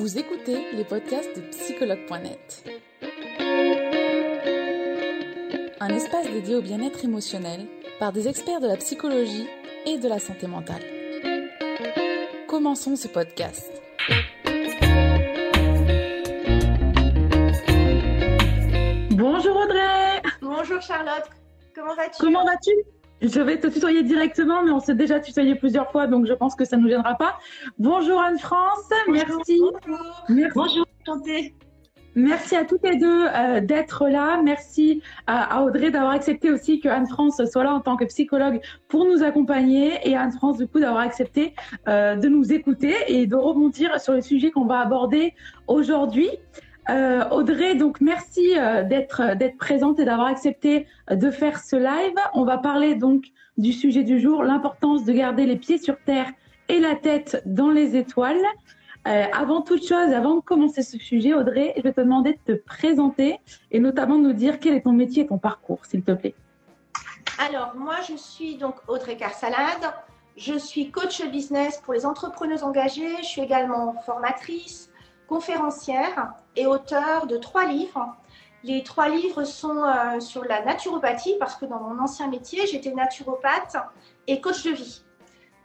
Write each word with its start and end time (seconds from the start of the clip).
Vous 0.00 0.16
écoutez 0.16 0.56
les 0.72 0.84
podcasts 0.84 1.36
de 1.36 1.42
psychologue.net. 1.50 2.64
Un 5.78 5.88
espace 5.90 6.26
dédié 6.30 6.54
au 6.54 6.62
bien-être 6.62 7.04
émotionnel 7.04 7.66
par 7.98 8.10
des 8.10 8.26
experts 8.26 8.60
de 8.60 8.66
la 8.66 8.78
psychologie 8.78 9.46
et 9.84 9.98
de 9.98 10.08
la 10.08 10.18
santé 10.18 10.46
mentale. 10.46 10.80
Commençons 12.48 12.96
ce 12.96 13.08
podcast. 13.08 13.70
Bonjour 19.10 19.54
Audrey 19.54 20.22
Bonjour 20.40 20.80
Charlotte, 20.80 21.28
comment 21.74 21.94
vas-tu? 21.94 22.16
Comment 22.20 22.44
vas-tu? 22.46 22.72
Je 23.22 23.40
vais 23.40 23.58
te 23.58 23.66
tutoyer 23.66 24.02
directement, 24.02 24.62
mais 24.64 24.70
on 24.70 24.80
s'est 24.80 24.94
déjà 24.94 25.20
tutoyé 25.20 25.54
plusieurs 25.54 25.90
fois, 25.90 26.06
donc 26.06 26.26
je 26.26 26.32
pense 26.32 26.54
que 26.54 26.64
ça 26.64 26.76
ne 26.76 26.82
nous 26.82 26.88
gênera 26.88 27.16
pas. 27.16 27.38
Bonjour 27.78 28.20
Anne-France, 28.20 28.90
merci. 29.08 29.60
Bonjour. 29.60 30.24
merci. 30.28 30.52
Bonjour, 30.54 30.86
enchantée. 31.06 31.54
Merci 32.16 32.56
à 32.56 32.64
toutes 32.64 32.82
les 32.82 32.96
deux 32.96 33.26
euh, 33.26 33.60
d'être 33.60 34.08
là. 34.08 34.40
Merci 34.42 35.02
à, 35.26 35.58
à 35.58 35.62
Audrey 35.62 35.90
d'avoir 35.90 36.12
accepté 36.12 36.50
aussi 36.50 36.80
que 36.80 36.88
Anne-France 36.88 37.40
soit 37.50 37.62
là 37.62 37.72
en 37.72 37.80
tant 37.80 37.96
que 37.96 38.04
psychologue 38.06 38.60
pour 38.88 39.04
nous 39.04 39.22
accompagner 39.22 39.92
et 40.02 40.16
Anne-France 40.16 40.58
du 40.58 40.66
coup 40.66 40.80
d'avoir 40.80 41.02
accepté 41.02 41.54
euh, 41.88 42.16
de 42.16 42.28
nous 42.28 42.52
écouter 42.52 42.94
et 43.06 43.26
de 43.26 43.36
rebondir 43.36 44.00
sur 44.00 44.14
le 44.14 44.22
sujet 44.22 44.50
qu'on 44.50 44.66
va 44.66 44.80
aborder 44.80 45.34
aujourd'hui. 45.68 46.30
Euh, 46.88 47.28
Audrey, 47.28 47.74
donc 47.74 48.00
merci 48.00 48.58
euh, 48.58 48.82
d'être 48.82 49.36
d'être 49.36 49.58
présente 49.58 49.98
et 50.00 50.04
d'avoir 50.04 50.28
accepté 50.28 50.86
euh, 51.10 51.14
de 51.14 51.30
faire 51.30 51.60
ce 51.60 51.76
live. 51.76 52.16
On 52.32 52.44
va 52.44 52.58
parler 52.58 52.94
donc 52.94 53.26
du 53.58 53.72
sujet 53.72 54.02
du 54.02 54.18
jour, 54.18 54.42
l'importance 54.42 55.04
de 55.04 55.12
garder 55.12 55.44
les 55.44 55.56
pieds 55.56 55.78
sur 55.78 55.98
terre 56.04 56.26
et 56.68 56.80
la 56.80 56.94
tête 56.94 57.42
dans 57.44 57.70
les 57.70 57.96
étoiles. 57.96 58.42
Euh, 59.06 59.24
avant 59.32 59.62
toute 59.62 59.86
chose, 59.86 60.12
avant 60.12 60.36
de 60.36 60.40
commencer 60.40 60.82
ce 60.82 60.98
sujet, 60.98 61.32
Audrey, 61.32 61.72
je 61.76 61.82
vais 61.82 61.92
te 61.92 62.00
demander 62.00 62.38
de 62.46 62.54
te 62.54 62.60
présenter 62.60 63.38
et 63.70 63.80
notamment 63.80 64.18
de 64.18 64.22
nous 64.22 64.32
dire 64.32 64.58
quel 64.58 64.74
est 64.74 64.82
ton 64.82 64.92
métier 64.92 65.24
et 65.24 65.26
ton 65.26 65.38
parcours, 65.38 65.84
s'il 65.86 66.02
te 66.02 66.12
plaît. 66.12 66.34
Alors, 67.38 67.74
moi, 67.76 67.96
je 68.06 68.16
suis 68.16 68.56
donc 68.56 68.76
Audrey 68.88 69.16
Carsalade. 69.16 69.94
Je 70.36 70.58
suis 70.58 70.90
coach 70.90 71.26
business 71.30 71.78
pour 71.78 71.94
les 71.94 72.04
entrepreneuses 72.04 72.62
engagées. 72.62 73.16
Je 73.18 73.26
suis 73.26 73.42
également 73.42 73.94
formatrice, 74.04 74.90
conférencière 75.28 76.34
et 76.56 76.66
auteure 76.66 77.26
de 77.26 77.36
trois 77.36 77.66
livres. 77.66 78.16
Les 78.62 78.82
trois 78.82 79.08
livres 79.08 79.44
sont 79.44 79.82
euh, 79.84 80.20
sur 80.20 80.44
la 80.44 80.62
naturopathie 80.64 81.36
parce 81.38 81.56
que 81.56 81.64
dans 81.64 81.80
mon 81.80 81.98
ancien 81.98 82.28
métier, 82.28 82.66
j'étais 82.66 82.92
naturopathe 82.92 83.76
et 84.26 84.40
coach 84.40 84.64
de 84.64 84.70
vie. 84.70 85.02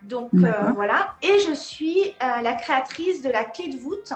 Donc 0.01 0.29
euh, 0.33 0.71
voilà. 0.75 1.15
Et 1.21 1.39
je 1.39 1.53
suis 1.53 2.13
euh, 2.23 2.41
la 2.41 2.53
créatrice 2.53 3.21
de 3.21 3.29
la 3.29 3.43
clé 3.43 3.67
de 3.67 3.77
voûte, 3.77 4.13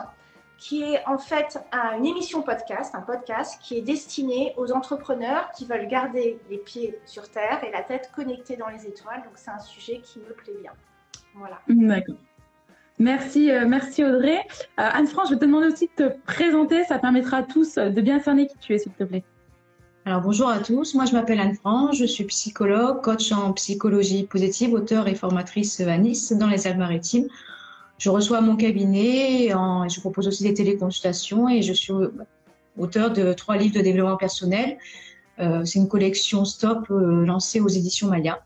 qui 0.58 0.84
est 0.84 1.06
en 1.08 1.18
fait 1.18 1.60
une 1.98 2.06
émission 2.06 2.42
podcast, 2.42 2.94
un 2.94 3.02
podcast 3.02 3.60
qui 3.62 3.78
est 3.78 3.82
destiné 3.82 4.54
aux 4.58 4.72
entrepreneurs 4.72 5.52
qui 5.52 5.66
veulent 5.66 5.88
garder 5.88 6.40
les 6.50 6.58
pieds 6.58 7.00
sur 7.06 7.30
terre 7.30 7.64
et 7.64 7.72
la 7.72 7.82
tête 7.82 8.12
connectée 8.16 8.56
dans 8.56 8.68
les 8.68 8.86
étoiles. 8.86 9.24
Donc 9.24 9.34
c'est 9.36 9.52
un 9.52 9.60
sujet 9.60 10.00
qui 10.04 10.20
me 10.20 10.34
plaît 10.34 10.58
bien. 10.62 10.74
Voilà. 11.34 11.60
D'accord. 11.68 12.16
Merci, 13.00 13.50
euh, 13.50 13.66
merci 13.66 14.04
Audrey. 14.04 14.38
Euh, 14.38 14.42
Anne-France, 14.76 15.30
je 15.30 15.36
vais 15.36 15.40
te 15.40 15.46
demander 15.46 15.68
aussi 15.68 15.90
de 15.98 16.10
te 16.10 16.18
présenter, 16.26 16.84
ça 16.84 17.00
permettra 17.00 17.38
à 17.38 17.44
tous 17.44 17.78
euh, 17.78 17.90
de 17.90 18.02
bien 18.02 18.20
cerner 18.20 18.46
qui 18.48 18.58
tu 18.60 18.76
es, 18.76 18.78
s'il 18.78 18.92
te 18.92 19.06
plaît. 19.06 19.24
Alors 20.04 20.22
bonjour 20.22 20.50
à 20.50 20.60
tous, 20.60 20.96
moi 20.96 21.06
je 21.06 21.14
m'appelle 21.14 21.40
Anne 21.40 21.56
France, 21.56 21.96
je 21.98 22.04
suis 22.04 22.26
psychologue, 22.26 23.02
coach 23.02 23.32
en 23.32 23.54
psychologie 23.54 24.24
positive, 24.24 24.74
auteur 24.74 25.08
et 25.08 25.16
formatrice 25.16 25.80
à 25.80 25.98
Nice 25.98 26.34
dans 26.34 26.48
les 26.48 26.68
Alpes-Maritimes. 26.68 27.28
Je 28.00 28.10
reçois 28.10 28.42
mon 28.42 28.58
cabinet, 28.58 29.50
je 29.50 30.00
propose 30.00 30.28
aussi 30.28 30.44
des 30.44 30.54
téléconsultations 30.54 31.48
et 31.48 31.62
je 31.62 31.74
suis 31.74 31.94
auteur 32.78 33.12
de 33.12 33.34
trois 33.34 33.58
livres 33.58 33.76
de 33.76 33.82
développement 33.82 34.18
personnel. 34.18 34.78
C'est 35.38 35.76
une 35.76 35.90
collection 35.90 36.46
Stop 36.46 36.88
lancée 36.90 37.60
aux 37.60 37.68
éditions 37.68 38.08
Maya, 38.08 38.42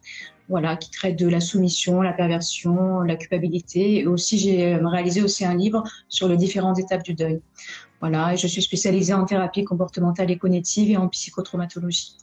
voilà, 0.50 0.76
qui 0.76 0.92
traite 0.92 1.18
de 1.18 1.28
la 1.28 1.40
soumission, 1.40 2.02
la 2.02 2.14
perversion, 2.14 3.02
la 3.02 3.16
culpabilité. 3.16 4.00
Et 4.00 4.08
aussi 4.08 4.38
j'ai 4.38 4.76
euh, 4.76 4.88
réalisé 4.88 5.22
aussi 5.22 5.46
un 5.46 5.56
livre 5.56 5.84
sur 6.09 6.28
les 6.28 6.38
différentes 6.38 6.80
étapes 6.80 7.04
du 7.04 7.14
deuil. 7.14 7.42
Voilà, 8.00 8.34
et 8.34 8.38
je 8.38 8.48
suis 8.48 8.62
spécialisée 8.62 9.14
en 9.14 9.26
thérapie 9.26 9.64
comportementale 9.64 10.30
et 10.30 10.38
cognitive 10.38 10.90
et 10.90 10.98
en 10.98 11.08
psychotraumatologie. 11.08 12.18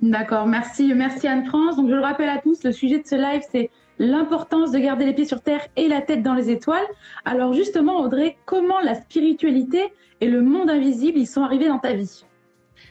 D'accord, 0.00 0.46
merci, 0.46 0.94
merci 0.94 1.26
Anne-France. 1.26 1.76
Donc 1.76 1.88
je 1.88 1.94
le 1.94 2.00
rappelle 2.00 2.28
à 2.28 2.38
tous, 2.38 2.62
le 2.64 2.72
sujet 2.72 3.00
de 3.00 3.06
ce 3.06 3.16
live, 3.16 3.42
c'est 3.50 3.70
l'importance 3.98 4.70
de 4.70 4.78
garder 4.78 5.04
les 5.04 5.12
pieds 5.12 5.26
sur 5.26 5.42
terre 5.42 5.66
et 5.76 5.88
la 5.88 6.00
tête 6.00 6.22
dans 6.22 6.34
les 6.34 6.48
étoiles. 6.50 6.86
Alors 7.24 7.52
justement, 7.52 8.00
Audrey, 8.00 8.36
comment 8.46 8.80
la 8.80 8.94
spiritualité 8.94 9.92
et 10.22 10.28
le 10.28 10.40
monde 10.40 10.70
invisible, 10.70 11.18
ils 11.18 11.26
sont 11.26 11.42
arrivés 11.42 11.68
dans 11.68 11.78
ta 11.78 11.92
vie? 11.92 12.24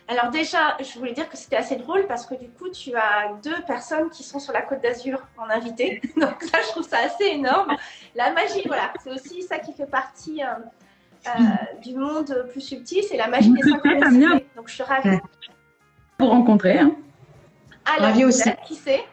Alors 0.10 0.32
déjà, 0.32 0.76
je 0.80 0.98
voulais 0.98 1.14
dire 1.14 1.30
que 1.30 1.38
c'était 1.38 1.56
assez 1.56 1.76
drôle 1.76 2.08
parce 2.08 2.26
que 2.26 2.34
du 2.34 2.50
coup, 2.50 2.68
tu 2.70 2.96
as 2.96 3.32
deux 3.44 3.62
personnes 3.68 4.10
qui 4.10 4.24
sont 4.24 4.40
sur 4.40 4.52
la 4.52 4.64
Côte 4.64 4.82
d'Azur 4.82 5.22
en 5.38 5.48
invité. 5.52 6.02
Donc 6.18 6.42
ça, 6.42 6.58
je 6.64 6.70
trouve 6.70 6.88
ça 6.88 6.98
assez 7.06 7.26
énorme. 7.26 7.76
La 8.16 8.32
magie, 8.34 8.64
voilà, 8.66 8.92
c'est 9.04 9.12
aussi 9.12 9.44
ça 9.44 9.60
qui 9.60 9.72
fait 9.72 9.86
partie 9.86 10.44
euh, 10.44 10.48
euh, 11.28 11.80
du 11.84 11.94
monde 11.96 12.48
plus 12.52 12.62
subtil, 12.62 13.04
c'est 13.08 13.18
la 13.18 13.28
magie 13.28 13.52
des 13.52 13.60
Très 13.62 13.70
bien. 13.72 14.00
synchronicités. 14.00 14.48
Donc 14.56 14.68
je 14.68 14.74
suis 14.74 14.84
ravie. 14.84 15.20
Pour 16.18 16.30
rencontrer. 16.32 16.80
Hein. 16.80 16.96
Alors, 17.86 18.08
Ravie 18.08 18.26
aussi. 18.26 18.44
peut-être, 18.44 18.64
Qui 18.64 18.76
c'est? 18.76 19.06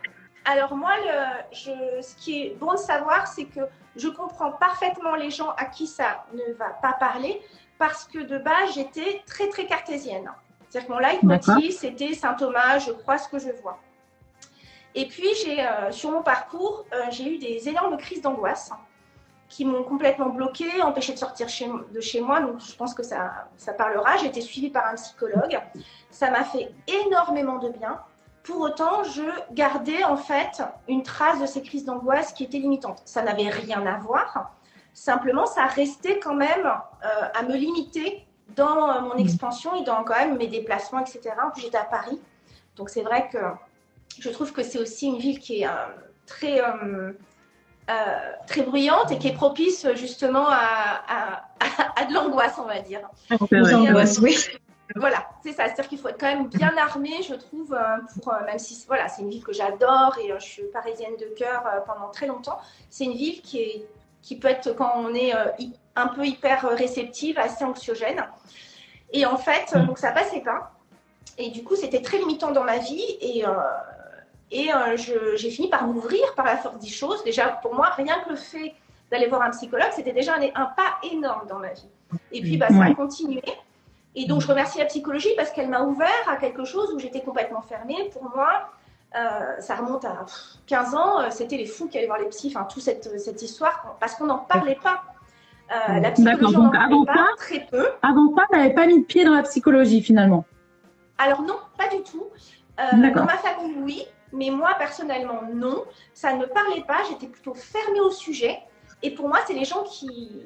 Alors 0.46 0.76
moi, 0.76 0.92
le, 1.04 1.56
je, 1.56 1.72
ce 2.00 2.14
qui 2.16 2.42
est 2.42 2.56
bon 2.58 2.72
de 2.72 2.78
savoir, 2.78 3.26
c'est 3.26 3.44
que 3.44 3.60
je 3.96 4.08
comprends 4.08 4.52
parfaitement 4.52 5.14
les 5.14 5.30
gens 5.30 5.50
à 5.58 5.66
qui 5.66 5.86
ça 5.86 6.24
ne 6.32 6.54
va 6.54 6.70
pas 6.70 6.94
parler 6.94 7.42
parce 7.78 8.04
que 8.06 8.18
de 8.18 8.38
base, 8.38 8.72
j'étais 8.74 9.22
très 9.26 9.48
très 9.48 9.66
cartésienne. 9.66 10.30
C'est-à-dire 10.76 10.88
que 10.88 10.92
mon 10.92 10.98
leitmotiv, 10.98 11.70
c'était 11.72 12.12
Saint 12.12 12.34
Thomas, 12.34 12.78
je 12.80 12.92
crois 12.92 13.16
ce 13.16 13.28
que 13.28 13.38
je 13.38 13.48
vois. 13.62 13.78
Et 14.94 15.06
puis, 15.06 15.26
j'ai, 15.42 15.60
euh, 15.66 15.90
sur 15.90 16.10
mon 16.10 16.22
parcours, 16.22 16.84
euh, 16.92 17.04
j'ai 17.10 17.34
eu 17.34 17.38
des 17.38 17.68
énormes 17.68 17.96
crises 17.96 18.20
d'angoisse 18.20 18.70
qui 19.48 19.64
m'ont 19.64 19.84
complètement 19.84 20.28
bloquée, 20.28 20.82
empêché 20.82 21.12
de 21.14 21.18
sortir 21.18 21.48
chez- 21.48 21.70
de 21.94 22.00
chez 22.00 22.20
moi. 22.20 22.40
Donc, 22.40 22.60
je 22.60 22.74
pense 22.76 22.92
que 22.94 23.02
ça, 23.02 23.48
ça 23.56 23.72
parlera. 23.72 24.16
J'ai 24.18 24.26
été 24.26 24.40
suivie 24.42 24.70
par 24.70 24.86
un 24.86 24.94
psychologue. 24.96 25.58
Ça 26.10 26.30
m'a 26.30 26.44
fait 26.44 26.70
énormément 27.06 27.56
de 27.58 27.70
bien. 27.70 27.98
Pour 28.42 28.60
autant, 28.60 29.02
je 29.04 29.22
gardais 29.52 30.04
en 30.04 30.16
fait 30.18 30.62
une 30.88 31.02
trace 31.02 31.40
de 31.40 31.46
ces 31.46 31.62
crises 31.62 31.84
d'angoisse 31.86 32.32
qui 32.34 32.44
étaient 32.44 32.58
limitantes. 32.58 33.00
Ça 33.06 33.22
n'avait 33.22 33.48
rien 33.48 33.84
à 33.86 33.96
voir. 33.98 34.52
Simplement, 34.92 35.46
ça 35.46 35.64
restait 35.66 36.18
quand 36.18 36.34
même 36.34 36.66
euh, 36.66 37.08
à 37.34 37.42
me 37.44 37.54
limiter 37.54 38.25
dans 38.54 38.90
euh, 38.90 39.00
mon 39.00 39.14
expansion 39.16 39.74
et 39.74 39.84
dans 39.84 40.04
quand 40.04 40.14
même 40.14 40.36
mes 40.36 40.46
déplacements, 40.46 41.00
etc. 41.00 41.20
J'étais 41.56 41.76
à 41.78 41.84
Paris. 41.84 42.20
Donc, 42.76 42.90
c'est 42.90 43.02
vrai 43.02 43.28
que 43.32 43.38
je 44.18 44.28
trouve 44.30 44.52
que 44.52 44.62
c'est 44.62 44.78
aussi 44.78 45.06
une 45.06 45.18
ville 45.18 45.38
qui 45.38 45.62
est 45.62 45.66
euh, 45.66 45.70
très, 46.26 46.60
euh, 46.60 47.12
euh, 47.90 48.32
très 48.46 48.62
bruyante 48.62 49.10
et 49.12 49.18
qui 49.18 49.28
est 49.28 49.34
propice 49.34 49.86
justement 49.94 50.46
à, 50.48 51.02
à- 51.08 51.34
à- 51.60 51.92
à 52.02 52.04
de 52.06 52.14
l'angoisse, 52.14 52.54
on 52.58 52.64
va 52.66 52.80
dire. 52.80 53.00
Angoisses, 53.90 54.18
oui. 54.18 54.36
Voilà, 54.94 55.26
c'est 55.42 55.50
ça. 55.52 55.64
C'est-à-dire 55.64 55.88
qu'il 55.88 55.98
faut 55.98 56.08
être 56.08 56.20
quand 56.20 56.28
même 56.32 56.46
bien 56.46 56.72
armé, 56.78 57.20
je 57.28 57.34
trouve, 57.34 57.76
pour 58.22 58.32
même 58.46 58.58
si 58.58 58.84
voilà, 58.86 59.08
c'est 59.08 59.22
une 59.22 59.30
ville 59.30 59.42
que 59.42 59.52
j'adore 59.52 60.16
et 60.22 60.32
je 60.38 60.44
suis 60.44 60.62
parisienne 60.72 61.16
de 61.18 61.26
cœur 61.36 61.64
pendant 61.86 62.08
très 62.10 62.26
longtemps. 62.28 62.58
C'est 62.88 63.04
une 63.04 63.14
ville 63.14 63.42
qui 63.42 63.60
est 63.60 63.86
qui 64.26 64.36
peut 64.36 64.48
être 64.48 64.74
quand 64.74 64.92
on 64.96 65.14
est 65.14 65.32
euh, 65.34 65.44
un 65.94 66.08
peu 66.08 66.26
hyper 66.26 66.68
réceptive, 66.70 67.38
assez 67.38 67.64
anxiogène. 67.64 68.26
Et 69.12 69.24
en 69.24 69.36
fait, 69.36 69.72
euh, 69.74 69.86
donc 69.86 69.98
ça 69.98 70.10
passait 70.10 70.40
pas. 70.40 70.72
Et 71.38 71.50
du 71.50 71.62
coup, 71.62 71.76
c'était 71.76 72.02
très 72.02 72.18
limitant 72.18 72.50
dans 72.50 72.64
ma 72.64 72.78
vie 72.78 73.16
et 73.20 73.46
euh, 73.46 73.52
et 74.50 74.72
euh, 74.72 74.96
j'ai 75.36 75.50
fini 75.50 75.68
par 75.68 75.86
m'ouvrir 75.86 76.34
par 76.34 76.44
la 76.44 76.56
force 76.56 76.78
des 76.80 76.88
choses. 76.88 77.22
Déjà, 77.22 77.48
pour 77.62 77.74
moi, 77.74 77.90
rien 77.90 78.18
que 78.24 78.30
le 78.30 78.36
fait 78.36 78.74
d'aller 79.12 79.28
voir 79.28 79.42
un 79.42 79.50
psychologue, 79.50 79.90
c'était 79.92 80.12
déjà 80.12 80.34
un, 80.34 80.42
un 80.42 80.66
pas 80.66 80.98
énorme 81.04 81.46
dans 81.48 81.58
ma 81.58 81.72
vie. 81.72 81.88
Et 82.32 82.40
puis, 82.40 82.56
bah, 82.56 82.68
ça 82.68 82.84
a 82.84 82.94
continué. 82.94 83.42
Et 84.14 84.24
donc, 84.26 84.40
je 84.40 84.46
remercie 84.46 84.78
la 84.78 84.86
psychologie 84.86 85.34
parce 85.36 85.50
qu'elle 85.50 85.68
m'a 85.68 85.82
ouvert 85.82 86.28
à 86.28 86.36
quelque 86.36 86.64
chose 86.64 86.92
où 86.94 86.98
j'étais 86.98 87.22
complètement 87.22 87.62
fermée. 87.62 88.08
Pour 88.12 88.24
moi, 88.34 88.70
euh, 89.14 89.60
ça 89.60 89.76
remonte 89.76 90.04
à 90.04 90.24
pff, 90.24 90.56
15 90.66 90.94
ans. 90.94 91.20
euh, 91.20 91.26
C'était 91.30 91.56
les 91.56 91.66
fous 91.66 91.88
qui 91.88 91.96
allaient 91.98 92.06
voir 92.06 92.18
les 92.18 92.28
psys, 92.28 92.52
enfin, 92.54 92.64
toute 92.64 92.82
cette, 92.82 93.18
cette 93.18 93.40
histoire, 93.42 93.96
parce 94.00 94.14
qu'on 94.14 94.26
n'en 94.26 94.38
parlait 94.38 94.78
pas. 94.82 95.04
Euh, 95.70 96.00
la 96.00 96.10
psychologie, 96.12 96.56
on 96.56 96.62
n'en 96.62 96.70
parlait 96.70 96.96
pas, 97.06 97.26
très 97.36 97.66
peu. 97.70 97.88
Avant 98.02 98.34
ça, 98.36 98.44
tu 98.50 98.58
n'avais 98.58 98.74
pas 98.74 98.86
mis 98.86 99.00
de 99.00 99.04
pied 99.04 99.24
dans 99.24 99.34
la 99.34 99.42
psychologie 99.42 100.00
finalement. 100.02 100.44
Alors 101.18 101.42
non, 101.42 101.56
pas 101.78 101.88
du 101.88 102.02
tout. 102.02 102.26
Euh, 102.78 103.10
dans 103.14 103.24
ma 103.24 103.38
famille, 103.38 103.74
oui, 103.82 104.02
mais 104.32 104.50
moi 104.50 104.74
personnellement, 104.78 105.40
non. 105.52 105.84
Ça 106.12 106.34
ne 106.34 106.40
me 106.40 106.46
parlait 106.46 106.84
pas. 106.86 106.98
J'étais 107.08 107.26
plutôt 107.26 107.54
fermée 107.54 108.00
au 108.00 108.10
sujet. 108.10 108.58
Et 109.02 109.12
pour 109.14 109.28
moi, 109.28 109.38
c'est 109.46 109.54
les 109.54 109.64
gens 109.64 109.82
qui, 109.82 110.42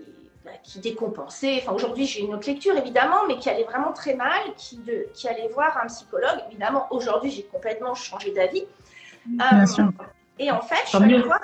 qui 0.62 0.78
décompensaient. 0.78 1.58
Enfin, 1.62 1.72
aujourd'hui, 1.72 2.06
j'ai 2.06 2.20
une 2.20 2.34
autre 2.34 2.46
lecture 2.46 2.76
évidemment, 2.76 3.26
mais 3.28 3.38
qui 3.38 3.48
allaient 3.50 3.64
vraiment 3.64 3.92
très 3.92 4.14
mal, 4.14 4.40
qui, 4.56 4.78
de, 4.78 5.06
qui 5.14 5.28
allaient 5.28 5.48
voir 5.48 5.78
un 5.82 5.87
psychologue. 5.87 6.40
Évidemment, 6.50 6.87
aujourd'hui, 6.90 7.31
j'ai 7.31 7.44
complètement 7.44 7.94
changé 7.94 8.32
d'avis. 8.32 8.64
Bien 9.26 9.62
Euh, 9.62 9.66
sûr. 9.66 9.90
Et 10.38 10.50
en 10.50 10.62
fait, 10.62 10.82
je 10.84 10.88
suis 10.88 10.96
allée 10.96 11.22
voir 11.22 11.40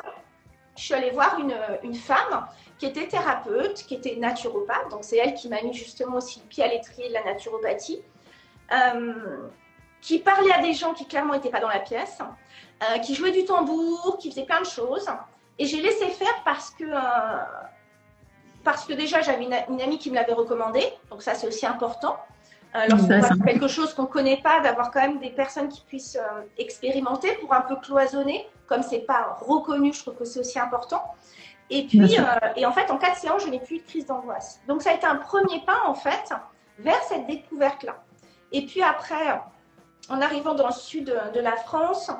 je 0.76 0.82
suis 0.82 0.94
allée 0.94 1.10
voir 1.10 1.38
une, 1.38 1.56
une 1.84 1.94
femme 1.94 2.46
qui 2.78 2.84
était 2.84 3.08
thérapeute, 3.08 3.84
qui 3.87 3.94
était 3.94 4.16
naturopathe. 4.16 4.90
Donc, 4.90 5.04
c'est 5.04 5.16
elle 5.16 5.32
qui 5.32 5.48
m'a 5.48 5.62
mis 5.62 5.72
justement 5.72 6.16
aussi 6.19 6.40
le 6.40 6.46
pied 6.46 6.62
à 6.64 6.69
l'étrier 6.69 7.08
de 7.08 7.14
la 7.14 7.25
naturopathie. 7.25 8.02
Euh, 8.72 9.48
qui 10.02 10.19
parlait 10.19 10.52
à 10.52 10.60
des 10.60 10.75
gens 10.75 10.93
qui 10.93 11.06
clairement 11.06 11.32
n'étaient 11.32 11.50
pas 11.50 11.60
dans 11.60 11.69
la 11.69 11.81
pièce, 11.81 12.19
euh, 12.82 12.98
qui 12.98 13.14
jouait 13.14 13.32
du 13.32 13.44
tambour, 13.44 14.19
qui 14.20 14.31
faisait 14.31 14.44
plein 14.44 14.60
de 14.60 14.66
choses. 14.66 15.08
Et 15.58 15.64
j'ai 15.64 15.81
laissé 15.81 16.06
faire 16.08 16.43
parce 16.44 16.70
que, 16.70 16.84
parce 18.67 18.85
que 18.85 18.93
déjà, 18.93 19.23
j'avais 19.23 19.45
une, 19.45 19.81
amie 19.81 19.99
qui 19.99 20.11
me 20.11 20.17
l'avait 20.17 20.35
recommandé. 20.35 20.83
Donc 21.11 21.23
ça, 21.23 21.35
c'est 21.35 21.47
aussi 21.47 21.65
important. 21.65 22.17
Euh, 22.75 22.81
lorsqu'on 22.91 23.19
voit 23.21 23.47
quelque 23.47 23.69
chose 23.69 23.95
qu'on 23.95 24.03
ne 24.03 24.09
connaît 24.09 24.43
pas, 24.43 24.61
d'avoir 24.61 24.91
quand 24.91 25.01
même 25.01 25.19
des 25.19 25.31
personnes 25.31 25.69
qui 25.69 25.81
puissent 25.81 26.19
expérimenter 26.59 27.33
pour 27.41 27.55
un 27.55 27.63
peu 27.63 27.77
cloisonner. 27.77 28.47
Comme 28.67 28.83
c'est 28.83 29.07
pas 29.07 29.39
reconnu, 29.41 29.95
je 29.95 30.03
trouve 30.03 30.17
que 30.17 30.25
c'est 30.25 30.41
aussi 30.41 30.59
important. 30.59 31.03
Et 31.71 31.87
puis, 31.87 32.17
et 32.57 32.67
en 32.67 32.73
fait, 32.73 32.91
en 32.91 32.99
quatre 32.99 33.17
séances, 33.17 33.45
je 33.45 33.51
n'ai 33.51 33.61
plus 33.61 33.79
de 33.79 33.85
crise 33.85 34.07
d'angoisse. 34.07 34.61
Donc 34.69 34.83
ça 34.83 34.91
a 34.91 34.95
été 34.95 35.07
un 35.07 35.17
premier 35.17 35.65
pas, 35.65 35.83
en 35.87 35.95
fait, 35.95 36.35
vers 36.79 37.03
cette 37.05 37.27
découverte-là. 37.27 38.03
Et 38.53 38.67
puis 38.67 38.83
après, 38.83 39.41
en 40.09 40.21
arrivant 40.21 40.55
dans 40.55 40.67
le 40.67 40.73
sud 40.73 41.17
de 41.35 41.41
la 41.41 41.57
France, 41.57 42.11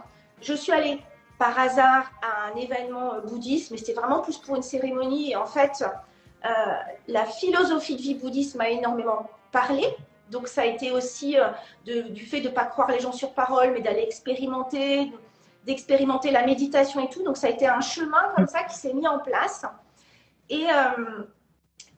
je 0.41 0.55
suis 0.55 0.73
allée 0.73 1.01
par 1.39 1.59
hasard 1.59 2.11
à 2.23 2.51
un 2.51 2.57
événement 2.57 3.15
euh, 3.15 3.21
bouddhiste, 3.21 3.71
mais 3.71 3.77
c'était 3.77 3.93
vraiment 3.93 4.21
plus 4.21 4.39
pour 4.39 4.57
une 4.57 4.63
cérémonie. 4.63 5.33
Et 5.33 5.37
en 5.37 5.47
fait, 5.47 5.85
euh, 6.45 6.49
la 7.09 7.25
philosophie 7.25 7.97
de 7.97 8.03
vie 8.03 8.15
bouddhiste 8.15 8.57
m'a 8.57 8.71
énormément 8.71 9.29
parlé. 9.53 9.85
Donc 10.31 10.49
ça 10.49 10.63
a 10.63 10.65
été 10.65 10.91
aussi 10.91 11.37
euh, 11.39 12.03
du 12.09 12.27
fait 12.27 12.41
de 12.41 12.49
ne 12.49 12.53
pas 12.53 12.65
croire 12.65 12.91
les 12.91 13.01
gens 13.01 13.13
sur 13.13 13.33
parole, 13.33 13.73
mais 13.73 13.81
d'aller 13.81 14.03
expérimenter, 14.03 15.13
d'expérimenter 15.65 16.31
la 16.31 16.45
méditation 16.45 17.05
et 17.05 17.09
tout. 17.09 17.23
Donc 17.23 17.37
ça 17.37 17.47
a 17.47 17.51
été 17.51 17.67
un 17.67 17.81
chemin 17.81 18.33
comme 18.35 18.47
ça 18.47 18.65
qui 18.65 18.77
s'est 18.77 18.93
mis 18.93 19.07
en 19.07 19.19
place. 19.19 19.65
Et, 20.49 20.67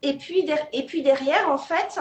et, 0.00 0.17
puis, 0.17 0.50
et 0.73 0.87
puis 0.87 1.02
derrière, 1.02 1.50
en 1.50 1.58
fait, 1.58 2.00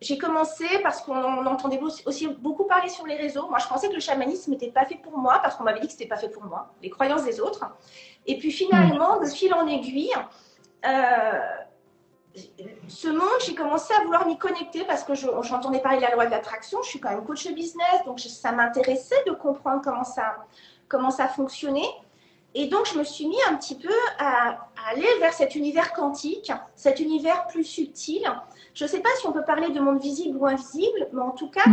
j'ai 0.00 0.18
commencé 0.18 0.64
parce 0.82 1.00
qu'on 1.02 1.46
entendait 1.46 1.80
aussi 2.06 2.28
beaucoup 2.28 2.64
parler 2.64 2.88
sur 2.88 3.06
les 3.06 3.16
réseaux. 3.16 3.48
Moi, 3.48 3.58
je 3.58 3.66
pensais 3.66 3.88
que 3.88 3.94
le 3.94 4.00
chamanisme 4.00 4.52
n'était 4.52 4.70
pas 4.70 4.84
fait 4.84 4.96
pour 4.96 5.16
moi 5.18 5.40
parce 5.42 5.56
qu'on 5.56 5.64
m'avait 5.64 5.80
dit 5.80 5.86
que 5.86 5.92
ce 5.92 5.98
n'était 5.98 6.08
pas 6.08 6.16
fait 6.16 6.28
pour 6.28 6.44
moi, 6.44 6.72
les 6.82 6.90
croyances 6.90 7.24
des 7.24 7.40
autres. 7.40 7.64
Et 8.26 8.38
puis 8.38 8.52
finalement, 8.52 9.18
de 9.20 9.26
fil 9.26 9.52
en 9.54 9.66
aiguille, 9.66 10.12
euh, 10.14 10.20
ce 12.88 13.08
monde, 13.08 13.40
j'ai 13.44 13.54
commencé 13.54 13.92
à 13.94 14.04
vouloir 14.04 14.26
m'y 14.26 14.38
connecter 14.38 14.84
parce 14.84 15.04
que 15.04 15.14
j'entendais 15.14 15.80
parler 15.80 15.98
de 15.98 16.02
la 16.02 16.12
loi 16.12 16.26
de 16.26 16.30
l'attraction. 16.30 16.82
Je 16.82 16.88
suis 16.88 17.00
quand 17.00 17.10
même 17.10 17.24
coach 17.24 17.46
de 17.46 17.52
business, 17.52 18.04
donc 18.06 18.20
ça 18.20 18.52
m'intéressait 18.52 19.22
de 19.26 19.32
comprendre 19.32 19.82
comment 19.82 20.04
ça, 20.04 20.36
comment 20.88 21.10
ça 21.10 21.28
fonctionnait. 21.28 21.90
Et 22.54 22.66
donc, 22.66 22.86
je 22.86 22.98
me 22.98 23.04
suis 23.04 23.26
mis 23.26 23.36
un 23.48 23.56
petit 23.56 23.76
peu 23.76 23.92
à, 24.18 24.68
aller 24.90 25.06
vers 25.20 25.32
cet 25.32 25.54
univers 25.54 25.92
quantique, 25.92 26.50
cet 26.74 26.98
univers 26.98 27.46
plus 27.46 27.64
subtil. 27.64 28.22
Je 28.74 28.84
ne 28.84 28.88
sais 28.88 29.00
pas 29.00 29.10
si 29.20 29.26
on 29.26 29.32
peut 29.32 29.44
parler 29.44 29.70
de 29.70 29.80
monde 29.80 30.00
visible 30.00 30.38
ou 30.38 30.46
invisible, 30.46 31.08
mais 31.12 31.20
en 31.20 31.32
tout 31.32 31.50
cas, 31.50 31.64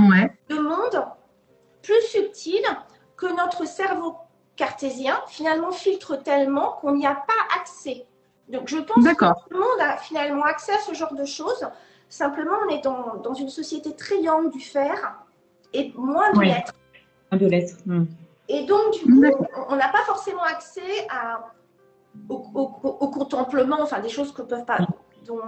de 0.50 0.58
monde 0.58 1.06
plus 1.82 2.02
subtil 2.02 2.62
que 3.16 3.28
notre 3.28 3.66
cerveau 3.66 4.16
cartésien 4.56 5.22
finalement 5.28 5.72
filtre 5.72 6.16
tellement 6.18 6.74
qu'on 6.82 6.96
n'y 6.96 7.08
a 7.08 7.16
pas 7.16 7.58
accès. 7.60 8.06
Donc, 8.50 8.68
je 8.68 8.78
pense 8.78 9.04
que 9.04 9.26
tout 9.26 9.50
le 9.50 9.60
monde 9.60 9.80
a 9.82 9.98
finalement 9.98 10.44
accès 10.44 10.74
à 10.74 10.80
ce 10.80 10.94
genre 10.94 11.14
de 11.16 11.26
choses. 11.26 11.68
Simplement, 12.10 12.58
on 12.68 12.70
est 12.70 12.84
dans, 12.84 13.16
dans 13.16 13.34
une 13.34 13.50
société 13.50 13.96
très 13.96 14.18
du 14.52 14.60
faire 14.60 15.20
et 15.74 15.92
moins 15.96 16.32
de 16.34 16.42
l'être. 16.42 16.74
Moins 17.32 17.42
de 17.42 17.48
l'être. 17.48 17.76
Hmm. 17.86 18.06
Et 18.48 18.66
donc, 18.66 18.94
du 18.94 19.06
coup, 19.06 19.24
on 19.70 19.76
n'a 19.76 19.90
pas 19.90 20.04
forcément 20.06 20.44
accès 20.44 21.08
à, 21.10 21.52
au, 22.30 22.40
contemplement, 23.10 23.78
enfin 23.82 24.00
des 24.00 24.10
choses 24.10 24.32
que 24.32 24.42
peuvent 24.42 24.66
pas, 24.66 24.80
dont, 25.26 25.42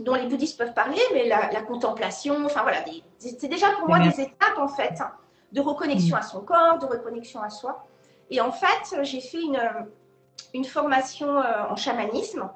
dont, 0.00 0.14
les 0.14 0.26
bouddhistes 0.26 0.58
peuvent 0.58 0.74
parler, 0.74 1.00
mais 1.12 1.28
la, 1.28 1.62
contemplation, 1.62 2.44
enfin 2.44 2.62
voilà, 2.62 2.78
c'est 3.18 3.48
déjà 3.48 3.70
pour 3.78 3.88
moi 3.88 4.00
des 4.00 4.20
étapes 4.20 4.58
en 4.58 4.68
fait 4.68 5.00
de 5.52 5.60
reconnexion 5.60 6.16
à 6.16 6.22
son 6.22 6.40
corps, 6.40 6.78
de 6.78 6.86
reconnexion 6.86 7.40
à 7.40 7.50
soi. 7.50 7.86
Et 8.30 8.40
en 8.40 8.50
fait, 8.50 9.04
j'ai 9.04 9.20
fait 9.20 9.40
une, 9.40 9.60
une 10.54 10.64
formation 10.64 11.38
euh, 11.38 11.68
en 11.68 11.76
chamanisme 11.76 12.48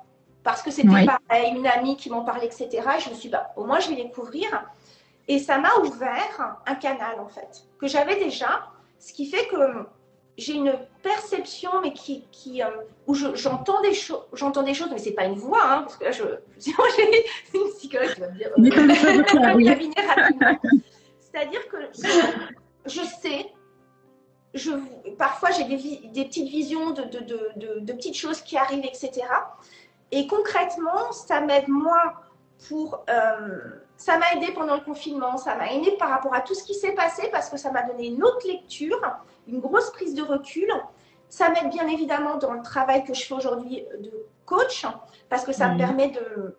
parce 0.43 0.63
que 0.63 0.71
c'était 0.71 0.89
pareil, 0.89 1.53
une 1.55 1.67
amie 1.67 1.97
qui 1.97 2.09
m'en 2.09 2.25
parlait, 2.25 2.47
etc. 2.47 2.69
Et 2.71 3.01
je 3.01 3.11
me 3.11 3.15
suis 3.15 3.29
dit, 3.29 3.29
bah, 3.29 3.51
au 3.57 3.65
moins 3.65 3.79
je 3.79 3.91
vais 3.91 3.97
découvrir. 3.97 4.49
Et 5.29 5.39
ça 5.39 5.59
m'a 5.59 5.75
ouvert 5.85 6.57
un 6.67 6.75
canal 6.75 7.21
en 7.21 7.29
fait, 7.29 7.65
que 7.79 7.87
j'avais 7.87 8.17
déjà, 8.17 8.67
ce 8.99 9.13
qui 9.13 9.27
fait 9.27 9.47
que 9.49 9.85
j'ai 10.41 10.55
une 10.55 10.73
perception, 11.03 11.71
mais 11.83 11.93
qui, 11.93 12.25
qui 12.33 12.63
euh, 12.63 12.69
où 13.07 13.15
j'entends 13.15 13.83
des 13.83 13.95
choses, 13.95 14.23
j'entends 14.33 14.63
des 14.63 14.73
choses, 14.75 14.89
mais 14.91 14.99
c'est 14.99 15.13
pas 15.13 15.25
une 15.25 15.35
voix, 15.35 15.63
hein, 15.63 15.83
parce 15.83 15.99
que 15.99 16.05
là, 16.05 16.13
je, 16.13 16.23
j'ai 16.59 16.73
une 17.55 17.69
psychologue 17.77 18.15
qui 18.15 18.21
va 18.21 18.29
me 18.29 18.37
dire, 18.37 18.49
euh. 18.57 18.63
C'est-à-dire 21.21 21.69
que 21.69 21.77
je, 22.87 23.01
sais, 23.01 23.53
je, 24.55 24.73
parfois 25.19 25.51
j'ai 25.51 25.65
des, 25.65 26.09
des, 26.09 26.25
petites 26.25 26.49
visions 26.49 26.91
de, 26.91 27.03
de, 27.03 27.19
de, 27.57 27.81
de, 27.81 27.93
petites 27.93 28.17
choses 28.17 28.41
qui 28.43 28.57
arrivent, 28.57 28.85
etc. 28.85 29.23
Et 30.13 30.27
concrètement, 30.27 31.13
ça 31.13 31.41
m'aide 31.41 31.69
moi 31.69 32.15
pour 32.69 33.05
euh, 33.09 33.59
ça 33.97 34.19
m'a 34.19 34.33
aidé 34.35 34.53
pendant 34.53 34.75
le 34.75 34.81
confinement, 34.81 35.37
ça 35.37 35.55
m'a 35.57 35.73
aidé 35.73 35.93
par 35.99 36.09
rapport 36.09 36.35
à 36.35 36.41
tout 36.41 36.55
ce 36.55 36.65
qui 36.65 36.75
s'est 36.75 36.93
passé 36.93 37.29
parce 37.31 37.49
que 37.49 37.57
ça 37.57 37.71
m'a 37.71 37.83
donné 37.83 38.09
une 38.09 38.23
autre 38.25 38.47
lecture, 38.47 39.01
une 39.47 39.61
grosse 39.61 39.91
prise 39.91 40.15
de 40.15 40.23
recul. 40.23 40.71
Ça 41.29 41.51
m'aide 41.51 41.71
bien 41.71 41.87
évidemment 41.87 42.39
dans 42.39 42.53
le 42.53 42.63
travail 42.63 43.05
que 43.05 43.15
je 43.15 43.25
fais 43.25 43.35
aujourd'hui 43.35 43.85
de 44.01 44.11
coach 44.47 44.85
parce 45.29 45.45
que 45.45 45.53
ça 45.53 45.69
me 45.69 45.79
permet 45.79 46.09
de, 46.09 46.57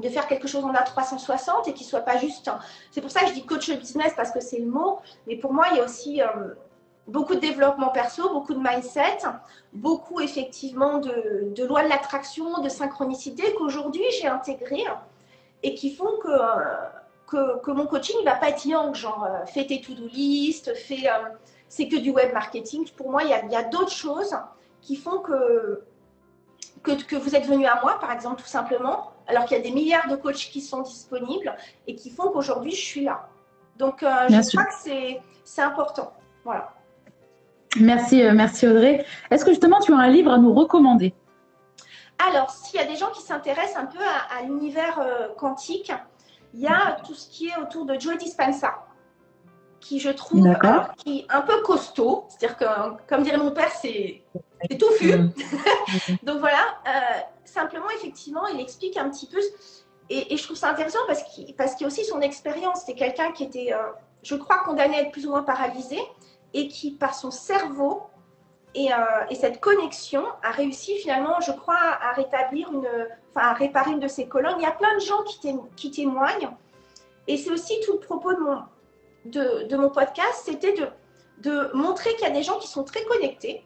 de 0.00 0.08
faire 0.08 0.26
quelque 0.26 0.48
chose 0.48 0.64
en 0.64 0.72
A360 0.72 1.68
et 1.68 1.72
qui 1.72 1.84
soit 1.84 2.00
pas 2.00 2.18
juste. 2.18 2.50
C'est 2.90 3.00
pour 3.00 3.10
ça 3.10 3.20
que 3.20 3.28
je 3.28 3.32
dis 3.34 3.46
coach 3.46 3.70
business 3.70 4.12
parce 4.16 4.30
que 4.30 4.40
c'est 4.40 4.58
le 4.58 4.66
mot, 4.66 4.98
mais 5.26 5.36
pour 5.36 5.52
moi 5.52 5.66
il 5.70 5.78
y 5.78 5.80
a 5.80 5.84
aussi 5.84 6.20
euh, 6.20 6.26
beaucoup 7.10 7.34
de 7.34 7.40
développement 7.40 7.88
perso, 7.88 8.30
beaucoup 8.30 8.54
de 8.54 8.60
mindset, 8.60 9.18
beaucoup 9.72 10.20
effectivement 10.20 10.98
de, 10.98 11.52
de 11.54 11.64
loi 11.64 11.82
de 11.82 11.88
l'attraction, 11.88 12.60
de 12.60 12.68
synchronicité 12.68 13.54
qu'aujourd'hui 13.54 14.04
j'ai 14.20 14.28
intégré 14.28 14.84
et 15.62 15.74
qui 15.74 15.94
font 15.94 16.16
que, 16.22 16.30
que, 17.26 17.60
que 17.60 17.70
mon 17.70 17.86
coaching 17.86 18.16
ne 18.20 18.24
va 18.24 18.36
pas 18.36 18.48
être 18.50 18.64
yang, 18.64 18.94
genre 18.94 19.24
euh, 19.24 19.46
fais 19.46 19.66
tes 19.66 19.80
to-do 19.80 20.06
list, 20.06 20.74
fais, 20.74 21.08
euh, 21.08 21.28
c'est 21.68 21.88
que 21.88 21.96
du 21.96 22.10
web 22.10 22.32
marketing. 22.32 22.88
Pour 22.96 23.10
moi, 23.10 23.22
il 23.24 23.30
y 23.30 23.34
a, 23.34 23.58
a 23.58 23.62
d'autres 23.62 23.92
choses 23.92 24.34
qui 24.80 24.96
font 24.96 25.18
que, 25.18 25.82
que, 26.82 26.92
que, 27.04 27.16
vous 27.16 27.36
êtes 27.36 27.46
venu 27.46 27.66
à 27.66 27.80
moi, 27.82 27.98
par 28.00 28.12
exemple, 28.12 28.40
tout 28.40 28.48
simplement, 28.48 29.12
alors 29.26 29.44
qu'il 29.44 29.56
y 29.56 29.60
a 29.60 29.62
des 29.62 29.70
milliards 29.70 30.08
de 30.08 30.16
coachs 30.16 30.36
qui 30.36 30.60
sont 30.60 30.82
disponibles 30.82 31.54
et 31.86 31.94
qui 31.94 32.10
font 32.10 32.30
qu'aujourd'hui, 32.30 32.72
je 32.72 32.84
suis 32.84 33.04
là. 33.04 33.28
Donc, 33.76 34.02
euh, 34.02 34.08
je 34.28 34.50
crois 34.50 34.64
que 34.64 35.20
c'est 35.44 35.62
important. 35.62 36.12
Voilà. 36.44 36.72
Merci, 37.78 38.22
merci 38.34 38.66
Audrey. 38.66 39.04
Est-ce 39.30 39.44
que 39.44 39.50
justement 39.52 39.78
tu 39.80 39.92
as 39.92 39.96
un 39.96 40.08
livre 40.08 40.32
à 40.32 40.38
nous 40.38 40.52
recommander? 40.52 41.14
Alors, 42.28 42.50
s'il 42.50 42.78
y 42.78 42.82
a 42.82 42.86
des 42.86 42.96
gens 42.96 43.10
qui 43.10 43.22
s'intéressent 43.22 43.76
un 43.76 43.86
peu 43.86 44.02
à, 44.02 44.42
l'univers 44.42 44.98
euh, 44.98 45.28
quantique, 45.36 45.92
il 46.52 46.60
y 46.60 46.66
a 46.66 46.98
tout 47.06 47.14
ce 47.14 47.30
qui 47.30 47.48
est 47.48 47.56
autour 47.56 47.86
de 47.86 47.98
Joe 47.98 48.18
Dispenza, 48.18 48.84
qui 49.80 50.00
je 50.00 50.10
trouve 50.10 50.46
euh, 50.46 50.80
qui 50.98 51.20
est 51.20 51.26
un 51.30 51.40
peu 51.40 51.62
costaud. 51.62 52.26
C'est-à-dire 52.28 52.56
que, 52.58 52.64
comme 53.08 53.22
dirait 53.22 53.38
mon 53.38 53.52
père, 53.52 53.70
c'est 53.70 54.22
touffu. 54.78 55.16
Mm. 55.16 55.32
Donc 56.24 56.40
voilà, 56.40 56.78
euh, 56.86 57.20
simplement, 57.44 57.88
effectivement, 57.96 58.46
il 58.48 58.60
explique 58.60 58.96
un 58.96 59.08
petit 59.08 59.26
peu. 59.26 59.38
Et, 60.10 60.36
je 60.36 60.42
trouve 60.42 60.56
ça 60.56 60.70
intéressant 60.70 60.98
parce 61.06 61.22
qu'il 61.22 61.54
parce 61.54 61.74
qu'il 61.74 61.82
y 61.82 61.84
a 61.84 61.86
aussi 61.86 62.04
son 62.04 62.20
expérience. 62.20 62.82
C'est 62.84 62.94
quelqu'un 62.94 63.30
qui 63.30 63.44
était, 63.44 63.72
je 64.22 64.34
crois, 64.34 64.58
condamné 64.64 64.96
à 64.96 65.02
être 65.02 65.12
plus 65.12 65.24
ou 65.24 65.30
moins 65.30 65.44
paralysé 65.44 65.98
et 66.54 66.68
qui, 66.68 66.92
par 66.92 67.14
son 67.14 67.30
cerveau, 67.30 68.02
et, 68.74 68.92
euh, 68.92 68.96
et, 69.30 69.34
cette 69.34 69.60
connexion 69.60 70.24
a 70.42 70.50
réussi 70.52 70.96
finalement, 70.98 71.40
je 71.40 71.50
crois, 71.50 71.74
à 71.74 72.12
rétablir 72.12 72.72
une, 72.72 72.86
enfin, 73.34 73.48
à 73.48 73.52
réparer 73.52 73.90
une 73.90 73.98
de 73.98 74.06
ses 74.06 74.28
colonnes. 74.28 74.54
Il 74.58 74.62
y 74.62 74.66
a 74.66 74.70
plein 74.72 74.94
de 74.94 75.00
gens 75.00 75.22
qui, 75.24 75.52
qui 75.74 75.90
témoignent. 75.90 76.50
Et 77.26 77.36
c'est 77.36 77.50
aussi 77.50 77.74
tout 77.84 77.94
le 77.94 77.98
propos 77.98 78.32
de 78.32 78.38
mon, 78.38 78.62
de, 79.24 79.66
de 79.68 79.76
mon 79.76 79.90
podcast, 79.90 80.42
c'était 80.44 80.72
de, 80.72 80.86
de 81.42 81.70
montrer 81.74 82.14
qu'il 82.14 82.26
y 82.26 82.30
a 82.30 82.34
des 82.34 82.42
gens 82.42 82.58
qui 82.58 82.68
sont 82.68 82.84
très 82.84 83.04
connectés 83.04 83.64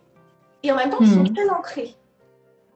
et 0.62 0.73
en 0.73 0.76
même 0.76 0.91
temps 0.91 0.99
qui 0.99 1.11
sont 1.11 1.23
hmm. 1.23 1.35
très 1.35 1.49
ancrés. 1.50 1.95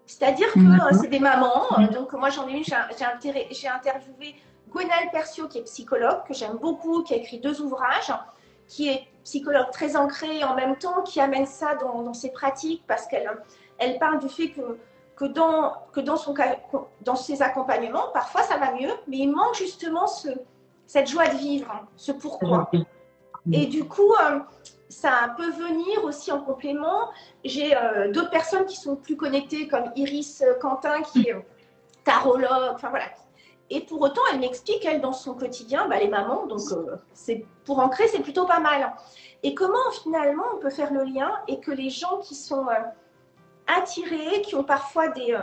C'est-à-dire 0.06 0.52
que 0.52 0.58
euh, 0.58 0.98
c'est 1.00 1.08
des 1.08 1.18
mamans. 1.18 1.66
Euh, 1.78 1.88
donc 1.88 2.12
moi 2.12 2.30
j'en 2.30 2.48
ai 2.48 2.52
une, 2.52 2.64
j'ai 2.64 3.68
interviewé 3.68 4.34
Gwenelle 4.70 5.10
Percio 5.12 5.48
qui 5.48 5.58
est 5.58 5.64
psychologue, 5.64 6.24
que 6.26 6.34
j'aime 6.34 6.56
beaucoup, 6.56 7.02
qui 7.02 7.14
a 7.14 7.16
écrit 7.16 7.38
deux 7.38 7.60
ouvrages 7.60 8.12
qui 8.66 8.88
est 8.88 9.06
psychologue 9.28 9.70
très 9.70 9.94
ancrée 9.94 10.42
en 10.42 10.54
même 10.54 10.76
temps, 10.76 11.02
qui 11.02 11.20
amène 11.20 11.44
ça 11.44 11.74
dans, 11.74 12.14
ses 12.14 12.30
pratiques 12.30 12.82
parce 12.86 13.06
qu'elle 13.06 13.30
elle 13.78 13.98
parle 13.98 14.18
du 14.20 14.28
fait 14.28 14.48
que, 14.50 14.78
que, 15.16 15.26
dans, 15.26 15.74
que 15.92 16.00
dans, 16.00 16.16
son, 16.16 16.34
dans 17.02 17.14
ses 17.14 17.42
accompagnements, 17.42 18.08
parfois 18.14 18.42
ça 18.42 18.56
va 18.56 18.72
mieux, 18.72 18.92
mais 19.06 19.18
il 19.18 19.28
manque 19.28 19.54
justement 19.54 20.06
ce, 20.06 20.30
cette 20.86 21.08
joie 21.08 21.28
de 21.28 21.36
vivre, 21.36 21.70
ce 21.96 22.10
pourquoi. 22.10 22.70
Et 23.52 23.66
du 23.66 23.84
coup, 23.84 24.12
euh, 24.14 24.40
ça 24.88 25.34
peut 25.36 25.50
venir 25.50 26.04
aussi 26.04 26.32
en 26.32 26.40
complément. 26.40 27.10
J'ai 27.44 27.76
euh, 27.76 28.10
d'autres 28.10 28.30
personnes 28.30 28.64
qui 28.64 28.76
sont 28.76 28.96
plus 28.96 29.16
connectées, 29.16 29.68
comme 29.68 29.92
Iris 29.94 30.42
Quentin, 30.60 31.02
qui 31.02 31.28
est 31.28 31.36
tarologue, 32.04 32.74
enfin 32.74 32.88
voilà. 32.88 33.06
Et 33.70 33.80
pour 33.80 34.00
autant, 34.00 34.22
elle 34.32 34.40
m'explique, 34.40 34.84
elle, 34.84 35.00
dans 35.00 35.12
son 35.12 35.34
quotidien, 35.34 35.88
bah, 35.88 35.98
les 35.98 36.08
mamans, 36.08 36.46
donc 36.46 36.60
c'est 37.12 37.44
pour 37.64 37.78
ancrer, 37.80 38.08
c'est 38.08 38.22
plutôt 38.22 38.46
pas 38.46 38.60
mal. 38.60 38.92
Et 39.42 39.54
comment 39.54 39.90
finalement 40.02 40.44
on 40.54 40.58
peut 40.58 40.70
faire 40.70 40.92
le 40.92 41.04
lien 41.04 41.30
et 41.48 41.60
que 41.60 41.70
les 41.70 41.90
gens 41.90 42.18
qui 42.18 42.34
sont 42.34 42.66
attirés, 43.66 44.40
qui 44.42 44.54
ont 44.54 44.64
parfois 44.64 45.08
des, 45.08 45.36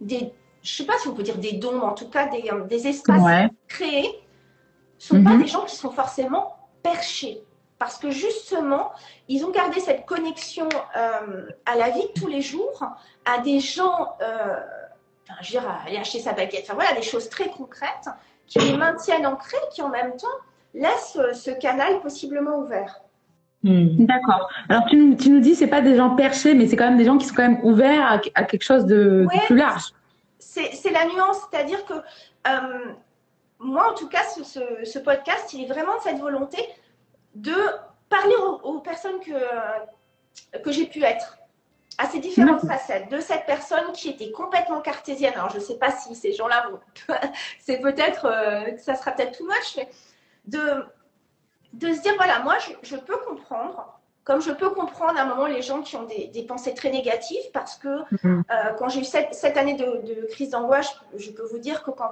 des 0.00 0.34
je 0.62 0.72
ne 0.72 0.76
sais 0.76 0.84
pas 0.84 0.98
si 0.98 1.08
on 1.08 1.14
peut 1.14 1.22
dire 1.22 1.38
des 1.38 1.52
dons, 1.52 1.78
mais 1.78 1.84
en 1.84 1.94
tout 1.94 2.08
cas 2.08 2.26
des, 2.26 2.50
des 2.68 2.86
espaces 2.86 3.50
créés, 3.66 4.22
sont 4.98 5.22
pas 5.22 5.30
mhm. 5.30 5.42
des 5.42 5.48
gens 5.48 5.64
qui 5.64 5.76
sont 5.76 5.90
forcément 5.90 6.56
perchés. 6.82 7.42
Parce 7.78 7.96
que 7.96 8.10
justement, 8.10 8.92
ils 9.28 9.44
ont 9.44 9.50
gardé 9.50 9.80
cette 9.80 10.04
connexion 10.04 10.68
euh, 10.96 11.48
à 11.64 11.76
la 11.76 11.88
vie 11.88 12.02
de 12.02 12.20
tous 12.20 12.26
les 12.26 12.42
jours, 12.42 12.84
à 13.24 13.38
des 13.38 13.58
gens, 13.60 14.16
euh, 14.20 14.60
enfin, 15.28 15.38
je 15.42 15.54
veux 15.54 15.60
dire, 15.60 15.70
aller 15.86 15.96
acheter 15.96 16.20
sa 16.20 16.32
baguette, 16.32 16.64
enfin 16.64 16.74
voilà, 16.74 16.92
des 16.94 17.02
choses 17.02 17.28
très 17.28 17.48
concrètes 17.48 18.08
qui 18.46 18.58
les 18.58 18.76
maintiennent 18.76 19.26
ancrés, 19.26 19.56
qui 19.72 19.82
en 19.82 19.88
même 19.88 20.16
temps 20.16 20.26
laissent 20.74 21.18
ce 21.34 21.50
canal 21.50 22.00
possiblement 22.00 22.58
ouvert. 22.58 23.00
Hmm. 23.62 24.06
D'accord. 24.06 24.48
Alors 24.68 24.84
tu, 24.86 24.96
nous, 24.96 25.14
tu 25.14 25.30
nous 25.30 25.40
dis 25.40 25.54
c'est 25.54 25.66
pas 25.66 25.82
des 25.82 25.96
gens 25.96 26.16
perchés, 26.16 26.54
mais 26.54 26.66
c'est 26.66 26.76
quand 26.76 26.88
même 26.88 26.96
des 26.96 27.04
gens 27.04 27.18
qui 27.18 27.26
sont 27.26 27.34
quand 27.34 27.48
même 27.48 27.60
ouverts 27.62 28.20
à, 28.34 28.44
quelque 28.44 28.62
chose 28.62 28.86
de, 28.86 29.26
plus 29.46 29.56
large. 29.56 29.92
C'est 30.38 30.90
la 30.90 31.04
nuance, 31.04 31.36
c'est-à-dire 31.50 31.84
que 31.84 31.94
euh, 31.94 32.94
moi, 33.58 33.90
en 33.90 33.94
tout 33.94 34.08
cas, 34.08 34.22
ce, 34.24 34.98
podcast, 34.98 35.52
il 35.52 35.64
est 35.64 35.66
vraiment 35.66 35.96
de 35.96 36.02
cette 36.02 36.18
volonté 36.18 36.58
de 37.34 37.54
parler 38.08 38.34
aux, 38.64 38.80
personnes 38.80 39.20
que, 39.20 40.58
que 40.58 40.72
j'ai 40.72 40.86
pu 40.86 41.04
être, 41.04 41.38
à 42.00 42.06
ces 42.06 42.18
différentes 42.18 42.66
facettes, 42.66 43.10
de 43.10 43.20
cette 43.20 43.44
personne 43.44 43.92
qui 43.92 44.08
était 44.08 44.30
complètement 44.30 44.80
cartésienne. 44.80 45.34
Alors, 45.34 45.50
je 45.50 45.56
ne 45.56 45.60
sais 45.60 45.76
pas 45.76 45.90
si 45.90 46.14
ces 46.14 46.32
gens-là 46.32 46.66
vont. 46.70 47.14
c'est 47.60 47.78
peut-être. 47.78 48.24
Euh, 48.24 48.76
ça 48.78 48.94
sera 48.94 49.12
peut-être 49.12 49.36
too 49.36 49.44
much, 49.44 49.76
mais 49.76 49.88
de, 50.46 50.86
de 51.74 51.92
se 51.92 52.00
dire 52.00 52.14
voilà, 52.16 52.40
moi, 52.40 52.56
je, 52.82 52.96
peux 52.96 53.18
comprendre. 53.18 53.98
Comme 54.24 54.40
je 54.40 54.50
peux 54.50 54.70
comprendre 54.70 55.18
à 55.18 55.22
un 55.22 55.26
moment 55.26 55.46
les 55.46 55.60
gens 55.60 55.82
qui 55.82 55.96
ont 55.96 56.04
des, 56.04 56.44
pensées 56.48 56.72
très 56.72 56.90
négatives, 56.90 57.50
parce 57.52 57.76
que 57.76 58.00
mhm. 58.22 58.44
euh, 58.50 58.72
quand 58.78 58.88
j'ai 58.88 59.00
eu 59.00 59.04
cette, 59.04 59.34
cette 59.34 59.58
année 59.58 59.74
de, 59.74 60.26
crise 60.30 60.50
d'angoisse, 60.50 60.94
je 61.16 61.30
peux 61.30 61.44
vous 61.44 61.58
dire 61.58 61.82
que 61.82 61.90
quand 61.90 62.10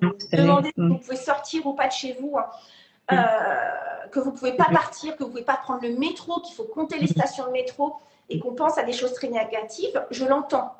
vous, 0.00 0.12
demandez 0.32 0.70
si 0.74 0.80
vous 0.80 0.98
pouvez 0.98 1.16
sortir 1.16 1.66
ou 1.66 1.74
pas 1.74 1.88
de 1.88 1.92
chez 1.92 2.16
vous, 2.20 2.38
hein, 2.38 2.46
euh, 3.12 4.08
que 4.10 4.18
vous 4.18 4.30
ne 4.30 4.36
pouvez 4.36 4.52
pas 4.52 4.68
partir, 4.72 5.16
que 5.16 5.24
vous 5.24 5.28
ne 5.28 5.32
pouvez 5.32 5.44
pas 5.44 5.56
prendre 5.56 5.82
le 5.82 5.94
métro, 5.96 6.40
qu'il 6.40 6.54
faut 6.54 6.64
compter 6.64 6.98
les 6.98 7.06
stations 7.06 7.46
de 7.46 7.52
métro 7.52 7.96
et 8.28 8.38
qu'on 8.38 8.54
pense 8.54 8.78
à 8.78 8.82
des 8.82 8.92
choses 8.92 9.12
très 9.12 9.28
négatives, 9.28 10.04
je 10.10 10.24
l'entends. 10.24 10.74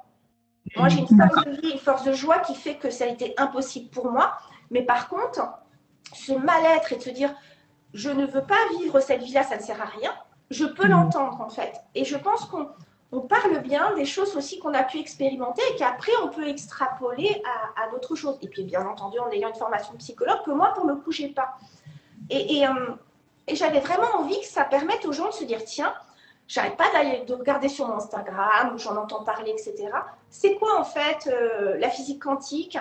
Moi, 0.77 0.89
j'ai 0.89 1.01
une 1.01 1.07
force 1.07 1.45
de 1.45 1.51
vie, 1.61 1.71
une 1.71 1.79
force 1.79 2.05
de 2.05 2.13
joie 2.13 2.41
qui 2.41 2.55
fait 2.55 2.77
que 2.77 2.91
ça 2.91 3.05
a 3.05 3.09
été 3.09 3.35
impossible 3.37 3.89
pour 3.91 4.11
moi. 4.11 4.33
Mais 4.71 4.83
par 4.83 5.09
contre, 5.09 5.49
ce 6.13 6.33
mal-être 6.33 6.93
et 6.93 6.97
de 6.97 7.03
se 7.03 7.11
dire, 7.11 7.35
je 7.95 8.11
ne 8.11 8.27
veux 8.27 8.43
pas 8.43 8.57
vivre 8.79 9.01
cette 9.01 9.23
vie-là, 9.23 9.43
ça 9.43 9.57
ne 9.57 9.63
sert 9.63 9.81
à 9.81 9.87
rien, 9.87 10.13
je 10.51 10.65
peux 10.65 10.87
l'entendre 10.87 11.41
en 11.41 11.49
fait. 11.49 11.75
Et 11.95 12.05
je 12.05 12.17
pense 12.17 12.47
qu'on 12.47 13.21
parle 13.21 13.61
bien 13.63 13.95
des 13.95 14.05
choses 14.05 14.37
aussi 14.37 14.59
qu'on 14.59 14.75
a 14.75 14.83
pu 14.83 14.99
expérimenter 14.99 15.63
et 15.73 15.77
qu'après 15.77 16.13
on 16.23 16.29
peut 16.29 16.49
extrapoler 16.49 17.43
à, 17.77 17.91
d'autres 17.91 18.15
choses. 18.15 18.39
Et 18.43 18.49
puis 18.49 18.65
bien 18.65 18.87
entendu 18.87 19.19
en 19.19 19.31
ayant 19.31 19.49
une 19.49 19.55
formation 19.55 19.93
de 19.93 19.99
psychologue 19.99 20.43
que 20.45 20.51
moi 20.51 20.73
pour 20.75 20.87
le 20.87 20.97
coup 20.97 21.13
j'ai 21.13 21.29
pas. 21.29 21.57
Et, 22.29 22.67
euh, 22.67 22.73
et, 23.47 23.55
j'avais 23.55 23.79
vraiment 23.79 24.17
envie 24.19 24.41
que 24.41 24.47
ça 24.47 24.65
permette 24.65 25.05
aux 25.07 25.13
gens 25.13 25.29
de 25.29 25.33
se 25.33 25.45
dire 25.45 25.65
tiens, 25.65 25.95
j'arrête 26.49 26.77
pas 26.77 26.91
d'aller 26.93 27.25
de 27.27 27.35
regarder 27.35 27.69
sur 27.69 27.89
mon 27.89 27.95
Instagram 27.95 28.75
où 28.75 28.79
j'en 28.79 28.97
entends 28.97 29.25
parler, 29.25 29.51
etc. 29.51 29.89
C'est 30.31 30.57
quoi 30.57 30.79
en 30.79 30.85
fait 30.85 31.29
euh, 31.29 31.77
la 31.79 31.91
physique 31.91 32.23
quantique? 32.23 32.79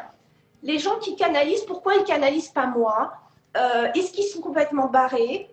Les 0.63 0.79
gens 0.79 0.97
qui 0.97 1.15
canalisent, 1.15 1.65
pourquoi 1.65 1.95
ils 1.95 2.03
canalisent 2.03 2.49
pas 2.49 2.65
moi? 2.65 3.13
Euh, 3.57 3.87
est-ce 3.95 4.11
qu'ils 4.11 4.25
sont 4.25 4.41
complètement 4.41 4.87
barrés? 4.87 5.49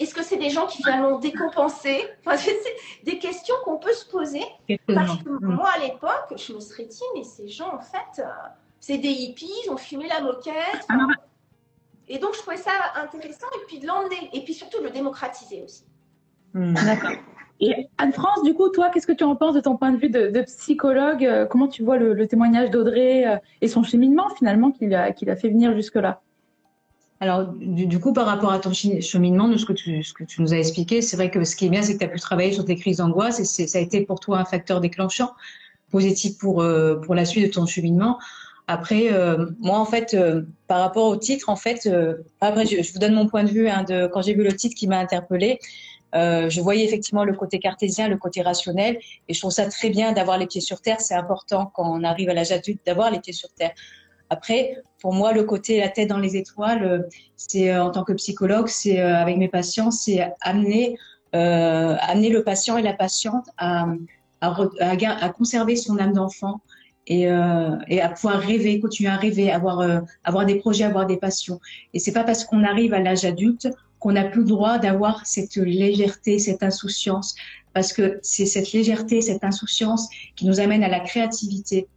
Est-ce 0.00 0.14
que 0.14 0.24
c'est 0.24 0.36
des 0.36 0.50
gens 0.50 0.66
qui 0.66 0.78
finalement 0.78 1.16
ont 1.16 1.18
décompensé 1.18 2.04
enfin, 2.26 2.36
C'est 2.36 2.56
des 3.04 3.18
questions 3.18 3.54
qu'on 3.64 3.78
peut 3.78 3.92
se 3.92 4.06
poser. 4.06 4.42
Parce 4.86 5.22
que 5.22 5.28
mm. 5.28 5.38
moi, 5.40 5.70
à 5.74 5.78
l'époque, 5.78 6.34
je 6.36 6.52
me 6.52 6.60
serais 6.60 6.84
dit, 6.84 7.02
mais 7.14 7.22
ces 7.22 7.48
gens, 7.48 7.74
en 7.74 7.80
fait, 7.80 8.20
euh, 8.20 8.28
c'est 8.80 8.98
des 8.98 9.10
hippies, 9.10 9.52
ils 9.64 9.70
ont 9.70 9.76
fumé 9.76 10.08
la 10.08 10.20
moquette. 10.20 10.86
Ah 10.88 11.06
et 12.08 12.18
donc, 12.18 12.34
je 12.34 12.40
trouvais 12.40 12.58
ça 12.58 12.72
intéressant, 12.96 13.46
et 13.54 13.66
puis 13.66 13.78
de 13.78 13.86
l'emmener, 13.86 14.30
et 14.32 14.44
puis 14.44 14.52
surtout 14.52 14.78
de 14.80 14.84
le 14.84 14.90
démocratiser 14.90 15.62
aussi. 15.62 15.84
Mm. 16.54 16.74
D'accord. 16.74 17.10
Anne-France, 17.98 18.42
du 18.44 18.52
coup, 18.54 18.68
toi, 18.68 18.90
qu'est-ce 18.90 19.06
que 19.06 19.12
tu 19.12 19.24
en 19.24 19.36
penses 19.36 19.54
de 19.54 19.60
ton 19.60 19.76
point 19.76 19.92
de 19.92 19.96
vue 19.96 20.10
de, 20.10 20.42
psychologue? 20.42 21.24
Euh, 21.24 21.46
Comment 21.46 21.68
tu 21.68 21.82
vois 21.82 21.96
le, 21.96 22.26
témoignage 22.26 22.70
d'Audrey 22.70 23.24
et 23.60 23.68
son 23.68 23.82
cheminement, 23.82 24.28
finalement, 24.30 24.70
qu'il 24.70 24.94
a, 24.94 25.04
a 25.04 25.36
fait 25.36 25.48
venir 25.48 25.74
jusque-là? 25.74 26.20
Alors, 27.20 27.46
du, 27.54 27.98
coup, 28.00 28.12
par 28.12 28.26
rapport 28.26 28.52
à 28.52 28.58
ton 28.58 28.72
cheminement, 28.72 29.48
de 29.48 29.56
ce 29.56 29.64
que 29.64 29.72
tu, 29.72 30.02
ce 30.02 30.12
que 30.12 30.24
tu 30.24 30.42
nous 30.42 30.52
as 30.52 30.58
expliqué, 30.58 31.00
c'est 31.00 31.16
vrai 31.16 31.30
que 31.30 31.42
ce 31.44 31.56
qui 31.56 31.66
est 31.66 31.70
bien, 31.70 31.80
c'est 31.80 31.94
que 31.94 31.98
tu 31.98 32.04
as 32.04 32.08
pu 32.08 32.20
travailler 32.20 32.52
sur 32.52 32.64
tes 32.64 32.76
crises 32.76 32.98
d'angoisse 32.98 33.40
et 33.40 33.66
ça 33.66 33.78
a 33.78 33.80
été 33.80 34.02
pour 34.02 34.20
toi 34.20 34.38
un 34.38 34.44
facteur 34.44 34.80
déclenchant 34.80 35.32
positif 35.90 36.38
pour, 36.38 36.60
euh, 36.60 36.96
pour 36.96 37.14
la 37.14 37.24
suite 37.24 37.46
de 37.46 37.52
ton 37.52 37.66
cheminement. 37.66 38.18
Après, 38.66 39.12
euh, 39.12 39.46
moi, 39.60 39.78
en 39.78 39.84
fait, 39.84 40.12
euh, 40.14 40.42
par 40.66 40.80
rapport 40.80 41.06
au 41.06 41.16
titre, 41.16 41.48
en 41.48 41.56
fait, 41.56 41.88
après, 42.40 42.66
je, 42.66 42.92
vous 42.92 42.98
donne 42.98 43.14
mon 43.14 43.26
point 43.26 43.44
de 43.44 43.50
vue. 43.50 43.68
Hein, 43.68 43.84
de, 43.84 44.06
quand 44.08 44.22
j'ai 44.22 44.34
vu 44.34 44.42
le 44.42 44.52
titre 44.52 44.74
qui 44.74 44.88
m'a 44.88 44.98
interpellée, 44.98 45.60
je 46.14 46.60
voyais 46.60 46.84
effectivement 46.84 47.24
le 47.24 47.34
côté 47.34 47.58
cartésien, 47.58 48.08
le 48.08 48.16
côté 48.16 48.40
rationnel, 48.40 48.98
et 49.28 49.34
je 49.34 49.40
trouve 49.40 49.50
ça 49.50 49.66
très 49.66 49.90
bien 49.90 50.12
d'avoir 50.12 50.38
les 50.38 50.46
pieds 50.46 50.60
sur 50.60 50.80
terre. 50.80 51.00
C'est 51.00 51.14
important 51.14 51.70
quand 51.74 51.84
on 51.84 52.04
arrive 52.04 52.30
à 52.30 52.34
l'âge 52.34 52.52
adulte 52.52 52.80
d'avoir 52.86 53.10
les 53.10 53.20
pieds 53.20 53.32
sur 53.32 53.50
terre. 53.52 53.72
Après, 54.30 54.82
pour 55.00 55.12
moi, 55.12 55.32
le 55.32 55.44
côté 55.44 55.80
la 55.80 55.88
tête 55.88 56.08
dans 56.08 56.18
les 56.18 56.36
étoiles, 56.36 56.84
euh, 56.84 56.98
c'est 57.36 57.70
euh, 57.70 57.84
en 57.84 57.90
tant 57.90 58.04
que 58.04 58.12
psychologue, 58.14 58.68
c'est 58.68 59.00
euh, 59.00 59.16
avec 59.16 59.36
mes 59.36 59.48
patients, 59.48 59.90
c'est 59.90 60.28
amener, 60.40 60.96
amener 61.32 62.30
le 62.30 62.44
patient 62.44 62.76
et 62.76 62.82
la 62.82 62.94
patiente 62.94 63.46
à, 63.58 63.86
à, 64.40 65.28
conserver 65.30 65.74
son 65.74 65.98
âme 65.98 66.12
d'enfant 66.12 66.60
et, 67.08 67.22
et, 67.22 68.00
à 68.00 68.08
pouvoir 68.08 68.38
rêver, 68.38 68.78
continuer 68.78 69.10
à 69.10 69.16
rêver, 69.16 69.50
avoir, 69.50 69.82
avoir 70.22 70.46
des 70.46 70.54
projets, 70.60 70.84
avoir 70.84 71.06
des 71.06 71.16
passions. 71.16 71.58
Et 71.92 71.98
c'est 71.98 72.12
pas 72.12 72.22
parce 72.22 72.44
qu'on 72.44 72.62
arrive 72.62 72.94
à 72.94 73.00
l'âge 73.00 73.24
adulte 73.24 73.66
qu'on 74.04 74.12
n'a 74.12 74.24
plus 74.24 74.42
le 74.42 74.48
droit 74.48 74.76
d'avoir 74.78 75.24
cette 75.24 75.56
légèreté, 75.56 76.38
cette 76.38 76.62
insouciance, 76.62 77.34
parce 77.72 77.94
que 77.94 78.18
c'est 78.20 78.44
cette 78.44 78.70
légèreté, 78.72 79.22
cette 79.22 79.42
insouciance 79.42 80.10
qui 80.36 80.44
nous 80.44 80.60
amène 80.60 80.84
à 80.84 80.88
la 80.88 81.00
créativité, 81.00 81.88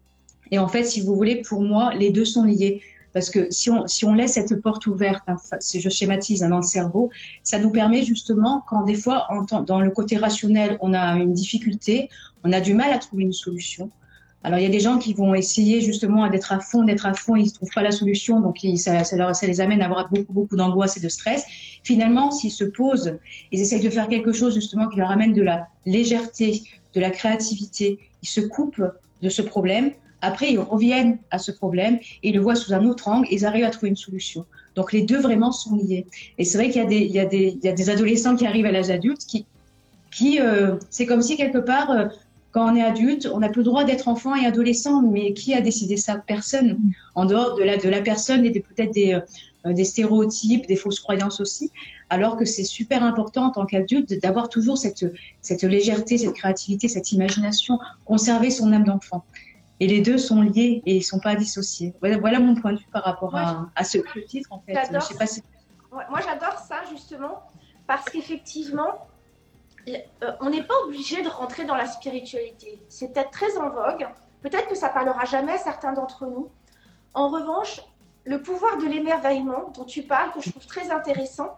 et 0.51 0.57
en 0.57 0.69
fait, 0.69 0.85
si 0.85 1.01
vous 1.01 1.17
voulez, 1.17 1.41
pour 1.41 1.61
moi, 1.61 1.93
les 1.93 2.09
deux 2.09 2.23
sont 2.23 2.45
liés. 2.45 2.81
Parce 3.11 3.29
que 3.29 3.51
si 3.51 3.69
on, 3.69 4.13
laisse 4.13 4.33
cette 4.35 4.61
porte 4.61 4.87
ouverte, 4.87 5.23
hein, 5.27 5.35
si 5.59 5.81
je 5.81 5.89
schématise 5.89 6.43
hein, 6.43 6.49
dans 6.49 6.57
le 6.57 6.63
cerveau, 6.63 7.09
ça 7.43 7.59
nous 7.59 7.71
permet 7.71 8.03
justement, 8.03 8.63
quand 8.69 8.83
des 8.83 8.95
fois, 8.95 9.27
dans 9.65 9.81
le 9.81 9.91
côté 9.91 10.15
rationnel, 10.15 10.77
on 10.79 10.93
a 10.93 11.17
une 11.17 11.33
difficulté, 11.33 12.09
on 12.45 12.53
a 12.53 12.61
du 12.61 12.73
mal 12.73 12.93
à 12.93 12.99
trouver 12.99 13.23
une 13.23 13.33
solution. 13.33 13.91
Alors, 14.43 14.59
il 14.59 14.63
y 14.63 14.65
a 14.67 14.69
des 14.69 14.79
gens 14.79 14.97
qui 14.97 15.13
vont 15.13 15.33
essayer 15.33 15.81
justement 15.81 16.27
d'être 16.29 16.53
à 16.53 16.59
fond, 16.59 16.83
d'être 16.83 17.05
à 17.05 17.13
fond, 17.13 17.35
ils 17.35 17.45
ne 17.45 17.49
trouvent 17.49 17.73
pas 17.73 17.81
la 17.81 17.91
solution, 17.91 18.39
donc 18.39 18.59
ça, 18.77 19.47
les 19.47 19.61
amène 19.61 19.81
à 19.81 19.85
avoir 19.85 20.09
beaucoup, 20.09 20.31
beaucoup 20.31 20.55
d'angoisse 20.55 20.95
et 20.97 20.99
de 20.99 21.09
stress. 21.09 21.45
Finalement, 21.83 22.31
s'ils 22.31 22.51
se 22.51 22.63
posent, 22.63 23.17
ils 23.51 23.59
essayent 23.59 23.83
de 23.83 23.89
faire 23.89 24.07
quelque 24.07 24.31
chose 24.31 24.53
justement 24.53 24.87
qui 24.87 24.99
leur 24.99 25.11
amène 25.11 25.33
de 25.33 25.41
la 25.41 25.67
légèreté, 25.85 26.61
de 26.93 27.01
la 27.01 27.09
créativité, 27.09 27.99
ils 28.23 28.29
se 28.29 28.41
coupent 28.41 28.83
de 29.21 29.29
ce 29.29 29.41
problème, 29.41 29.91
après, 30.21 30.51
ils 30.51 30.59
reviennent 30.59 31.19
à 31.29 31.37
ce 31.37 31.51
problème 31.51 31.99
et 32.23 32.29
ils 32.29 32.35
le 32.35 32.41
voient 32.41 32.55
sous 32.55 32.73
un 32.73 32.85
autre 32.85 33.07
angle 33.07 33.27
et 33.29 33.35
ils 33.35 33.45
arrivent 33.45 33.65
à 33.65 33.69
trouver 33.69 33.89
une 33.89 33.95
solution. 33.95 34.45
Donc 34.75 34.91
les 34.93 35.03
deux 35.03 35.19
vraiment 35.19 35.51
sont 35.51 35.75
liés. 35.75 36.05
Et 36.37 36.43
c'est 36.43 36.57
vrai 36.57 36.69
qu'il 36.69 36.81
y, 36.91 37.19
a 37.19 37.25
des, 37.25 37.89
adolescents 37.89 38.35
qui 38.35 38.45
arrivent 38.45 38.65
à 38.65 38.71
l'âge 38.71 38.89
adulte 38.89 39.25
qui, 39.27 39.45
qui 40.11 40.39
euh, 40.39 40.75
c'est 40.89 41.05
comme 41.05 41.21
si 41.21 41.37
quelque 41.37 41.59
part, 41.59 41.91
euh, 41.91 42.05
quand 42.51 42.71
on 42.71 42.75
est 42.75 42.83
adulte, 42.83 43.29
on 43.31 43.39
n'a 43.39 43.49
plus 43.49 43.59
le 43.59 43.65
droit 43.65 43.83
d'être 43.83 44.07
enfant 44.07 44.35
et 44.35 44.45
adolescent. 44.45 45.01
Mais 45.01 45.33
qui 45.33 45.53
a 45.53 45.61
décidé 45.61 45.97
ça? 45.97 46.17
Personne. 46.17 46.79
En 47.15 47.25
dehors 47.25 47.55
de 47.55 47.63
la, 47.63 47.77
de 47.77 47.89
la 47.89 48.01
personne 48.01 48.45
et 48.45 48.51
peut-être 48.51 48.91
des, 48.93 49.13
euh, 49.13 49.73
des 49.73 49.83
stéréotypes, 49.83 50.67
des 50.67 50.75
fausses 50.75 50.99
croyances 50.99 51.39
aussi. 51.39 51.71
Alors 52.09 52.37
que 52.37 52.45
c'est 52.45 52.63
super 52.63 53.03
important 53.03 53.47
en 53.47 53.51
tant 53.51 53.65
qu'adulte 53.65 54.13
d'avoir 54.21 54.49
toujours 54.49 54.77
cette, 54.77 55.05
cette 55.41 55.63
légèreté, 55.63 56.17
cette 56.17 56.33
créativité, 56.33 56.87
cette 56.87 57.11
imagination, 57.11 57.79
conserver 58.05 58.49
son 58.49 58.71
âme 58.71 58.85
d'enfant. 58.85 59.25
Et 59.79 59.87
les 59.87 60.01
deux 60.01 60.17
sont 60.17 60.41
liés 60.41 60.81
et 60.85 60.95
ils 60.95 60.99
ne 60.99 61.03
sont 61.03 61.19
pas 61.19 61.35
dissociés. 61.35 61.93
Voilà, 62.01 62.39
mon 62.39 62.55
point 62.55 62.73
de 62.73 62.79
vue 62.79 62.87
par 62.91 63.03
rapport 63.03 63.35
à, 63.35 63.69
à, 63.75 63.83
ce 63.83 63.99
titre, 64.27 64.49
en 64.51 64.63
fait. 64.65 64.73
Moi, 65.91 66.19
j'adore 66.25 66.59
ça, 66.67 66.77
justement, 66.91 67.43
parce 67.85 68.05
qu'effectivement, 68.05 69.07
on 70.41 70.49
n'est 70.49 70.63
pas 70.63 70.75
obligé 70.85 71.21
de 71.21 71.29
rentrer 71.29 71.65
dans 71.65 71.75
la 71.75 71.85
spiritualité. 71.85 72.81
C'est 72.89 73.13
peut-être 73.13 73.31
très 73.31 73.57
en 73.57 73.69
vogue. 73.69 74.07
Peut-être 74.41 74.67
que 74.67 74.75
ça 74.75 74.89
parlera 74.89 75.25
jamais 75.25 75.53
à 75.53 75.57
certains 75.57 75.93
d'entre 75.93 76.25
nous. 76.25 76.49
En 77.13 77.29
revanche, 77.29 77.81
le 78.23 78.41
pouvoir 78.41 78.77
de 78.77 78.85
l'émerveillement 78.85 79.71
dont 79.73 79.85
tu 79.85 80.03
parles, 80.03 80.31
que 80.33 80.41
je 80.41 80.49
trouve 80.51 80.65
très 80.65 80.91
intéressant, 80.91 81.57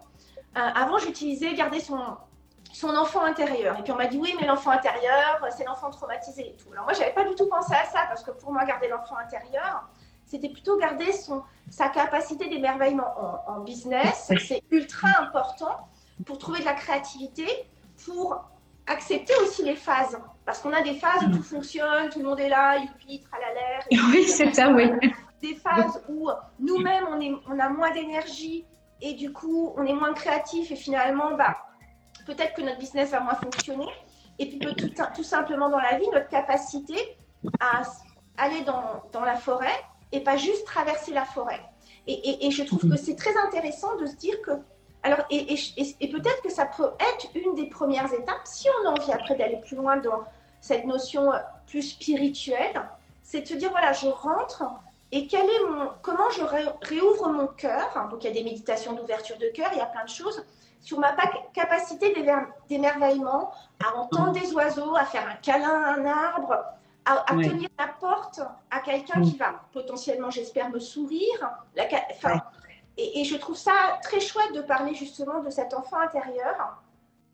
avant, 0.55 0.97
j'utilisais 0.97 1.53
garder 1.53 1.79
son, 1.79 1.99
son 2.71 2.95
enfant 2.95 3.23
intérieur. 3.23 3.77
Et 3.79 3.83
puis 3.83 3.91
on 3.91 3.95
m'a 3.95 4.07
dit 4.07 4.17
oui, 4.17 4.35
mais 4.39 4.47
l'enfant 4.47 4.71
intérieur, 4.71 5.45
c'est 5.55 5.65
l'enfant 5.65 5.89
traumatisé 5.89 6.49
et 6.49 6.55
tout. 6.57 6.71
Alors 6.71 6.85
moi, 6.85 6.93
j'avais 6.93 7.13
pas 7.13 7.23
du 7.23 7.35
tout 7.35 7.47
pensé 7.47 7.73
à 7.73 7.85
ça 7.85 8.05
parce 8.07 8.23
que 8.23 8.31
pour 8.31 8.51
moi, 8.51 8.63
garder 8.65 8.87
l'enfant 8.87 9.17
intérieur, 9.17 9.87
c'était 10.25 10.49
plutôt 10.49 10.77
garder 10.77 11.11
son, 11.11 11.43
sa 11.69 11.89
capacité 11.89 12.47
d'émerveillement 12.47 13.43
en, 13.47 13.59
business. 13.61 14.31
C'est 14.47 14.63
ultra 14.69 15.07
important 15.19 15.89
pour 16.25 16.37
trouver 16.37 16.59
de 16.59 16.65
la 16.65 16.73
créativité, 16.73 17.47
pour 18.05 18.49
accepter 18.87 19.33
aussi 19.41 19.63
les 19.63 19.75
phases. 19.75 20.17
Parce 20.45 20.59
qu'on 20.61 20.73
a 20.73 20.81
des 20.81 20.95
phases 20.95 21.23
où 21.23 21.31
tout 21.31 21.43
fonctionne, 21.43 22.09
tout 22.09 22.19
le 22.19 22.25
monde 22.25 22.39
est 22.39 22.49
là, 22.49 22.77
youpi, 22.77 23.21
tralala. 23.21 23.79
Oui, 24.11 24.23
c'est 24.23 24.53
ça, 24.53 24.71
oui. 24.71 24.89
Des 25.41 25.55
phases 25.55 26.03
où 26.09 26.29
nous-mêmes, 26.59 27.05
on, 27.07 27.53
on 27.53 27.59
a 27.59 27.69
moins 27.69 27.91
d'énergie 27.91 28.65
et 29.01 29.13
du 29.13 29.31
coup, 29.31 29.73
on 29.77 29.85
est 29.85 29.93
moins 29.93 30.13
créatif 30.13 30.71
et 30.71 30.75
finalement, 30.75 31.35
bah, 31.35 31.55
peut-être 32.25 32.53
que 32.53 32.61
notre 32.61 32.79
business 32.79 33.11
va 33.11 33.21
moins 33.21 33.35
fonctionner. 33.35 33.87
Et 34.39 34.47
puis 34.47 34.59
tout, 34.59 34.89
tout 35.15 35.23
simplement 35.23 35.69
dans 35.69 35.79
la 35.79 35.97
vie, 35.97 36.07
notre 36.13 36.29
capacité 36.29 36.95
à 37.59 37.81
aller 38.37 38.61
dans, 38.61 39.03
dans, 39.11 39.23
la 39.23 39.35
forêt 39.35 39.83
et 40.11 40.21
pas 40.21 40.37
juste 40.37 40.65
traverser 40.65 41.13
la 41.13 41.25
forêt. 41.25 41.61
Et, 42.07 42.47
et, 42.47 42.51
je 42.51 42.63
trouve 42.63 42.89
que 42.89 42.97
c'est 42.97 43.15
très 43.15 43.37
intéressant 43.45 43.95
de 43.97 44.07
se 44.07 44.15
dire 44.15 44.41
que, 44.41 44.51
alors, 45.03 45.19
et, 45.29 45.53
et 45.53 46.09
peut-être 46.09 46.41
que 46.41 46.51
ça 46.51 46.65
peut 46.65 46.91
être 46.99 47.27
une 47.35 47.55
des 47.55 47.67
premières 47.67 48.13
étapes, 48.13 48.41
si 48.43 48.67
on 48.81 48.89
a 48.89 48.91
envie 48.91 49.11
après 49.11 49.35
d'aller 49.35 49.57
plus 49.57 49.77
loin 49.77 49.97
dans 49.97 50.23
cette 50.61 50.85
notion 50.85 51.31
plus 51.67 51.83
spirituelle, 51.83 52.81
c'est 53.23 53.41
de 53.41 53.47
se 53.47 53.53
dire, 53.53 53.69
voilà, 53.71 53.93
je 53.93 54.07
rentre 54.07 54.63
et 55.11 55.27
quel 55.27 55.45
est 55.45 55.65
mon, 55.67 55.89
comment 56.01 56.29
je 56.31 56.43
réouvre 56.43 57.29
mon 57.29 57.47
cœur. 57.47 58.07
Donc, 58.11 58.23
il 58.23 58.27
y 58.27 58.29
a 58.29 58.33
des 58.33 58.43
méditations 58.43 58.93
d'ouverture 58.93 59.37
de 59.37 59.47
cœur, 59.47 59.69
il 59.71 59.77
y 59.77 59.81
a 59.81 59.85
plein 59.85 60.03
de 60.03 60.09
choses 60.09 60.43
sur 60.81 60.99
ma 60.99 61.15
capacité 61.53 62.13
d'émerveillement, 62.69 63.51
à 63.83 63.95
entendre 63.97 64.31
des 64.31 64.53
oiseaux, 64.53 64.95
à 64.95 65.05
faire 65.05 65.27
un 65.27 65.35
câlin 65.35 65.83
à 65.83 65.93
un 65.93 66.05
arbre, 66.05 66.63
à, 67.05 67.33
tenir 67.33 67.69
la 67.77 67.87
porte 67.87 68.39
à 68.69 68.79
quelqu'un 68.81 69.21
qui 69.21 69.35
va 69.35 69.61
potentiellement, 69.73 70.29
j'espère, 70.29 70.69
me 70.69 70.79
sourire. 70.79 71.51
La, 71.75 71.85
et, 73.15 73.23
je 73.23 73.35
trouve 73.35 73.55
ça 73.55 73.99
très 74.03 74.19
chouette 74.19 74.53
de 74.53 74.61
parler 74.61 74.93
justement 74.93 75.41
de 75.41 75.49
cet 75.49 75.73
enfant 75.73 75.99
intérieur, 75.99 76.81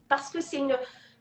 parce 0.09 0.29
que 0.29 0.41
c'est 0.41 0.57
une, 0.57 0.77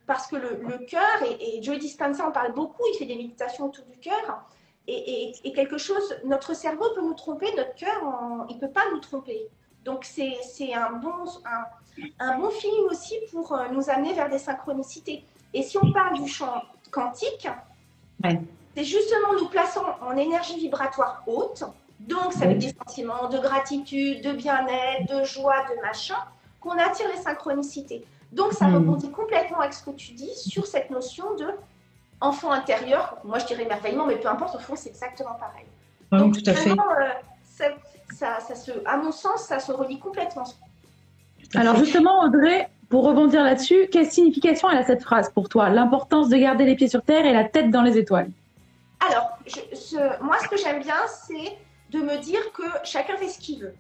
parce 0.06 0.26
que 0.26 0.36
le, 0.36 0.78
cœur, 0.86 1.22
et, 1.22 1.58
et 1.58 1.62
Joe 1.62 1.78
Dispenza 1.78 2.26
en 2.26 2.32
parle 2.32 2.52
beaucoup, 2.52 2.82
il 2.92 2.98
fait 2.98 3.06
des 3.06 3.16
méditations 3.16 3.66
autour 3.66 3.84
du 3.86 3.98
cœur, 3.98 4.44
et, 4.86 5.52
quelque 5.54 5.78
chose, 5.78 6.14
notre 6.24 6.54
cerveau 6.54 6.86
peut 6.94 7.00
nous 7.00 7.14
tromper, 7.14 7.46
notre 7.56 7.74
cœur, 7.74 8.02
il 8.50 8.56
ne 8.56 8.60
peut 8.60 8.70
pas 8.70 8.84
nous 8.92 9.00
tromper. 9.00 9.48
Donc 9.84 10.04
c'est 10.04 10.74
un 10.74 10.92
bon, 10.92 11.24
un 12.18 12.38
bon 12.38 12.50
feeling 12.50 12.86
aussi 12.90 13.14
pour 13.30 13.52
euh, 13.52 13.68
nous 13.70 13.90
amener 13.90 14.14
vers 14.14 14.28
des 14.28 14.38
synchronicités. 14.38 15.24
Et 15.52 15.62
si 15.62 15.78
on 15.78 15.92
parle 15.92 16.20
du 16.20 16.28
champ 16.28 16.62
quantique, 16.90 17.48
c'est 18.22 18.84
justement 18.84 19.34
nous 19.38 19.48
plaçant 19.48 19.84
en 20.00 20.16
énergie 20.16 20.58
vibratoire 20.58 21.22
haute, 21.26 21.64
donc 22.08 22.32
ça 22.32 22.46
veut 22.46 22.54
dire 22.54 22.72
des 22.72 22.78
sentiments 22.78 23.28
de 23.28 23.38
gratitude, 23.38 24.22
de 24.22 24.32
bien-être, 24.32 25.06
de 25.08 25.24
joie, 25.24 25.64
de 25.70 25.80
machin, 25.80 26.16
qu'on 26.60 26.72
attire 26.72 27.06
les 27.14 27.20
synchronicités. 27.20 28.04
Donc 28.32 28.52
ça 28.52 28.66
hmm. 28.66 28.74
rebondit 28.76 29.10
complètement 29.10 29.60
avec 29.60 29.72
ce 29.72 29.84
que 29.84 29.90
tu 29.90 30.12
dis 30.12 30.34
sur 30.34 30.66
cette 30.66 30.90
notion 30.90 31.34
de 31.36 31.46
enfant 32.20 32.50
intérieur. 32.50 33.18
Moi 33.24 33.38
je 33.38 33.46
dirais 33.46 33.64
émerveillement, 33.64 34.06
mais 34.06 34.16
peu 34.16 34.28
importe, 34.28 34.56
au 34.56 34.58
fond 34.58 34.74
c'est 34.76 34.90
exactement 34.90 35.34
pareil. 35.34 35.66
donc, 36.12 36.34
tout 36.34 36.50
à 36.50 36.54
fait. 36.54 36.70
Euh, 36.70 37.74
ça, 38.12 38.40
ça, 38.40 38.54
se, 38.54 38.70
à 38.84 38.96
mon 38.96 39.12
sens, 39.12 39.42
ça 39.42 39.60
se 39.60 39.72
relie 39.72 39.98
complètement. 39.98 40.44
Alors 41.54 41.76
justement, 41.76 42.22
Audrey, 42.22 42.68
pour 42.88 43.04
rebondir 43.04 43.42
là-dessus, 43.42 43.88
quelle 43.90 44.10
signification 44.10 44.70
elle 44.70 44.78
a 44.78 44.84
cette 44.84 45.02
phrase 45.02 45.30
pour 45.30 45.48
toi? 45.48 45.68
L'importance 45.70 46.28
de 46.28 46.36
garder 46.36 46.64
les 46.64 46.76
pieds 46.76 46.88
sur 46.88 47.02
terre 47.02 47.24
et 47.24 47.32
la 47.32 47.44
tête 47.44 47.70
dans 47.70 47.82
les 47.82 47.96
étoiles. 47.96 48.30
Alors, 49.06 49.38
moi, 50.22 50.36
ce 50.42 50.48
que 50.48 50.56
j'aime 50.56 50.82
bien, 50.82 50.96
c'est 51.08 51.56
de 51.94 52.00
me 52.00 52.18
dire 52.18 52.52
que 52.52 52.64
chacun 52.84 53.16
fait 53.16 53.28
ce 53.28 53.38
qu'il 53.38 53.60
veut. 53.60 53.74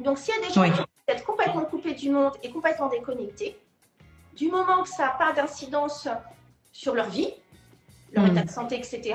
Donc, 0.00 0.18
s'il 0.18 0.34
y 0.34 0.38
a 0.38 0.40
des 0.40 0.52
gens 0.52 0.64
qui 0.64 0.76
sont 0.76 0.86
être 1.06 1.24
complètement 1.24 1.64
coupés 1.64 1.94
du 1.94 2.10
monde 2.10 2.32
et 2.42 2.50
complètement 2.50 2.88
déconnectés, 2.88 3.58
du 4.36 4.48
moment 4.48 4.82
que 4.82 4.88
ça 4.88 5.04
n'a 5.04 5.10
pas 5.10 5.32
d'incidence 5.32 6.08
sur 6.72 6.94
leur 6.94 7.08
vie, 7.08 7.32
leur 8.12 8.26
état 8.26 8.42
de 8.42 8.50
santé, 8.50 8.76
etc., 8.76 9.14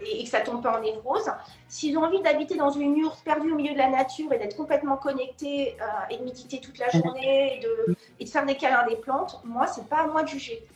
et, 0.00 0.24
que 0.24 0.28
ça 0.28 0.40
tombe 0.40 0.62
pas 0.62 0.78
en 0.78 0.82
névrose. 0.82 1.30
S'ils 1.68 1.96
ont 1.98 2.04
envie 2.04 2.20
d'habiter 2.20 2.56
dans 2.56 2.70
une 2.70 2.96
urne 2.96 3.12
perdue 3.24 3.52
au 3.52 3.56
milieu 3.56 3.72
de 3.72 3.78
la 3.78 3.88
nature 3.88 4.32
et 4.32 4.38
d'être 4.38 4.56
complètement 4.56 4.96
connectés 4.96 5.76
euh, 5.80 5.84
et 6.10 6.18
de 6.18 6.24
méditer 6.24 6.60
toute 6.60 6.78
la 6.78 6.88
journée 6.90 7.56
et 7.56 7.60
de, 7.60 7.96
et 8.20 8.24
de, 8.24 8.30
faire 8.30 8.46
des 8.46 8.56
câlins 8.56 8.86
des 8.86 8.96
plantes, 8.96 9.40
moi, 9.44 9.66
c'est 9.66 9.88
pas 9.88 10.02
à 10.02 10.06
moi 10.06 10.22
de 10.22 10.28
juger. 10.28 10.66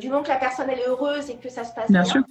du 0.00 0.08
moment 0.08 0.22
que 0.22 0.28
la 0.28 0.36
personne 0.36 0.68
elle 0.70 0.80
est 0.80 0.88
heureuse 0.88 1.30
et 1.30 1.36
que 1.36 1.48
ça 1.48 1.64
se 1.64 1.74
passe 1.74 1.90
bien. 1.90 2.04
sûr. 2.04 2.22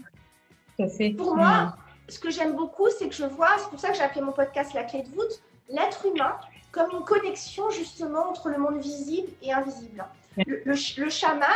Pour 1.18 1.36
moi, 1.36 1.76
ce 2.08 2.20
que 2.20 2.30
j'aime 2.30 2.56
beaucoup, 2.56 2.88
c'est 2.98 3.08
que 3.10 3.16
je 3.16 3.26
vois, 3.26 3.50
c'est 3.58 3.70
pour 3.70 3.80
ça 3.80 3.90
que 3.90 3.96
j'ai 3.96 4.04
appelé 4.04 4.22
mon 4.22 4.32
podcast 4.32 4.74
La 4.74 4.84
clé 4.84 5.02
de 5.02 5.10
voûte, 5.10 5.42
l'être 5.70 6.06
humain 6.06 6.38
comme 6.72 6.92
une 6.92 7.06
connexion 7.06 7.70
justement 7.70 8.30
entre 8.30 8.50
le 8.50 8.58
monde 8.58 8.80
visible 8.80 9.30
et 9.42 9.54
invisible. 9.54 10.06
Le, 10.36 11.10
chaman, 11.10 11.48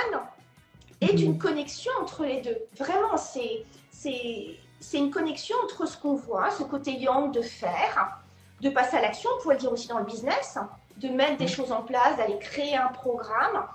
est 1.01 1.19
une 1.19 1.37
connexion 1.37 1.91
entre 2.01 2.23
les 2.23 2.41
deux. 2.41 2.57
Vraiment, 2.77 3.17
c'est, 3.17 3.65
c'est, 3.91 4.97
une 4.97 5.11
connexion 5.11 5.57
entre 5.63 5.85
ce 5.85 5.97
qu'on 5.97 6.15
voit, 6.15 6.49
ce 6.51 6.63
côté 6.63 6.93
yang 6.93 7.33
de 7.33 7.41
faire, 7.41 8.21
de 8.61 8.69
passer 8.69 8.95
à 8.97 9.01
l'action, 9.01 9.29
on 9.37 9.41
pourrait 9.41 9.55
le 9.55 9.61
dire 9.61 9.73
aussi 9.73 9.89
dans 9.89 9.99
le 9.99 10.05
business, 10.05 10.57
de 10.97 11.09
mettre 11.09 11.37
des 11.37 11.47
choses 11.47 11.73
en 11.73 11.81
place, 11.81 12.15
d'aller 12.15 12.39
créer 12.39 12.77
un 12.77 12.87
programme, 12.87 13.65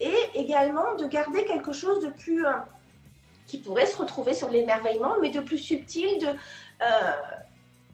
et 0.00 0.16
également 0.34 0.96
de 0.96 1.06
garder 1.06 1.44
quelque 1.44 1.72
chose 1.72 2.02
de 2.04 2.10
plus... 2.10 2.44
Qui 3.48 3.58
pourrait 3.58 3.86
se 3.86 3.96
retrouver 3.96 4.34
sur 4.34 4.48
l'émerveillement, 4.48 5.16
mais 5.20 5.30
de 5.30 5.40
plus 5.40 5.58
subtil, 5.58 6.20
de... 6.20 6.28
Euh, 6.28 7.12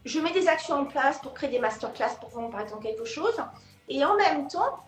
je 0.05 0.19
mets 0.19 0.33
des 0.33 0.47
actions 0.47 0.75
en 0.75 0.85
place 0.85 1.17
pour 1.19 1.33
créer 1.33 1.49
des 1.49 1.57
masterclass 1.57 2.15
pour 2.19 2.29
vendre 2.29 2.51
par 2.51 2.61
exemple 2.61 2.83
quelque 2.83 3.05
chose, 3.05 3.35
et 3.89 4.05
en 4.05 4.15
même 4.15 4.47
temps, 4.47 4.83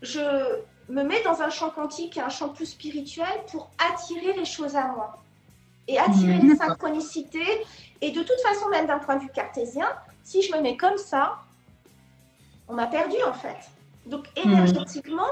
je, 0.00 0.62
me 0.88 1.02
met 1.02 1.22
dans 1.22 1.42
un 1.42 1.50
champ 1.50 1.70
quantique 1.70 2.16
et 2.16 2.20
un 2.20 2.28
champ 2.28 2.48
plus 2.48 2.66
spirituel 2.66 3.26
pour 3.50 3.70
attirer 3.78 4.32
les 4.34 4.44
choses 4.44 4.76
à 4.76 4.88
moi 4.88 5.18
et 5.88 5.98
attirer 5.98 6.38
mmh. 6.38 6.48
les 6.48 6.56
synchronicités. 6.56 7.66
Et 8.00 8.10
de 8.10 8.22
toute 8.22 8.40
façon, 8.40 8.68
même 8.68 8.86
d'un 8.86 8.98
point 8.98 9.16
de 9.16 9.22
vue 9.22 9.30
cartésien, 9.32 9.88
si 10.22 10.42
je 10.42 10.54
me 10.54 10.60
mets 10.60 10.76
comme 10.76 10.98
ça, 10.98 11.38
on 12.68 12.74
m'a 12.74 12.86
perdu 12.86 13.16
en 13.26 13.32
fait. 13.32 13.56
Donc 14.06 14.26
mmh. 14.36 14.48
énergétiquement, 14.48 15.30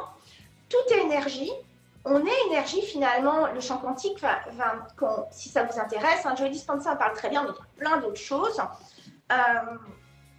tout 0.69 0.95
est 0.95 1.01
énergie. 1.01 1.51
On 2.05 2.25
est 2.25 2.47
énergie 2.49 2.83
finalement. 2.83 3.53
Le 3.53 3.61
champ 3.61 3.79
quantique, 3.79 4.21
va, 4.21 4.41
si 5.31 5.49
ça 5.49 5.65
vous 5.65 5.79
intéresse, 5.79 6.25
hein, 6.25 6.35
Joey 6.35 6.51
Dispenza 6.51 6.93
en 6.93 6.97
parle 6.97 7.15
très 7.15 7.29
bien, 7.29 7.43
mais 7.43 7.51
il 7.51 7.83
y 7.83 7.85
a 7.87 7.91
plein 7.91 8.01
d'autres 8.01 8.21
choses. 8.21 8.61
Euh, 9.33 9.35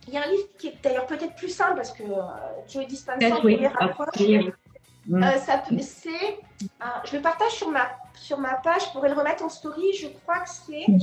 il 0.08 0.14
y 0.14 0.18
a 0.18 0.24
un 0.24 0.28
livre 0.28 0.48
qui 0.58 0.70
est 0.70 0.84
d'ailleurs 0.84 1.06
peut-être 1.06 1.36
plus 1.36 1.50
simple 1.50 1.76
parce 1.76 1.92
que 1.92 2.04
euh, 2.04 2.18
Joey 2.68 2.86
Dispenza 2.86 3.40
oui. 3.44 3.60
Mm. 5.08 5.24
Euh, 5.24 5.38
ça 5.38 5.64
c'est, 5.80 6.10
euh, 6.10 6.86
je 7.06 7.16
le 7.16 7.22
partage 7.22 7.52
sur 7.54 7.70
ma, 7.70 7.90
sur 8.14 8.38
ma 8.38 8.56
page, 8.56 8.86
je 8.88 8.92
pourrais 8.92 9.10
le 9.10 9.16
remettre 9.16 9.44
en 9.44 9.50
story. 9.50 9.94
Je 10.00 10.08
crois 10.08 10.40
que 10.40 10.50
c'est. 10.50 10.86
Mm. 10.88 11.00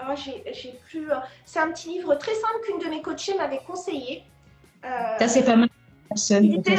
Oh, 0.00 0.14
j'ai 0.16 0.78
plus. 0.88 1.10
Euh, 1.10 1.16
c'est 1.44 1.58
un 1.58 1.70
petit 1.72 1.88
livre 1.88 2.14
très 2.16 2.34
simple 2.34 2.60
qu'une 2.64 2.78
de 2.78 2.86
mes 2.86 3.00
coachées 3.00 3.36
m'avait 3.36 3.62
conseillé. 3.66 4.24
ça, 4.82 5.28
c'est 5.28 5.44
pas 5.44 5.56
mal. 5.56 5.68
Il 6.30 6.54
était 6.56 6.76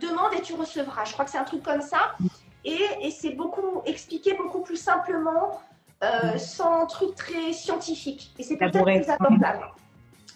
demande 0.00 0.34
et 0.36 0.42
tu 0.42 0.54
recevras. 0.54 1.04
Je 1.04 1.12
crois 1.12 1.24
que 1.24 1.30
c'est 1.30 1.38
un 1.38 1.44
truc 1.44 1.62
comme 1.62 1.82
ça. 1.82 2.16
Et, 2.64 2.80
et 3.02 3.10
c'est 3.10 3.30
beaucoup 3.30 3.82
expliqué 3.84 4.34
beaucoup 4.34 4.60
plus 4.60 4.76
simplement, 4.76 5.60
mm. 6.02 6.38
sans 6.38 6.86
truc 6.86 7.14
très 7.14 7.52
scientifique. 7.52 8.32
Et 8.38 8.42
c'est 8.42 8.56
peut-être 8.56 8.84
plus 8.84 9.10
abordable. 9.10 9.70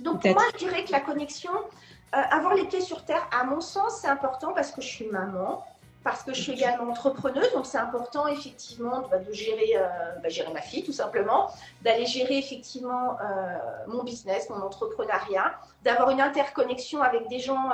Donc, 0.00 0.22
pour 0.22 0.32
moi, 0.32 0.42
je 0.52 0.58
dirais 0.58 0.84
que 0.84 0.92
la 0.92 1.00
connexion, 1.00 1.50
euh, 2.14 2.18
avoir 2.30 2.54
les 2.54 2.64
pieds 2.64 2.80
sur 2.80 3.04
terre, 3.04 3.28
à 3.38 3.44
mon 3.44 3.60
sens, 3.60 3.98
c'est 4.00 4.08
important 4.08 4.52
parce 4.52 4.70
que 4.70 4.80
je 4.80 4.86
suis 4.86 5.06
maman, 5.06 5.64
parce 6.08 6.22
que 6.22 6.32
je 6.32 6.40
suis 6.40 6.52
également 6.52 6.90
entrepreneuse, 6.90 7.52
donc 7.52 7.66
c'est 7.66 7.78
important 7.78 8.26
effectivement 8.26 9.02
de, 9.02 9.08
bah, 9.08 9.18
gérer, 9.30 9.76
euh, 9.76 9.86
bah, 10.22 10.28
gérer 10.28 10.52
ma 10.52 10.62
fille 10.62 10.82
tout 10.82 10.92
simplement, 10.92 11.50
d'aller 11.82 12.06
gérer 12.06 12.38
effectivement 12.38 13.18
euh, 13.20 13.58
mon 13.88 14.04
business, 14.04 14.48
mon 14.48 14.62
entrepreneuriat, 14.62 15.58
d'avoir 15.84 16.10
une 16.10 16.20
interconnexion 16.20 17.02
avec 17.02 17.28
des 17.28 17.40
gens 17.40 17.70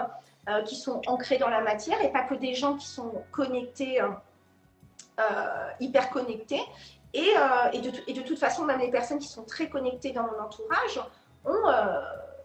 qui 0.66 0.76
sont 0.76 1.00
ancrés 1.06 1.38
dans 1.38 1.48
la 1.48 1.62
matière 1.62 2.02
et 2.02 2.12
pas 2.12 2.22
que 2.22 2.34
des 2.34 2.54
gens 2.54 2.74
qui 2.74 2.86
sont 2.86 3.14
connectés, 3.32 4.02
hyper 5.80 6.10
connectés. 6.10 6.60
Et, 7.14 7.32
de, 7.80 7.90
et, 8.06 8.12
de, 8.12 8.20
toute 8.20 8.38
façon, 8.38 8.64
même 8.64 8.78
les 8.80 8.90
personnes 8.90 9.20
qui 9.20 9.28
sont 9.28 9.44
très 9.44 9.70
connectées 9.70 10.12
dans 10.12 10.24
mon 10.24 10.38
entourage 10.38 11.00
ont 11.46 11.64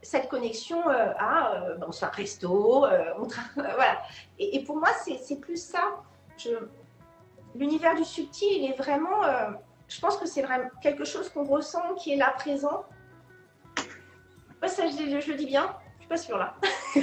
cette 0.01 0.29
connexion 0.29 0.87
euh, 0.89 1.13
à 1.17 1.53
euh, 1.53 1.75
bon, 1.77 1.87
un 2.01 2.07
resto, 2.07 2.85
voilà. 3.55 4.01
Et, 4.37 4.63
pour 4.63 4.77
moi, 4.77 4.89
c'est 5.03 5.39
plus 5.39 5.61
ça. 5.61 6.01
L'univers 7.55 7.95
du 7.95 8.03
subtil, 8.03 8.47
il 8.51 8.71
est 8.71 8.77
vraiment. 8.77 9.21
je 9.87 9.99
pense 9.99 10.17
que 10.17 10.27
c'est 10.27 10.41
vraiment 10.41 10.69
quelque 10.81 11.03
chose 11.03 11.29
qu'on 11.29 11.43
ressent, 11.43 11.95
qui 11.95 12.13
est 12.13 12.15
là 12.15 12.33
présent. 12.37 12.85
ça, 14.65 14.83
je, 14.87 15.29
le 15.29 15.35
dis 15.35 15.45
bien. 15.45 15.75
Je 15.95 16.01
suis 16.01 16.09
pas 16.09 16.17
sûre 16.17 16.37
là. 16.37 16.55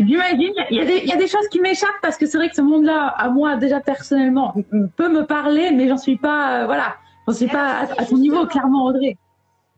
J'imagine, 0.00 0.54
il 0.70 0.76
y, 0.76 0.80
a 0.80 0.84
des, 0.84 0.98
il 0.98 1.08
y 1.08 1.12
a 1.12 1.16
des 1.16 1.26
choses 1.26 1.48
qui 1.48 1.60
m'échappent 1.60 2.00
parce 2.02 2.16
que 2.16 2.26
c'est 2.26 2.38
vrai 2.38 2.48
que 2.48 2.54
ce 2.54 2.62
monde-là, 2.62 3.06
à 3.08 3.28
moi 3.28 3.56
déjà 3.56 3.80
personnellement, 3.80 4.54
peut 4.96 5.08
me 5.08 5.26
parler, 5.26 5.70
mais 5.72 5.88
j'en 5.88 5.96
suis 5.96 6.16
pas, 6.16 6.62
euh, 6.62 6.66
voilà, 6.66 6.96
j'en 7.26 7.34
suis 7.34 7.48
pas 7.48 7.86
à, 7.96 8.04
ton 8.04 8.16
niveau, 8.16 8.46
clairement, 8.46 8.86
Audrey. 8.86 9.16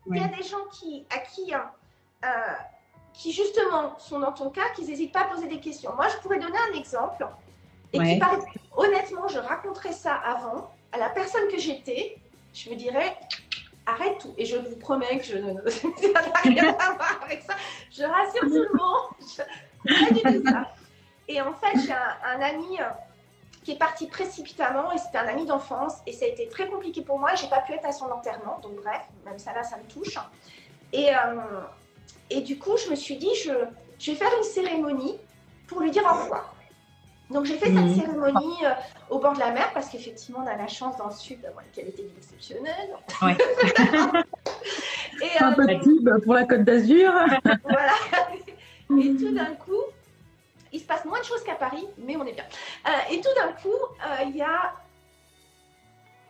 Il 0.07 0.17
y 0.17 0.23
a 0.23 0.27
des 0.27 0.43
gens 0.43 0.65
qui, 0.71 1.05
à 1.09 1.19
qui, 1.19 1.53
euh, 1.53 2.27
qui 3.13 3.31
justement 3.31 3.97
sont 3.99 4.19
dans 4.19 4.31
ton 4.31 4.49
cas, 4.49 4.69
qui 4.75 4.83
n'hésitent 4.83 5.11
pas 5.11 5.21
à 5.21 5.25
poser 5.25 5.47
des 5.47 5.59
questions. 5.59 5.93
Moi, 5.95 6.07
je 6.09 6.17
pourrais 6.17 6.39
donner 6.39 6.57
un 6.71 6.77
exemple 6.77 7.27
et 7.93 7.99
qui 7.99 8.19
paraît, 8.19 8.39
honnêtement, 8.75 9.27
je 9.27 9.39
raconterais 9.39 9.91
ça 9.91 10.15
avant 10.15 10.71
à 10.91 10.97
la 10.97 11.09
personne 11.09 11.47
que 11.49 11.57
j'étais, 11.57 12.17
je 12.53 12.69
me 12.69 12.75
dirais, 12.75 13.17
arrête 13.85 14.19
tout. 14.19 14.33
Et 14.37 14.45
je 14.45 14.57
vous 14.57 14.75
promets 14.77 15.19
que 15.19 15.23
je 15.23 15.37
ne 15.37 15.69
ça 15.69 15.87
n'a 16.13 16.39
rien 16.41 16.69
à 16.69 16.93
voir 16.93 17.19
avec 17.23 17.43
ça. 17.43 17.53
Je 17.91 18.03
rassure 18.03 18.41
tout 18.41 18.49
le 18.49 18.77
monde. 18.77 19.11
pas 19.87 20.13
du 20.13 20.39
tout 20.39 20.49
ça. 20.49 20.67
Et 21.27 21.41
en 21.41 21.53
fait, 21.53 21.79
j'ai 21.85 21.93
un, 21.93 22.41
ami 22.41 22.79
euh, 22.79 22.85
qui 23.63 23.71
est 23.71 23.77
parti 23.77 24.07
précipitamment 24.07 24.91
et 24.91 24.97
c'était 24.97 25.19
un 25.19 25.27
ami 25.27 25.45
d'enfance 25.45 25.97
et 26.07 26.13
ça 26.13 26.25
a 26.25 26.27
été 26.27 26.47
très 26.47 26.67
compliqué 26.67 27.01
pour 27.01 27.19
moi. 27.19 27.35
J'ai 27.35 27.47
pas 27.47 27.61
pu 27.61 27.73
être 27.73 27.85
à 27.85 27.91
son 27.91 28.05
enterrement, 28.05 28.59
donc 28.63 28.75
bref, 28.75 29.01
même 29.25 29.37
ça 29.37 29.53
là, 29.53 29.63
ça 29.63 29.77
me 29.77 29.83
touche. 29.83 30.17
Et, 30.93 31.09
euh, 31.09 31.61
et 32.29 32.41
du 32.41 32.57
coup, 32.57 32.75
je 32.77 32.89
me 32.89 32.95
suis 32.95 33.17
dit, 33.17 33.29
je, 33.43 33.51
je 33.99 34.11
vais 34.11 34.17
faire 34.17 34.31
une 34.37 34.43
cérémonie 34.43 35.17
pour 35.67 35.81
lui 35.81 35.91
dire 35.91 36.03
au 36.03 36.23
revoir. 36.23 36.55
Donc 37.29 37.45
j'ai 37.45 37.55
fait 37.55 37.67
cette 37.67 37.75
mhm. 37.75 37.95
cérémonie 37.95 38.65
euh, 38.65 38.73
au 39.09 39.19
bord 39.19 39.33
de 39.33 39.39
la 39.39 39.51
mer 39.51 39.71
parce 39.73 39.89
qu'effectivement 39.89 40.43
on 40.43 40.47
a 40.47 40.57
la 40.57 40.67
chance 40.67 40.97
dans 40.97 41.07
le 41.07 41.13
sud 41.13 41.39
d'avoir 41.41 41.63
une 41.63 41.71
qualité 41.71 42.11
exceptionnelle. 42.17 42.89
Ouais. 43.21 43.37
et, 45.23 45.41
un 45.41 45.53
peu 45.53 45.65
de 45.65 46.09
euh, 46.09 46.19
pour 46.19 46.33
la 46.33 46.43
Côte 46.45 46.63
d'Azur. 46.63 47.11
voilà. 47.63 47.93
Et 49.01 49.15
tout 49.15 49.33
d'un 49.33 49.53
coup, 49.55 49.81
il 50.71 50.79
se 50.79 50.85
passe 50.85 51.05
moins 51.05 51.19
de 51.19 51.25
choses 51.25 51.43
qu'à 51.43 51.55
Paris, 51.55 51.87
mais 51.97 52.15
on 52.15 52.25
est 52.25 52.33
bien. 52.33 52.45
Euh, 52.87 52.91
et 53.11 53.21
tout 53.21 53.33
d'un 53.35 53.53
coup, 53.53 53.77
il 54.23 54.35
y 54.35 54.41
a 54.41 54.73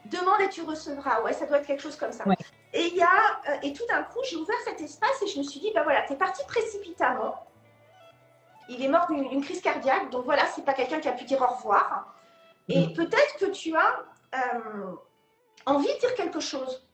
demande 0.06 0.42
et 0.42 0.50
tu 0.50 0.62
recevras. 0.62 1.22
Ouais, 1.22 1.34
ça 1.34 1.46
doit 1.46 1.60
être 1.60 1.68
quelque 1.68 1.84
chose 1.84 1.96
comme 1.96 2.12
ça. 2.12 2.24
Et 2.74 2.88
il 2.88 2.96
y 2.96 3.04
a 3.04 3.60
et 3.62 3.74
tout 3.74 3.86
d'un 3.88 4.04
coup, 4.04 4.20
j'ai 4.30 4.36
ouvert 4.36 4.56
cet 4.66 4.82
espace 4.82 5.22
et 5.22 5.28
je 5.28 5.38
me 5.38 5.44
suis 5.44 5.60
dit, 5.60 5.72
ben 5.74 5.84
voilà, 5.84 6.02
tu 6.04 6.14
es 6.14 6.16
parti 6.16 6.44
précipitamment 6.48 7.36
il 8.72 8.84
est 8.84 8.88
mort 8.88 9.08
d'une 9.08 9.44
crise 9.44 9.62
cardiaque. 9.62 10.10
Donc 10.10 10.26
voilà, 10.26 10.46
c'est 10.48 10.64
pas 10.64 10.74
quelqu'un 10.74 11.00
qui 11.00 11.08
a 11.08 11.12
pu 11.12 11.26
dire 11.26 11.42
au 11.42 11.48
revoir. 11.48 12.16
Et 12.70 12.88
mm. 12.88 12.94
peut-être 12.94 13.38
que 13.40 13.46
tu 13.46 13.76
as 13.76 14.06
euh, 14.36 14.94
envie 15.66 15.94
de 15.94 16.00
dire 16.00 16.16
quelque 16.16 16.40
chose. 16.40 16.88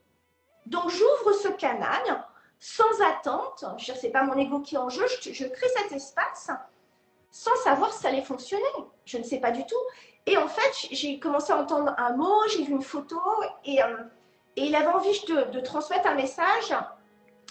Donc 0.66 0.90
j'ouvre 0.90 1.34
ce 1.34 1.50
canal 1.50 2.26
sans 2.60 3.02
attente. 3.02 3.64
Je 3.78 3.94
sais 3.94 4.10
pas 4.10 4.24
mon 4.24 4.36
ego 4.38 4.60
qui 4.60 4.76
est 4.76 4.80
en 4.80 4.90
jeu. 4.90 5.06
Je, 5.22 5.46
crée 5.46 5.70
cet 5.76 5.92
espace 5.92 6.50
sans 7.38 7.56
savoir 7.58 7.94
si 7.94 8.02
ça 8.02 8.08
allait 8.08 8.24
fonctionner. 8.24 8.64
Je 9.06 9.20
ne 9.20 9.24
sais 9.24 9.40
pas 9.40 9.52
du 9.52 9.64
tout. 9.64 9.76
Et 10.26 10.38
en 10.38 10.48
fait, 10.48 10.88
j'ai 10.92 11.20
commencé 11.20 11.54
à 11.54 11.58
entendre 11.58 11.94
un 11.98 12.16
mot, 12.16 12.42
j'ai 12.50 12.64
vu 12.64 12.72
une 12.72 12.82
photo 12.82 13.20
et, 13.64 13.82
euh, 13.84 13.96
et 14.56 14.66
il 14.66 14.76
avait 14.76 14.88
envie 14.88 15.22
de, 15.28 15.52
de, 15.52 15.60
transmettre 15.60 16.08
un 16.08 16.16
message 16.16 16.74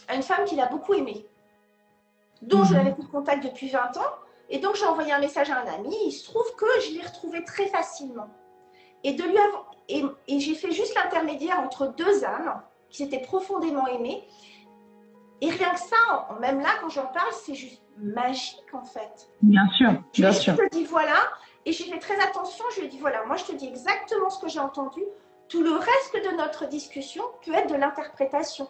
à 0.09 0.15
une 0.17 0.25
femme 0.25 0.45
qu'il 0.45 0.61
a 0.61 0.67
beaucoup 0.67 0.93
aimée 0.93 1.25
dont 2.43 2.65
je 2.65 2.73
mhm. 2.73 2.79
n'avais 2.79 2.95
plus 2.95 3.05
de 3.05 3.09
contact 3.09 3.45
depuis 3.45 3.69
20 3.69 3.97
ans. 3.97 4.13
Et 4.51 4.59
donc, 4.59 4.75
j'ai 4.75 4.87
envoyé 4.87 5.13
un 5.13 5.21
message 5.21 5.51
à 5.51 5.61
un 5.61 5.67
ami. 5.67 5.97
Il 6.05 6.13
se 6.13 6.25
trouve 6.25 6.55
que 6.57 6.67
je 6.85 6.93
l'ai 6.93 7.07
retrouvé 7.07 7.45
très 7.45 7.67
facilement. 7.67 8.29
Et, 9.05 9.13
de 9.13 9.23
lui 9.23 9.39
et, 9.89 10.05
et 10.27 10.41
j'ai 10.41 10.55
fait 10.57 10.73
juste 10.73 10.97
l'intermédiaire 10.97 11.61
entre 11.61 11.87
deux 11.87 12.25
âmes 12.25 12.61
qui 12.91 13.05
s'étaient 13.05 13.23
profondément 13.23 13.87
aimées. 13.87 14.27
Et 15.41 15.51
rien 15.51 15.73
que 15.75 15.81
ça, 15.81 16.29
même 16.41 16.61
là, 16.61 16.71
quand 16.81 16.89
j'en 16.89 17.07
parle, 17.07 17.33
c'est 17.33 17.55
juste 17.55 17.83
magique 17.99 18.73
en 18.73 18.85
fait. 18.85 19.29
Bien 19.43 19.69
sûr, 19.77 19.91
bien 20.13 20.33
sûr. 20.33 20.55
Je 20.55 20.69
te 20.69 20.75
dis 20.75 20.85
voilà, 20.85 21.17
et 21.65 21.73
j'ai 21.73 21.85
fait 21.85 21.99
très 21.99 22.19
attention. 22.21 22.65
Je 22.75 22.81
lui 22.81 22.87
ai 22.87 22.89
dit 22.89 22.99
voilà, 22.99 23.25
moi 23.25 23.37
je 23.37 23.45
te 23.45 23.53
dis 23.53 23.67
exactement 23.67 24.31
ce 24.31 24.41
que 24.41 24.49
j'ai 24.49 24.61
entendu. 24.61 25.03
Tout 25.49 25.63
le 25.63 25.73
reste 25.73 26.31
de 26.31 26.37
notre 26.37 26.67
discussion 26.67 27.23
peut 27.45 27.55
être 27.55 27.71
de 27.71 27.77
l'interprétation. 27.77 28.69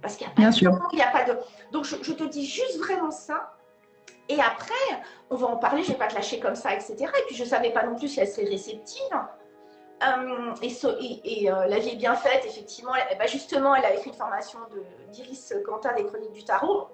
Parce 0.00 0.16
qu'il 0.16 0.26
n'y 0.26 0.32
a 0.32 0.34
pas 0.36 0.40
Bien 0.40 0.50
de 0.50 0.54
sûr. 0.54 0.88
il 0.92 1.02
a 1.02 1.10
pas 1.10 1.24
de. 1.24 1.36
Donc 1.72 1.84
je, 1.84 2.12
te 2.12 2.24
dis 2.24 2.46
juste 2.46 2.78
vraiment 2.78 3.10
ça. 3.10 3.54
Et 4.28 4.40
après, 4.40 5.02
on 5.28 5.36
va 5.36 5.48
en 5.48 5.56
parler, 5.56 5.82
je 5.82 5.88
ne 5.88 5.92
vais 5.94 5.98
pas 5.98 6.06
te 6.06 6.14
lâcher 6.14 6.38
comme 6.38 6.54
ça, 6.54 6.72
etc. 6.72 6.94
Et 7.00 7.26
puis 7.26 7.34
je 7.34 7.42
ne 7.42 7.48
savais 7.48 7.70
pas 7.70 7.84
non 7.84 7.96
plus 7.96 8.08
si 8.08 8.20
elle 8.20 8.28
serait 8.28 8.48
réceptive. 8.48 9.02
Euh, 10.02 10.54
et, 10.62 11.42
et, 11.42 11.52
euh, 11.52 11.66
la 11.66 11.78
vie 11.78 11.90
est 11.90 11.96
bien 11.96 12.14
faite, 12.14 12.44
effectivement. 12.46 12.92
bah 13.18 13.26
justement, 13.26 13.74
elle 13.74 13.84
a 13.84 13.94
écrit 13.94 14.10
une 14.10 14.16
formation 14.16 14.58
d'Iris 15.12 15.52
Quentin 15.66 15.94
des 15.94 16.06
Chroniques 16.06 16.32
du 16.32 16.44
Tarot. 16.44 16.88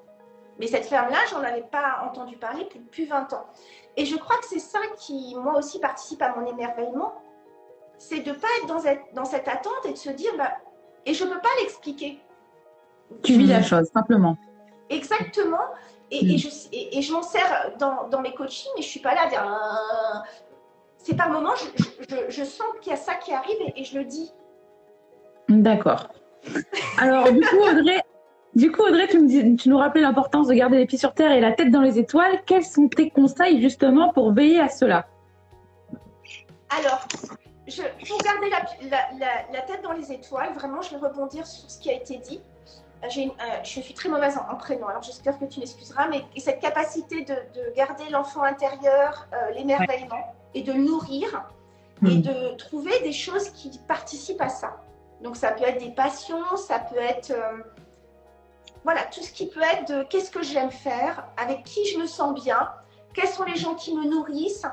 Mais 0.59 0.67
cette 0.67 0.87
femme-là, 0.87 1.19
j'en 1.31 1.43
avais 1.43 1.63
pas 1.63 2.01
entendu 2.05 2.37
parler 2.37 2.65
depuis, 2.65 2.81
depuis 2.81 3.05
20 3.05 3.33
ans. 3.35 3.47
Et 3.97 4.07
je 4.07 4.17
crois 4.17 4.37
que 4.39 4.47
c'est 4.47 4.59
ça 4.59 4.79
qui, 4.99 5.35
moi 5.37 5.59
aussi, 5.59 5.79
participe 5.79 6.23
à 6.23 6.35
mon 6.35 6.47
émerveillement. 6.47 7.15
C'est 7.99 8.21
de 8.21 8.31
ne 8.31 8.37
pas 8.37 8.49
être 8.59 8.67
dans 8.67 8.81
cette, 8.81 9.03
dans 9.15 9.25
cette 9.25 9.49
attente 9.49 9.85
et 9.85 9.93
de 9.93 9.99
se 9.99 10.11
dire, 10.11 10.33
bah, 10.37 10.53
et 11.05 11.15
je 11.15 11.25
ne 11.25 11.31
peux 11.31 11.41
pas 11.41 11.49
l'expliquer. 11.61 12.21
Tu 13.23 13.35
vis 13.35 13.47
la 13.47 13.63
chose, 13.63 13.89
simplement. 13.93 14.37
Exactement. 14.89 15.61
Et, 16.11 16.19
et, 16.19 16.35
mm. 16.35 16.39
je, 16.39 16.49
et, 16.73 17.03
je 17.03 17.13
m'en 17.13 17.23
sers 17.23 17.73
dans, 17.79 18.09
dans, 18.09 18.21
mes 18.21 18.35
coachings, 18.35 18.71
mais 18.77 18.83
je 18.83 18.87
ne 18.87 18.91
suis 18.91 19.01
pas 19.01 19.15
là 19.15 19.23
à 19.25 19.29
dire. 19.29 20.25
Euh, 21.07 21.13
c'est 21.13 21.17
par 21.17 21.31
moment, 21.31 21.51
je, 21.57 21.85
je, 22.09 22.17
je 22.31 22.45
sens 22.45 22.67
qu'il 22.81 22.91
y 22.91 22.95
a 22.95 22.99
ça 22.99 23.15
qui 23.15 23.33
arrive 23.33 23.57
et, 23.75 23.85
je 23.85 23.99
le 23.99 24.05
dis. 24.05 24.33
D'accord. 25.49 26.09
Alors, 26.99 27.31
du 27.33 27.41
coup, 27.41 27.59
Audrey, 27.59 28.01
du 28.55 28.73
coup, 28.73 28.83
Audrey 28.83 29.07
tu, 29.09 29.21
me 29.21 29.57
tu 29.57 29.69
nous 29.69 29.79
rappelais 29.79 30.03
l'importance 30.03 30.49
de 30.49 30.55
garder 30.55 30.79
les 30.79 30.87
pieds 30.87 30.99
sur 30.99 31.15
terre 31.15 31.33
et 31.33 31.41
la 31.41 31.53
tête 31.53 31.71
dans 31.71 31.83
les 31.83 31.99
étoiles. 31.99 32.43
Quels 32.47 32.65
sont 32.65 32.89
tes 32.89 33.11
conseils 33.11 33.61
justement 33.61 34.13
pour 34.13 34.33
veiller 34.33 34.61
à 34.61 34.69
cela? 34.69 35.07
Alors, 36.71 37.07
je, 37.67 37.83
pour 38.09 38.19
garder 38.19 38.51
la, 38.51 38.99
la, 39.19 39.29
la, 39.53 39.61
tête 39.63 39.83
dans 39.83 39.93
les 39.93 40.13
étoiles, 40.13 40.53
vraiment, 40.55 40.83
je 40.83 40.91
vais 40.91 41.07
rebondir 41.07 41.47
sur 41.47 41.71
ce 41.71 41.79
qui 41.79 41.91
a 41.91 41.95
été 41.95 42.19
dit. 42.19 42.41
Euh, 43.05 43.29
je 43.63 43.81
suis 43.81 43.95
très 43.95 44.09
mauvaise 44.09 44.39
en, 44.39 44.57
prénom, 44.57 44.89
alors 44.89 45.03
j'espère 45.03 45.39
que 45.39 45.45
tu 45.45 45.61
m'excuseras, 45.61 46.09
mais 46.09 46.25
cette 46.39 46.61
capacité 46.61 47.25
de, 47.25 47.37
garder 47.77 48.09
l'enfant 48.11 48.43
intérieur, 48.43 49.29
euh, 49.33 49.51
l'émerveillement, 49.53 50.35
et 50.57 50.63
de 50.63 50.73
le 50.73 50.83
nourrir, 50.83 51.45
et 52.07 52.17
hmm. 52.17 52.23
de 52.23 52.57
trouver 52.57 52.99
des 53.01 53.13
choses 53.13 53.51
qui 53.51 53.79
participent 53.87 54.41
à 54.41 54.49
ça. 54.49 54.81
Donc 55.23 55.37
ça 55.37 55.53
peut 55.53 55.65
être 55.65 55.79
des 55.79 55.91
passions, 55.91 56.57
ça 56.57 56.79
peut 56.79 56.99
être... 56.99 57.31
Euh, 57.31 57.59
voilà, 58.83 59.03
tout 59.05 59.23
ce 59.23 59.33
qui 59.33 59.49
peut 59.49 59.63
être 59.63 59.89
de 59.93 60.03
qu'est-ce 60.05 60.31
que 60.31 60.43
j'aime 60.43 60.71
faire, 60.71 61.27
avec 61.37 61.65
qui 61.65 61.85
je 61.87 61.99
me 61.99 62.07
sens 62.07 62.33
bien, 62.43 62.71
quels 63.13 63.29
sont 63.29 63.45
les 63.45 63.57
gens 63.57 63.75
qui 63.75 63.95
me 63.95 64.05
nourrissent, 64.09 64.67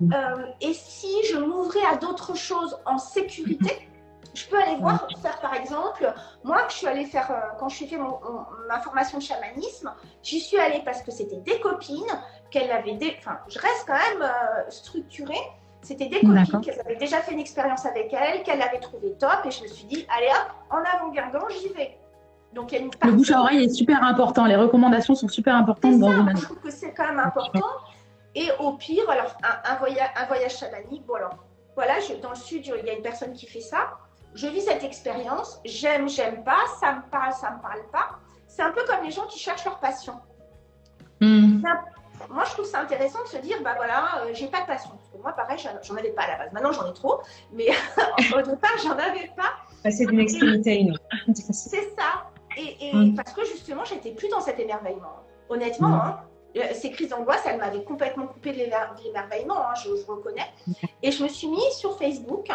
hmm. 0.00 0.12
et 0.60 0.74
si 0.74 1.14
je 1.30 1.38
m'ouvrais 1.38 1.86
à 1.90 1.96
d'autres 1.96 2.36
choses 2.36 2.78
en 2.84 2.98
sécurité, 2.98 3.88
je 4.34 4.46
peux 4.46 4.60
aller 4.60 4.76
voir, 4.76 5.08
faire 5.22 5.40
par 5.40 5.54
exemple, 5.54 6.12
moi, 6.44 6.66
je 6.68 6.74
suis 6.74 6.86
allée 6.86 7.06
faire, 7.06 7.30
euh, 7.30 7.56
quand 7.58 7.68
je 7.68 7.76
suis 7.76 7.86
fait 7.86 7.98
ma 8.68 8.80
formation 8.80 9.18
de 9.18 9.22
chamanisme, 9.22 9.92
j'y 10.22 10.40
suis 10.40 10.58
allée 10.58 10.82
parce 10.84 11.02
que 11.02 11.10
c'était 11.10 11.38
des 11.38 11.58
copines, 11.60 12.04
qu'elles 12.50 12.70
avaient, 12.70 12.94
des, 12.94 13.14
enfin, 13.18 13.38
je 13.48 13.58
reste 13.58 13.84
quand 13.86 13.94
même 13.94 14.22
euh, 14.22 14.70
structurée. 14.70 15.40
C'était 15.82 16.08
des 16.08 16.20
copines 16.20 16.60
qu'elles 16.60 16.80
avaient 16.80 16.96
déjà 16.96 17.18
fait 17.18 17.32
une 17.32 17.40
expérience 17.40 17.86
avec 17.86 18.12
elles, 18.12 18.42
qu'elles 18.42 18.60
avaient 18.60 18.80
trouvé 18.80 19.12
top, 19.18 19.46
et 19.46 19.50
je 19.50 19.62
me 19.62 19.68
suis 19.68 19.86
dit, 19.86 20.06
allez 20.14 20.26
hop, 20.26 20.52
en 20.70 20.78
avant 20.78 21.10
Guingamp, 21.10 21.48
j'y 21.48 21.72
vais. 21.72 21.96
Donc, 22.52 22.72
il 22.72 22.74
y 22.74 22.78
a 22.78 22.84
une 22.84 22.90
Le 23.02 23.12
bouche 23.12 23.30
à 23.30 23.40
oreille 23.40 23.64
est 23.64 23.70
super 23.70 24.02
important, 24.02 24.44
les 24.44 24.56
recommandations 24.56 25.14
sont 25.14 25.28
super 25.28 25.56
importantes 25.56 25.98
dans 25.98 26.10
ça, 26.10 26.32
Je 26.34 26.42
trouve 26.42 26.58
que 26.58 26.70
c'est 26.70 26.92
quand 26.92 27.06
même 27.06 27.20
important. 27.20 27.66
Et 28.34 28.48
au 28.58 28.72
pire, 28.74 29.08
alors, 29.08 29.34
un, 29.64 29.76
voyage, 29.76 30.10
un 30.16 30.26
voyage 30.26 30.58
chamanique, 30.58 31.06
bon 31.06 31.14
alors, 31.14 31.36
voilà, 31.74 31.94
je, 32.00 32.14
dans 32.20 32.30
le 32.30 32.36
sud, 32.36 32.66
il 32.66 32.86
y 32.86 32.90
a 32.90 32.92
une 32.92 33.02
personne 33.02 33.32
qui 33.32 33.46
fait 33.46 33.60
ça 33.60 33.96
je 34.34 34.46
vis 34.46 34.62
cette 34.62 34.84
expérience, 34.84 35.60
j'aime, 35.64 36.08
j'aime 36.08 36.44
pas, 36.44 36.60
ça 36.80 36.94
me 36.94 37.10
parle, 37.10 37.32
ça 37.32 37.50
me 37.50 37.60
parle 37.60 37.82
pas. 37.92 38.18
C'est 38.46 38.62
un 38.62 38.70
peu 38.70 38.82
comme 38.86 39.04
les 39.04 39.10
gens 39.10 39.26
qui 39.26 39.38
cherchent 39.38 39.64
leur 39.64 39.78
passion. 39.78 40.14
Hmm. 41.20 41.62
Moi, 42.28 42.44
je 42.44 42.50
trouve 42.52 42.66
ça 42.66 42.80
intéressant 42.80 43.22
de 43.22 43.28
se 43.28 43.36
dire, 43.38 43.58
bah 43.62 43.74
voilà, 43.76 44.22
euh, 44.24 44.30
j'ai 44.32 44.48
pas 44.48 44.62
de 44.62 44.66
passion. 44.66 44.90
Parce 44.90 45.08
que 45.10 45.18
moi, 45.18 45.32
pareil, 45.32 45.58
j'en 45.82 45.96
avais 45.96 46.10
pas 46.10 46.22
à 46.22 46.28
la 46.28 46.38
base. 46.38 46.52
Maintenant, 46.52 46.72
j'en 46.72 46.90
ai 46.90 46.94
trop, 46.94 47.20
mais 47.52 47.68
au 48.36 48.42
départ, 48.42 48.76
j'en 48.82 48.92
avais 48.92 49.30
pas. 49.36 49.90
C'est 49.90 50.06
d'une 50.06 50.20
extrémité 50.20 50.70
à 50.70 50.74
une 50.74 50.98
C'est 51.34 51.94
ça. 51.96 52.30
Et, 52.56 52.92
hmm. 52.92 53.14
parce 53.14 53.32
que 53.32 53.44
justement, 53.44 53.84
j'étais 53.84 54.12
plus 54.12 54.28
dans 54.28 54.40
cet 54.40 54.58
émerveillement. 54.58 55.24
Honnêtement, 55.48 55.88
hmm. 55.88 56.00
hein, 56.00 56.20
euh, 56.56 56.74
ces 56.74 56.90
crises 56.90 57.08
d'angoisse, 57.08 57.42
elles 57.46 57.58
m'avaient 57.58 57.84
complètement 57.84 58.26
coupé 58.26 58.52
de 58.52 58.58
l'émerveillement, 58.58 59.58
hein, 59.58 59.74
je, 59.82 59.96
je, 59.96 60.06
reconnais. 60.06 60.52
Et 61.02 61.12
je 61.12 61.22
me 61.22 61.28
suis 61.28 61.48
mise 61.48 61.74
sur 61.74 61.96
Facebook 61.96 62.50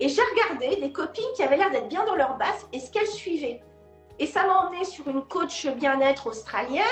et 0.00 0.08
j'ai 0.08 0.22
regardé 0.22 0.80
des 0.80 0.92
copines 0.92 1.24
qui 1.34 1.42
avaient 1.42 1.56
l'air 1.56 1.70
d'être 1.70 1.88
bien 1.88 2.04
dans 2.04 2.16
leur 2.16 2.36
basse 2.36 2.66
et 2.72 2.80
ce 2.80 2.90
qu'elles 2.90 3.06
suivaient. 3.06 3.62
Et 4.18 4.26
ça 4.26 4.46
m'a 4.46 4.66
emmené 4.66 4.84
sur 4.84 5.06
une 5.08 5.22
coach 5.22 5.66
bien-être 5.66 6.26
australienne 6.26 6.82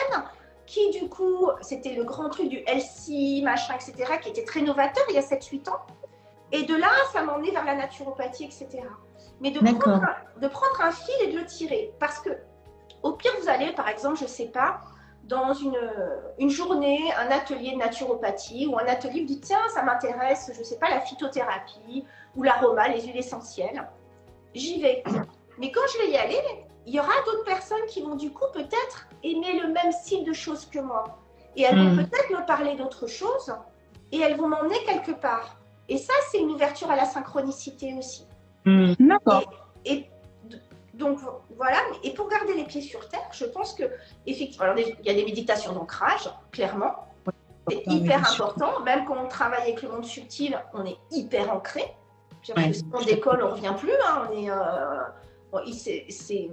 qui, 0.67 0.91
du 0.91 1.09
coup, 1.09 1.51
c'était 1.61 1.95
le 1.95 2.05
grand 2.05 2.29
truc 2.29 2.49
du 2.49 2.59
LC, 2.67 3.43
machin, 3.43 3.75
etc., 3.75 4.19
qui 4.23 4.31
était 4.31 4.45
très 4.45 4.63
novateur 4.63 5.05
il 5.09 5.15
y 5.15 5.19
a 5.19 5.23
7-8 5.23 5.69
ans. 5.71 5.81
Et 6.53 6.63
de 6.63 6.75
là, 6.75 6.89
ça 7.13 7.23
m'a 7.23 7.35
emmené 7.35 7.51
vers 7.51 7.65
la 7.65 7.75
naturopathie, 7.75 8.45
etc. 8.45 8.69
Mais 9.41 9.51
de 9.51 9.59
prendre, 9.59 10.05
un, 10.05 10.41
de 10.41 10.49
prendre 10.49 10.81
un 10.81 10.93
fil 10.93 11.15
et 11.23 11.33
de 11.33 11.39
le 11.39 11.45
tirer. 11.45 11.93
Parce 11.99 12.21
que, 12.21 12.31
au 13.03 13.13
pire, 13.13 13.33
vous 13.41 13.49
allez, 13.49 13.73
par 13.73 13.89
exemple, 13.89 14.19
je 14.19 14.25
ne 14.25 14.29
sais 14.29 14.47
pas, 14.47 14.81
dans 15.25 15.53
une, 15.55 15.79
une 16.39 16.51
journée, 16.51 17.01
un 17.19 17.31
atelier 17.31 17.73
de 17.73 17.79
naturopathie 17.79 18.67
ou 18.67 18.79
un 18.79 18.87
atelier, 18.87 19.21
vous 19.21 19.27
dites 19.27 19.45
tiens, 19.45 19.69
ça 19.73 19.83
m'intéresse, 19.83 20.51
je 20.53 20.59
ne 20.59 20.65
sais 20.65 20.79
pas, 20.79 20.91
la 20.91 21.01
phytothérapie 21.01 22.05
ou 22.37 22.43
l'aroma, 22.43 22.89
les 22.89 23.03
huiles 23.03 23.17
essentielles, 23.17 23.89
j'y 24.55 24.81
vais. 24.81 25.03
Mais 25.59 25.71
quand 25.71 25.81
je 25.93 25.99
vais 25.99 26.11
y 26.11 26.17
aller, 26.17 26.41
il 26.87 26.95
y 26.95 27.01
aura 27.01 27.13
d'autres 27.25 27.45
personnes 27.45 27.85
qui 27.89 28.03
vont 28.03 28.15
du 28.17 28.31
coup 28.31 28.45
peut-être 28.53 29.07
aimer 29.23 29.59
le 29.61 29.69
même 29.73 29.93
style 29.93 30.25
de 30.25 30.33
choses 30.33 30.67
que 30.67 30.79
moi. 30.79 31.05
Et 31.57 31.63
elles 31.63 31.77
vont 31.77 31.93
Mm. 31.95 31.97
peut-être 32.09 32.31
me 32.31 32.47
parler 32.47 32.75
d'autres 32.77 33.07
choses 33.07 33.55
et 34.13 34.21
elles 34.21 34.37
vont 34.37 34.49
m'emmener 34.49 34.77
quelque 34.85 35.13
part. 35.13 35.57
Et 35.89 35.99
ça, 35.99 36.13
c'est 36.31 36.39
une 36.39 36.51
ouverture 36.51 36.91
à 36.91 36.97
la 36.97 37.05
synchronicité 37.05 37.95
aussi. 37.99 38.27
Mm. 38.65 38.95
D'accord. 38.99 39.45
Et 39.85 40.07
donc 40.95 41.19
voilà, 41.57 41.79
et 42.03 42.13
pour 42.15 42.29
garder 42.29 42.55
les 42.55 42.65
pieds 42.65 42.81
sur 42.81 43.09
terre, 43.09 43.29
je 43.33 43.45
pense 43.47 43.75
que 43.75 43.85
effectivement, 44.27 44.65
alors, 44.67 44.79
il 44.79 44.97
y 45.07 45.11
a 45.11 45.15
des 45.15 45.25
méditations 45.25 45.73
d'ancrage, 45.73 46.29
clairement. 46.53 46.95
C'est 47.69 47.83
hyper 47.87 48.19
important, 48.31 48.81
même 48.81 49.07
quand 49.07 49.17
on 49.17 49.27
travaille 49.29 49.63
avec 49.63 49.81
le 49.83 49.89
monde 49.89 50.05
subtil, 50.05 50.61
on 50.75 50.85
est 50.85 50.99
hyper 51.11 51.51
ancré. 51.53 51.83
Ouais. 52.57 52.73
Si 52.75 52.85
on 52.93 53.03
décolle, 53.03 53.43
on 53.43 53.47
ne 53.49 53.53
revient 53.53 53.75
plus. 53.79 53.93
hein, 54.07 54.29
on 54.29 54.33
est, 54.39 54.51
euh, 54.51 54.55
bon, 55.51 55.61
il- 55.65 55.73
c'est- 55.75 56.05
c'est- 56.11 56.51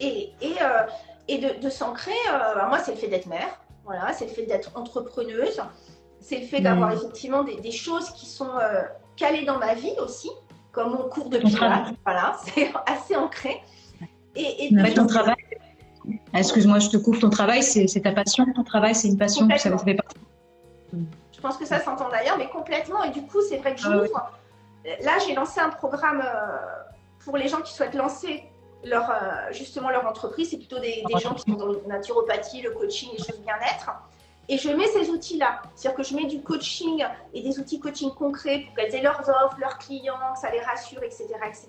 Et, 0.00 0.32
et, 0.40 0.54
euh, 0.62 0.82
et 1.28 1.38
de, 1.38 1.60
de 1.60 1.70
s'ancrer, 1.70 2.12
euh, 2.32 2.54
bah, 2.54 2.66
moi, 2.68 2.78
c'est 2.78 2.92
le 2.92 2.98
fait 2.98 3.08
d'être 3.08 3.26
mère, 3.26 3.60
voilà, 3.84 4.12
c'est 4.12 4.26
le 4.26 4.32
fait 4.32 4.46
d'être 4.46 4.70
entrepreneuse, 4.76 5.60
c'est 6.20 6.38
le 6.40 6.46
fait 6.46 6.60
d'avoir 6.60 6.90
Mm. 6.90 6.96
effectivement 6.96 7.42
des, 7.44 7.56
des 7.56 7.70
choses 7.72 8.10
qui 8.10 8.26
sont 8.26 8.50
euh, 8.60 8.82
calées 9.16 9.44
dans 9.44 9.58
ma 9.58 9.74
vie 9.74 9.92
aussi, 10.02 10.30
comme 10.72 10.92
mon 10.92 11.08
cours 11.08 11.28
de 11.28 11.38
pilates, 11.38 11.94
voilà, 12.04 12.36
c'est 12.54 12.70
assez 12.86 13.16
ancré. 13.16 13.60
Et, 14.36 14.70
ton 14.94 15.06
travail, 15.06 15.34
excuse-moi, 16.34 16.78
je 16.78 16.88
te 16.88 16.96
coupe, 16.96 17.18
ton 17.18 17.30
travail, 17.30 17.62
c'est 17.62 17.86
ta 18.00 18.12
passion, 18.12 18.46
ton 18.54 18.62
travail, 18.64 18.94
c'est 18.94 19.08
une 19.08 19.18
passion, 19.18 19.48
ça 19.48 19.70
Complètement. 19.70 19.78
fait 19.78 19.94
partie. 19.94 20.16
Je 21.34 21.40
pense 21.40 21.56
que 21.56 21.64
ça 21.66 21.80
s'entend 21.80 22.08
d'ailleurs, 22.10 22.38
mais 22.38 22.48
complètement. 22.48 23.02
Et 23.02 23.10
du 23.10 23.22
coup, 23.22 23.38
c'est 23.48 23.56
vrai 23.56 23.74
que 23.74 23.80
Ah 23.84 23.88
oui. 23.90 24.06
j'ouvre. 24.06 24.30
Là, 25.04 25.12
j'ai 25.26 25.34
lancé 25.34 25.58
un 25.60 25.70
programme 25.70 26.22
pour 27.24 27.36
les 27.36 27.48
gens 27.48 27.60
qui 27.62 27.72
souhaitent 27.72 27.94
lancer 27.94 28.44
euh, 28.84 29.52
justement 29.52 29.90
leur 29.90 30.06
entreprise. 30.06 30.50
C'est 30.50 30.58
plutôt 30.58 30.78
des, 30.78 31.02
gens 31.20 31.34
qui 31.34 31.50
sont 31.50 31.56
dans 31.56 31.66
la 31.66 31.78
naturopathie, 31.86 32.62
le 32.62 32.70
coaching, 32.70 33.10
les 33.12 33.18
choses 33.18 33.40
bien-être. 33.40 33.90
Et 34.48 34.58
je 34.58 34.70
mets 34.70 34.88
ces 34.88 35.10
outils-là. 35.10 35.62
C'est-à-dire 35.74 35.96
que 35.96 36.02
je 36.02 36.14
mets 36.16 36.26
du 36.26 36.42
coaching 36.42 37.04
et 37.32 37.42
des 37.42 37.58
outils 37.58 37.78
coaching 37.78 38.10
concrets 38.14 38.64
pour 38.66 38.74
qu'elles 38.74 38.94
aient 38.94 39.02
leurs 39.02 39.20
offres, 39.20 39.56
leurs 39.58 39.78
clients, 39.78 40.14
que 40.34 40.40
ça 40.40 40.50
les 40.50 40.60
rassure, 40.60 41.02
etc., 41.02 41.26
etc. 41.46 41.68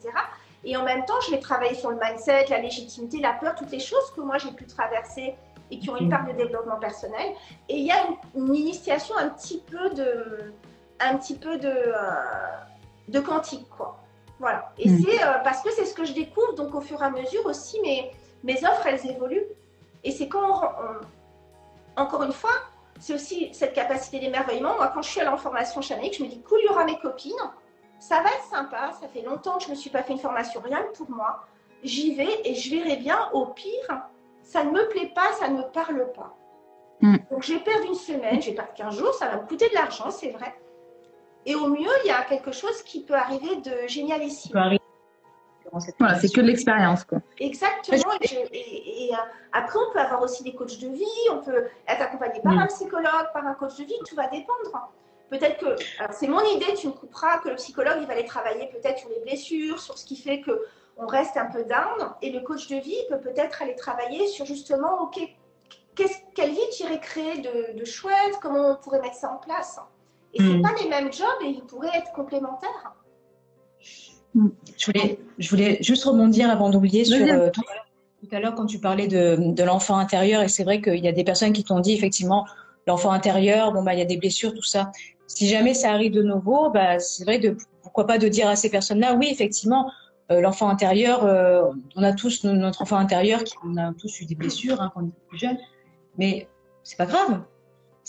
Et 0.63 0.75
en 0.77 0.83
même 0.83 1.05
temps, 1.05 1.19
je 1.25 1.31
vais 1.31 1.39
travailler 1.39 1.75
sur 1.75 1.91
le 1.91 1.99
mindset, 2.01 2.47
la 2.49 2.59
légitimité, 2.59 3.19
la 3.19 3.33
peur, 3.33 3.55
toutes 3.55 3.71
les 3.71 3.79
choses 3.79 4.11
que 4.15 4.21
moi 4.21 4.37
j'ai 4.37 4.51
pu 4.51 4.65
traverser 4.65 5.35
et 5.69 5.79
qui 5.79 5.89
ont 5.89 5.97
une 5.97 6.09
part 6.09 6.25
de 6.25 6.33
développement 6.33 6.77
personnel. 6.77 7.33
Et 7.69 7.77
il 7.77 7.85
y 7.85 7.91
a 7.91 8.05
une, 8.07 8.47
une 8.47 8.55
initiation 8.55 9.15
un 9.17 9.29
petit 9.29 9.61
peu 9.69 9.89
de, 9.91 10.53
un 10.99 11.17
petit 11.17 11.35
peu 11.35 11.57
de, 11.57 11.67
euh, 11.67 11.93
de 13.07 13.19
quantique, 13.19 13.67
quoi. 13.69 14.00
Voilà. 14.41 14.73
Et 14.77 14.89
Mm. 14.89 15.03
c'est 15.03 15.23
euh, 15.23 15.33
parce 15.43 15.61
que 15.61 15.71
c'est 15.71 15.85
ce 15.85 15.93
que 15.93 16.03
je 16.03 16.13
découvre, 16.13 16.53
donc 16.55 16.73
au 16.75 16.81
fur 16.81 16.99
et 17.01 17.05
à 17.05 17.09
mesure 17.11 17.45
aussi, 17.45 17.79
mes, 17.81 18.11
mes 18.43 18.57
offres, 18.65 18.85
elles 18.87 19.05
évoluent. 19.09 19.45
Et 20.03 20.11
c'est 20.11 20.27
quand, 20.27 20.63
on- 20.63 20.65
on- 20.65 22.01
encore 22.01 22.23
une 22.23 22.33
fois, 22.33 22.49
c'est 22.99 23.13
aussi 23.13 23.49
cette 23.53 23.73
capacité 23.73 24.19
d'émerveillement. 24.19 24.75
Moi, 24.75 24.89
quand 24.93 25.01
je 25.03 25.09
suis 25.11 25.21
à 25.21 25.25
la 25.25 25.37
formation 25.37 25.79
chamanique, 25.81 26.17
je 26.17 26.23
me 26.23 26.27
dis, 26.27 26.41
cool, 26.41 26.59
il 26.63 26.65
y 26.65 26.69
aura 26.69 26.85
mes 26.85 26.97
copines. 26.99 27.33
Ça 27.99 28.15
va 28.23 28.29
être 28.29 28.45
sympa. 28.49 28.91
Ça 28.99 29.07
fait 29.07 29.21
longtemps 29.21 29.57
que 29.57 29.63
je 29.63 29.67
ne 29.69 29.71
me 29.73 29.75
suis 29.77 29.91
pas 29.91 30.01
fait 30.01 30.13
une 30.13 30.19
formation, 30.19 30.59
rien 30.61 30.81
que 30.83 30.97
pour 30.97 31.09
moi. 31.11 31.45
J'y 31.83 32.15
vais 32.15 32.41
et 32.43 32.55
je 32.55 32.75
verrai 32.75 32.95
bien. 32.97 33.29
Au 33.33 33.45
pire, 33.47 34.01
ça 34.41 34.63
ne 34.63 34.71
me 34.71 34.87
plaît 34.89 35.11
pas, 35.13 35.33
ça 35.39 35.47
ne 35.49 35.57
me 35.57 35.63
parle 35.71 36.11
pas. 36.13 36.35
Mm. 37.01 37.17
Donc, 37.29 37.43
je 37.43 37.53
vais 37.53 37.59
perdre 37.59 37.85
une 37.85 37.95
semaine, 37.95 38.41
je 38.41 38.49
vais 38.49 38.55
perdre 38.55 38.73
15 38.73 38.97
jours, 38.97 39.13
ça 39.13 39.27
va 39.29 39.37
me 39.37 39.47
coûter 39.47 39.69
de 39.69 39.73
l'argent, 39.75 40.09
c'est 40.09 40.29
vrai. 40.31 40.53
Et 41.45 41.55
au 41.55 41.67
mieux, 41.67 41.89
il 42.03 42.07
y 42.07 42.11
a 42.11 42.21
quelque 42.23 42.51
chose 42.51 42.81
qui 42.83 43.01
peut 43.01 43.15
arriver 43.15 43.55
de 43.57 43.87
génialissime. 43.87 44.51
Voilà, 45.99 46.19
c'est 46.19 46.33
que 46.33 46.41
de 46.41 46.47
l'expérience, 46.47 47.05
quoi. 47.05 47.19
Exactement. 47.39 47.97
Et, 48.19 48.27
je- 48.27 48.35
et- 48.51 49.05
et, 49.07 49.13
euh, 49.13 49.17
après, 49.53 49.79
on 49.79 49.93
peut 49.93 49.99
avoir 49.99 50.21
aussi 50.21 50.43
des 50.43 50.53
coachs 50.53 50.77
de 50.79 50.89
vie, 50.89 51.05
on 51.31 51.37
peut 51.37 51.65
être 51.87 52.01
accompagné 52.01 52.41
par 52.41 52.53
Mm. 52.53 52.59
un 52.59 52.67
psychologue, 52.67 53.27
par 53.33 53.45
un 53.47 53.53
coach 53.53 53.77
de 53.77 53.85
vie, 53.85 53.95
tout 54.07 54.15
va 54.15 54.27
dépendre. 54.27 54.91
Peut-être 55.29 55.57
que, 55.59 56.01
alors 56.01 56.13
c'est 56.13 56.27
mon 56.27 56.41
idée, 56.41 56.73
tu 56.73 56.87
me 56.87 56.91
couperas, 56.91 57.37
que 57.37 57.47
le 57.49 57.55
psychologue, 57.55 57.99
il 58.01 58.05
va 58.07 58.13
aller 58.13 58.25
travailler 58.25 58.67
peut-être 58.67 58.99
sur 58.99 59.09
les 59.09 59.19
blessures, 59.21 59.79
sur 59.79 59.97
ce 59.97 60.05
qui 60.05 60.17
fait 60.17 60.41
que 60.41 60.65
on 60.97 61.07
reste 61.07 61.37
un 61.37 61.45
peu 61.45 61.63
down, 61.63 62.13
et 62.21 62.31
le 62.31 62.41
coach 62.41 62.67
de 62.67 62.75
vie 62.75 62.97
peut 63.09 63.19
peut-être 63.19 63.61
aller 63.61 63.75
travailler 63.77 64.27
sur 64.27 64.45
justement, 64.45 65.01
ok, 65.03 65.21
qu'est-ce, 65.95 66.17
quelle 66.35 66.51
vie 66.51 66.69
tu 66.75 66.83
irais 66.83 66.99
créer 66.99 67.37
de, 67.37 67.79
de 67.79 67.85
chouette, 67.85 68.39
comment 68.41 68.71
on 68.71 68.75
pourrait 68.75 68.99
mettre 68.99 69.15
ça 69.15 69.31
en 69.31 69.37
place. 69.37 69.79
Et 70.33 70.41
Mm. 70.41 70.51
c'est 70.51 70.61
pas 70.61 70.81
les 70.83 70.89
mêmes 70.89 71.11
jobs 71.11 71.27
et 71.43 71.49
ils 71.49 71.61
pourraient 71.63 71.95
être 71.97 72.11
complémentaires. 72.13 72.93
Je 74.77 74.85
voulais, 74.85 75.19
je 75.37 75.49
voulais 75.49 75.77
juste 75.81 76.05
rebondir 76.05 76.49
avant 76.49 76.69
d'oublier 76.69 77.03
sur 77.03 77.15
euh, 77.33 77.49
tout 77.49 77.61
à 77.69 77.73
l'heure- 77.73 77.85
tout 78.29 78.35
à 78.35 78.39
l'heure 78.39 78.55
quand 78.55 78.65
tu 78.65 78.79
parlais 78.79 79.07
de, 79.07 79.35
de 79.39 79.63
l'enfant 79.63 79.97
intérieur 79.97 80.41
et 80.41 80.47
c'est 80.47 80.63
vrai 80.63 80.79
qu'il 80.81 81.03
y 81.03 81.07
a 81.07 81.11
des 81.11 81.23
personnes 81.25 81.51
qui 81.53 81.63
t'ont 81.65 81.79
dit 81.81 81.93
effectivement 81.93 82.45
l'enfant 82.87 83.11
intérieur, 83.11 83.73
bon 83.73 83.83
bah 83.83 83.93
il 83.93 83.99
y 83.99 84.01
a 84.01 84.05
des 84.05 84.17
blessures, 84.17 84.53
tout 84.53 84.63
ça. 84.63 84.91
Si 85.27 85.47
jamais 85.47 85.73
ça 85.73 85.91
arrive 85.91 86.13
de 86.13 86.23
nouveau, 86.23 86.69
bah 86.69 86.99
c'est 86.99 87.25
vrai 87.25 87.39
de 87.39 87.57
pourquoi 87.81 88.07
pas 88.07 88.17
de 88.19 88.27
dire 88.29 88.47
à 88.47 88.55
ces 88.55 88.69
personnes-là, 88.69 89.15
oui 89.15 89.27
effectivement 89.29 89.91
euh, 90.31 90.39
l'enfant 90.39 90.69
intérieur, 90.69 91.25
euh, 91.25 91.63
on 91.97 92.03
a 92.03 92.13
tous 92.13 92.45
no- 92.45 92.53
notre 92.53 92.83
enfant 92.83 92.95
intérieur, 92.97 93.43
qui, 93.43 93.53
on 93.65 93.75
a 93.75 93.91
tous 93.93 94.21
eu 94.21 94.25
des 94.25 94.35
blessures 94.35 94.79
hein, 94.81 94.91
quand 94.93 95.01
on 95.01 95.07
était 95.07 95.17
plus 95.27 95.37
jeune, 95.39 95.57
mais 96.17 96.47
c'est 96.83 96.97
pas 96.97 97.05
grave. 97.05 97.41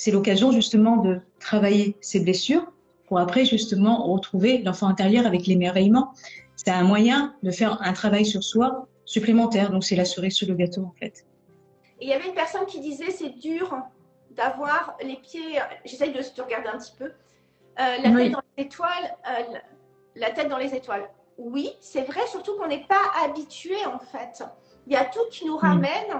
C'est 0.02 0.10
l'occasion 0.10 0.50
justement 0.50 0.96
de 0.96 1.20
travailler 1.38 1.96
ces 2.00 2.18
blessures 2.18 2.66
pour 3.06 3.20
après 3.20 3.44
justement 3.44 4.02
retrouver 4.12 4.58
l'enfant 4.58 4.88
intérieur 4.88 5.26
avec 5.26 5.46
l'émerveillement 5.46 6.12
c'est 6.56 6.70
un 6.72 6.82
moyen 6.82 7.34
de 7.44 7.52
faire 7.52 7.80
un 7.82 7.92
travail 7.92 8.26
sur 8.26 8.42
soi 8.42 8.88
supplémentaire. 9.04 9.70
Donc, 9.70 9.84
c'est 9.84 9.94
la 9.94 10.04
cerise 10.04 10.34
sur 10.34 10.48
le 10.48 10.54
gâteau, 10.54 10.82
en 10.82 10.94
fait. 10.98 11.24
Et 12.00 12.06
il 12.06 12.08
y 12.08 12.12
avait 12.12 12.26
une 12.26 12.34
personne 12.34 12.66
qui 12.66 12.80
disait 12.80 13.10
c'est 13.10 13.30
dur 13.30 13.76
d'avoir 14.32 14.96
les 15.02 15.16
pieds. 15.16 15.60
J'essaye 15.84 16.12
de 16.12 16.20
te 16.20 16.42
regarder 16.42 16.68
un 16.68 16.78
petit 16.78 16.94
peu. 16.98 17.04
euh, 17.06 17.96
la 18.02 18.10
Oui. 18.10 18.24
tête 18.24 18.32
dans 18.32 18.42
les 18.56 18.64
étoiles. 18.64 19.16
euh, 19.28 19.58
la 20.16 20.30
tête 20.30 20.48
dans 20.48 20.58
les 20.58 20.74
étoiles. 20.74 21.08
Oui, 21.38 21.70
c'est 21.80 22.02
vrai, 22.02 22.20
surtout 22.26 22.56
qu'on 22.58 22.68
n'est 22.68 22.86
pas 22.86 23.04
habitué 23.24 23.76
en 23.86 23.98
fait. 23.98 24.44
Il 24.86 24.92
y 24.92 24.96
a 24.96 25.04
tout 25.04 25.20
qui 25.30 25.46
nous 25.46 25.56
ramène. 25.56 26.12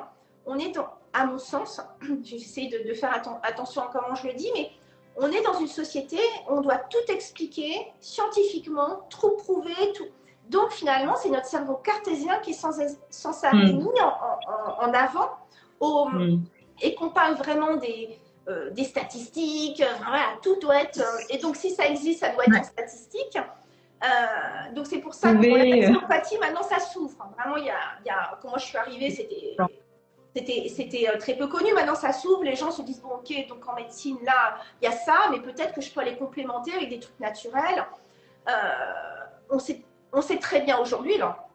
On 0.47 0.59
est 0.59 0.71
dans, 0.71 0.89
à 1.13 1.27
mon 1.27 1.39
sens, 1.39 1.81
j'essaie 2.25 2.67
de, 2.69 2.89
de 2.89 2.95
faire 2.95 3.13
atten- 3.13 3.39
attention 3.43 3.83
à 3.83 3.91
comment 3.93 4.15
je 4.15 4.27
le 4.29 4.35
dis, 4.35 4.51
mais 4.55 4.71
on 5.17 5.31
est 5.31 5.43
dans 5.43 5.59
une 5.59 5.67
société, 5.69 6.19
on 6.49 6.61
doit 6.63 6.79
tout 6.79 7.13
expliquer 7.13 7.93
scientifiquement, 8.01 9.01
tout 9.11 9.31
prouver, 9.37 9.75
tout. 9.95 10.07
Donc 10.49 10.73
finalement, 10.73 11.15
c'est 11.17 11.29
notre 11.31 11.47
cerveau 11.47 11.75
cartésien 11.77 12.39
qui 12.39 12.51
est 12.51 12.55
sans, 12.55 12.73
sans 13.11 13.45
arrêt 13.45 13.73
mis 13.73 14.01
en, 14.01 14.09
en- 14.09 14.89
en 14.89 14.93
avant 14.95 15.31
au, 15.81 16.07
Mm. 16.09 16.43
et 16.81 16.95
qu'on 16.95 17.11
parle 17.11 17.35
vraiment 17.35 17.75
des, 17.77 18.19
euh, 18.49 18.71
des 18.71 18.85
statistiques, 18.85 19.83
enfin, 19.95 20.05
voilà, 20.09 20.25
tout 20.43 20.57
doit 20.61 20.81
être. 20.83 20.99
euh, 21.01 21.25
et 21.31 21.39
donc, 21.39 21.57
si 21.57 21.71
ça 21.71 21.87
existe, 21.87 22.21
ça 22.21 22.31
doit 22.31 22.45
être 22.45 22.53
Ouais. 22.53 22.59
en 22.61 22.65
statistique. 22.65 23.37
Euh, 23.37 24.75
donc, 24.75 24.87
c'est 24.87 24.99
pour 24.99 25.15
ça 25.15 25.31
que 25.33 25.37
Prouver, 25.37 25.49
pour 25.51 25.59
la 25.59 25.89
naturopathie, 25.89 26.39
maintenant, 26.39 26.63
ça 26.63 26.81
s'ouvre. 26.81 27.17
Vraiment, 27.39 27.57
il 27.57 27.67
y 27.67 27.71
a, 27.71 27.77
il 28.05 28.09
y 28.09 28.11
a, 28.11 28.37
quand 28.43 28.49
moi 28.49 28.59
je 28.59 28.65
suis 28.67 28.77
arrivée, 28.79 29.11
c'était. 29.11 29.57
C'était, 30.35 31.09
euh, 31.09 31.19
très 31.19 31.35
peu 31.35 31.47
connu. 31.47 31.73
Maintenant, 31.75 31.95
ça 31.95 32.13
s'ouvre. 32.13 32.43
Les 32.43 32.57
gens 32.57 32.71
se 32.71 32.83
disent 32.83 33.03
bon, 33.03 33.17
ok, 33.17 33.49
donc 33.49 33.69
en 33.69 33.75
médecine, 33.75 34.17
là, 34.25 34.57
il 34.81 34.87
y 34.87 34.89
a 34.89 34.93
ça, 34.93 35.15
mais 35.31 35.41
peut-être 35.41 35.75
que 35.75 35.81
je 35.81 35.93
peux 35.93 36.01
aller 36.01 36.17
complémenter 36.17 36.73
avec 36.75 36.89
des 36.89 37.01
trucs 37.01 37.21
naturels. 37.21 37.85
Euh, 38.49 38.53
on, 39.51 39.59
sait, 39.59 39.83
on 40.13 40.23
sait 40.23 40.39
très 40.39 40.61
bien 40.61 40.79
aujourd'hui, 40.79 41.19
là, 41.19 41.47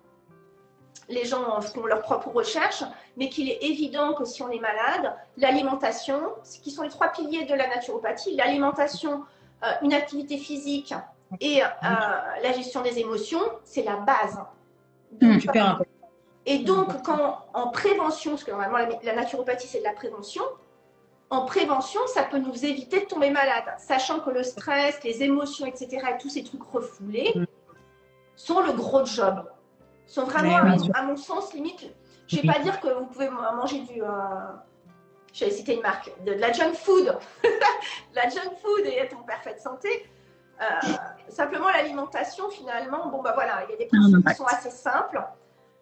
les 1.10 1.26
gens 1.26 1.60
font 1.62 1.86
leurs 1.86 2.02
propres 2.02 2.30
recherches, 2.30 2.84
mais 3.16 3.30
qu'il 3.30 3.50
est 3.50 3.64
évident 3.64 4.14
que 4.14 4.26
si 4.26 4.42
on 4.42 4.50
est 4.50 4.60
malade, 4.60 5.14
l'alimentation, 5.38 6.20
ce 6.44 6.60
qui 6.60 6.72
sont 6.72 6.84
les 6.84 6.90
trois 6.90 7.10
piliers 7.10 7.46
de 7.46 7.54
la 7.54 7.68
naturopathie, 7.68 8.36
l'alimentation, 8.36 9.24
euh, 9.64 9.72
une 9.82 9.94
activité 9.94 10.38
physique 10.38 10.94
et 11.40 11.62
euh, 11.64 11.66
la 11.82 12.52
gestion 12.54 12.82
des 12.82 13.00
émotions, 13.00 13.42
c'est 13.64 13.84
la 13.84 13.96
base. 13.98 14.40
Donc, 15.12 15.42
Super 15.42 15.70
important. 15.70 15.92
Et 16.50 16.60
donc, 16.60 17.04
quand 17.04 17.46
en 17.54 17.68
prévention, 17.70 18.32
parce 18.32 18.44
que 18.44 18.52
normalement 18.52 18.78
la, 18.78 18.88
la 19.04 19.16
naturopathie 19.16 19.68
c'est 19.68 19.80
de 19.80 19.84
la 19.84 19.94
prévention, 19.94 20.44
en 21.30 21.44
prévention, 21.46 22.00
ça 22.08 22.24
peut 22.24 22.38
nous 22.38 22.66
éviter 22.66 23.02
de 23.02 23.06
tomber 23.06 23.30
malade, 23.32 23.66
sachant 23.80 24.22
que 24.22 24.30
le 24.30 24.44
stress, 24.44 25.04
les 25.04 25.24
émotions, 25.24 25.66
etc., 25.66 25.88
et 26.16 26.18
tous 26.22 26.30
ces 26.30 26.44
trucs 26.44 26.64
refoulés 26.64 27.34
Mm. 27.36 27.46
sont 28.36 28.62
le 28.62 28.72
gros 28.72 29.04
job. 29.06 29.44
Sont 30.06 30.24
vraiment, 30.24 30.56
à, 30.56 30.64
mon, 30.64 30.80
sûr. 30.80 30.96
à 30.96 31.04
mon 31.04 31.18
sens, 31.18 31.54
limite. 31.54 31.82
Je 32.28 32.38
ne 32.38 32.42
vais 32.42 32.48
Oui. 32.48 32.54
pas 32.56 32.62
dire 32.62 32.80
que 32.80 32.88
vous 32.88 33.06
pouvez 33.08 33.30
manger 33.30 33.80
du. 33.82 34.02
Euh, 34.02 34.08
je 35.34 35.44
vais 35.46 35.52
citer 35.52 35.76
une 35.76 35.82
marque, 35.82 36.10
de, 36.26 36.34
de 36.34 36.40
la 36.40 36.54
junk 36.54 36.74
food. 36.76 37.06
de 37.44 37.50
la 38.16 38.30
junk 38.30 38.56
food 38.62 38.86
et 38.86 38.96
être 38.98 39.18
en 39.18 39.24
parfaite 39.24 39.60
santé. 39.60 40.10
Euh, 40.62 40.66
simplement, 41.28 41.68
l'alimentation, 41.70 42.50
finalement, 42.50 43.10
bon, 43.10 43.22
bah 43.22 43.34
voilà, 43.36 43.66
il 43.68 43.72
y 43.72 43.74
a 43.74 43.78
des 43.78 43.90
un 43.92 44.00
principes 44.00 44.28
qui 44.30 44.36
sont 44.36 44.46
assez 44.46 44.72
simples. 44.72 45.22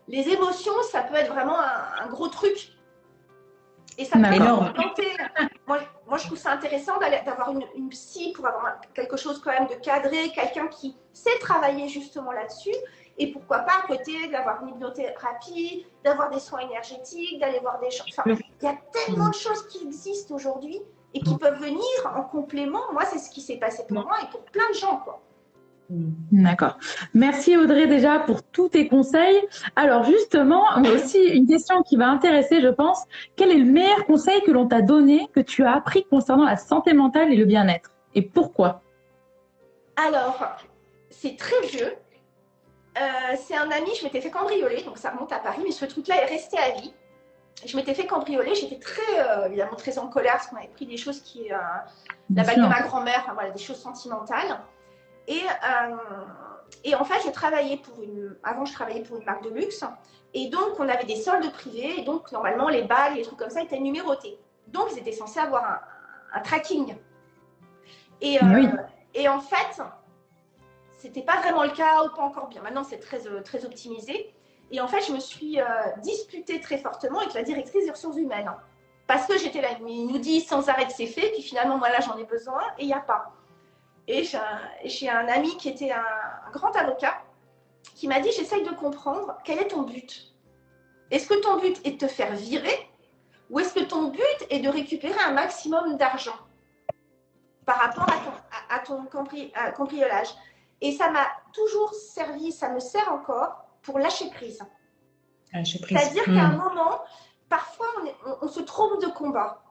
Les 0.08 0.30
émotions, 0.30 0.74
ça 0.92 1.02
peut 1.02 1.16
être 1.16 1.32
vraiment 1.34 1.60
un, 1.60 2.04
un 2.04 2.08
gros 2.08 2.28
truc. 2.28 2.72
Et 3.98 4.06
ça 4.06 4.20
peut 4.20 4.34
énorme. 4.34 4.74
Moi, 5.68 5.80
moi, 6.08 6.18
je 6.18 6.26
trouve 6.26 6.38
ça 6.38 6.52
intéressant 6.52 7.00
d'avoir 7.00 7.52
une, 7.52 7.66
une, 7.76 7.90
psy 7.90 8.34
pour 8.36 8.46
avoir 8.46 8.80
quelque 8.94 9.18
chose 9.18 9.42
quand 9.42 9.52
même 9.52 9.68
de 9.68 9.76
cadré, 9.76 10.30
quelqu'un 10.30 10.68
qui 10.68 10.96
sait 11.14 11.38
travailler 11.40 11.88
justement 11.88 12.32
là-dessus. 12.32 12.76
Et 13.18 13.32
pourquoi 13.32 13.60
pas 13.60 13.74
à 13.84 13.88
côté 13.88 14.28
d'avoir 14.28 14.62
une 14.62 14.70
hypnothérapie, 14.70 15.88
d'avoir 16.04 16.30
des 16.30 16.40
soins 16.40 16.60
énergétiques, 16.60 17.40
d'aller 17.40 17.60
voir 17.60 17.80
des 17.80 17.90
choses. 17.90 18.08
Enfin, 18.12 18.24
il 18.28 18.66
y 18.66 18.68
a 18.68 18.78
tellement 18.92 19.30
de 19.30 19.36
choses 19.36 19.68
qui 19.70 19.84
existent 19.86 20.36
aujourd'hui 20.36 20.80
et 21.14 21.22
qui 21.22 21.38
peuvent 21.38 21.60
venir 21.60 21.82
en 22.14 22.24
complément. 22.24 22.92
Moi, 22.92 23.06
c'est 23.06 23.20
ce 23.20 23.30
qui 23.30 23.42
s'est 23.42 23.58
passé 23.58 23.84
pour 23.88 24.04
moi 24.04 24.18
et 24.22 24.30
pour 24.30 24.42
plein 24.44 24.70
de 24.70 24.76
gens, 24.76 24.98
quoi. 24.98 25.22
D'accord. 25.90 26.78
Merci 27.14 27.58
Audrey 27.58 27.88
déjà 27.88 28.20
pour 28.20 28.44
tous 28.44 28.70
tes 28.70 28.88
conseils. 28.88 29.40
Alors 29.76 30.04
justement, 30.04 30.64
aussi 30.94 31.20
une 31.20 31.48
question 31.48 31.84
qui 31.84 31.96
va 31.96 32.08
intéresser, 32.08 32.62
je 32.62 32.70
pense. 32.70 33.04
Quel 33.36 33.52
est 33.52 33.58
le 33.58 33.72
meilleur 33.72 34.06
conseil 34.06 34.42
que 34.42 34.52
l'on 34.52 34.68
t'a 34.68 34.82
donné, 34.82 35.30
que 35.34 35.40
tu 35.40 35.64
as 35.64 35.74
appris 35.74 36.06
concernant 36.06 36.46
la 36.46 36.58
santé 36.58 36.94
mentale 36.94 37.32
et 37.32 37.36
le 37.36 37.46
bien-être? 37.46 37.92
Et 38.16 38.22
pourquoi? 38.22 38.82
Alors, 39.96 40.58
c'est 41.10 41.38
très 41.38 41.62
vieux. 41.68 41.94
Euh, 42.98 43.36
c'est 43.38 43.56
un 43.56 43.70
ami, 43.72 43.90
je 44.00 44.06
m'étais 44.06 44.22
fait 44.22 44.32
cambrioler, 44.32 44.82
donc 44.84 44.98
ça 44.98 45.12
remonte 45.12 45.32
à 45.34 45.40
Paris, 45.40 45.62
mais 45.64 45.72
ce 45.72 45.86
truc-là 45.86 46.24
est 46.24 46.28
resté 46.28 46.58
à 46.58 46.72
vie. 46.80 46.94
Je 47.66 47.76
m'étais 47.76 47.94
fait 47.94 48.06
cambrioler, 48.06 48.56
j'étais 48.56 48.80
très, 48.80 49.20
euh, 49.20 49.48
évidemment, 49.48 49.76
très 49.76 49.98
en 49.98 50.08
colère 50.08 50.34
parce 50.34 50.48
qu'on 50.48 50.58
avait 50.58 50.68
pris 50.68 50.86
des 50.86 50.98
choses 50.98 51.22
qui. 51.22 51.52
Euh, 51.52 51.58
la 52.34 52.44
bague 52.44 52.58
de 52.58 52.68
ma 52.68 52.82
grand-mère, 52.82 53.22
enfin 53.24 53.34
voilà, 53.34 53.52
des 53.52 53.60
choses 53.60 53.80
sentimentales. 53.80 54.60
Et, 55.28 55.42
et 56.84 56.96
en 56.96 57.04
fait, 57.04 57.22
je 57.26 57.32
travaillais 57.32 57.78
pour 57.78 58.02
une. 58.04 58.36
Avant, 58.44 58.66
je 58.66 58.74
travaillais 58.74 59.02
pour 59.02 59.18
une 59.18 59.26
marque 59.26 59.44
de 59.44 59.50
luxe. 59.50 59.84
Et 60.34 60.50
donc, 60.50 60.80
on 60.80 60.88
avait 60.88 61.06
des 61.06 61.16
soldes 61.16 61.52
privés. 61.52 62.00
Et 62.00 62.04
donc, 62.04 62.32
normalement, 62.32 62.70
les 62.70 62.84
bagues, 62.84 63.16
les 63.16 63.24
trucs 63.24 63.40
comme 63.40 63.50
ça 63.50 63.62
étaient 63.62 63.80
numérotés. 63.80 64.38
Donc, 64.68 64.88
ils 64.92 65.00
étaient 65.00 65.12
censés 65.12 65.40
avoir 65.40 65.82
un, 66.34 66.40
tracking. 66.42 66.96
Et, 68.22 68.38
et 69.14 69.30
en 69.30 69.40
fait, 69.40 69.82
c'était 71.06 71.22
pas 71.22 71.38
vraiment 71.38 71.64
le 71.64 71.70
cas 71.70 72.04
ou 72.04 72.16
pas 72.16 72.24
encore 72.24 72.48
bien. 72.48 72.62
Maintenant, 72.64 72.84
c'est 72.84 72.98
très, 72.98 73.28
euh, 73.28 73.42
très 73.42 73.64
optimisé. 73.64 74.34
Et 74.72 74.82
en 74.82 74.88
fait, 74.88 75.02
je 75.02 75.12
me 75.12 75.20
suis 75.20 75.62
euh, 75.62 75.66
disputée 76.02 76.60
très 76.60 76.80
fortement 76.80 77.20
avec 77.20 77.34
la 77.36 77.44
directrice 77.44 77.86
des 77.86 77.92
ressources 77.92 78.18
humaines. 78.18 78.52
parce 79.06 79.28
que 79.28 79.38
j'étais 79.38 79.62
là, 79.62 79.70
il 79.86 80.08
nous 80.08 80.18
dit 80.18 80.42
sans 80.42 80.68
arrêt 80.68 80.88
que 80.88 80.94
c'est 80.94 81.06
fait, 81.06 81.30
puis 81.32 81.44
finalement, 81.44 81.78
moi 81.78 81.90
là, 81.90 82.00
j'en 82.00 82.18
ai 82.18 82.24
besoin 82.24 82.62
et 82.80 82.84
il 82.84 82.88
n'y 82.88 82.94
a 82.94 83.00
pas. 83.00 83.35
Et 84.08 84.24
j'ai 84.84 85.10
un, 85.10 85.28
ami 85.28 85.58
qui 85.58 85.70
était 85.70 85.92
un, 85.92 86.52
grand 86.52 86.76
avocat 86.76 87.22
qui 87.96 88.08
m'a 88.08 88.20
dit 88.20 88.32
J'essaye 88.32 88.64
de 88.64 88.72
comprendre 88.72 89.38
quel 89.44 89.60
est 89.60 89.68
ton 89.68 89.84
but. 89.84 90.34
Est-ce 91.12 91.28
que 91.28 91.36
ton 91.36 91.58
but 91.58 91.80
est 91.86 91.92
de 91.92 91.98
te 91.98 92.08
faire 92.08 92.34
virer 92.34 92.90
ou 93.50 93.60
est-ce 93.60 93.74
que 93.74 93.84
ton 93.84 94.08
but 94.08 94.48
est 94.50 94.60
de 94.60 94.70
récupérer 94.70 95.20
un 95.24 95.32
maximum 95.32 95.98
d'argent 95.98 96.38
par 97.66 97.78
rapport 97.78 98.08
à 98.10 98.18
ton, 98.18 98.32
à 98.70 98.80
ton 98.80 99.06
cambriolage? 99.76 100.30
Et 100.82 100.92
ça 100.92 101.10
m'a 101.10 101.28
toujours 101.54 101.94
servi, 101.94 102.52
ça 102.52 102.70
me 102.70 102.80
sert 102.80 103.12
encore 103.12 103.66
pour 103.82 104.00
lâcher 104.00 104.30
prise. 104.30 104.64
C'est-à-dire 105.64 106.26
qu'à 106.26 106.32
un 106.32 106.54
hmm. 106.54 106.58
moment, 106.58 107.02
parfois, 107.50 107.88
on, 108.42 108.48
se 108.48 108.60
trompe 108.62 109.02
de 109.02 109.08
combat. 109.08 109.64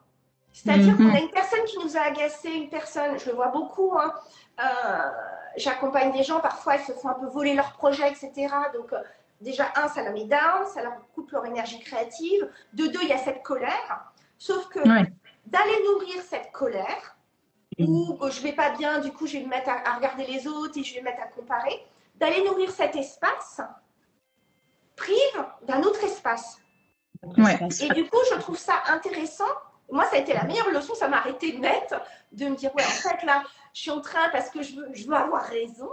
C'est-à-dire 0.55 0.95
hmm. 0.95 0.97
qu'on 0.97 1.15
a 1.15 1.19
une 1.19 1.31
personne 1.31 1.65
qui 1.67 1.79
nous 1.79 1.97
a 1.97 2.03
agacé, 2.03 2.49
une 2.49 2.69
personne, 2.71 3.19
je 3.19 3.27
le 3.27 3.35
vois 3.35 3.49
beaucoup, 3.49 3.93
hein, 3.99 4.15
euh, 4.61 5.11
j'accompagne 5.57 6.13
des 6.13 6.23
gens, 6.23 6.39
parfois 6.39 6.77
ils 6.77 6.85
se 6.85 6.93
font 6.93 7.09
un 7.09 7.15
peu 7.15 7.27
voler 7.27 7.55
leur 7.55 7.73
projet, 7.73 8.09
etc. 8.09 8.55
Donc, 8.73 8.93
euh, 8.93 9.01
déjà, 9.41 9.73
un, 9.75 9.89
ça 9.89 10.05
leur 10.05 10.13
met 10.13 10.27
down, 10.27 10.65
ça 10.73 10.83
leur 10.83 10.95
coupe 11.13 11.33
leur 11.33 11.45
énergie 11.45 11.81
créative. 11.81 12.49
De 12.73 12.87
deux, 12.87 13.01
il 13.03 13.09
y 13.09 13.13
a 13.13 13.19
cette 13.19 13.43
colère. 13.43 14.13
Sauf 14.39 14.69
que 14.69 14.79
d'aller 14.79 15.83
nourrir 15.89 16.23
cette 16.23 16.53
colère, 16.53 17.17
ou 17.79 18.17
je 18.31 18.41
vais 18.41 18.53
pas 18.53 18.71
bien, 18.71 19.01
du 19.01 19.13
coup 19.13 19.27
je 19.27 19.39
vais 19.39 19.45
me 19.45 19.49
mettre 19.49 19.71
à, 19.71 19.97
regarder 19.97 20.27
les 20.27 20.47
autres 20.47 20.79
et 20.79 20.85
je 20.85 20.95
vais 20.95 21.01
me 21.01 21.07
mettre 21.07 21.23
à 21.23 21.27
comparer, 21.27 21.85
d'aller 22.17 22.45
nourrir 22.45 22.71
cet 22.71 22.95
espace 22.95 23.61
prive 24.97 25.45
d'un 25.63 25.83
autre 25.83 26.03
espace. 26.05 26.59
Et 27.81 27.89
du 27.95 28.09
coup, 28.09 28.19
je 28.31 28.39
trouve 28.39 28.59
ça 28.59 28.75
intéressant. 28.89 29.49
Moi, 29.91 30.05
ça 30.05 30.17
a 30.17 30.19
été 30.19 30.33
la 30.33 30.45
meilleure 30.45 30.71
leçon, 30.71 30.95
ça 30.95 31.09
m'a 31.09 31.19
arrêté 31.19 31.59
net 31.59 31.95
de 32.33 32.47
me 32.47 32.57
dire, 32.57 32.75
ouais, 32.75 32.83
en 32.83 32.87
fait, 32.87 33.25
là, 33.25 33.43
je 33.73 33.81
suis 33.81 33.91
en 33.91 34.01
train 34.01 34.29
parce 34.33 34.51
que 34.51 34.63
je 34.63 34.75
veux, 34.77 34.89
je 34.93 35.07
veux 35.07 35.15
avoir 35.15 35.43
raison. 35.43 35.89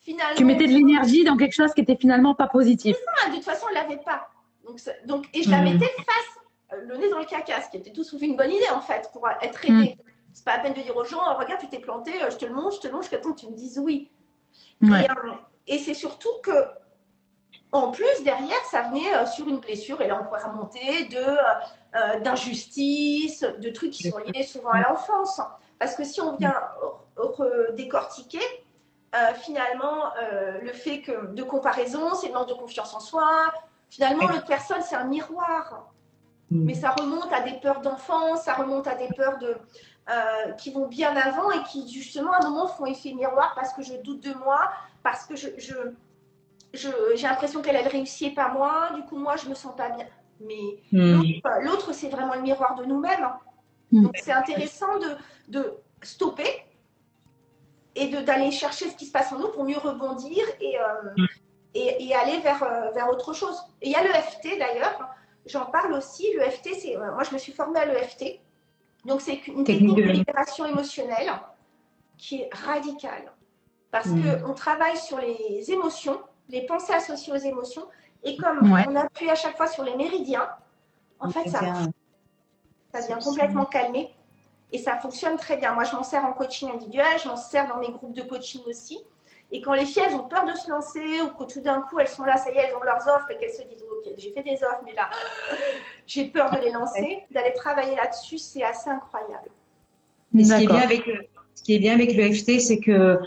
Finalement, 0.00 0.36
tu 0.36 0.44
mettais 0.44 0.66
de 0.66 0.72
l'énergie 0.72 1.24
dans 1.24 1.36
quelque 1.36 1.52
chose 1.52 1.74
qui 1.74 1.82
était 1.82 1.96
finalement 1.96 2.34
pas 2.34 2.46
positif. 2.46 2.96
de 3.28 3.34
toute 3.34 3.44
façon, 3.44 3.66
on 3.66 3.70
ne 3.70 3.74
l'avait 3.74 4.02
pas. 4.02 4.28
Donc, 4.64 4.80
donc, 5.06 5.28
et 5.34 5.42
je 5.42 5.50
la 5.50 5.60
hmm. 5.60 5.64
mettais 5.64 5.90
face, 5.96 6.72
euh, 6.72 6.82
le 6.86 6.96
nez 6.96 7.10
dans 7.10 7.18
le 7.18 7.24
caca, 7.24 7.60
ce 7.60 7.70
qui 7.70 7.76
était 7.76 7.92
tout 7.92 8.04
sauf 8.04 8.22
une 8.22 8.36
bonne 8.36 8.50
idée, 8.50 8.70
en 8.72 8.80
fait, 8.80 9.10
pour 9.12 9.28
être 9.42 9.64
aidée. 9.64 9.96
Hmm. 9.98 10.10
C'est 10.32 10.44
pas 10.44 10.56
la 10.56 10.62
peine 10.62 10.74
de 10.74 10.80
dire 10.80 10.96
aux 10.96 11.04
gens, 11.04 11.18
oh, 11.20 11.38
regarde, 11.38 11.60
tu 11.60 11.68
t'es 11.68 11.80
planté, 11.80 12.22
euh, 12.22 12.30
je 12.30 12.36
te 12.36 12.46
le 12.46 12.54
montre, 12.54 12.76
je 12.76 12.80
te 12.80 12.86
le 12.86 12.94
montre, 12.94 13.10
temps 13.20 13.32
que 13.32 13.40
tu 13.40 13.48
me 13.48 13.56
dises 13.56 13.78
oui. 13.78 14.10
Euh, 14.84 14.88
et, 15.66 15.78
c'est 15.78 15.94
surtout 15.94 16.30
que, 16.42 16.50
en 17.72 17.90
plus, 17.90 18.22
derrière, 18.24 18.64
ça 18.70 18.82
venait 18.82 19.14
euh, 19.14 19.26
sur 19.26 19.48
une 19.48 19.58
blessure, 19.58 20.00
et 20.00 20.08
là, 20.08 20.18
on 20.20 20.24
pourrait 20.24 20.42
remonter 20.42 21.04
de, 21.04 22.22
d'injustice, 22.22 23.42
de 23.42 23.70
trucs 23.70 23.90
qui 23.90 24.10
sont 24.10 24.18
liés 24.18 24.42
souvent 24.42 24.70
à 24.70 24.80
l'enfance. 24.80 25.40
Parce 25.78 25.94
que 25.94 26.04
si 26.04 26.20
on 26.20 26.36
vient 26.36 26.54
décortiquer, 27.74 28.44
finalement, 29.42 30.10
le 30.62 30.72
fait 30.72 31.00
que 31.00 31.32
de 31.32 31.42
comparaison, 31.42 32.14
c'est 32.14 32.28
le 32.28 32.34
manque 32.34 32.48
de 32.48 32.54
confiance 32.54 32.94
en 32.94 33.00
soi. 33.00 33.28
Finalement, 33.88 34.28
l'autre 34.28 34.46
personne, 34.46 34.82
c'est 34.82 34.94
un 34.94 35.04
miroir. 35.04 35.90
Mm. 36.50 36.64
Mais 36.64 36.74
ça 36.74 36.90
remonte 36.90 37.32
à 37.32 37.40
des 37.40 37.54
peurs 37.60 37.80
d'enfance, 37.80 38.42
ça 38.42 38.54
remonte 38.54 38.86
à 38.86 38.94
des 38.94 39.08
peurs 39.16 39.38
de, 39.38 39.56
euh, 40.10 40.52
qui 40.52 40.72
vont 40.72 40.88
bien 40.88 41.16
avant 41.16 41.50
et 41.52 41.62
qui 41.64 41.88
justement 41.92 42.32
à 42.32 42.44
un 42.44 42.48
moment 42.48 42.66
font 42.66 42.86
effet 42.86 43.12
miroir 43.12 43.52
parce 43.54 43.72
que 43.72 43.82
je 43.82 43.94
doute 43.94 44.22
de 44.24 44.34
moi, 44.34 44.70
parce 45.02 45.24
que 45.24 45.36
je, 45.36 45.48
j'ai 46.72 47.22
l'impression 47.22 47.62
qu'elle 47.62 47.76
a 47.76 47.82
réussi 47.82 48.26
et 48.26 48.34
pas 48.34 48.48
moi, 48.48 48.90
du 48.94 49.02
coup 49.02 49.16
moi 49.16 49.36
je 49.36 49.48
me 49.48 49.54
sens 49.54 49.74
pas 49.76 49.90
bien. 49.90 50.06
Mais 50.40 50.80
hmm. 50.92 51.22
l'autre 51.62 51.92
c'est 51.92 52.08
vraiment 52.08 52.34
le 52.34 52.42
miroir 52.42 52.74
de 52.76 52.84
nous-mêmes. 52.84 53.28
Hmm. 53.92 54.04
Donc 54.04 54.16
c'est 54.16 54.32
intéressant 54.32 54.98
de, 54.98 55.16
de, 55.48 55.74
stopper 56.02 56.64
et 57.94 58.08
d'aller 58.08 58.50
chercher 58.50 58.88
ce 58.88 58.96
qui 58.96 59.04
se 59.04 59.12
passe 59.12 59.32
en 59.32 59.38
nous 59.38 59.48
pour 59.48 59.64
mieux 59.64 59.78
rebondir 59.78 60.44
et, 60.60 60.78
euh, 60.78 60.82
hmm. 61.16 61.26
et, 61.74 62.06
et, 62.08 62.14
aller 62.14 62.38
vers, 62.38 62.62
euh, 62.62 62.90
vers 62.92 63.08
autre 63.10 63.34
chose. 63.34 63.56
Et 63.82 63.88
il 63.88 63.92
y 63.92 63.96
a 63.96 64.02
l'EFT 64.02 64.58
d'ailleurs, 64.58 65.10
j'en 65.46 65.66
parle 65.66 65.92
aussi. 65.92 66.26
L'EFT, 66.38 66.70
c'est 66.78 66.96
moi 66.96 67.22
je 67.28 67.34
me 67.34 67.38
suis 67.38 67.52
formée 67.52 67.80
à 67.80 67.86
l'EFT. 67.86 68.40
Donc, 69.04 69.20
c'est 69.20 69.46
une 69.46 69.64
technique, 69.64 69.96
de 69.96 70.02
libération 70.02 70.66
émotionnelle 70.66 71.32
qui 72.18 72.42
est 72.42 72.50
radicale. 72.52 73.32
Parce 73.90 74.08
qu'on 74.08 74.54
travaille 74.54 74.96
sur 74.96 75.18
les 75.18 75.72
émotions, 75.72 76.20
les 76.50 76.66
pensées 76.66 76.92
associées 76.92 77.32
aux 77.32 77.36
émotions. 77.36 77.86
Et 78.22 78.36
comme 78.36 78.72
on 78.72 78.96
appuie 78.96 79.30
à 79.30 79.34
chaque 79.34 79.56
fois 79.56 79.66
sur 79.66 79.82
les 79.84 79.96
méridiens, 79.96 80.48
en 81.18 81.30
fait, 81.30 81.48
ça, 81.48 81.60
ça 82.92 83.06
vient 83.06 83.18
complètement 83.18 83.64
calmer. 83.64 84.14
Et 84.72 84.78
ça 84.78 84.96
fonctionne 84.96 85.36
très 85.36 85.56
bien. 85.56 85.74
Moi, 85.74 85.84
je 85.84 85.96
m'en 85.96 86.04
sers 86.04 86.24
en 86.24 86.32
coaching 86.32 86.70
individuel, 86.70 87.18
je 87.22 87.28
m'en 87.28 87.36
sers 87.36 87.66
dans 87.66 87.78
mes 87.78 87.90
groupes 87.90 88.14
de 88.14 88.22
coaching 88.22 88.60
aussi. 88.66 89.00
Et 89.52 89.60
quand 89.60 89.72
les 89.72 89.84
filles, 89.84 90.02
elles 90.06 90.14
ont 90.14 90.28
peur 90.28 90.44
de 90.44 90.52
se 90.52 90.70
lancer 90.70 91.22
ou 91.22 91.28
que 91.30 91.52
tout 91.52 91.60
d'un 91.60 91.82
coup, 91.82 91.98
elles 91.98 92.08
sont 92.08 92.22
là, 92.22 92.36
ça 92.36 92.52
y 92.52 92.56
est, 92.56 92.68
elles 92.68 92.76
ont 92.76 92.82
leurs 92.84 93.08
offres 93.08 93.30
et 93.32 93.36
qu'elles 93.36 93.52
se 93.52 93.62
disent, 93.62 93.82
OK, 93.82 94.12
j'ai 94.16 94.32
fait 94.32 94.44
des 94.44 94.62
offres, 94.62 94.82
mais 94.84 94.94
là, 94.94 95.10
j'ai 96.06 96.26
peur 96.26 96.50
de 96.52 96.58
les 96.58 96.70
lancer, 96.70 97.24
d'aller 97.32 97.52
travailler 97.54 97.96
là-dessus, 97.96 98.38
c'est 98.38 98.62
assez 98.62 98.88
incroyable. 98.88 99.50
Mais 100.32 100.44
ce 100.44 100.54
qui 100.54 100.62
est 100.62 100.66
bien 100.68 100.82
avec 100.82 101.06
le, 101.06 101.26
ce 101.56 101.62
qui 101.64 101.74
est 101.74 101.78
bien 101.80 101.94
avec 101.94 102.14
le 102.14 102.32
FT, 102.32 102.60
c'est 102.60 102.78
que 102.78 103.18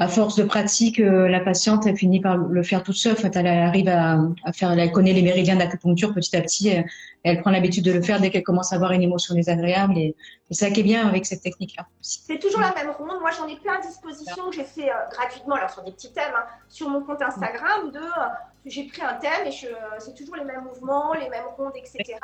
à 0.00 0.06
force 0.06 0.36
de 0.36 0.44
pratique, 0.44 1.00
euh, 1.00 1.28
la 1.28 1.40
patiente 1.40 1.84
elle 1.84 1.96
finit 1.96 2.20
par 2.20 2.36
le 2.36 2.62
faire 2.62 2.84
toute 2.84 2.94
seule. 2.94 3.14
En 3.14 3.16
fait, 3.16 3.34
elle 3.34 3.48
arrive 3.48 3.88
à, 3.88 4.20
faire, 4.52 4.70
elle 4.70 4.92
connaît 4.92 5.12
les 5.12 5.22
méridiens 5.22 5.56
d'acupuncture 5.56 6.14
petit 6.14 6.36
à 6.36 6.40
petit. 6.40 6.68
Et 6.68 6.84
elle 7.24 7.40
prend 7.40 7.50
l'habitude 7.50 7.84
de 7.84 7.90
le 7.90 8.00
faire 8.00 8.20
dès 8.20 8.30
qu'elle 8.30 8.44
commence 8.44 8.72
à 8.72 8.76
avoir 8.76 8.92
une 8.92 9.02
émotion 9.02 9.34
désagréable. 9.34 9.98
Et, 9.98 10.14
c'est 10.50 10.66
ça 10.66 10.70
qui 10.70 10.80
est 10.80 10.84
bien 10.84 11.06
avec 11.06 11.26
cette 11.26 11.42
technique-là. 11.42 11.86
C'est 12.00 12.38
toujours 12.38 12.60
la 12.60 12.72
même 12.74 12.90
ronde. 12.92 13.20
Moi, 13.20 13.30
j'en 13.36 13.48
ai 13.48 13.56
plein 13.56 13.74
à 13.74 13.80
disposition 13.80 14.50
que 14.50 14.54
j'ai 14.54 14.64
fait 14.64 14.88
euh, 14.88 14.94
gratuitement, 15.10 15.56
alors 15.56 15.70
sur 15.70 15.82
des 15.82 15.90
petits 15.90 16.12
thèmes, 16.12 16.32
hein, 16.34 16.44
sur 16.68 16.88
mon 16.88 17.02
compte 17.02 17.20
Instagram. 17.20 17.90
De, 17.90 17.98
euh, 17.98 18.28
j'ai 18.66 18.84
pris 18.84 19.02
un 19.02 19.14
thème 19.14 19.46
et 19.46 19.50
c'est 19.98 20.14
toujours 20.14 20.36
les 20.36 20.44
mêmes 20.44 20.62
mouvements, 20.62 21.12
les 21.14 21.28
mêmes 21.28 21.46
rondes, 21.56 21.74
etc. 21.74 22.18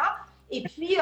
Et 0.52 0.62
puis, 0.62 0.96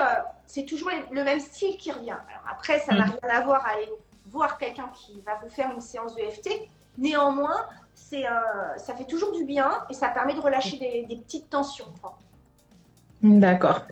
c'est 0.47 0.65
toujours 0.65 0.91
le 1.11 1.23
même 1.23 1.41
style 1.41 1.77
qui 1.77 1.93
revient. 1.93 2.11
Alors 2.11 2.47
après, 2.51 2.79
ça 2.79 2.95
n'a 2.95 3.07
mm. 3.07 3.19
rien 3.23 3.37
à 3.37 3.41
voir 3.43 3.67
avec 3.67 3.91
voir 4.33 4.59
quelqu'un 4.59 4.91
qui 4.95 5.21
va 5.25 5.33
vous 5.43 5.51
faire 5.51 5.71
une 5.73 5.81
séance 5.81 6.17
de 6.17 6.23
FT. 6.23 6.49
Néanmoins, 6.99 7.67
c'est, 7.95 8.27
euh, 8.27 8.31
ça 8.77 8.95
fait 8.95 9.05
toujours 9.05 9.33
du 9.33 9.45
bien 9.45 9.71
et 9.91 9.95
ça 9.95 10.09
permet 10.09 10.35
de 10.35 10.41
relâcher 10.41 10.79
des, 10.79 11.17
petites 11.17 11.49
tensions. 11.51 11.87
D'accord. 13.23 13.83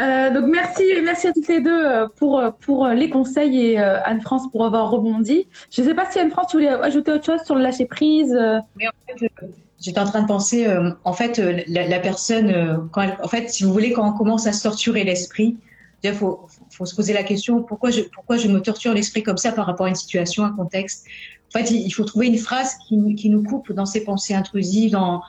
Euh, 0.00 0.30
donc 0.30 0.46
merci, 0.46 0.82
merci 1.02 1.26
à 1.26 1.32
toutes 1.32 1.48
les 1.48 1.60
deux 1.60 1.84
euh, 1.84 2.08
pour, 2.16 2.42
pour 2.60 2.88
les 2.88 3.10
conseils 3.10 3.72
et 3.72 3.78
Anne-France 3.78 4.50
pour 4.50 4.64
avoir 4.64 4.90
rebondi. 4.90 5.46
Je 5.70 5.82
ne 5.82 5.88
sais 5.88 5.94
pas 5.94 6.10
si 6.10 6.18
Anne-France, 6.18 6.48
tu 6.50 6.56
voulais 6.56 6.68
ajouter 6.68 7.12
autre 7.12 7.24
chose 7.24 7.42
sur 7.44 7.54
le 7.54 7.62
lâcher 7.62 7.86
prise. 7.86 8.36
Oui, 8.76 8.86
en 8.86 8.90
fait, 9.06 9.30
j'étais 9.80 10.00
en 10.00 10.06
train 10.06 10.22
de 10.22 10.28
penser, 10.28 10.66
en 11.04 11.12
fait, 11.12 11.38
la, 11.66 12.00
personne, 12.00 12.88
quand 12.92 13.06
en 13.22 13.28
fait, 13.28 13.50
si 13.50 13.64
vous 13.64 13.72
voulez, 13.72 13.92
quand 13.92 14.08
on 14.08 14.12
commence 14.12 14.46
à 14.46 14.52
se 14.52 14.62
torturer 14.62 15.04
l'esprit, 15.04 15.56
il 16.04 16.14
faut, 16.14 16.46
faut, 16.70 16.86
se 16.86 16.94
poser 16.94 17.12
la 17.12 17.22
question 17.22 17.62
pourquoi 17.62 17.90
je, 17.90 18.02
pourquoi 18.02 18.36
je 18.36 18.48
me 18.48 18.60
torture 18.60 18.92
l'esprit 18.92 19.22
comme 19.22 19.36
ça 19.36 19.52
par 19.52 19.66
rapport 19.66 19.86
à 19.86 19.88
une 19.88 19.94
situation, 19.94 20.44
un 20.44 20.52
contexte? 20.52 21.06
En 21.54 21.58
fait, 21.58 21.70
il 21.70 21.90
faut 21.90 22.04
trouver 22.04 22.28
une 22.28 22.38
phrase 22.38 22.76
qui, 22.88 23.14
qui 23.14 23.28
nous 23.28 23.42
coupe 23.42 23.72
dans 23.72 23.86
ces 23.86 24.04
pensées 24.04 24.34
intrusives, 24.34 24.92
dans 24.92 25.22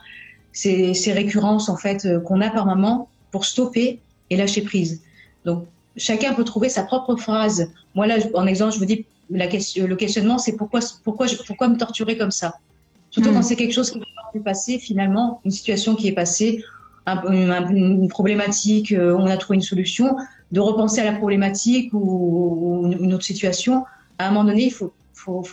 ces, 0.52 0.94
ces 0.94 1.12
récurrences 1.12 1.70
en 1.70 1.78
fait 1.78 2.06
euh, 2.06 2.20
qu'on 2.20 2.42
a 2.42 2.50
par 2.50 2.66
moment 2.66 3.10
pour 3.32 3.46
stopper 3.46 4.00
et 4.30 4.38
lâcher 4.38 4.62
prise. 4.62 5.02
Donc, 5.46 5.66
chacun 5.98 6.34
peut 6.34 6.44
trouver 6.46 6.70
sa 6.70 6.84
propre 6.84 7.16
phrase. 7.18 7.72
Moi, 7.96 8.08
là, 8.08 8.18
en 8.34 8.48
exemple, 8.48 8.74
je 8.74 8.80
vous 8.80 8.86
dis, 8.86 9.06
la 9.30 9.48
question, 9.48 9.88
le 9.88 9.96
questionnement, 9.96 10.38
c'est 10.38 10.56
pourquoi, 10.56 10.80
pourquoi, 11.04 11.28
je, 11.28 11.36
pourquoi 11.36 11.68
me 11.68 11.78
torturer 11.78 12.18
comme 12.18 12.32
ça? 12.32 12.56
Surtout 13.10 13.30
hmm. 13.30 13.34
quand 13.34 13.42
c'est 13.44 13.56
quelque 13.56 13.74
chose 13.74 13.92
qui 13.92 14.00
est 14.36 14.40
passé, 14.40 14.80
finalement, 14.80 15.42
une 15.46 15.52
situation 15.52 15.96
qui 15.96 16.08
est 16.08 16.14
passée, 16.14 16.64
une 17.06 18.08
problématique, 18.08 18.92
euh, 18.92 19.16
on 19.18 19.26
a 19.26 19.38
trouvé 19.38 19.58
une 19.58 19.64
solution, 19.64 20.16
de 20.54 20.60
repenser 20.60 21.02
à 21.02 21.06
la 21.06 21.14
problématique 21.14 21.90
ou, 21.94 22.88
une 23.00 23.14
autre 23.14 23.24
situation. 23.24 23.84
À 24.20 24.28
un 24.28 24.32
moment 24.32 24.46
donné, 24.46 24.66
il 24.66 24.72
faut, 24.72 24.94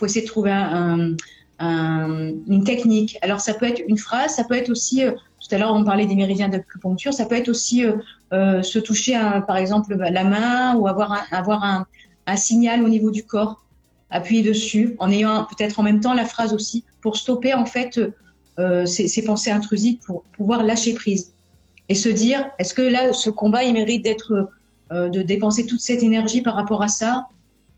essayer 0.05 0.21
de 0.21 0.27
trouver 0.27 0.51
un, 0.51 1.15
un, 1.57 2.33
une 2.47 2.63
technique. 2.63 3.17
Alors, 3.23 3.41
ça 3.41 3.55
peut 3.55 3.65
être 3.65 3.81
une 3.87 3.97
phrase, 3.97 4.35
ça 4.35 4.43
peut 4.43 4.53
être 4.53 4.69
aussi, 4.69 5.03
euh, 5.03 5.11
tout 5.11 5.55
à 5.55 5.57
l'heure, 5.57 5.73
on 5.73 5.83
parlait 5.83 6.05
des 6.05 6.15
méridiens 6.15 6.49
d'acupuncture, 6.49 7.13
ça 7.13 7.25
peut 7.25 7.35
être 7.35 7.49
aussi 7.49 7.83
euh, 7.83 7.93
euh 8.31 8.61
se 8.61 8.77
toucher, 8.77 9.19
par 9.47 9.57
exemple, 9.57 9.95
la 9.95 10.23
main 10.23 10.75
ou 10.75 10.87
avoir 10.87 11.23
un, 11.63 11.85
signal 12.35 12.83
au 12.83 12.87
niveau 12.87 13.09
du 13.09 13.23
corps, 13.23 13.65
appuyer 14.11 14.43
dessus, 14.43 14.95
en 14.99 15.11
ayant 15.11 15.45
peut-être 15.45 15.79
en 15.79 15.83
même 15.83 15.99
temps 15.99 16.13
la 16.13 16.25
phrase 16.25 16.53
aussi, 16.53 16.85
pour 17.01 17.17
stopper 17.17 17.53
en 17.53 17.65
fait 17.65 17.99
ces, 18.85 19.23
pensées 19.25 19.51
intrusives, 19.51 19.97
pour 20.05 20.23
pouvoir 20.37 20.63
lâcher 20.63 20.93
prise 20.93 21.33
et 21.89 21.95
se 21.95 22.07
dire 22.07 22.49
est-ce 22.57 22.73
que 22.73 22.83
là 22.83 23.11
ce 23.11 23.29
combat 23.29 23.65
il 23.65 23.73
mérite 23.73 24.05
d'être 24.05 24.49
euh, 24.91 25.09
de 25.09 25.21
dépenser 25.21 25.65
toute 25.65 25.79
cette 25.79 26.03
énergie 26.03 26.41
par 26.41 26.55
rapport 26.55 26.81
à 26.81 26.87
ça. 26.87 27.27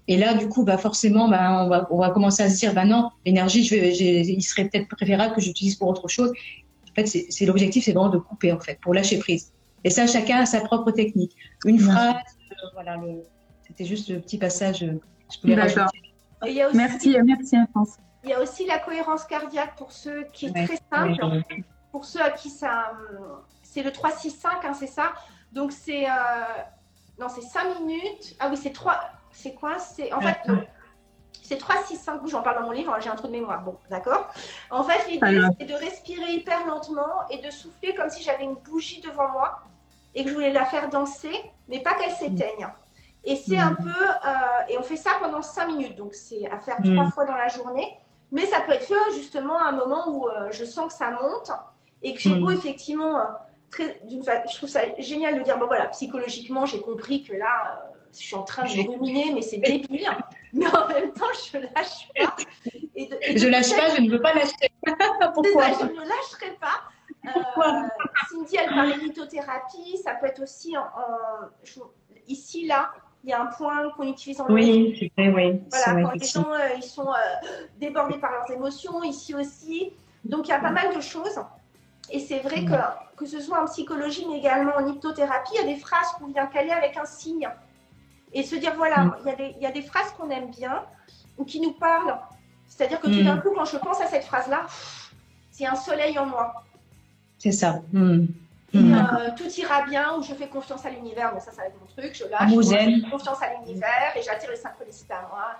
Et 0.07 0.17
là 0.17 0.33
du 0.33 0.49
coup 0.49 0.63
bah 0.63 0.77
forcément 0.77 1.29
bah, 1.29 1.63
on 1.63 1.69
va 1.69 1.87
on 1.89 1.97
va 1.97 2.09
commencer 2.09 2.43
à 2.43 2.49
se 2.49 2.57
dire 2.57 2.73
bah 2.73 2.83
non 2.83 3.09
l'énergie 3.25 3.63
je 3.63 3.75
vais, 3.75 3.93
il 3.95 4.41
serait 4.41 4.67
peut-être 4.67 4.89
préférable 4.89 5.33
que 5.33 5.39
j'utilise 5.39 5.75
pour 5.75 5.87
autre 5.87 6.07
chose. 6.07 6.31
En 6.89 6.93
fait 6.93 7.05
c'est 7.07 7.45
l'objectif 7.45 7.85
c'est 7.85 7.93
vraiment 7.93 8.09
de 8.09 8.17
couper 8.17 8.51
en 8.51 8.59
fait 8.59 8.79
pour 8.81 8.93
lâcher 8.93 9.17
prise. 9.19 9.53
Et 9.85 9.89
ça 9.89 10.07
chacun 10.07 10.39
a 10.39 10.45
sa 10.45 10.61
propre 10.61 10.91
technique. 10.91 11.35
Une 11.65 11.79
phrase 11.79 12.15
euh, 12.15 12.55
voilà 12.73 12.99
c'était 13.65 13.85
juste 13.85 14.09
le 14.09 14.19
petit 14.19 14.37
passage 14.37 14.83
euh, 14.83 14.99
je 15.33 15.39
pouvais 15.39 15.55
D'accord. 15.55 15.89
merci 16.73 17.15
merci 17.23 17.55
France 17.71 17.97
il 18.25 18.29
y 18.29 18.33
a 18.33 18.41
aussi 18.41 18.65
la 18.65 18.79
cohérence 18.79 19.23
cardiaque 19.25 19.75
pour 19.77 19.91
ceux 19.91 20.25
qui 20.33 20.47
est 20.47 20.65
très 20.65 20.79
simple. 20.91 21.43
Pour 21.91 22.05
ceux 22.05 22.21
à 22.21 22.31
qui 22.31 22.49
ça 22.49 22.93
c'est 23.73 23.83
le 23.83 23.89
3-6-5, 23.89 24.31
hein, 24.63 24.73
c'est 24.73 24.87
ça. 24.87 25.13
Donc 25.51 25.71
c'est. 25.71 26.05
Euh, 26.05 26.11
non, 27.19 27.27
c'est 27.29 27.41
5 27.41 27.79
minutes. 27.81 28.35
Ah 28.39 28.47
oui, 28.49 28.57
c'est 28.57 28.73
3. 28.73 28.99
C'est 29.31 29.53
quoi? 29.53 29.79
C'est 29.79 30.11
En 30.13 30.21
fait. 30.21 30.37
C'est 31.41 31.57
3, 31.57 31.83
6, 31.83 31.97
5, 31.97 32.21
j'en 32.27 32.41
parle 32.41 32.59
dans 32.61 32.65
mon 32.67 32.71
livre, 32.71 32.93
hein, 32.93 32.99
j'ai 33.01 33.09
un 33.09 33.15
trou 33.15 33.27
de 33.27 33.33
mémoire. 33.33 33.63
Bon, 33.63 33.77
d'accord. 33.89 34.33
En 34.71 34.83
fait, 34.83 35.09
l'idée, 35.09 35.41
c'est 35.59 35.65
de 35.65 35.73
respirer 35.73 36.31
hyper 36.31 36.65
lentement 36.65 37.27
et 37.29 37.39
de 37.39 37.51
souffler 37.51 37.93
comme 37.95 38.09
si 38.09 38.23
j'avais 38.23 38.45
une 38.45 38.55
bougie 38.55 39.01
devant 39.01 39.29
moi 39.29 39.59
et 40.15 40.23
que 40.23 40.29
je 40.29 40.35
voulais 40.35 40.53
la 40.53 40.63
faire 40.63 40.89
danser, 40.89 41.33
mais 41.67 41.81
pas 41.81 41.95
qu'elle 41.95 42.11
s'éteigne. 42.11 42.69
Et 43.25 43.35
c'est 43.35 43.57
un 43.57 43.73
peu. 43.73 43.89
Euh, 43.89 44.69
et 44.69 44.77
on 44.77 44.83
fait 44.83 44.95
ça 44.95 45.11
pendant 45.19 45.41
5 45.41 45.67
minutes, 45.67 45.95
donc 45.97 46.13
c'est 46.13 46.49
à 46.49 46.59
faire 46.59 46.77
trois 46.83 47.11
fois 47.11 47.25
dans 47.25 47.35
la 47.35 47.49
journée. 47.49 47.97
Mais 48.31 48.45
ça 48.45 48.61
peut 48.61 48.71
être 48.71 48.85
fait 48.85 49.13
justement 49.13 49.59
à 49.59 49.65
un 49.65 49.73
moment 49.73 50.09
où 50.09 50.27
euh, 50.27 50.49
je 50.51 50.65
sens 50.65 50.91
que 50.91 50.97
ça 50.97 51.11
monte 51.11 51.51
et 52.01 52.13
que 52.13 52.19
j'ai 52.19 52.35
beau 52.35 52.51
effectivement 52.51 53.17
je 53.77 54.55
trouve 54.55 54.69
ça 54.69 54.81
génial 54.99 55.39
de 55.39 55.43
dire 55.43 55.57
bon 55.57 55.67
voilà, 55.67 55.87
psychologiquement, 55.87 56.65
j'ai 56.65 56.81
compris 56.81 57.23
que 57.23 57.33
là, 57.33 57.81
euh, 57.83 57.97
je 58.11 58.17
suis 58.19 58.35
en 58.35 58.43
train 58.43 58.63
de 58.63 58.89
ruminer, 58.89 59.31
mais 59.33 59.41
c'est 59.41 59.57
débile. 59.57 60.09
Mais 60.55 60.67
en 60.67 60.87
même 60.87 61.11
temps, 61.13 61.25
je 61.51 61.57
lâche 61.57 62.09
pas. 62.15 62.35
Et 62.95 63.09
je 63.35 63.47
lâche 63.47 63.75
pas, 63.75 63.95
je 63.95 64.01
ne 64.01 64.11
veux 64.11 64.21
pas 64.21 64.35
lâcher. 64.35 64.53
Pourquoi 65.33 65.71
Je 65.71 65.85
ne 65.85 65.99
lâcherai 65.99 66.55
pas. 66.61 66.83
Euh, 67.25 67.87
Cindy, 68.29 68.57
elle 68.57 68.69
parlait 68.69 68.97
lithothérapie. 68.97 69.97
Ça 70.03 70.13
peut 70.13 70.27
être 70.27 70.43
aussi 70.43 70.77
en, 70.77 70.85
ici, 72.27 72.67
là. 72.67 72.91
Il 73.23 73.31
y 73.31 73.33
a 73.33 73.41
un 73.41 73.47
point 73.47 73.89
qu'on 73.97 74.07
utilise 74.07 74.39
en 74.41 74.47
Oui, 74.47 74.95
c'est 74.99 75.11
vrai, 75.17 75.33
oui. 75.33 75.61
Voilà, 75.71 76.03
quand 76.03 76.11
les 76.13 76.27
gens 76.27 76.53
euh, 76.53 76.75
ils 76.77 76.83
sont 76.83 77.09
débordés 77.79 78.19
par 78.19 78.31
leurs 78.31 78.51
émotions, 78.51 79.01
ici 79.01 79.33
aussi. 79.33 79.91
Donc, 80.23 80.47
il 80.47 80.51
y 80.51 80.53
a 80.53 80.59
pas 80.59 80.69
mal 80.69 80.95
de 80.95 81.01
choses. 81.01 81.39
Et 82.11 82.19
c'est 82.19 82.39
vrai 82.39 82.61
mm. 82.61 82.69
que, 82.69 83.17
que 83.17 83.25
ce 83.25 83.39
soit 83.39 83.61
en 83.61 83.65
psychologie, 83.65 84.25
mais 84.29 84.37
également 84.37 84.73
en 84.75 84.87
hypnothérapie, 84.87 85.51
il 85.55 85.61
y 85.61 85.63
a 85.63 85.73
des 85.73 85.79
phrases 85.79 86.11
qu'on 86.19 86.27
vient 86.27 86.47
caler 86.47 86.71
avec 86.71 86.97
un 86.97 87.05
signe. 87.05 87.49
Et 88.33 88.43
se 88.43 88.55
dire, 88.55 88.73
voilà, 88.75 89.03
mm. 89.03 89.15
il, 89.21 89.27
y 89.27 89.31
a 89.31 89.35
des, 89.35 89.53
il 89.57 89.63
y 89.63 89.65
a 89.65 89.71
des 89.71 89.81
phrases 89.81 90.11
qu'on 90.11 90.29
aime 90.29 90.49
bien 90.49 90.83
ou 91.37 91.45
qui 91.45 91.59
nous 91.59 91.73
parlent. 91.73 92.17
C'est-à-dire 92.67 92.99
que 92.99 93.07
tout 93.07 93.23
d'un 93.23 93.35
mm. 93.35 93.41
coup, 93.41 93.51
quand 93.55 93.65
je 93.65 93.77
pense 93.77 94.01
à 94.01 94.07
cette 94.07 94.25
phrase-là, 94.25 94.65
c'est 95.51 95.65
un 95.65 95.75
soleil 95.75 96.17
en 96.17 96.25
moi. 96.25 96.63
C'est 97.37 97.51
ça. 97.51 97.81
Euh, 98.75 99.29
tout 99.37 99.49
ira 99.59 99.83
bien, 99.83 100.17
ou 100.17 100.23
je 100.23 100.33
fais 100.33 100.47
confiance 100.47 100.83
à 100.85 100.89
l'univers, 100.89 101.31
mais 101.33 101.39
ça, 101.39 101.51
ça 101.51 101.61
va 101.61 101.67
être 101.67 101.79
mon 101.79 101.85
truc, 101.85 102.15
je 102.15 102.27
lâche, 102.27 102.49
je 102.49 103.01
fais 103.03 103.09
confiance 103.11 103.37
à 103.43 103.53
l'univers 103.53 104.13
et 104.17 104.21
j'attire 104.23 104.49
les 104.49 104.55
synchronicités 104.55 105.13
à 105.13 105.27
moi. 105.29 105.55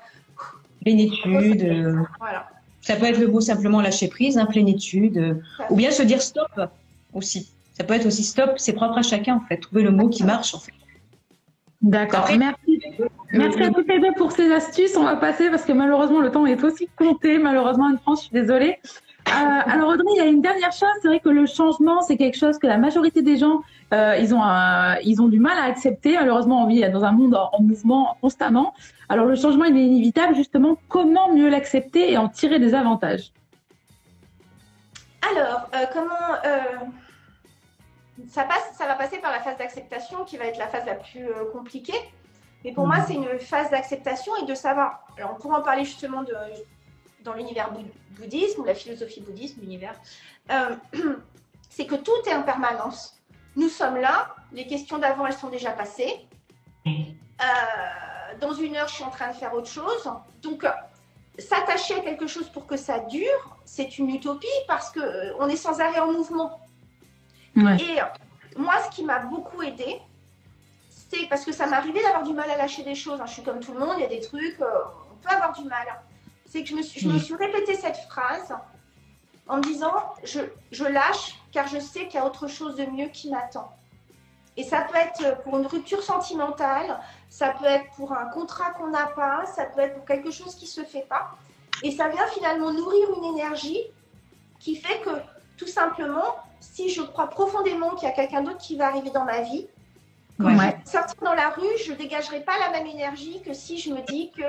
Plénitude. 0.82 1.96
Voilà. 2.20 2.50
Ça 2.84 2.98
peut 2.98 3.06
être 3.06 3.20
le 3.20 3.28
mot 3.28 3.40
simplement 3.40 3.82
lâcher 3.82 4.10
prise, 4.10 4.38
hein, 4.38 4.46
plénitude, 4.46 5.18
euh, 5.18 5.34
ou 5.70 5.76
bien 5.78 5.90
se 5.90 6.04
dire 6.04 6.22
stop 6.22 6.52
aussi. 7.14 7.50
Ça 7.74 7.84
peut 7.84 7.94
être 7.94 8.06
aussi 8.06 8.24
stop, 8.24 8.52
c'est 8.58 8.74
propre 8.74 8.98
à 8.98 9.02
chacun 9.02 9.36
en 9.38 9.48
fait. 9.48 9.58
Trouver 9.58 9.84
le 9.84 9.92
mot 9.92 10.10
qui 10.10 10.24
marche 10.24 10.54
en 10.54 10.60
fait. 10.60 10.74
D'accord. 11.82 12.30
Merci. 12.38 12.80
Merci 13.32 13.64
à 13.64 13.72
toutes 13.72 13.88
les 13.88 14.00
deux 14.00 14.14
pour 14.16 14.32
ces 14.32 14.52
astuces. 14.52 14.96
On 14.96 15.04
va 15.04 15.16
passer 15.16 15.50
parce 15.50 15.64
que 15.64 15.72
malheureusement 15.72 16.20
le 16.20 16.30
temps 16.30 16.46
est 16.46 16.64
aussi 16.64 16.88
compté. 16.98 17.38
Malheureusement, 17.40 17.92
en 17.92 17.98
France, 17.98 18.20
je 18.20 18.26
suis 18.28 18.34
désolée. 18.34 18.80
Euh, 19.30 19.32
alors 19.32 19.90
Audrey, 19.90 20.06
il 20.16 20.18
y 20.18 20.22
a 20.22 20.26
une 20.26 20.42
dernière 20.42 20.72
chose. 20.72 20.90
C'est 21.02 21.08
vrai 21.08 21.20
que 21.20 21.30
le 21.30 21.46
changement, 21.46 22.02
c'est 22.02 22.18
quelque 22.18 22.38
chose 22.38 22.58
que 22.58 22.68
la 22.68 22.78
majorité 22.78 23.22
des 23.22 23.38
gens, 23.38 23.62
euh, 23.94 24.18
ils, 24.18 24.34
ont, 24.36 24.42
ils 25.04 25.22
ont 25.22 25.28
du 25.28 25.40
mal 25.40 25.58
à 25.58 25.64
accepter. 25.64 26.16
Malheureusement, 26.16 26.64
on 26.64 26.68
vit 26.68 26.88
dans 26.90 27.04
un 27.04 27.12
monde 27.12 27.36
en, 27.36 27.62
mouvement 27.62 28.18
constamment. 28.22 28.74
Alors 29.10 29.26
le 29.26 29.36
changement, 29.36 29.66
il 29.66 29.78
est 29.78 29.86
inévitable. 29.86 30.36
Justement, 30.36 30.78
comment 30.90 31.34
mieux 31.34 31.50
l'accepter 31.50 32.12
et 32.12 32.18
en 32.18 32.28
tirer 32.28 32.60
des 32.60 32.74
avantages? 32.74 33.32
Alors, 35.32 35.70
euh, 35.74 35.86
comment 35.94 36.10
ça, 38.28 38.44
passe, 38.44 38.74
ça 38.78 38.86
va 38.86 38.96
passer 38.96 39.20
par 39.20 39.32
la 39.32 39.40
phase 39.40 39.58
d'acceptation 39.58 40.26
qui 40.26 40.38
va 40.38 40.46
être 40.46 40.60
la 40.60 40.68
phase 40.68 40.86
la 40.86 40.96
plus 40.96 41.28
compliquée. 41.54 41.98
Mais 42.66 42.74
pour 42.74 42.88
moi, 42.88 42.98
mmh. 42.98 43.06
c'est 43.08 43.14
une 43.16 43.40
phase 43.40 43.70
d'acceptation 43.72 44.34
et 44.42 44.46
de 44.46 44.54
savoir. 44.54 45.06
Alors, 45.18 45.36
on 45.36 45.42
pourra 45.42 45.60
en 45.60 45.62
parler 45.62 45.86
justement 45.86 46.24
de, 46.24 46.34
dans 47.24 47.34
l'univers 47.34 47.72
bouddhisme 48.12 48.62
ou 48.62 48.66
la 48.66 48.76
philosophie 48.76 49.22
bouddhiste, 49.22 49.58
l'univers, 49.58 49.96
euh, 50.52 50.76
c'est 51.70 51.86
que 51.86 51.96
tout 51.96 52.12
est 52.26 52.34
en 52.34 52.44
permanence. 52.44 53.20
Nous 53.56 53.70
sommes 53.70 53.98
là, 53.98 54.36
les 54.52 54.68
questions 54.68 54.98
d'avant, 54.98 55.26
elles 55.26 55.34
sont 55.34 55.50
déjà 55.50 55.72
passées. 55.72 56.28
Euh, 56.86 56.94
dans 58.40 58.54
une 58.54 58.76
heure, 58.76 58.88
je 58.88 58.96
suis 58.96 59.04
en 59.04 59.10
train 59.10 59.30
de 59.30 59.36
faire 59.36 59.54
autre 59.54 59.68
chose. 59.68 60.10
Donc, 60.42 60.66
s'attacher 61.38 61.96
à 61.96 62.00
quelque 62.02 62.28
chose 62.28 62.50
pour 62.50 62.68
que 62.68 62.78
ça 62.78 63.00
dure, 63.00 63.58
c'est 63.66 63.98
une 63.98 64.10
utopie 64.10 64.48
parce 64.68 64.92
qu'on 64.92 65.02
euh, 65.02 65.34
on 65.40 65.48
est 65.48 65.56
sans 65.56 65.80
arrêt 65.80 66.00
en 66.00 66.12
mouvement. 66.12 66.60
Et 67.56 67.98
moi, 68.58 68.74
ce 68.84 68.96
qui 68.96 69.04
m'a 69.04 69.20
beaucoup 69.20 69.62
aidé, 69.62 70.00
c'est 70.90 71.28
parce 71.28 71.46
que 71.46 71.52
ça 71.52 71.68
m'arrivait 71.68 72.02
d'avoir 72.02 72.24
du 72.24 72.34
mal 72.34 72.50
à 72.50 72.58
lâcher 72.58 72.84
des 72.84 72.96
choses. 72.96 73.22
Hein. 73.22 73.28
Je 73.28 73.34
suis 73.34 73.44
comme 73.44 73.60
tout 73.60 73.74
le 73.74 73.80
monde, 73.80 73.94
il 73.98 74.02
y 74.02 74.06
a 74.06 74.10
des 74.10 74.22
trucs, 74.22 74.58
on 74.60 75.16
peut 75.18 75.30
avoir 75.30 75.54
du 75.54 75.64
mal 75.66 75.88
c'est 76.54 76.62
que 76.62 76.70
je 76.70 76.76
me, 76.76 76.84
suis, 76.84 77.00
je 77.00 77.10
me 77.10 77.18
suis 77.18 77.34
répété 77.34 77.74
cette 77.74 77.98
phrase 77.98 78.54
en 79.48 79.58
me 79.58 79.64
disant 79.64 79.92
je, 80.24 80.42
je 80.72 80.84
lâche 80.84 81.40
car 81.52 81.68
je 81.68 81.80
sais 81.80 82.06
qu'il 82.06 82.20
y 82.20 82.24
a 82.24 82.28
autre 82.28 82.48
chose 82.48 82.76
de 82.76 82.86
mieux 82.86 83.08
qui 83.08 83.32
m'attend. 83.32 83.72
Et 84.56 84.62
ça 84.62 84.82
peut 84.82 84.98
être 84.98 85.42
pour 85.42 85.58
une 85.58 85.66
rupture 85.66 86.04
sentimentale, 86.04 87.00
ça 87.28 87.56
peut 87.60 87.66
être 87.66 87.90
pour 87.96 88.14
un 88.14 88.26
contrat 88.26 88.70
qu'on 88.74 88.92
n'a 88.92 89.08
pas, 89.08 89.48
ça 89.48 89.66
peut 89.66 89.82
être 89.82 89.96
pour 89.96 90.06
quelque 90.06 90.30
chose 90.30 90.54
qui 90.54 90.66
ne 90.66 90.70
se 90.70 90.84
fait 90.84 91.08
pas. 91.10 91.32
Et 91.82 91.90
ça 91.90 92.08
vient 92.10 92.28
finalement 92.28 92.72
nourrir 92.72 93.08
une 93.18 93.24
énergie 93.24 93.82
qui 94.60 94.76
fait 94.76 95.00
que 95.00 95.10
tout 95.58 95.66
simplement, 95.66 96.36
si 96.60 96.92
je 96.92 97.02
crois 97.02 97.32
profondément 97.32 97.96
qu'il 97.96 98.08
y 98.08 98.12
a 98.12 98.14
quelqu'un 98.14 98.44
d'autre 98.44 98.60
qui 98.60 98.76
va 98.76 98.90
arriver 98.90 99.10
dans 99.10 99.26
ma 99.26 99.42
vie, 99.42 99.66
quand 100.40 100.50
je 100.50 100.58
vais 100.58 100.78
sortir 100.86 101.16
dans 101.24 101.34
la 101.34 101.50
rue, 101.50 101.78
je 101.84 101.94
ne 101.94 101.98
dégagerai 101.98 102.42
pas 102.42 102.60
la 102.60 102.70
même 102.70 102.86
énergie 102.86 103.42
que 103.42 103.54
si 103.54 103.80
je 103.80 103.92
me 103.92 104.02
dis 104.02 104.32
que 104.32 104.44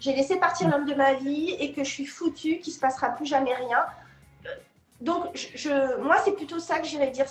j'ai 0.00 0.14
laissé 0.14 0.36
partir 0.36 0.68
l'homme 0.68 0.84
de 0.84 0.94
ma 0.94 1.14
vie 1.14 1.50
et 1.58 1.72
que 1.72 1.84
je 1.84 1.90
suis 1.90 2.06
foutue, 2.06 2.58
qu'il 2.58 2.72
ne 2.72 2.76
se 2.76 2.80
passera 2.80 3.10
plus 3.10 3.26
jamais 3.26 3.54
rien. 3.54 3.84
Donc, 5.00 5.24
je, 5.34 6.00
moi, 6.00 6.16
c'est 6.24 6.32
plutôt 6.32 6.58
ça 6.58 6.78
que 6.78 6.86
j'irais 6.86 7.10
dire. 7.10 7.26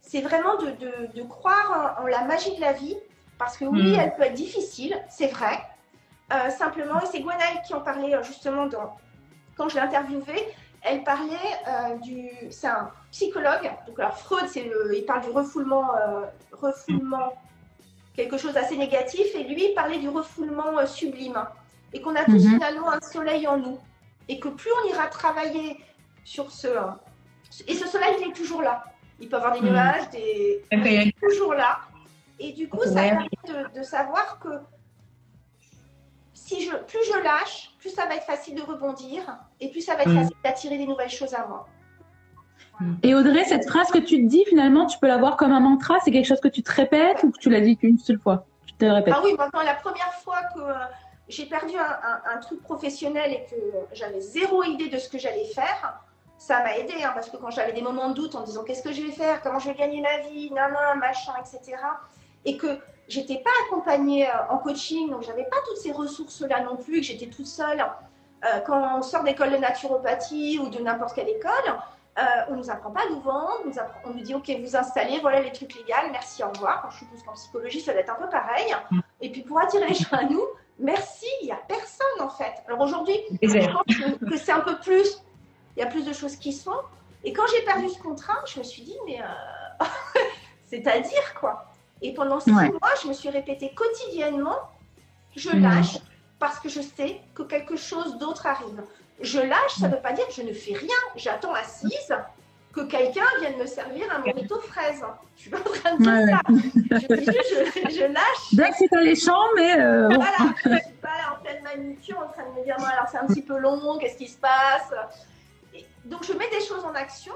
C'est 0.00 0.20
vraiment 0.20 0.56
de, 0.56 0.72
de, 1.14 1.22
croire 1.22 1.98
en, 2.00 2.06
la 2.06 2.24
magie 2.24 2.54
de 2.56 2.60
la 2.60 2.72
vie, 2.72 2.96
parce 3.38 3.56
que 3.56 3.64
oui, 3.64 3.96
hmm. 3.96 4.00
elle 4.00 4.14
peut 4.14 4.22
être 4.22 4.34
difficile, 4.34 4.96
c'est 5.08 5.28
vrai. 5.28 5.58
Euh, 6.32 6.50
simplement, 6.50 7.00
et 7.00 7.06
c'est 7.06 7.20
Gwenaëlle 7.20 7.62
qui 7.66 7.74
en 7.74 7.80
parlait 7.80 8.14
euh, 8.14 8.22
justement 8.22 8.66
dans, 8.66 8.96
quand 9.56 9.68
je 9.68 9.74
l'ai 9.74 9.80
interviewée, 9.80 10.48
elle 10.82 11.04
parlait 11.04 11.36
euh, 11.68 11.96
du. 11.98 12.30
C'est 12.50 12.68
un 12.68 12.90
psychologue. 13.10 13.70
Donc, 13.86 13.98
alors, 13.98 14.16
Freud, 14.18 14.48
c'est 14.48 14.64
le, 14.64 14.96
il 14.96 15.04
parle 15.04 15.22
du 15.22 15.30
refoulement, 15.30 15.90
refoulement 16.52 17.34
quelque 18.14 18.36
chose 18.36 18.52
d'assez 18.52 18.76
négatif, 18.76 19.26
et 19.34 19.44
lui 19.44 19.68
parlait 19.74 19.98
du 19.98 20.08
refoulement 20.08 20.84
sublime, 20.86 21.46
et 21.92 22.00
qu'on 22.00 22.14
a 22.16 22.24
tous 22.24 22.44
Mhm. 22.44 22.54
finalement 22.54 22.90
un 22.92 23.00
soleil 23.00 23.46
en 23.46 23.56
nous, 23.58 23.78
et 24.28 24.38
que 24.38 24.48
plus 24.48 24.70
on 24.84 24.88
ira 24.88 25.06
travailler 25.08 25.78
sur 26.24 26.50
ce... 26.50 26.68
Et 27.68 27.74
ce 27.74 27.86
soleil, 27.86 28.14
il 28.20 28.28
est 28.30 28.32
toujours 28.32 28.62
là. 28.62 28.84
Il 29.20 29.28
peut 29.28 29.36
avoir 29.36 29.52
des 29.52 29.60
Mhm. 29.60 29.70
nuages, 29.70 30.08
des... 30.10 30.64
Il 30.72 30.86
est 30.86 31.14
toujours 31.20 31.54
là. 31.54 31.80
Et 32.38 32.52
du 32.52 32.68
coup, 32.68 32.82
ça 32.84 33.02
permet 33.02 33.28
de, 33.46 33.78
de 33.78 33.82
savoir 33.82 34.38
que 34.40 34.48
si 36.34 36.62
je, 36.64 36.74
plus 36.76 37.00
je 37.06 37.22
lâche, 37.22 37.70
plus 37.78 37.90
ça 37.90 38.06
va 38.06 38.16
être 38.16 38.24
facile 38.24 38.54
de 38.56 38.62
rebondir 38.62 39.22
et 39.60 39.70
plus 39.70 39.80
ça 39.80 39.94
va 39.94 40.02
être 40.02 40.14
facile 40.14 40.36
d'attirer 40.42 40.76
des 40.78 40.86
nouvelles 40.86 41.10
choses 41.10 41.34
à 41.34 41.46
moi. 41.46 41.66
Et 43.02 43.14
Audrey, 43.14 43.44
cette 43.44 43.68
phrase 43.68 43.90
que 43.90 43.98
tu 43.98 44.16
te 44.24 44.28
dis, 44.28 44.44
finalement, 44.46 44.86
tu 44.86 44.98
peux 44.98 45.06
la 45.06 45.18
voir 45.18 45.36
comme 45.36 45.52
un 45.52 45.60
mantra? 45.60 45.98
C'est 46.04 46.10
quelque 46.10 46.26
chose 46.26 46.40
que 46.40 46.48
tu 46.48 46.62
te 46.62 46.72
répètes 46.72 47.22
ou 47.22 47.30
que 47.30 47.38
tu 47.38 47.48
l'as 47.48 47.60
dit 47.60 47.76
qu'une 47.76 47.98
seule 47.98 48.18
fois? 48.18 48.46
Tu 48.66 48.74
te 48.74 48.84
le 48.84 48.92
répètes? 48.92 49.14
Ah 49.16 49.20
oui, 49.22 49.34
maintenant, 49.38 49.62
la 49.62 49.74
première 49.74 50.12
fois 50.14 50.40
que 50.54 50.60
euh, 50.60 50.74
j'ai 51.32 51.46
perdu 51.46 51.74
un, 51.76 51.82
un- 51.82 52.36
un 52.36 52.38
truc 52.38 52.62
professionnel 52.62 53.32
et 53.32 53.46
que 53.50 53.56
j'avais 53.92 54.20
zéro 54.20 54.62
idée 54.62 54.88
de 54.88 54.98
ce 54.98 55.08
que 55.08 55.18
j'allais 55.18 55.46
faire, 55.46 56.00
ça 56.38 56.62
m'a 56.62 56.76
aidé 56.76 56.94
hein, 57.02 57.12
parce 57.14 57.30
que 57.30 57.36
quand 57.36 57.50
j'avais 57.50 57.72
des 57.72 57.82
moments 57.82 58.08
de 58.10 58.14
doute 58.14 58.34
en 58.34 58.40
me 58.40 58.46
disant 58.46 58.64
qu'est-ce 58.64 58.82
que 58.82 58.92
je 58.92 59.02
vais 59.02 59.12
faire, 59.12 59.42
comment 59.42 59.58
je 59.58 59.68
vais 59.68 59.74
gagner 59.74 60.00
ma 60.00 60.18
vie, 60.28 60.50
nan, 60.50 60.72
machin, 60.98 61.32
etc. 61.40 61.76
Et 62.44 62.56
que 62.56 62.78
j'étais 63.08 63.38
pas 63.38 63.50
accompagnée 63.66 64.28
euh, 64.28 64.32
en 64.50 64.58
coaching, 64.58 65.10
donc 65.10 65.22
j'avais 65.22 65.44
pas 65.44 65.56
toutes 65.68 65.76
ces 65.78 65.92
ressources-là 65.92 66.60
non 66.62 66.76
plus, 66.76 66.96
que 67.00 67.06
j'étais 67.06 67.26
toute 67.28 67.46
seule. 67.46 67.80
Euh, 68.44 68.58
quand 68.66 68.98
on 68.98 69.02
sort 69.02 69.22
d'école 69.22 69.52
de 69.52 69.56
naturopathie 69.58 70.58
ou 70.60 70.68
de 70.68 70.80
n'importe 70.80 71.14
quelle 71.14 71.28
école, 71.28 71.50
euh, 72.18 72.22
on 72.50 72.56
nous 72.56 72.70
apprend 72.70 72.90
pas 72.90 73.02
à 73.02 73.08
nous 73.10 73.20
vendre, 73.20 73.60
on 73.64 73.68
nous, 73.68 73.78
apprend- 73.78 74.00
on 74.06 74.10
nous 74.10 74.20
dit 74.22 74.34
ok 74.34 74.50
vous 74.60 74.76
installez, 74.76 75.20
voilà 75.20 75.40
les 75.40 75.52
trucs 75.52 75.72
légaux, 75.74 75.92
merci, 76.10 76.42
au 76.42 76.48
revoir. 76.48 76.90
Je 76.90 76.98
suppose 76.98 77.22
qu'en 77.22 77.32
psychologie 77.34 77.80
ça 77.80 77.92
doit 77.92 78.00
être 78.02 78.10
un 78.10 78.16
peu 78.22 78.28
pareil. 78.28 78.74
Et 79.20 79.30
puis 79.30 79.42
pour 79.42 79.60
attirer 79.60 79.86
les 79.86 79.94
gens 79.94 80.10
à 80.16 80.24
nous, 80.24 80.42
merci, 80.78 81.26
il 81.42 81.46
n'y 81.46 81.52
a 81.52 81.60
personne 81.68 82.20
en 82.20 82.28
fait. 82.30 82.52
Alors 82.66 82.80
aujourd'hui, 82.80 83.16
je 83.42 83.46
pense 83.72 83.84
que, 83.96 84.24
que 84.30 84.36
c'est 84.36 84.52
un 84.52 84.60
peu 84.60 84.78
plus, 84.78 85.22
il 85.76 85.80
y 85.80 85.82
a 85.82 85.86
plus 85.86 86.04
de 86.04 86.12
choses 86.12 86.36
qui 86.36 86.52
se 86.52 86.64
font. 86.64 86.80
Et 87.24 87.32
quand 87.32 87.44
j'ai 87.54 87.62
perdu 87.64 87.88
ce 87.88 87.98
contrat, 88.00 88.38
je 88.52 88.58
me 88.58 88.64
suis 88.64 88.82
dit, 88.82 88.96
mais 89.06 89.20
euh, 89.20 89.84
c'est-à-dire 90.66 91.34
quoi 91.38 91.66
Et 92.00 92.14
pendant 92.14 92.40
six 92.40 92.52
Ouais. 92.52 92.68
mois, 92.68 92.94
je 93.02 93.08
me 93.08 93.12
suis 93.12 93.28
répété 93.28 93.72
quotidiennement, 93.74 94.58
je 95.36 95.50
Mhm. 95.50 95.62
lâche 95.62 95.98
parce 96.38 96.58
que 96.58 96.68
je 96.68 96.80
sais 96.80 97.20
que 97.34 97.42
quelque 97.44 97.76
chose 97.76 98.18
d'autre 98.18 98.46
arrive. 98.46 98.82
Je 99.20 99.38
lâche, 99.38 99.74
ça 99.78 99.86
ne 99.88 99.94
veut 99.94 100.02
pas 100.02 100.12
dire 100.12 100.26
que 100.26 100.32
je 100.34 100.42
ne 100.42 100.52
fais 100.52 100.74
rien. 100.74 100.96
J'attends 101.14 101.54
assise 101.54 102.12
que 102.72 102.80
quelqu'un 102.82 103.24
vienne 103.40 103.58
me 103.58 103.66
servir 103.66 104.04
un 104.14 104.20
mojito 104.20 104.58
fraise. 104.60 105.02
Je 105.36 105.40
suis 105.42 105.50
pas 105.50 105.58
en 105.58 105.62
train 105.62 105.94
de 105.96 106.02
dire 106.02 106.12
Ouais, 106.12 106.26
ça. 106.30 106.98
Je, 107.08 107.14
dis 107.16 107.24
juste, 107.26 107.72
je, 107.90 107.94
je 107.96 108.04
lâche 108.12 108.52
Bien 108.54 108.70
que 108.70 108.76
c'est 108.78 108.96
alléchant, 108.96 109.40
mais 109.56 109.78
euh, 109.80 110.08
voilà, 110.08 110.54
je 110.64 110.68
suis 110.84 110.92
pas 111.00 111.08
là 111.08 111.36
en 111.38 111.42
pleine 111.42 111.62
manucure 111.62 112.18
en 112.18 112.28
train 112.32 112.44
de 112.50 112.58
me 112.58 112.64
dire, 112.64 112.76
non, 112.78 112.86
alors 112.86 113.08
c'est 113.10 113.18
un 113.18 113.26
petit 113.26 113.42
peu 113.42 113.58
long, 113.58 113.98
qu'est-ce 113.98 114.16
qui 114.16 114.28
se 114.28 114.38
passe? 114.38 114.92
Et 115.74 115.84
Donc 116.06 116.24
je 116.24 116.32
mets 116.32 116.48
des 116.50 116.64
choses 116.64 116.84
en 116.84 116.94
action, 116.94 117.34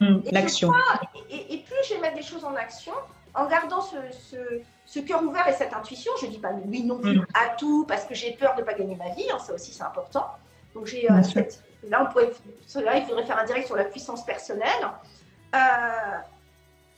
Hum, 0.00 0.22
Et 0.26 0.32
L'action. 0.32 0.72
et, 1.30 1.34
et- 1.36 1.54
et 1.54 1.58
plus 1.62 1.76
je 1.88 1.94
vais 1.94 2.00
mettre 2.00 2.16
des 2.16 2.22
choses 2.22 2.44
en 2.44 2.54
action, 2.56 2.92
en 3.32 3.46
gardant 3.46 3.80
ce, 3.80 3.94
ce- 4.10 4.60
ce 4.84 4.98
cœur 4.98 5.22
ouvert 5.22 5.46
et 5.46 5.52
cette 5.52 5.72
intuition, 5.72 6.10
je 6.20 6.26
dis 6.26 6.38
pas 6.40 6.50
oui 6.66 6.82
non 6.82 6.98
plus 6.98 7.20
Mm. 7.20 7.26
à 7.32 7.50
tout 7.56 7.84
parce 7.86 8.04
que 8.04 8.12
j'ai 8.12 8.32
peur 8.32 8.56
de 8.56 8.62
pas 8.62 8.74
gagner 8.74 8.96
ma 8.96 9.10
vie, 9.14 9.30
hein, 9.32 9.38
ça 9.38 9.54
aussi 9.54 9.72
c'est 9.72 9.84
important. 9.84 10.26
Donc 10.74 10.86
j'ai 10.86 11.08
euh, 11.10 11.22
cette- 11.22 11.62
là 11.88 12.02
on 12.02 12.06
pourrait, 12.12 12.32
là 12.82 12.96
il 12.96 13.04
faudrait 13.06 13.24
faire 13.26 13.38
un 13.38 13.44
direct 13.44 13.66
sur 13.66 13.76
la 13.76 13.84
puissance 13.84 14.24
personnelle. 14.24 14.88
Euh, 15.54 15.58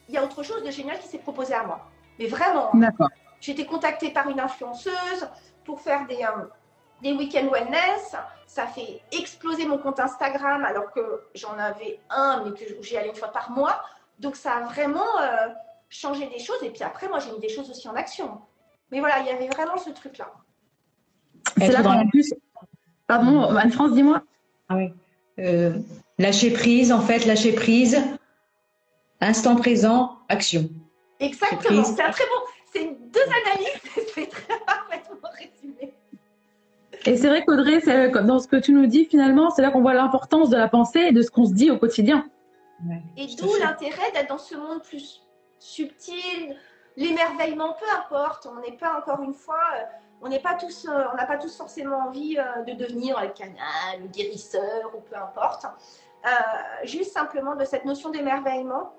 Il 0.09 0.14
y 0.14 0.18
a 0.18 0.22
autre 0.24 0.43
chose 0.43 0.62
de 0.62 0.70
génial 0.70 0.99
qui 1.01 1.09
s'est 1.09 1.18
proposé 1.18 1.53
à 1.55 1.64
moi, 1.64 1.80
mais 2.18 2.26
vraiment. 2.26 2.70
hein. 2.72 3.09
J'ai 3.41 3.53
été 3.53 3.66
contactée 3.66 4.11
par 4.11 4.28
une 4.30 4.41
influenceuse 4.41 5.28
pour 5.64 5.80
faire 5.80 6.07
des, 6.07 6.22
euh, 6.22 6.45
des 7.03 7.12
week-end 7.12 7.49
wellness. 7.53 8.14
Ça 8.47 8.62
a 8.62 8.66
fait 8.68 9.01
exploser 9.12 9.66
mon 9.66 9.78
compte 9.78 9.99
Instagram 10.01 10.64
alors 10.64 10.91
que 10.93 11.24
j'en 11.34 11.59
avais 11.59 12.01
un, 12.09 12.43
mais 12.45 12.53
que 12.53 12.64
j'y 12.82 12.97
allais 12.97 13.09
une 13.11 13.14
fois 13.16 13.28
par 13.32 13.51
mois. 13.51 13.82
Donc 14.20 14.37
ça 14.37 14.55
a 14.55 14.61
vraiment 14.61 15.05
euh, 15.20 15.49
changé 15.91 16.28
des 16.28 16.39
choses. 16.39 16.62
Et 16.62 16.70
puis 16.70 16.82
après, 16.84 17.09
moi, 17.09 17.18
j'ai 17.18 17.30
mis 17.32 17.41
des 17.41 17.49
choses 17.51 17.68
aussi 17.68 17.87
en 17.89 17.95
action. 17.97 18.41
Mais 18.91 19.01
voilà, 19.01 19.18
il 19.18 19.26
y 19.26 19.30
avait 19.30 19.49
vraiment 19.49 19.76
ce 19.76 19.91
truc-là. 19.91 20.28
C'est 21.59 21.68
là 21.68 21.82
dans 21.82 21.91
qu'en 21.91 21.99
la- 21.99 22.11
plus. 22.11 22.32
Pardon, 23.07 23.55
Anne-France, 23.57 23.93
dis-moi. 23.93 24.22
Ah 24.69 24.77
oui. 24.77 24.93
Euh, 25.39 25.73
lâcher 26.19 26.51
prise, 26.51 26.93
en 26.93 27.01
fait, 27.01 27.27
lâcher 27.27 27.53
prise. 27.53 27.99
Instant 29.21 29.57
présent, 29.57 30.19
action. 30.29 30.69
Exactement. 31.21 31.85
C'est 31.85 32.03
un 32.03 32.11
très 32.11 32.25
bon. 32.25 32.41
C'est 32.73 32.85
deux 32.85 33.21
analyses. 33.45 34.07
C'est 34.14 34.29
très 34.29 34.59
parfaitement 34.67 35.29
résumé. 35.33 35.95
Et 37.07 37.17
c'est 37.17 37.29
vrai 37.29 37.45
qu'Audrey, 37.45 37.81
comme 38.11 38.27
dans 38.27 38.41
ce 38.41 38.49
que 38.49 38.57
tu 38.57 38.73
nous 38.73 38.87
dis, 38.87 39.05
finalement, 39.05 39.51
c'est 39.51 39.62
là 39.62 39.71
qu'on 39.71 39.81
voit 39.81 39.95
l'importance 39.95 40.51
de 40.51 40.57
la 40.57 40.69
pensée 40.69 41.01
et 41.01 41.12
de 41.12 41.23
ce 41.23 41.31
qu'on 41.31 41.47
se 41.47 41.53
dit 41.53 41.71
au 41.71 41.79
quotidien. 41.79 42.29
Et 43.17 43.27
d'où 43.37 43.55
l'intérêt 43.61 44.11
d'être 44.12 44.29
dans 44.29 44.39
ce 44.39 44.57
monde 44.57 44.83
plus 44.83 45.23
subtil, 45.59 46.57
l'émerveillement, 46.97 47.75
peu 47.79 47.87
importe. 47.99 48.49
On 48.51 48.61
n'est 48.61 48.77
pas 48.77 48.99
encore 48.99 49.23
une 49.23 49.35
fois, 49.35 49.62
euh, 49.77 49.85
on 50.23 50.29
n'est 50.29 50.41
pas 50.41 50.55
tous, 50.55 50.87
euh, 50.87 51.05
on 51.12 51.17
n'a 51.17 51.27
pas 51.27 51.37
tous 51.37 51.57
forcément 51.57 51.99
envie 52.07 52.39
euh, 52.39 52.62
de 52.62 52.73
devenir 52.73 53.21
le 53.21 53.29
canal, 53.29 54.01
le 54.01 54.07
guérisseur 54.09 54.91
ou 54.97 55.01
peu 55.01 55.17
importe. 55.17 55.67
Euh, 56.25 56.29
juste 56.85 57.12
simplement 57.12 57.55
de 57.55 57.64
cette 57.64 57.85
notion 57.85 58.11
d'émerveillement, 58.11 58.93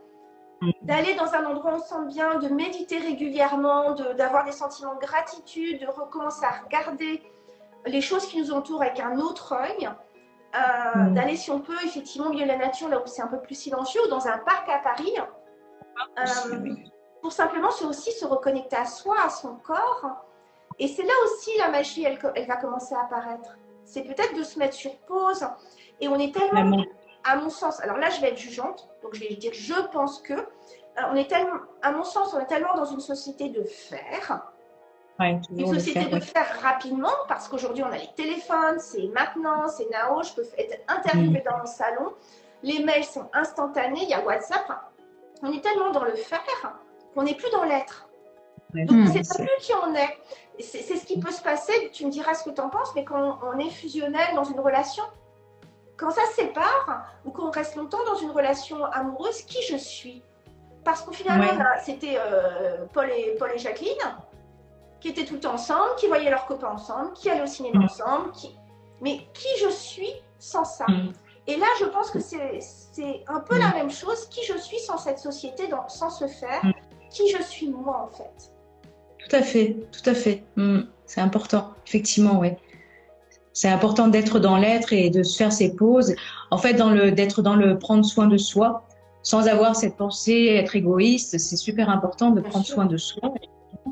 Mm. 0.59 0.71
d'aller 0.81 1.13
dans 1.13 1.33
un 1.35 1.45
endroit 1.45 1.73
où 1.73 1.75
on 1.75 1.79
se 1.79 1.89
sent 1.89 2.05
bien, 2.07 2.35
de 2.39 2.47
méditer 2.47 2.97
régulièrement, 2.97 3.91
de- 3.91 4.13
d'avoir 4.13 4.43
des 4.43 4.51
sentiments 4.51 4.95
de 4.95 4.99
gratitude, 5.01 5.79
de 5.81 5.85
recommencer 5.87 6.43
à 6.45 6.63
regarder 6.63 7.21
les 7.85 8.01
choses 8.01 8.25
qui 8.25 8.39
nous 8.39 8.51
entourent 8.51 8.81
avec 8.81 8.99
un 8.99 9.19
autre 9.19 9.53
œil. 9.53 9.87
Euh, 10.55 10.95
Mm. 10.99 11.13
d'aller 11.13 11.35
si 11.35 11.51
on 11.51 11.59
peut 11.59 11.77
effectivement 11.85 12.27
au 12.27 12.31
milieu 12.31 12.45
de 12.45 12.47
la 12.47 12.57
nature 12.57 12.87
là 12.89 12.97
où 12.99 13.05
c'est 13.05 13.21
un 13.21 13.27
peu 13.27 13.39
plus 13.39 13.53
silencieux 13.53 14.01
ou 14.05 14.07
dans 14.09 14.27
un 14.27 14.37
parc 14.39 14.67
à 14.69 14.79
Paris 14.79 15.13
euh, 16.17 16.65
pour 17.21 17.31
simplement 17.33 17.67
aussi 17.87 18.11
se 18.13 18.25
reconnecter 18.25 18.77
à 18.77 18.85
soi, 18.85 19.15
à 19.25 19.29
son 19.29 19.55
corps. 19.57 20.25
Et 20.79 20.87
c'est 20.87 21.03
là 21.03 21.13
aussi 21.25 21.51
la 21.57 21.69
magie, 21.69 22.03
elle, 22.03 22.19
va 22.47 22.57
commencer 22.57 22.95
à 22.95 23.01
apparaître. 23.01 23.57
C'est 23.85 24.03
peut-être 24.03 24.35
de 24.35 24.43
se 24.43 24.59
mettre 24.59 24.75
sur 24.75 24.95
pause. 24.99 25.47
Et 25.99 26.07
on 26.07 26.19
est 26.19 26.33
tellement, 26.33 26.83
à 27.23 27.35
mon 27.37 27.49
sens, 27.49 27.79
alors 27.81 27.97
là 27.97 28.09
je 28.09 28.21
vais 28.21 28.29
être 28.29 28.37
jugeante, 28.37 28.89
donc 29.01 29.15
je 29.15 29.21
vais 29.21 29.35
dire 29.35 29.53
je 29.53 29.73
pense 29.91 30.21
que, 30.21 30.33
on 31.11 31.15
est 31.15 31.29
tellement, 31.29 31.59
à 31.81 31.91
mon 31.91 32.03
sens, 32.03 32.33
on 32.33 32.39
est 32.39 32.47
tellement 32.47 32.75
dans 32.75 32.85
une 32.85 32.99
société 32.99 33.49
de 33.49 33.63
faire, 33.63 34.51
Ouais, 35.19 35.39
une 35.49 35.73
société 35.73 36.01
faire, 36.01 36.09
de 36.09 36.15
ouais. 36.15 36.21
faire 36.21 36.61
rapidement, 36.61 37.13
parce 37.27 37.47
qu'aujourd'hui 37.47 37.83
on 37.83 37.91
a 37.91 37.97
les 37.97 38.09
téléphones, 38.15 38.79
c'est 38.79 39.07
maintenant, 39.07 39.67
c'est 39.67 39.85
now, 39.85 40.21
je 40.21 40.33
peux 40.33 40.43
être 40.59 40.79
interviewée 40.87 41.43
dans 41.43 41.57
mon 41.57 41.65
salon, 41.65 42.13
les 42.61 42.83
mails 42.83 43.03
sont 43.03 43.27
instantanés, 43.33 44.03
il 44.03 44.09
y 44.09 44.13
a 44.13 44.23
WhatsApp. 44.23 44.71
On 45.41 45.51
est 45.51 45.61
tellement 45.61 45.89
dans 45.91 46.03
le 46.03 46.15
faire 46.15 46.43
qu'on 47.15 47.23
n'est 47.23 47.35
plus 47.35 47.49
dans 47.51 47.63
l'être. 47.63 48.06
Donc, 48.73 48.89
Mm. 48.91 48.93
on 48.93 49.13
ne 49.13 49.23
sait 49.23 49.35
plus 49.37 49.49
qui 49.61 49.71
on 49.85 49.95
est. 49.95 50.17
C'est 50.59 50.81
c'est 50.81 50.97
ce 50.97 51.05
qui 51.05 51.19
peut 51.19 51.31
se 51.31 51.41
passer, 51.41 51.89
tu 51.93 52.05
me 52.05 52.11
diras 52.11 52.33
ce 52.33 52.43
que 52.43 52.49
tu 52.49 52.61
en 52.61 52.69
penses, 52.69 52.89
mais 52.95 53.03
quand 53.05 53.39
on 53.43 53.59
est 53.59 53.69
fusionnel 53.69 54.27
dans 54.35 54.43
une 54.43 54.59
relation, 54.59 55.03
quand 55.97 56.09
ça 56.11 56.21
se 56.31 56.35
sépare 56.41 57.05
ou 57.25 57.31
qu'on 57.31 57.49
reste 57.51 57.75
longtemps 57.75 58.03
dans 58.05 58.15
une 58.15 58.31
relation 58.31 58.83
amoureuse, 58.85 59.41
qui 59.43 59.61
je 59.63 59.77
suis? 59.77 60.21
Parce 60.83 61.01
qu'au 61.01 61.11
final, 61.11 61.39
Ouais. 61.41 61.55
là, 61.57 61.77
c'était 61.83 62.17
euh, 62.17 62.85
Paul, 62.93 63.09
et, 63.09 63.35
Paul 63.37 63.51
et 63.53 63.57
Jacqueline 63.57 63.97
qui 64.99 65.09
étaient 65.09 65.25
tout 65.25 65.35
le 65.35 65.39
temps 65.39 65.53
ensemble, 65.53 65.95
qui 65.97 66.07
voyaient 66.07 66.29
leurs 66.31 66.45
copains 66.47 66.69
ensemble, 66.71 67.13
qui 67.13 67.29
allaient 67.29 67.43
au 67.43 67.47
cinéma 67.47 67.79
Mm. 67.79 67.83
ensemble. 67.85 68.31
Qui... 68.31 68.55
Mais 69.01 69.27
qui 69.33 69.47
je 69.63 69.69
suis 69.69 70.11
sans 70.39 70.65
ça? 70.65 70.85
Mm. 70.87 71.13
Et 71.45 71.55
là, 71.55 71.67
je 71.79 71.85
pense 71.85 72.09
que 72.09 72.19
c'est 72.19 72.59
c'est 72.61 73.23
un 73.27 73.39
peu 73.41 73.57
la 73.59 73.69
même 73.73 73.91
chose. 73.91 74.25
Qui 74.27 74.43
je 74.43 74.57
suis 74.57 74.79
sans 74.79 74.97
cette 74.97 75.19
société, 75.19 75.67
dans, 75.67 75.87
sans 75.87 76.09
se 76.09 76.27
faire. 76.27 76.61
Qui 77.11 77.29
je 77.29 77.41
suis 77.43 77.69
moi, 77.69 77.97
en 77.99 78.07
fait? 78.15 78.51
Tout 79.29 79.35
à 79.35 79.41
fait, 79.41 79.75
tout 79.91 80.09
à 80.09 80.13
fait. 80.13 80.43
Hmm, 80.55 80.81
C'est 81.05 81.21
important, 81.21 81.71
effectivement, 81.85 82.39
ouais. 82.39 82.57
C'est 83.53 83.69
important 83.69 84.07
d'être 84.07 84.39
dans 84.39 84.57
l'être 84.57 84.93
et 84.93 85.09
de 85.09 85.23
se 85.23 85.35
faire 85.37 85.51
ses 85.51 85.75
pauses. 85.75 86.13
En 86.51 86.57
fait, 86.57 86.75
dans 86.75 86.91
le 86.91 87.11
d'être 87.11 87.41
dans 87.41 87.55
le 87.55 87.79
prendre 87.79 88.05
soin 88.05 88.27
de 88.27 88.37
soi, 88.37 88.83
sans 89.23 89.47
avoir 89.47 89.75
cette 89.75 89.97
pensée 89.97 90.45
être 90.61 90.75
égoïste. 90.75 91.37
C'est 91.39 91.57
super 91.57 91.89
important 91.89 92.29
de 92.31 92.41
prendre 92.41 92.65
soin 92.65 92.85
de 92.85 92.97
soi, 92.97 93.33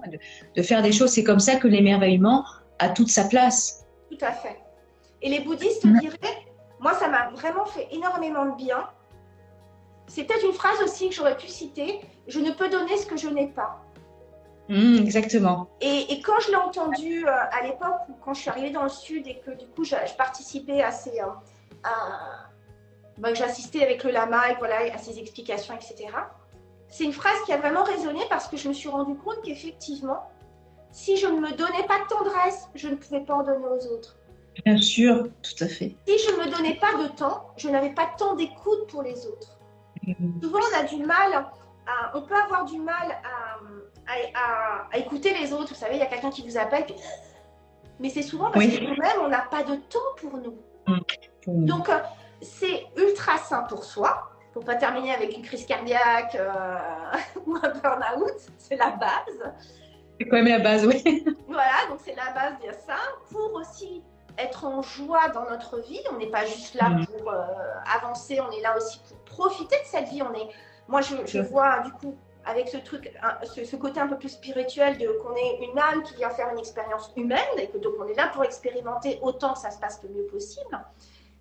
et 0.05 0.09
de, 0.11 0.17
de 0.55 0.61
faire 0.61 0.81
des 0.83 0.91
choses. 0.91 1.09
C'est 1.09 1.23
comme 1.23 1.39
ça 1.39 1.55
que 1.55 1.67
l'émerveillement 1.67 2.45
a 2.79 2.89
toute 2.89 3.09
sa 3.09 3.23
place. 3.23 3.85
Tout 4.11 4.23
à 4.23 4.31
fait. 4.31 4.57
Et 5.21 5.29
les 5.29 5.39
bouddhistes 5.39 5.83
Ouais. 5.83 5.99
diraient, 5.99 6.45
moi 6.79 6.93
ça 6.93 7.07
m'a 7.09 7.29
vraiment 7.31 7.65
fait 7.65 7.87
énormément 7.91 8.45
de 8.45 8.55
bien. 8.55 8.87
C'est 10.07 10.25
peut-être 10.25 10.45
une 10.45 10.53
phrase 10.53 10.79
aussi 10.83 11.09
que 11.09 11.15
j'aurais 11.15 11.35
pu 11.37 11.47
citer, 11.47 12.01
je 12.27 12.39
ne 12.39 12.51
peux 12.51 12.69
donner 12.69 12.95
ce 12.97 13.07
que 13.07 13.17
je 13.17 13.27
n'ai 13.29 13.47
pas. 13.47 13.81
Hmm, 14.67 14.95
exactement. 14.97 15.67
Et, 15.81 16.11
et 16.13 16.21
quand 16.21 16.39
je 16.39 16.49
l'ai 16.49 16.55
entendu 16.55 17.27
euh, 17.27 17.31
à 17.31 17.61
l'époque, 17.63 18.01
quand 18.23 18.33
je 18.33 18.41
suis 18.41 18.49
arrivée 18.49 18.71
dans 18.71 18.83
le 18.83 18.89
sud 18.89 19.27
et 19.27 19.39
que 19.39 19.51
du 19.51 19.67
coup 19.67 19.83
je, 19.83 19.95
je 20.07 20.13
participais 20.15 20.81
à 20.81 20.91
ces... 20.91 21.19
euh, 21.19 21.25
à- 21.83 22.49
ben, 23.17 23.29
que 23.31 23.37
j'assistais 23.37 23.81
avec 23.81 24.03
le 24.03 24.11
lama 24.11 24.51
et 24.51 24.55
voilà, 24.57 24.93
à 24.93 24.97
ses 24.97 25.19
explications, 25.19 25.73
etc. 25.73 26.09
c'est 26.89 27.05
une 27.05 27.13
phrase 27.13 27.37
qui 27.45 27.53
a 27.53 27.57
vraiment 27.57 27.83
résonné 27.83 28.19
parce 28.29 28.47
que 28.49 28.57
je 28.57 28.67
me 28.67 28.73
suis 28.73 28.89
rendu 28.89 29.15
compte 29.15 29.41
qu'effectivement, 29.43 30.29
si 30.91 31.15
je 31.15 31.27
ne 31.27 31.39
me 31.39 31.51
donnais 31.51 31.85
pas 31.87 31.99
de 31.99 32.07
tendresse, 32.09 32.67
je 32.75 32.89
ne 32.89 32.95
pouvais 32.95 33.21
pas 33.21 33.35
en 33.35 33.43
donner 33.43 33.67
aux 33.67 33.87
autres. 33.93 34.17
Bien 34.65 34.77
sûr, 34.77 35.27
tout 35.43 35.63
à 35.63 35.67
fait. 35.67 35.95
Si 36.07 36.17
je 36.17 36.31
ne 36.31 36.45
me 36.45 36.51
donnais 36.51 36.75
pas 36.75 36.93
de 37.03 37.07
temps, 37.09 37.51
je 37.57 37.69
n'avais 37.69 37.91
pas 37.93 38.05
de 38.05 38.17
temps 38.17 38.35
d'écoute 38.35 38.87
pour 38.89 39.01
les 39.03 39.25
autres. 39.27 39.59
Mmh. 40.07 40.41
Souvent, 40.41 40.59
on 40.73 40.79
a 40.79 40.83
du 40.83 40.97
mal, 41.05 41.45
à, 41.87 42.17
on 42.17 42.21
peut 42.21 42.35
avoir 42.35 42.65
du 42.65 42.79
mal 42.79 43.17
à, 43.23 44.91
à, 44.91 44.97
écouter 44.97 45.33
les 45.33 45.53
autres. 45.53 45.69
Vous 45.69 45.79
savez, 45.79 45.95
il 45.95 45.99
y 45.99 46.03
a 46.03 46.07
quelqu'un 46.07 46.29
qui 46.29 46.47
vous 46.47 46.57
appelle, 46.57 46.85
mais 47.99 48.09
c'est 48.09 48.21
souvent 48.21 48.51
parce 48.51 48.65
que 48.65 48.83
nous-mêmes, 48.83 49.21
on 49.21 49.27
n'a 49.27 49.45
pas 49.49 49.63
de 49.63 49.75
temps 49.75 49.99
pour 50.17 50.37
nous. 50.37 50.57
Mmh. 50.87 51.65
Donc, 51.65 51.89
euh, 51.89 51.99
c'est 52.41 52.85
ultra 52.97 53.37
sain 53.37 53.63
pour 53.63 53.83
soi, 53.83 54.29
pour 54.53 54.63
pas 54.63 54.75
terminer 54.75 55.13
avec 55.13 55.35
une 55.35 55.43
crise 55.43 55.65
cardiaque 55.65 56.35
euh, 56.35 56.77
ou 57.45 57.55
un 57.55 57.69
burn-out, 57.69 58.41
c'est 58.57 58.75
la 58.75 58.91
base. 58.91 59.53
C'est 60.19 60.27
quand 60.27 60.37
même 60.37 60.47
la 60.47 60.59
base, 60.59 60.85
oui. 60.85 61.25
voilà, 61.47 61.87
donc 61.89 61.99
c'est 62.03 62.15
la 62.15 62.31
base 62.31 62.53
bien 62.61 62.73
ça. 62.73 62.97
Pour 63.31 63.53
aussi 63.55 64.01
être 64.37 64.65
en 64.65 64.81
joie 64.81 65.29
dans 65.29 65.49
notre 65.49 65.79
vie, 65.79 66.01
on 66.11 66.17
n'est 66.17 66.29
pas 66.29 66.45
juste 66.45 66.75
là 66.75 66.89
mm. 66.89 67.05
pour 67.05 67.31
euh, 67.31 67.45
avancer, 67.95 68.39
on 68.39 68.51
est 68.51 68.61
là 68.61 68.75
aussi 68.77 68.99
pour 69.07 69.47
profiter 69.47 69.75
de 69.77 69.85
cette 69.85 70.09
vie. 70.09 70.21
On 70.21 70.33
est, 70.33 70.49
moi, 70.87 71.01
je, 71.01 71.39
vois 71.39 71.79
du 71.81 71.91
coup 71.91 72.15
avec 72.45 72.69
ce 72.69 72.77
truc, 72.77 73.11
ce, 73.43 73.75
côté 73.75 73.99
un 73.99 74.07
peu 74.07 74.17
plus 74.17 74.29
spirituel 74.29 74.97
de 74.97 75.07
qu'on 75.23 75.35
est 75.35 75.65
une 75.65 75.77
âme 75.79 76.03
qui 76.03 76.15
vient 76.15 76.29
faire 76.29 76.51
une 76.51 76.59
expérience 76.59 77.11
humaine 77.17 77.39
et 77.57 77.67
que 77.67 77.77
donc 77.77 77.93
on 77.99 78.07
est 78.07 78.13
là 78.13 78.29
pour 78.33 78.43
expérimenter 78.43 79.19
autant 79.21 79.53
que 79.53 79.59
ça 79.59 79.71
se 79.71 79.79
passe 79.79 80.01
le 80.03 80.09
mieux 80.09 80.25
possible. 80.27 80.79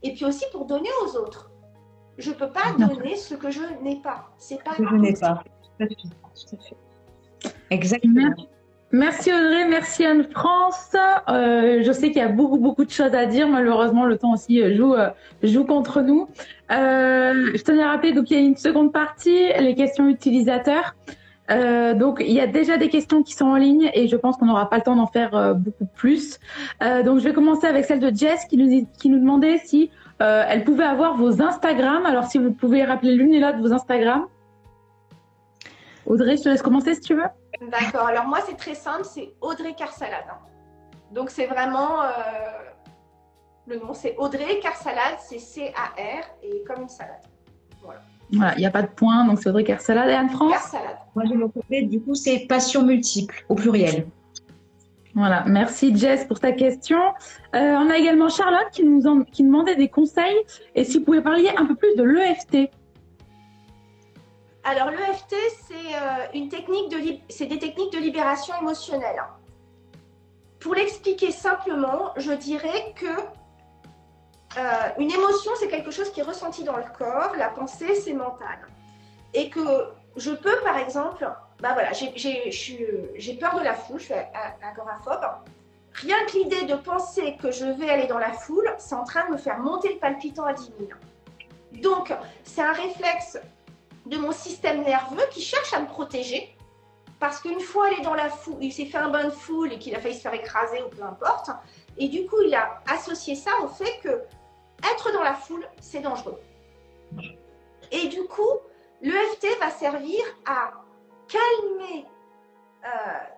Et 0.03 0.15
puis 0.15 0.25
aussi 0.25 0.45
pour 0.53 0.65
donner 0.67 0.89
aux 1.05 1.17
autres. 1.17 1.51
Je 2.17 2.31
ne 2.31 2.35
peux 2.37 2.51
pas 2.51 2.73
donner 2.79 3.17
ce 3.17 3.35
que 3.35 3.51
je 3.51 3.63
n'ai 3.83 4.01
pas. 4.01 4.31
C'est 4.39 4.63
pas. 4.63 4.75
Que 4.75 4.87
je 4.87 4.95
n'ai 4.95 5.15
pas. 5.15 5.43
Tout 5.79 5.85
à 5.85 6.59
fait. 6.59 7.57
Exactement. 7.71 8.35
Merci 8.95 9.33
Audrey, 9.33 9.67
merci 9.69 10.05
Anne-France. 10.05 10.95
Euh, 11.29 11.83
je 11.83 11.91
sais 11.91 12.13
qu'il 12.13 12.19
y 12.19 12.21
a 12.21 12.29
beaucoup 12.29 12.59
beaucoup 12.59 12.85
de 12.85 12.93
choses 12.93 13.13
à 13.13 13.27
dire. 13.27 13.49
Malheureusement, 13.49 14.05
le 14.05 14.17
temps 14.17 14.35
aussi 14.35 14.63
euh, 14.63 14.77
joue 14.77 14.95
euh, 14.95 15.09
joue 15.43 15.65
contre 15.65 16.01
nous. 16.01 16.29
je 16.71 17.63
tenais 17.65 17.83
à 17.83 17.91
rappeler 17.91 18.13
donc 18.13 18.31
il 18.31 18.39
y 18.39 18.41
a 18.41 18.47
une 18.47 18.57
seconde 18.57 18.93
partie, 18.93 19.49
les 19.59 19.75
questions 19.75 20.09
utilisateurs. 20.09 20.95
donc 21.49 22.23
il 22.25 22.31
y 22.31 22.41
a 22.41 22.47
déjà 22.47 22.77
des 22.77 22.89
questions 22.89 23.25
qui 23.25 23.33
sont 23.35 23.47
en 23.47 23.57
ligne 23.57 23.91
et 23.95 24.07
je 24.07 24.15
pense 24.15 24.37
qu'on 24.37 24.47
n'aura 24.47 24.71
pas 24.71 24.77
le 24.77 24.83
temps 24.83 24.95
d'en 24.95 25.09
faire 25.09 25.57
beaucoup 25.57 25.89
plus. 25.97 26.39
donc 26.81 27.19
je 27.19 27.25
vais 27.25 27.33
commencer 27.33 27.67
avec 27.67 27.87
celle 27.87 27.99
de 27.99 28.17
Jess 28.17 28.45
qui 28.49 28.57
nous 28.57 28.87
qui 29.01 29.09
nous 29.09 29.19
demandait 29.19 29.59
si 29.59 29.91
elle 30.21 30.63
pouvait 30.63 30.85
avoir 30.85 31.17
vos 31.17 31.43
Instagram. 31.43 32.07
Alors 32.07 32.27
si 32.27 32.39
vous 32.39 32.53
pouvez 32.53 32.85
rappeler 32.85 33.17
l'une 33.17 33.35
et 33.35 33.41
l'autre 33.41 33.59
vos 33.59 33.73
Instagram. 33.73 34.27
Audrey, 36.07 36.37
je 36.37 36.43
te 36.45 36.49
laisse 36.49 36.63
commencer 36.63 36.95
si 36.95 37.01
tu 37.01 37.15
veux. 37.15 37.31
D'accord. 37.71 38.07
Alors 38.07 38.27
moi, 38.27 38.39
c'est 38.47 38.57
très 38.57 38.75
simple, 38.75 39.05
c'est 39.05 39.35
Audrey 39.41 39.75
Carsalade. 39.75 40.25
Donc 41.13 41.31
c'est 41.31 41.47
vraiment 41.47 42.03
euh, 42.03 42.09
le 43.67 43.79
nom, 43.79 43.95
c'est 43.95 44.17
Audrey 44.17 44.59
Carsalade, 44.61 45.19
c'est 45.21 45.39
C-A-R 45.39 46.25
et 46.43 46.65
comme 46.67 46.83
une 46.83 46.89
salade. 46.89 47.23
Voilà. 47.83 48.01
Voilà, 48.33 48.55
il 48.57 48.61
n'y 48.61 48.67
a 48.67 48.71
pas 48.71 48.83
de 48.83 48.89
point, 48.89 49.25
donc 49.27 49.39
c'est 49.41 49.49
Audrey 49.49 49.65
Carsalade 49.65 50.09
et 50.09 50.15
Anne-France 50.15 50.53
Carsalade. 50.53 50.97
Moi, 51.15 51.25
je 51.27 51.35
vais 51.71 51.83
du 51.83 52.01
coup, 52.01 52.15
c'est 52.15 52.47
passion 52.49 52.83
multiple, 52.83 53.45
au 53.49 53.55
pluriel. 53.55 54.07
Voilà, 55.15 55.45
merci 55.47 55.97
Jess 55.97 56.25
pour 56.25 56.41
ta 56.41 56.51
question. 56.51 56.99
Euh, 57.55 57.77
on 57.77 57.89
a 57.89 57.97
également 57.97 58.29
Charlotte 58.29 58.67
qui 58.73 58.83
nous 58.83 59.25
qui 59.25 59.45
demandait 59.45 59.77
des 59.77 59.89
conseils 59.89 60.37
et 60.75 60.83
si 60.83 60.99
vous 60.99 61.05
pouvez 61.05 61.21
parler 61.21 61.49
un 61.57 61.67
peu 61.67 61.77
plus 61.77 61.95
de 61.95 62.03
l'EFT. 62.03 62.71
Alors 64.67 64.91
l'EFT, 64.91 65.35
c'est 65.69 65.75
euh, 65.75 66.27
une 66.33 66.49
technique 66.49 66.89
de 66.91 67.19
c'est 67.29 67.45
des 67.45 67.59
techniques 67.59 67.93
de 67.93 67.99
libération 67.99 68.55
émotionnelle. 68.59 69.23
Pour 70.59 70.75
l'expliquer 70.75 71.31
simplement, 71.31 72.13
je 72.17 72.33
dirais 72.33 72.95
que 72.97 73.07
euh, 74.57 74.89
une 74.99 75.11
émotion, 75.11 75.53
c'est 75.61 75.69
quelque 75.69 75.91
chose 75.91 76.11
qui 76.11 76.21
est 76.21 76.25
ressenti 76.25 76.65
dans 76.65 76.79
le 76.79 76.85
corps, 76.97 77.33
la 77.37 77.51
pensée, 77.51 77.95
c'est 77.95 78.15
mental. 78.15 78.59
Et 79.35 79.51
que 79.51 79.61
je 80.17 80.31
peux, 80.31 80.59
par 80.63 80.79
exemple, 80.79 81.29
bah 81.61 81.75
voilà, 81.75 81.93
j'ai 81.93 83.35
peur 83.39 83.59
de 83.59 83.65
la 83.65 83.75
foule, 83.75 84.01
je 84.01 84.05
suis 84.05 84.15
agoraphobe. 84.63 85.27
Rien 85.93 86.17
que 86.27 86.39
l'idée 86.39 86.65
de 86.65 86.75
penser 86.75 87.37
que 87.37 87.51
je 87.51 87.67
vais 87.67 87.91
aller 87.91 88.07
dans 88.07 88.19
la 88.19 88.33
foule, 88.33 88.73
c'est 88.79 88.95
en 88.95 89.05
train 89.05 89.27
de 89.27 89.33
me 89.33 89.37
faire 89.37 89.59
monter 89.59 89.93
le 89.93 89.99
palpitant 89.99 90.45
à 90.45 90.55
10 90.55 90.73
000. 90.79 90.91
Donc, 91.83 92.15
c'est 92.45 92.63
un 92.63 92.73
réflexe 92.73 93.39
de 94.07 94.17
mon 94.19 94.33
système 94.33 94.83
nerveux 94.83 95.25
qui 95.31 95.41
cherche 95.41 95.73
à 95.73 95.81
me 95.81 95.87
protéger. 95.87 96.57
Parce 97.21 97.41
qu'une 97.41 97.61
fois 97.61 97.91
il 97.91 98.01
est 98.01 98.03
dans 98.03 98.15
la 98.15 98.29
foule, 98.29 98.59
il 98.61 98.73
s'est 98.73 98.87
fait 98.87 98.99
un 98.99 99.09
bain 99.09 99.25
de 99.25 99.31
foule 99.31 99.73
et 99.73 99.79
qu'il 99.79 99.95
a 99.95 100.01
failli 100.01 100.15
se 100.15 100.21
faire 100.21 100.35
écraser 100.35 100.83
ou 100.83 100.89
peu 100.89 101.03
importe. 101.03 101.51
Et 101.97 102.09
du 102.09 102.27
coup, 102.27 102.41
il 102.45 102.55
a 102.55 102.83
associé 102.91 103.35
ça 103.35 103.51
au 103.63 103.69
fait 103.69 103.99
que 104.03 104.23
être 104.93 105.13
dans 105.13 105.23
la 105.23 105.35
foule, 105.35 105.67
c'est 105.81 106.01
dangereux. 106.01 106.39
Et 107.93 108.09
du 108.09 108.25
coup, 108.25 108.59
l'EFT 109.01 109.59
va 109.61 109.71
servir 109.71 110.21
à 110.45 110.73
calmer 111.29 112.07
euh, 112.85 112.89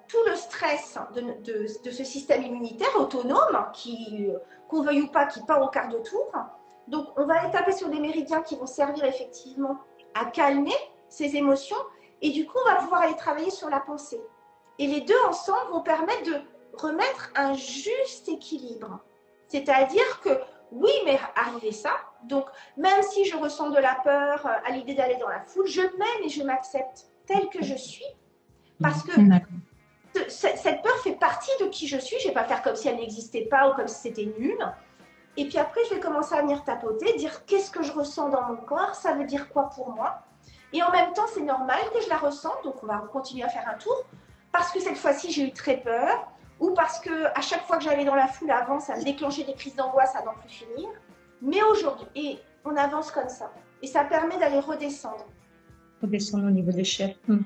tout 0.08 0.18
le 0.26 0.34
stress 0.34 0.98
de, 1.14 1.66
ce 1.66 2.04
système 2.04 2.42
immunitaire 2.42 2.96
autonome, 2.96 3.66
qui, 3.72 4.28
qu'on 4.68 4.82
veuille 4.82 5.02
ou 5.02 5.08
pas, 5.08 5.26
qui 5.26 5.40
part 5.42 5.62
au 5.62 5.68
quart 5.68 5.88
de 5.88 5.98
tour. 5.98 6.32
Donc, 6.88 7.06
on 7.16 7.26
va 7.26 7.40
aller 7.40 7.50
taper 7.50 7.72
sur 7.72 7.88
des 7.88 8.00
méridiens 8.00 8.42
qui 8.42 8.56
vont 8.56 8.66
servir 8.66 9.04
effectivement 9.04 9.78
à 10.18 10.26
calmer 10.26 10.74
ses 11.08 11.36
émotions 11.36 11.76
et 12.22 12.30
du 12.30 12.46
coup, 12.46 12.58
on 12.64 12.68
va 12.68 12.76
pouvoir 12.76 13.02
aller 13.02 13.16
travailler 13.16 13.50
sur 13.50 13.68
la 13.68 13.80
pensée. 13.80 14.20
Et 14.78 14.86
les 14.86 15.02
deux 15.02 15.18
ensemble 15.28 15.70
vont 15.70 15.82
permettre 15.82 16.22
de 16.24 16.40
remettre 16.74 17.30
un 17.34 17.54
juste 17.54 18.28
équilibre. 18.28 19.00
C'est-à-dire 19.48 20.20
que 20.22 20.30
oui, 20.72 20.90
mais 21.04 21.18
arriver 21.36 21.72
ça. 21.72 21.92
Donc, 22.24 22.46
même 22.76 23.02
si 23.02 23.24
je 23.24 23.36
ressens 23.36 23.70
de 23.70 23.78
la 23.78 23.94
peur 24.02 24.46
euh, 24.46 24.50
à 24.66 24.72
l'idée 24.72 24.94
d'aller 24.94 25.16
dans 25.16 25.28
la 25.28 25.40
foule, 25.40 25.66
je 25.66 25.82
m'aime 25.82 26.24
et 26.24 26.28
je 26.28 26.42
m'accepte 26.42 27.06
tel 27.26 27.48
que 27.48 27.62
je 27.62 27.74
suis. 27.74 28.04
Parce 28.80 29.02
que 29.02 29.12
cette 30.28 30.82
peur 30.82 30.96
fait 30.98 31.14
partie 31.14 31.50
de 31.60 31.66
qui 31.66 31.86
je 31.86 31.98
suis. 31.98 32.18
Je 32.18 32.24
ne 32.24 32.28
vais 32.28 32.34
pas 32.34 32.44
faire 32.44 32.62
comme 32.62 32.76
si 32.76 32.88
elle 32.88 32.96
n'existait 32.96 33.46
pas 33.46 33.70
ou 33.70 33.74
comme 33.74 33.88
si 33.88 34.00
c'était 34.00 34.32
nul. 34.38 34.58
Et 35.36 35.46
puis 35.46 35.58
après, 35.58 35.80
je 35.88 35.94
vais 35.94 36.00
commencer 36.00 36.34
à 36.34 36.42
venir 36.42 36.64
tapoter, 36.64 37.14
dire 37.16 37.44
qu'est-ce 37.44 37.70
que 37.70 37.82
je 37.82 37.92
ressens 37.92 38.30
dans 38.30 38.42
mon 38.42 38.56
corps, 38.56 38.94
ça 38.94 39.12
veut 39.12 39.24
dire 39.24 39.48
quoi 39.50 39.68
pour 39.70 39.90
moi. 39.90 40.22
Et 40.72 40.82
en 40.82 40.90
même 40.90 41.12
temps, 41.12 41.26
c'est 41.32 41.42
normal 41.42 41.78
que 41.94 42.00
je 42.02 42.08
la 42.08 42.16
ressente, 42.16 42.64
donc 42.64 42.82
on 42.82 42.86
va 42.86 42.98
continuer 43.12 43.44
à 43.44 43.48
faire 43.48 43.68
un 43.68 43.78
tour, 43.78 44.04
parce 44.52 44.70
que 44.72 44.80
cette 44.80 44.96
fois-ci, 44.96 45.30
j'ai 45.30 45.48
eu 45.48 45.52
très 45.52 45.76
peur, 45.76 46.28
ou 46.58 46.70
parce 46.70 47.00
que 47.00 47.26
à 47.34 47.40
chaque 47.42 47.64
fois 47.66 47.76
que 47.76 47.84
j'allais 47.84 48.04
dans 48.04 48.14
la 48.14 48.26
foule 48.26 48.50
avant, 48.50 48.80
ça 48.80 48.96
me 48.96 49.04
déclenchait 49.04 49.44
des 49.44 49.54
crises 49.54 49.76
d'angoisse 49.76 50.16
à 50.16 50.22
n'en 50.22 50.34
plus 50.34 50.48
finir. 50.48 50.88
Mais 51.42 51.62
aujourd'hui, 51.62 52.06
et 52.14 52.38
on 52.64 52.74
avance 52.76 53.10
comme 53.10 53.28
ça. 53.28 53.52
Et 53.82 53.86
ça 53.86 54.04
permet 54.04 54.38
d'aller 54.38 54.60
redescendre. 54.60 55.26
Redescendre 56.00 56.46
au 56.46 56.50
niveau 56.50 56.72
de 56.72 56.78
l'échelle. 56.78 57.14
Mmh. 57.28 57.40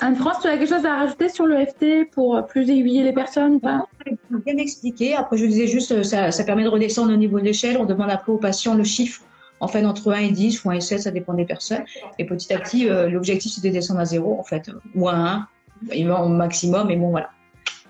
Anne-France, 0.00 0.36
tu 0.42 0.48
as 0.48 0.56
quelque 0.56 0.68
chose 0.68 0.86
à 0.86 0.96
rajouter 0.96 1.28
sur 1.28 1.46
l'EFT 1.46 2.10
pour 2.12 2.46
plus 2.46 2.70
aiguiller 2.70 3.02
les 3.02 3.12
personnes 3.12 3.60
pas? 3.60 3.86
Bien 4.30 4.56
expliqué. 4.56 5.14
Après, 5.14 5.36
je 5.36 5.46
disais 5.46 5.66
juste, 5.66 5.90
euh, 5.90 6.02
ça, 6.04 6.30
ça 6.30 6.44
permet 6.44 6.62
de 6.62 6.68
redescendre 6.68 7.12
au 7.12 7.16
niveau 7.16 7.40
de 7.40 7.44
l'échelle. 7.44 7.76
On 7.78 7.84
demande 7.84 8.10
après 8.10 8.30
aux 8.30 8.38
patients 8.38 8.74
le 8.74 8.84
chiffre, 8.84 9.22
en 9.58 9.66
fait, 9.66 9.84
entre 9.84 10.12
1 10.12 10.18
et 10.18 10.30
10 10.30 10.64
ou 10.64 10.70
1 10.70 10.74
et 10.74 10.80
7, 10.80 11.00
ça 11.00 11.10
dépend 11.10 11.34
des 11.34 11.44
personnes. 11.44 11.84
Et 12.18 12.24
petit 12.24 12.52
à 12.52 12.60
petit, 12.60 12.88
euh, 12.88 13.08
l'objectif, 13.08 13.52
c'est 13.52 13.66
de 13.66 13.72
descendre 13.72 14.00
à 14.00 14.04
0, 14.04 14.38
en 14.38 14.44
fait, 14.44 14.70
ou 14.94 15.08
à 15.08 15.14
1, 15.14 15.48
au 15.92 16.28
maximum. 16.28 16.86
Mais 16.86 16.96
bon, 16.96 17.10
voilà. 17.10 17.30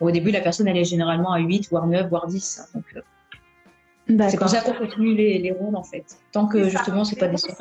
Au 0.01 0.11
début, 0.11 0.31
la 0.31 0.41
personne, 0.41 0.67
elle 0.69 0.79
est 0.79 0.85
généralement 0.85 1.33
à 1.33 1.41
8, 1.41 1.69
voire 1.71 1.87
9, 1.87 2.09
voire 2.09 2.27
10. 2.27 2.71
Donc, 2.75 2.85
euh, 2.97 4.29
c'est 4.31 4.39
pour 4.39 4.49
ça 4.49 4.63
qu'on 4.63 4.73
continue 4.73 5.15
les, 5.15 5.39
les 5.39 5.53
rondes, 5.53 5.77
en 5.77 5.85
fait. 5.85 6.07
Tant 6.33 6.47
que, 6.47 6.71
justement, 6.71 7.05
c'est 7.05 7.17
pas 7.17 7.29
descendu. 7.29 7.55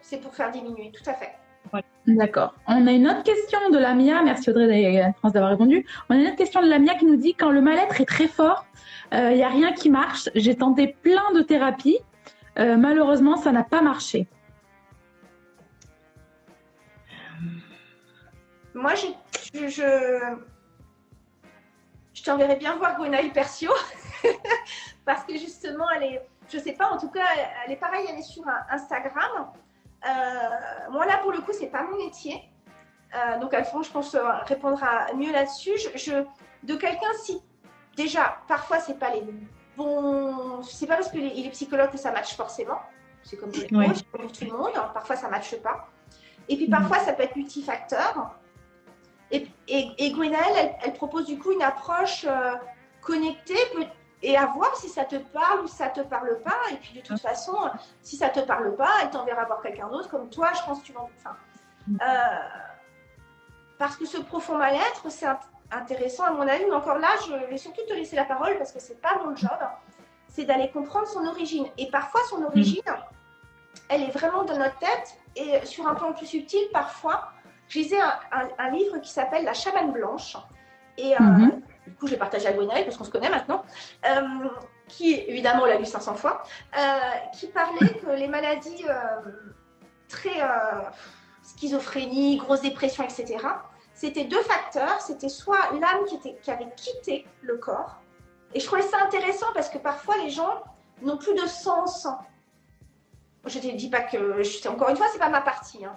C'est 0.00 0.20
pour 0.20 0.32
faire 0.32 0.52
diminuer, 0.52 0.92
tout 0.92 1.08
à 1.10 1.14
fait. 1.14 1.30
D'accord. 2.06 2.54
On 2.66 2.86
a 2.86 2.92
une 2.92 3.06
autre 3.06 3.22
question 3.22 3.70
de 3.70 3.78
Lamia. 3.78 4.22
Merci 4.22 4.50
Audrey 4.50 4.82
et 4.82 5.12
France 5.18 5.32
d'avoir 5.32 5.50
répondu. 5.50 5.86
On 6.08 6.14
a 6.14 6.18
une 6.18 6.26
autre 6.26 6.36
question 6.36 6.62
de 6.62 6.68
Lamia 6.68 6.94
qui 6.94 7.06
nous 7.06 7.16
dit 7.16 7.34
quand 7.34 7.50
le 7.50 7.60
mal-être 7.60 8.00
est 8.00 8.06
très 8.06 8.26
fort, 8.26 8.66
il 9.12 9.18
euh, 9.18 9.34
n'y 9.34 9.42
a 9.42 9.48
rien 9.48 9.72
qui 9.72 9.90
marche. 9.90 10.28
J'ai 10.34 10.56
tenté 10.56 10.88
plein 10.88 11.32
de 11.34 11.42
thérapies. 11.42 11.98
Euh, 12.58 12.76
malheureusement, 12.76 13.36
ça 13.36 13.52
n'a 13.52 13.62
pas 13.62 13.82
marché. 13.82 14.26
Moi, 18.74 18.94
je, 18.94 19.06
je, 19.68 20.36
je, 22.14 22.22
t'enverrai 22.22 22.56
bien 22.56 22.76
voir 22.76 22.96
Gwenaëlle 22.96 23.32
Persio 23.32 23.72
parce 25.04 25.24
que 25.24 25.36
justement, 25.36 25.86
elle 25.96 26.04
est, 26.04 26.22
je 26.52 26.58
sais 26.58 26.72
pas, 26.72 26.88
en 26.88 26.98
tout 26.98 27.10
cas, 27.10 27.24
elle 27.66 27.72
est 27.72 27.76
pareille, 27.76 28.06
elle 28.08 28.18
est 28.18 28.22
sur 28.22 28.44
Instagram. 28.70 29.50
Euh, 30.06 30.90
moi, 30.90 31.06
là, 31.06 31.18
pour 31.18 31.32
le 31.32 31.38
coup, 31.38 31.52
c'est 31.52 31.68
pas 31.68 31.82
mon 31.82 31.96
métier. 31.96 32.42
Euh, 33.14 33.38
donc, 33.38 33.54
Alphonse, 33.54 33.86
je 33.86 33.92
pense, 33.92 34.14
euh, 34.14 34.22
répondra 34.46 35.12
mieux 35.14 35.32
là-dessus. 35.32 35.72
Je, 35.94 36.24
de 36.62 36.74
quelqu'un, 36.74 37.12
si 37.22 37.42
déjà, 37.96 38.38
parfois, 38.48 38.78
c'est 38.78 38.98
pas 38.98 39.10
les 39.10 39.22
bons. 39.76 40.62
C'est 40.62 40.86
pas 40.86 40.96
parce 40.96 41.10
qu'il 41.10 41.24
est, 41.24 41.50
psychologue 41.50 41.90
que 41.90 41.98
ça 41.98 42.12
matche 42.12 42.34
forcément. 42.34 42.80
C'est 43.22 43.36
comme, 43.36 43.50
pour 43.50 44.32
tout 44.32 44.44
le 44.44 44.56
monde. 44.56 44.72
Parfois, 44.94 45.16
ça 45.16 45.28
matche 45.28 45.56
pas. 45.56 45.88
Et 46.48 46.56
puis 46.56 46.68
parfois, 46.68 46.98
ça 46.98 47.12
peut 47.12 47.22
être 47.22 47.36
multifacteur. 47.36 48.34
Et, 49.30 49.46
et, 49.68 49.90
et 49.98 50.14
elle, 50.84 50.92
propose 50.94 51.26
du 51.26 51.38
coup 51.38 51.52
une 51.52 51.62
approche 51.62 52.26
euh, 52.28 52.54
connectée 53.00 53.58
et 54.22 54.36
à 54.36 54.46
voir 54.46 54.74
si 54.76 54.88
ça 54.88 55.04
te 55.04 55.16
parle 55.16 55.60
ou 55.60 55.66
si 55.66 55.76
ça 55.76 55.88
te 55.88 56.00
parle 56.00 56.38
pas. 56.42 56.58
Et 56.72 56.76
puis 56.76 56.92
de 56.94 57.00
toute 57.00 57.20
façon, 57.20 57.56
si 58.02 58.16
ça 58.16 58.28
te 58.28 58.40
parle 58.40 58.74
pas, 58.76 58.90
elle 59.02 59.10
t'enverra 59.10 59.44
voir 59.44 59.62
quelqu'un 59.62 59.88
d'autre 59.88 60.10
comme 60.10 60.28
toi. 60.28 60.50
Je 60.54 60.62
pense 60.64 60.80
que 60.80 60.86
tu 60.86 60.92
vas. 60.92 61.06
Enfin, 61.18 61.36
euh, 61.88 62.48
parce 63.78 63.96
que 63.96 64.04
ce 64.04 64.18
profond 64.18 64.58
mal-être, 64.58 65.10
c'est 65.10 65.26
intéressant 65.70 66.24
à 66.24 66.32
mon 66.32 66.46
avis. 66.46 66.64
Mais 66.66 66.74
encore 66.74 66.98
là, 66.98 67.08
je 67.26 67.32
vais 67.48 67.58
surtout 67.58 67.82
te 67.88 67.94
laisser 67.94 68.16
la 68.16 68.24
parole 68.24 68.58
parce 68.58 68.72
que 68.72 68.80
c'est 68.80 69.00
pas 69.00 69.22
mon 69.24 69.34
job. 69.34 69.58
C'est 70.28 70.44
d'aller 70.44 70.70
comprendre 70.70 71.06
son 71.06 71.24
origine. 71.26 71.66
Et 71.78 71.90
parfois, 71.90 72.20
son 72.28 72.42
origine, 72.42 72.82
elle 73.88 74.02
est 74.02 74.10
vraiment 74.10 74.44
dans 74.44 74.58
notre 74.58 74.78
tête. 74.78 75.16
Et 75.34 75.64
sur 75.64 75.88
un 75.88 75.94
plan 75.94 76.12
plus 76.12 76.26
subtil, 76.26 76.60
parfois, 76.72 77.32
je 77.68 77.78
lisais 77.78 78.00
un, 78.58 78.70
livre 78.70 78.98
qui 78.98 79.10
s'appelle 79.10 79.44
La 79.44 79.54
chamane 79.54 79.92
blanche. 79.92 80.36
Et 80.98 81.14
euh, 81.14 81.22
mhm. 81.22 81.62
Du 81.90 81.96
coup, 81.96 82.06
je 82.06 82.12
l'ai 82.12 82.18
partagé 82.18 82.46
à 82.46 82.52
Gwenaël 82.52 82.84
parce 82.84 82.96
qu'on 82.96 83.04
se 83.04 83.10
connaît 83.10 83.30
maintenant. 83.30 83.64
Euh, 84.06 84.48
qui, 84.88 85.14
évidemment, 85.14 85.66
l'a 85.66 85.76
lu 85.76 85.84
500 85.84 86.14
fois. 86.14 86.42
Euh, 86.76 86.98
qui 87.38 87.46
parlait 87.48 87.94
que 87.94 88.10
les 88.10 88.28
maladies 88.28 88.84
très 90.08 90.40
schizophrénie, 91.42 92.38
grosse 92.38 92.62
dépression, 92.62 93.04
etc. 93.04 93.36
C'était 93.94 94.24
deux 94.24 94.42
facteurs. 94.42 95.00
C'était 95.00 95.28
soit 95.28 95.70
l'âme 95.72 96.04
qui, 96.06 96.18
qui 96.42 96.50
avait 96.50 96.70
quitté 96.76 97.26
le 97.42 97.58
corps. 97.58 98.00
Et 98.54 98.60
je 98.60 98.66
trouvais 98.66 98.82
ça 98.82 98.98
intéressant 99.04 99.46
parce 99.54 99.68
que 99.68 99.78
parfois, 99.78 100.16
les 100.18 100.30
gens 100.30 100.64
n'ont 101.02 101.16
plus 101.16 101.34
de 101.34 101.46
sens. 101.46 102.06
Je 103.46 103.58
ne 103.58 103.62
te 103.62 103.76
dis 103.76 103.88
pas 103.88 104.02
que. 104.02 104.68
Encore 104.68 104.90
une 104.90 104.96
fois, 104.96 105.06
c'est 105.12 105.18
pas 105.18 105.28
ma 105.28 105.40
partie. 105.40 105.84
Hein. 105.84 105.96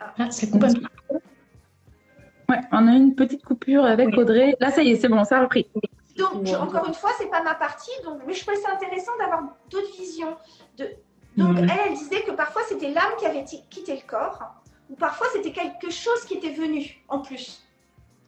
Ah, 0.00 0.30
c'est 0.30 0.50
complètement. 0.50 0.88
Ouais, 2.50 2.60
on 2.72 2.88
a 2.88 2.92
une 2.92 3.14
petite 3.14 3.44
coupure 3.44 3.84
avec 3.84 4.16
Audrey. 4.18 4.56
Là, 4.58 4.72
ça 4.72 4.82
y 4.82 4.90
est, 4.90 4.96
c'est 4.96 5.08
bon, 5.08 5.22
ça 5.22 5.38
a 5.38 5.42
repris. 5.42 5.68
Donc, 6.16 6.48
encore 6.48 6.86
une 6.86 6.94
fois, 6.94 7.12
c'est 7.16 7.30
pas 7.30 7.42
ma 7.42 7.54
partie, 7.54 7.92
donc, 8.04 8.22
mais 8.26 8.34
je 8.34 8.44
trouvais 8.44 8.60
ça 8.60 8.72
intéressant 8.74 9.12
d'avoir 9.18 9.44
d'autres 9.70 9.96
visions. 9.96 10.36
De... 10.76 10.90
Donc, 11.36 11.56
elle, 11.58 11.70
elle 11.86 11.94
disait 11.94 12.22
que 12.22 12.32
parfois 12.32 12.62
c'était 12.68 12.90
l'âme 12.90 13.12
qui 13.18 13.26
avait 13.26 13.44
quitté 13.44 13.94
le 13.94 14.06
corps, 14.06 14.40
ou 14.90 14.96
parfois 14.96 15.28
c'était 15.32 15.52
quelque 15.52 15.90
chose 15.90 16.24
qui 16.26 16.34
était 16.34 16.52
venu 16.52 17.00
en 17.08 17.20
plus. 17.20 17.64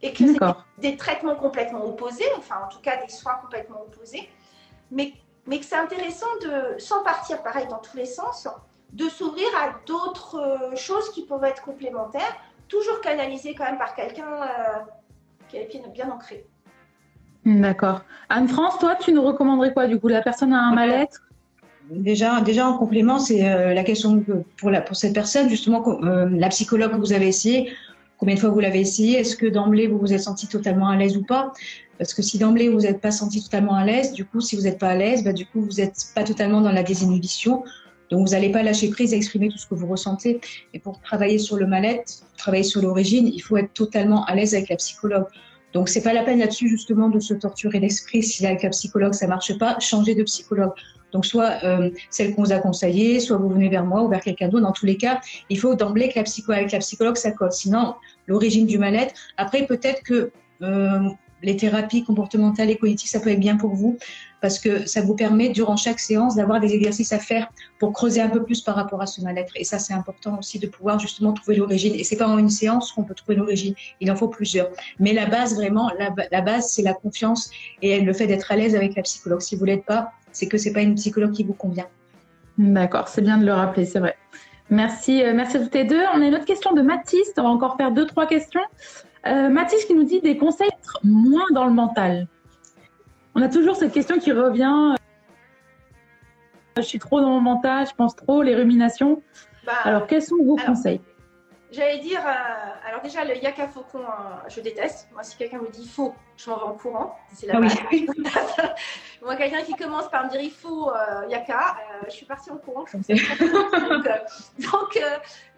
Et 0.02 0.12
que 0.12 0.18
c'était 0.18 0.46
des 0.78 0.96
traitements 0.96 1.34
complètement 1.34 1.84
opposés, 1.84 2.30
enfin, 2.38 2.60
en 2.64 2.68
tout 2.68 2.80
cas, 2.80 3.04
des 3.04 3.10
soins 3.10 3.34
complètement 3.42 3.82
opposés. 3.82 4.28
Mais, 4.92 5.14
mais 5.46 5.58
que 5.58 5.64
c'est 5.64 5.76
intéressant 5.76 6.26
de, 6.42 6.78
sans 6.78 7.02
partir 7.02 7.42
pareil 7.42 7.66
dans 7.66 7.78
tous 7.78 7.96
les 7.96 8.06
sens, 8.06 8.46
de 8.92 9.08
s'ouvrir 9.08 9.48
à 9.60 9.80
d'autres 9.86 10.36
euh, 10.36 10.76
choses 10.76 11.10
qui 11.10 11.24
peuvent 11.24 11.44
être 11.44 11.62
complémentaires, 11.62 12.36
toujours 12.72 13.02
canalisées 13.02 13.54
quand 13.54 13.64
même 13.64 13.76
par 13.76 13.94
quelqu'un 13.94 14.32
euh, 14.42 14.78
qui 15.48 15.58
a 15.58 15.60
les 15.60 15.66
pieds 15.66 15.82
bien 15.92 16.10
ancrés. 16.10 16.46
D'accord. 17.44 18.00
Anne-France, 18.30 18.78
toi, 18.78 18.96
tu 18.98 19.12
nous 19.12 19.22
recommanderais 19.22 19.74
quoi 19.74 19.86
du 19.86 20.00
coup? 20.00 20.08
La 20.08 20.22
personne 20.22 20.54
a 20.54 20.60
un 20.60 20.74
mal-être? 20.74 21.20
Déjà, 21.90 22.40
déjà 22.40 22.66
en 22.66 22.78
complément, 22.78 23.18
c'est 23.18 23.46
euh, 23.46 23.74
la 23.74 23.84
question 23.84 24.24
pour, 24.56 24.70
la, 24.70 24.80
pour 24.80 24.96
cette 24.96 25.12
personne, 25.12 25.50
justement, 25.50 25.84
la 26.00 26.48
psychologue 26.48 26.92
que 26.92 26.96
vous 26.96 27.12
avez 27.12 27.28
essayé, 27.28 27.72
combien 28.16 28.36
de 28.36 28.40
fois 28.40 28.48
vous 28.48 28.60
l'avez 28.60 28.80
essayé? 28.80 29.18
Est-ce 29.18 29.36
que 29.36 29.46
d'emblée 29.46 29.86
vous 29.88 29.98
vous 29.98 30.14
êtes 30.14 30.22
senti 30.22 30.46
totalement 30.46 30.88
à 30.88 30.96
l'aise 30.96 31.16
ou 31.16 31.24
pas? 31.24 31.52
Parce 31.98 32.14
que 32.14 32.22
si 32.22 32.38
d'emblée 32.38 32.70
vous 32.70 32.80
n'êtes 32.80 33.00
pas 33.00 33.10
senti 33.10 33.42
totalement 33.42 33.74
à 33.74 33.84
l'aise, 33.84 34.12
du 34.12 34.24
coup, 34.24 34.40
si 34.40 34.56
vous 34.56 34.62
n'êtes 34.62 34.78
pas 34.78 34.88
à 34.88 34.94
l'aise, 34.94 35.22
bah, 35.22 35.34
du 35.34 35.44
coup, 35.44 35.60
vous 35.60 35.76
n'êtes 35.76 36.06
pas 36.14 36.24
totalement 36.24 36.62
dans 36.62 36.72
la 36.72 36.82
désinhibition. 36.82 37.64
Donc, 38.12 38.26
vous 38.28 38.34
n'allez 38.34 38.50
pas 38.50 38.62
lâcher 38.62 38.90
prise 38.90 39.14
exprimer 39.14 39.48
tout 39.48 39.56
ce 39.56 39.66
que 39.66 39.74
vous 39.74 39.86
ressentez. 39.86 40.38
Et 40.74 40.78
pour 40.78 41.00
travailler 41.00 41.38
sur 41.38 41.56
le 41.56 41.66
mal-être, 41.66 42.24
travailler 42.36 42.62
sur 42.62 42.82
l'origine, 42.82 43.26
il 43.26 43.40
faut 43.40 43.56
être 43.56 43.72
totalement 43.72 44.26
à 44.26 44.34
l'aise 44.34 44.54
avec 44.54 44.68
la 44.68 44.76
psychologue. 44.76 45.24
Donc, 45.72 45.88
c'est 45.88 46.02
pas 46.02 46.12
la 46.12 46.22
peine 46.22 46.38
là-dessus, 46.38 46.68
justement, 46.68 47.08
de 47.08 47.18
se 47.20 47.32
torturer 47.32 47.80
l'esprit. 47.80 48.22
Si 48.22 48.46
avec 48.46 48.64
la 48.64 48.68
psychologue, 48.68 49.14
ça 49.14 49.26
marche 49.26 49.56
pas, 49.56 49.78
changez 49.80 50.14
de 50.14 50.24
psychologue. 50.24 50.72
Donc, 51.12 51.24
soit 51.24 51.64
euh, 51.64 51.88
celle 52.10 52.34
qu'on 52.34 52.42
vous 52.42 52.52
a 52.52 52.58
conseillée, 52.58 53.18
soit 53.18 53.38
vous 53.38 53.48
venez 53.48 53.70
vers 53.70 53.86
moi 53.86 54.02
ou 54.02 54.10
vers 54.10 54.20
quelqu'un 54.20 54.48
d'autre. 54.48 54.64
Dans 54.64 54.72
tous 54.72 54.84
les 54.84 54.98
cas, 54.98 55.22
il 55.48 55.58
faut 55.58 55.74
d'emblée 55.74 56.10
que 56.10 56.18
la 56.18 56.24
psycho 56.24 56.52
avec 56.52 56.70
la 56.70 56.80
psychologue, 56.80 57.16
ça 57.16 57.30
colle. 57.30 57.52
Sinon, 57.52 57.94
l'origine 58.26 58.66
du 58.66 58.76
mal-être. 58.76 59.14
Après, 59.38 59.64
peut-être 59.64 60.02
que 60.02 60.32
euh, 60.60 61.00
les 61.42 61.56
thérapies 61.56 62.04
comportementales 62.04 62.68
et 62.68 62.76
cognitives, 62.76 63.08
ça 63.08 63.20
peut 63.20 63.30
être 63.30 63.40
bien 63.40 63.56
pour 63.56 63.74
vous 63.74 63.96
parce 64.42 64.58
que 64.58 64.86
ça 64.86 65.00
vous 65.00 65.14
permet, 65.14 65.48
durant 65.50 65.76
chaque 65.76 66.00
séance, 66.00 66.34
d'avoir 66.34 66.60
des 66.60 66.74
exercices 66.74 67.12
à 67.12 67.20
faire 67.20 67.48
pour 67.78 67.92
creuser 67.92 68.20
un 68.20 68.28
peu 68.28 68.42
plus 68.42 68.60
par 68.60 68.74
rapport 68.74 69.00
à 69.00 69.06
ce 69.06 69.22
mal-être. 69.22 69.52
Et 69.54 69.62
ça, 69.62 69.78
c'est 69.78 69.94
important 69.94 70.36
aussi 70.38 70.58
de 70.58 70.66
pouvoir 70.66 70.98
justement 70.98 71.32
trouver 71.32 71.56
l'origine. 71.56 71.94
Et 71.94 72.02
c'est 72.02 72.16
pas 72.16 72.26
en 72.26 72.36
une 72.38 72.50
séance 72.50 72.90
qu'on 72.90 73.04
peut 73.04 73.14
trouver 73.14 73.36
l'origine. 73.36 73.74
Il 74.00 74.10
en 74.10 74.16
faut 74.16 74.26
plusieurs. 74.26 74.68
Mais 74.98 75.12
la 75.12 75.26
base, 75.26 75.54
vraiment, 75.54 75.90
la, 75.96 76.40
base, 76.40 76.70
c'est 76.70 76.82
la 76.82 76.92
confiance 76.92 77.50
et 77.82 78.00
le 78.00 78.12
fait 78.12 78.26
d'être 78.26 78.50
à 78.50 78.56
l'aise 78.56 78.74
avec 78.74 78.96
la 78.96 79.02
psychologue. 79.02 79.40
Si 79.40 79.54
vous 79.54 79.64
l'êtes 79.64 79.84
pas, 79.84 80.10
c'est 80.32 80.48
que 80.48 80.58
c'est 80.58 80.72
pas 80.72 80.82
une 80.82 80.96
psychologue 80.96 81.32
qui 81.32 81.44
vous 81.44 81.54
convient. 81.54 81.86
D'accord, 82.58 83.06
c'est 83.06 83.22
bien 83.22 83.38
de 83.38 83.46
le 83.46 83.52
rappeler, 83.52 83.86
c'est 83.86 84.00
vrai. 84.00 84.16
Merci, 84.70 85.22
euh, 85.22 85.34
merci 85.34 85.56
à 85.56 85.60
toutes 85.60 85.74
les 85.74 85.84
deux. 85.84 86.02
On 86.14 86.20
a 86.20 86.26
une 86.26 86.34
autre 86.34 86.46
question 86.46 86.72
de 86.72 86.82
Mathis. 86.82 87.32
On 87.36 87.42
va 87.42 87.48
encore 87.48 87.76
faire 87.76 87.92
deux, 87.92 88.06
trois 88.06 88.26
questions. 88.26 88.60
Euh, 89.26 89.48
Mathis 89.50 89.84
qui 89.84 89.94
nous 89.94 90.04
dit 90.04 90.20
des 90.20 90.36
conseils 90.36 90.66
être 90.66 90.98
moins 91.04 91.46
dans 91.52 91.66
le 91.66 91.72
mental. 91.72 92.26
On 93.34 93.42
a 93.42 93.48
toujours 93.48 93.76
cette 93.76 93.92
question 93.92 94.18
qui 94.18 94.32
revient. 94.32 94.94
Je 96.76 96.82
suis 96.82 96.98
trop 96.98 97.20
dans 97.20 97.30
mon 97.30 97.40
mental, 97.40 97.86
je 97.86 97.94
pense 97.94 98.16
trop, 98.16 98.42
les 98.42 98.54
ruminations. 98.54 99.22
Bah, 99.66 99.72
alors, 99.84 100.06
quels 100.06 100.22
sont 100.22 100.42
vos 100.44 100.56
conseils? 100.56 101.00
J'allais 101.72 101.98
dire, 102.00 102.20
euh, 102.20 102.86
alors 102.86 103.00
déjà, 103.00 103.24
le 103.24 103.34
yaka 103.38 103.66
faucon, 103.66 104.00
euh, 104.00 104.02
je 104.46 104.60
déteste. 104.60 105.08
Moi, 105.10 105.22
si 105.22 105.38
quelqu'un 105.38 105.58
me 105.58 105.70
dit 105.70 105.88
faux, 105.88 106.14
je 106.36 106.50
m'en 106.50 106.58
vais 106.58 106.64
en 106.64 106.74
courant. 106.74 107.18
C'est 107.32 107.46
la 107.46 107.54
ah 107.56 107.60
Moi, 109.22 109.36
quelqu'un 109.36 109.62
qui 109.62 109.72
commence 109.72 110.10
par 110.10 110.26
me 110.26 110.30
dire 110.30 110.42
il 110.42 110.50
faut 110.50 110.90
euh, 110.90 111.26
yaka, 111.30 111.78
je 112.04 112.10
suis 112.10 112.26
partie 112.26 112.50
en 112.50 112.58
courant. 112.58 112.84
donc, 112.92 113.06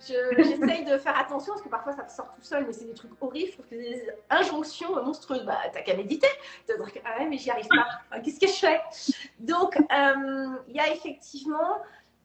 j'essaye 0.06 0.84
de 0.84 0.98
faire 0.98 1.18
attention 1.18 1.54
parce 1.54 1.62
que 1.62 1.68
parfois 1.68 1.94
ça 1.94 2.08
sort 2.08 2.32
tout 2.36 2.42
seul, 2.42 2.64
mais 2.64 2.72
c'est 2.72 2.84
des 2.84 2.94
trucs 2.94 3.10
horribles. 3.20 3.48
Je 3.48 3.54
trouve 3.54 3.66
que 3.66 3.74
des 3.74 4.08
injonctions 4.30 4.94
monstrueuses. 5.02 5.44
Bah, 5.44 5.58
t'as 5.72 5.82
qu'à 5.82 5.96
méditer. 5.96 6.28
ah 6.68 6.74
ouais, 7.18 7.26
mais 7.26 7.38
j'y 7.38 7.50
arrive 7.50 7.66
pas. 7.66 7.88
Qu'est-ce 8.20 8.38
que 8.38 8.46
je 8.46 8.52
fais? 8.52 8.80
Donc, 9.40 9.76
il 9.90 10.76
y 10.76 10.80
a 10.80 10.92
effectivement 10.92 11.80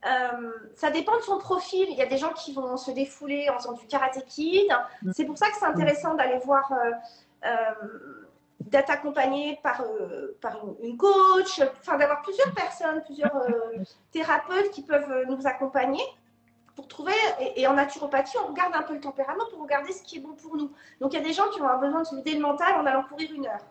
euh, 0.06 0.52
ça 0.76 0.92
dépend 0.92 1.16
de 1.18 1.22
son 1.22 1.38
profil. 1.38 1.88
Il 1.90 1.98
y 1.98 2.02
a 2.02 2.06
des 2.06 2.18
gens 2.18 2.34
qui 2.34 2.54
vont 2.54 2.78
se 2.78 2.92
défouler 2.92 3.50
en 3.50 3.58
faisant 3.58 3.74
du 3.74 3.86
karaté 3.88 4.22
kid. 4.24 4.72
Mm. 5.02 5.12
C'est 5.14 5.26
pour 5.26 5.38
ça 5.38 5.50
que 5.50 5.58
c'est 5.58 5.66
intéressant 5.66 6.16
d'aller 6.16 6.40
voir, 6.40 6.72
euh, 6.72 6.92
euh, 7.46 8.26
d'être 8.62 8.90
accompagné 8.90 9.60
par, 9.62 9.84
par 10.42 10.60
une, 10.84 10.98
coach, 10.98 11.62
enfin 11.82 11.98
d'avoir 11.98 12.22
plusieurs 12.22 12.54
personnes, 12.54 13.02
plusieurs 13.04 13.36
thérapeutes 14.12 14.72
qui 14.72 14.84
peuvent 14.84 15.26
nous 15.28 15.48
accompagner 15.48 16.04
pour 16.76 16.88
trouver. 16.88 17.14
Et, 17.56 17.68
en 17.68 17.74
naturopathie, 17.74 18.38
on 18.38 18.50
regarde 18.50 18.76
un 18.76 18.84
peu 18.84 18.94
le 18.94 19.02
tempérament 19.02 19.44
pour 19.52 19.62
regarder 19.62 19.92
ce 19.92 20.04
qui 20.04 20.18
est 20.18 20.22
bon 20.22 20.34
pour 20.34 20.56
nous. 20.56 20.72
Donc 21.02 21.14
il 21.14 21.18
y 21.18 21.20
a 21.20 21.24
des 21.24 21.34
gens 21.34 21.50
qui 21.50 21.62
ont 21.62 21.80
besoin 21.80 22.02
de 22.02 22.08
se 22.08 22.16
vider 22.16 22.36
le 22.36 22.42
mental 22.42 22.76
en 22.76 22.86
allant 22.86 23.04
courir 23.04 23.34
une 23.34 23.48
heure. 23.48 23.66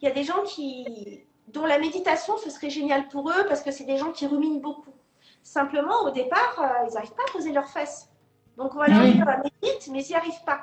Il 0.00 0.08
y 0.08 0.10
a 0.10 0.14
des 0.14 0.24
gens 0.24 0.42
qui 0.44 1.24
dont 1.48 1.66
la 1.66 1.78
méditation 1.78 2.36
ce 2.38 2.48
serait 2.48 2.70
génial 2.70 3.08
pour 3.08 3.28
eux 3.28 3.44
parce 3.48 3.62
que 3.62 3.72
c'est 3.72 3.84
des 3.84 3.96
gens 3.98 4.12
qui 4.12 4.26
ruminent 4.26 4.60
beaucoup. 4.60 4.94
Simplement, 5.42 6.02
au 6.04 6.10
départ, 6.10 6.54
euh, 6.58 6.86
ils 6.88 6.94
n'arrivent 6.94 7.14
pas 7.14 7.22
à 7.28 7.32
poser 7.32 7.52
leurs 7.52 7.68
fesses. 7.68 8.08
Donc, 8.56 8.74
on 8.74 8.78
va 8.78 8.88
leur 8.88 9.02
dire 9.02 9.24
médite, 9.42 9.88
mais 9.90 10.04
ils 10.04 10.08
n'y 10.10 10.14
arrivent 10.14 10.44
pas. 10.44 10.60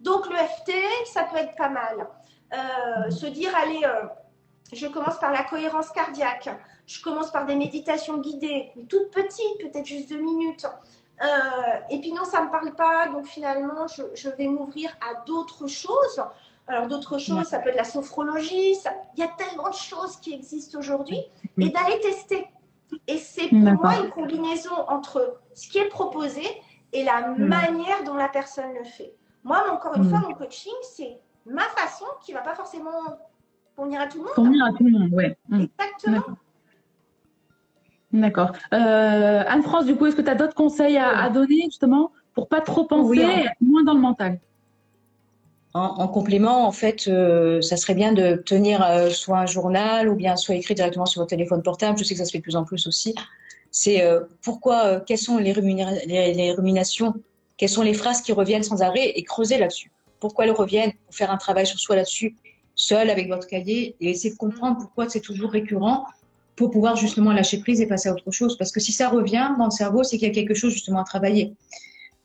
Donc, 0.00 0.28
le 0.28 0.36
FT, 0.36 0.72
ça 1.06 1.24
peut 1.24 1.36
être 1.36 1.54
pas 1.56 1.68
mal. 1.68 2.08
Euh, 2.52 3.10
se 3.10 3.26
dire, 3.26 3.50
allez, 3.56 3.80
euh, 3.84 4.06
je 4.72 4.86
commence 4.86 5.18
par 5.18 5.30
la 5.30 5.44
cohérence 5.44 5.90
cardiaque. 5.90 6.48
Je 6.86 7.02
commence 7.02 7.30
par 7.30 7.46
des 7.46 7.54
méditations 7.54 8.18
guidées, 8.18 8.72
toutes 8.88 9.10
petites, 9.10 9.58
peut-être 9.60 9.86
juste 9.86 10.08
deux 10.08 10.20
minutes. 10.20 10.66
et 11.90 12.00
puis 12.00 12.12
non, 12.12 12.24
ça 12.24 12.40
ne 12.40 12.46
me 12.46 12.50
parle 12.50 12.74
pas, 12.74 13.08
donc 13.08 13.26
finalement, 13.26 13.86
je, 13.88 14.28
vais 14.30 14.46
m'ouvrir 14.46 14.90
à 15.00 15.22
d'autres 15.26 15.66
choses. 15.66 16.22
Alors 16.66 16.86
d'autres 16.86 17.18
choses, 17.18 17.44
ça 17.44 17.58
peut 17.58 17.70
être 17.70 17.76
la 17.76 17.84
sophrologie, 17.84 18.74
il 19.16 19.20
y 19.20 19.22
a 19.22 19.28
tellement 19.28 19.68
de 19.68 19.74
choses 19.74 20.16
qui 20.16 20.32
existent 20.32 20.78
aujourd'hui, 20.78 21.20
et 21.58 21.68
d'aller 21.68 22.00
tester. 22.00 22.46
Et 23.06 23.18
c'est 23.18 23.48
pour 23.48 23.58
moi 23.58 23.98
une 24.02 24.10
combinaison 24.10 24.74
entre 24.88 25.40
ce 25.54 25.68
qui 25.68 25.78
est 25.78 25.88
proposé 25.88 26.42
et 26.92 27.04
la 27.04 27.30
hmm. 27.30 27.44
manière 27.44 28.04
dont 28.04 28.14
la 28.14 28.28
personne 28.28 28.72
le 28.78 28.84
fait. 28.84 29.14
Moi, 29.44 29.62
encore 29.72 29.96
une 29.96 30.04
hmm. 30.04 30.10
fois, 30.10 30.20
mon 30.20 30.34
coaching, 30.34 30.72
c'est 30.82 31.20
ma 31.46 31.62
façon 31.62 32.06
qui 32.24 32.32
ne 32.32 32.36
va 32.36 32.42
pas 32.42 32.54
forcément 32.54 32.90
convenir 33.76 34.00
à 34.00 34.06
tout 34.06 34.18
le 34.18 34.24
monde. 34.24 34.34
Convenir 34.34 34.64
à 34.64 34.72
tout 34.72 34.84
le 34.84 34.98
monde, 34.98 35.10
oui. 35.12 35.24
Hmm. 35.48 35.66
Exactement. 35.78 36.36
D'accord. 38.12 38.52
Euh, 38.72 39.44
Anne-France, 39.46 39.84
du 39.84 39.94
coup, 39.94 40.06
est-ce 40.06 40.16
que 40.16 40.22
tu 40.22 40.30
as 40.30 40.34
d'autres 40.34 40.54
conseils 40.54 40.96
à, 40.96 41.28
donner 41.28 41.62
justement 41.64 42.12
pour 42.34 42.48
pas 42.48 42.60
trop 42.60 42.84
penser, 42.84 43.46
moins 43.60 43.84
dans 43.84 43.94
le 43.94 44.00
mental? 44.00 44.40
En, 45.74 46.08
complément, 46.08 46.66
en 46.66 46.72
fait, 46.72 47.06
euh, 47.08 47.60
ça 47.60 47.76
serait 47.76 47.94
bien 47.94 48.12
de 48.12 48.36
tenir 48.36 48.82
euh, 48.82 49.10
soit 49.10 49.38
un 49.38 49.46
journal 49.46 50.08
ou 50.08 50.16
bien 50.16 50.34
soit 50.36 50.54
écrit 50.54 50.74
directement 50.74 51.06
sur 51.06 51.20
votre 51.20 51.30
téléphone 51.30 51.62
portable. 51.62 51.98
Je 51.98 52.04
sais 52.04 52.14
que 52.14 52.18
ça 52.18 52.24
se 52.24 52.32
fait 52.32 52.38
de 52.38 52.42
plus 52.42 52.56
en 52.56 52.64
plus 52.64 52.86
aussi. 52.86 53.14
C'est 53.70 54.02
euh, 54.02 54.20
pourquoi, 54.42 54.86
euh, 54.86 55.00
quelles 55.04 55.18
sont 55.18 55.38
les, 55.38 55.52
les, 55.52 56.34
les, 56.34 56.52
ruminations, 56.52 57.14
quelles 57.56 57.68
sont 57.68 57.82
les 57.82 57.94
phrases 57.94 58.22
qui 58.22 58.32
reviennent 58.32 58.62
sans 58.62 58.82
arrêt? 58.82 59.10
Et 59.10 59.22
creuser 59.22 59.58
là-dessus. 59.58 59.92
Pourquoi 60.20 60.46
elles 60.46 60.52
reviennent? 60.52 60.92
Pour 61.06 61.14
faire 61.14 61.30
un 61.30 61.36
travail 61.36 61.66
sur 61.66 61.78
soi 61.78 61.96
là-dessus, 61.96 62.34
seul 62.74 63.10
avec 63.10 63.28
votre 63.28 63.46
cahier 63.46 63.94
et 64.00 64.10
essayer 64.10 64.32
de 64.32 64.38
comprendre 64.38 64.78
pourquoi 64.78 65.08
c'est 65.08 65.20
toujours 65.20 65.50
récurrent 65.50 66.06
pour 66.56 66.70
pouvoir 66.70 66.96
justement 66.96 67.32
lâcher 67.32 67.60
prise 67.60 67.80
et 67.80 67.86
passer 67.86 68.08
à 68.08 68.12
autre 68.12 68.30
chose. 68.32 68.56
Parce 68.56 68.72
que 68.72 68.80
si 68.80 68.92
ça 68.92 69.08
revient 69.08 69.50
dans 69.58 69.66
le 69.66 69.70
cerveau, 69.70 70.02
c'est 70.02 70.18
qu'il 70.18 70.26
y 70.26 70.30
a 70.30 70.34
quelque 70.34 70.54
chose 70.54 70.72
justement 70.72 71.00
à 71.00 71.04
travailler. 71.04 71.52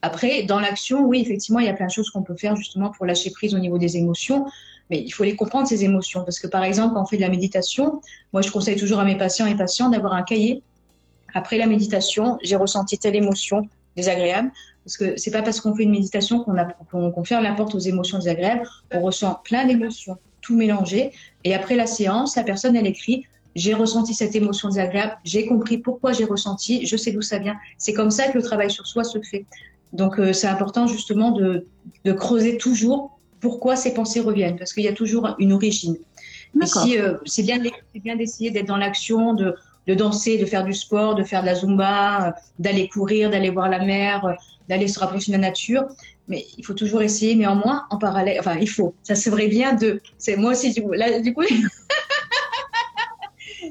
Après, 0.04 0.44
dans 0.44 0.60
l'action, 0.60 1.06
oui, 1.06 1.22
effectivement, 1.22 1.60
il 1.60 1.66
y 1.66 1.70
a 1.70 1.74
plein 1.74 1.86
de 1.86 1.92
choses 1.92 2.10
qu'on 2.10 2.24
peut 2.24 2.36
faire 2.36 2.58
justement 2.58 2.92
pour 2.92 3.06
lâcher 3.06 3.32
prise 3.32 3.56
au 3.56 3.60
niveau 3.60 3.78
des 3.78 3.96
émotions. 3.96 4.46
Mais 4.90 5.00
il 5.00 5.12
faut 5.12 5.24
les 5.24 5.38
comprendre, 5.38 5.66
ces 5.66 5.86
émotions. 5.86 6.26
Parce 6.26 6.40
que 6.40 6.48
par 6.48 6.66
exemple, 6.66 6.94
quand 6.94 7.04
on 7.04 7.06
fait 7.06 7.16
de 7.16 7.22
la 7.22 7.30
méditation, 7.30 8.02
moi, 8.34 8.42
je 8.42 8.52
conseille 8.52 8.76
toujours 8.76 9.00
à 9.00 9.06
mes 9.06 9.18
patients 9.18 9.46
et 9.46 9.56
patients 9.56 9.90
d'avoir 9.90 10.12
un 10.12 10.24
cahier. 10.24 10.62
Après 11.34 11.58
la 11.58 11.68
méditation, 11.68 12.38
j'ai 12.44 12.58
ressenti 12.58 12.98
telle 12.98 13.16
émotion 13.16 13.70
désagréable. 13.96 14.52
Parce 14.84 14.98
que 14.98 15.16
c'est 15.16 15.32
pas 15.32 15.42
parce 15.42 15.62
qu'on 15.62 15.74
fait 15.74 15.84
une 15.84 15.92
méditation 15.92 16.44
qu'on 16.44 17.12
qu 17.12 17.26
ferme 17.26 17.44
la 17.44 17.54
porte 17.54 17.74
aux 17.74 17.80
émotions 17.80 18.18
désagréables. 18.18 18.68
On 18.92 19.00
ressent 19.00 19.40
plein 19.46 19.66
d'émotions, 19.66 20.18
tout 20.42 20.58
mélangé. 20.58 21.14
Et 21.46 21.56
après 21.56 21.78
la 21.78 21.88
séance, 21.88 22.36
la 22.36 22.44
personne, 22.44 22.76
elle 22.76 22.88
écrit 22.88 23.26
j'ai 23.56 23.74
ressenti 23.74 24.14
cette 24.14 24.36
émotion 24.36 24.70
désagréable, 24.70 25.18
j'ai 25.24 25.46
compris 25.46 25.78
pourquoi 25.78 26.12
j'ai 26.12 26.26
ressenti, 26.26 26.86
je 26.86 26.98
sais 26.98 27.12
d'où 27.12 27.22
ça 27.22 27.38
vient. 27.38 27.56
C'est 27.78 27.94
comme 27.94 28.10
ça 28.10 28.28
que 28.30 28.38
le 28.38 28.44
travail 28.44 28.72
sur 28.72 28.88
soi 28.88 29.04
se 29.04 29.22
fait. 29.22 29.46
Donc 29.94 30.20
euh, 30.20 30.34
c'est 30.34 30.48
important 30.48 30.88
justement 30.88 31.32
de, 31.32 31.66
de, 32.04 32.12
creuser 32.12 32.58
toujours 32.58 33.20
pourquoi 33.40 33.76
ces 33.76 33.94
pensées 33.94 34.20
reviennent, 34.20 34.58
parce 34.58 34.74
qu'il 34.74 34.84
y 34.84 34.88
a 34.88 34.94
toujours 34.94 35.36
une 35.40 35.54
origine. 35.54 35.98
Si, 36.66 37.00
euh, 37.00 37.18
c'est 37.26 37.44
bien, 37.44 37.60
bien 37.96 38.16
d'essayer 38.16 38.52
d'être 38.52 38.68
dans 38.68 38.78
l'action, 38.78 39.34
de, 39.34 39.56
de, 39.88 39.94
danser, 39.94 40.38
de 40.38 40.46
faire 40.46 40.64
du 40.64 40.74
sport, 40.74 41.16
de 41.16 41.24
faire 41.24 41.42
de 41.42 41.48
la 41.48 41.56
zumba, 41.56 42.28
euh, 42.28 42.32
d'aller 42.60 42.88
courir, 42.88 43.30
d'aller 43.30 43.50
voir 43.50 43.70
la 43.70 43.80
mer, 43.80 44.36
d'aller 44.70 44.88
se 44.88 45.00
rapprocher 45.00 45.32
de 45.32 45.38
la 45.38 45.42
nature. 45.42 45.86
Mais 46.28 46.46
il 46.58 46.66
faut 46.66 46.74
toujours 46.74 47.02
essayer, 47.02 47.36
néanmoins, 47.36 47.86
en 47.90 47.98
parallèle. 47.98 48.40
Enfin, 48.40 48.56
il 48.62 48.70
faut. 48.70 48.94
Ça 49.04 49.16
serait 49.16 49.48
bien 49.48 49.74
de. 49.74 50.00
C'est 50.18 50.38
moi 50.38 50.52
aussi. 50.52 50.72
Du 50.72 50.82
coup, 50.84 50.94
là, 50.94 51.20
du 51.20 51.34
coup 51.34 51.42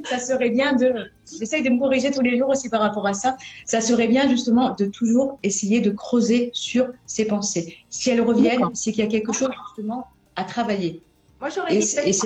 ça 0.05 0.19
serait 0.19 0.51
bien 0.51 0.75
de, 0.75 1.11
j'essaye 1.39 1.63
de 1.63 1.71
me 1.71 1.79
corriger 1.79 2.11
tous 2.11 2.23
les 2.23 2.39
jours 2.39 2.51
aussi 2.51 2.69
par 2.69 2.81
rapport 2.81 3.07
à 3.07 3.15
ça, 3.15 3.37
ça 3.65 3.81
serait 3.81 4.09
bien 4.09 4.29
justement 4.29 4.75
de 4.75 4.87
toujours 4.87 5.39
essayer 5.43 5.81
de 5.81 5.91
creuser 5.91 6.51
sur 6.53 6.89
ses 7.07 7.27
pensées. 7.27 7.77
Si 7.91 8.11
elles 8.11 8.21
reviennent, 8.21 8.75
c'est 8.75 8.93
qu'il 8.93 9.05
y 9.05 9.07
a 9.07 9.11
quelque 9.11 9.33
chose 9.33 9.51
justement 9.69 10.07
à 10.37 10.45
travailler. 10.45 11.03
Moi, 11.41 11.51
j'aurais 11.51 11.77
dit 11.77 12.21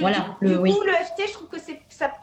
voilà, 0.00 0.36
du, 0.42 0.48
le, 0.48 0.58
coup, 0.58 0.82
le 0.82 0.92
FT, 0.92 1.28
je 1.28 1.32
trouve 1.32 1.48
que 1.48 1.58
c'est 1.58 1.80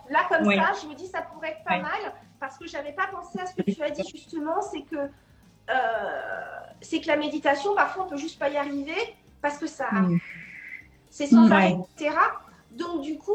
là 0.10 0.20
comme 0.30 0.46
ça, 0.46 0.74
je 0.82 0.88
me 0.88 0.94
dis 0.94 1.08
ça 1.08 1.22
pourrait 1.22 1.50
être 1.50 1.64
pas 1.66 1.80
mal 1.80 2.14
parce 2.40 2.58
que 2.58 2.68
j'avais 2.68 2.92
pas 2.92 3.08
pensé 3.08 3.40
à 3.40 3.46
ce 3.48 3.56
que 3.56 3.70
tu 3.70 3.82
as 3.82 3.90
dit 3.90 4.04
justement, 4.10 4.62
c'est 4.62 4.82
que 4.82 4.98
euh, 4.98 5.74
c'est 6.82 7.02
que 7.02 7.08
la 7.08 7.18
méditation, 7.18 7.74
parfois, 7.74 8.06
on 8.06 8.10
peut 8.10 8.18
juste 8.18 8.38
pas 8.38 8.50
y 8.50 8.58
arriver 8.58 9.16
parce 9.42 9.58
que 9.58 9.68
ça, 9.68 9.90
c'est 11.10 11.28
sans 11.28 11.52
arrêt, 11.52 11.76
etc. 11.98 12.16
Donc, 12.76 13.02
du 13.02 13.18
coup, 13.18 13.32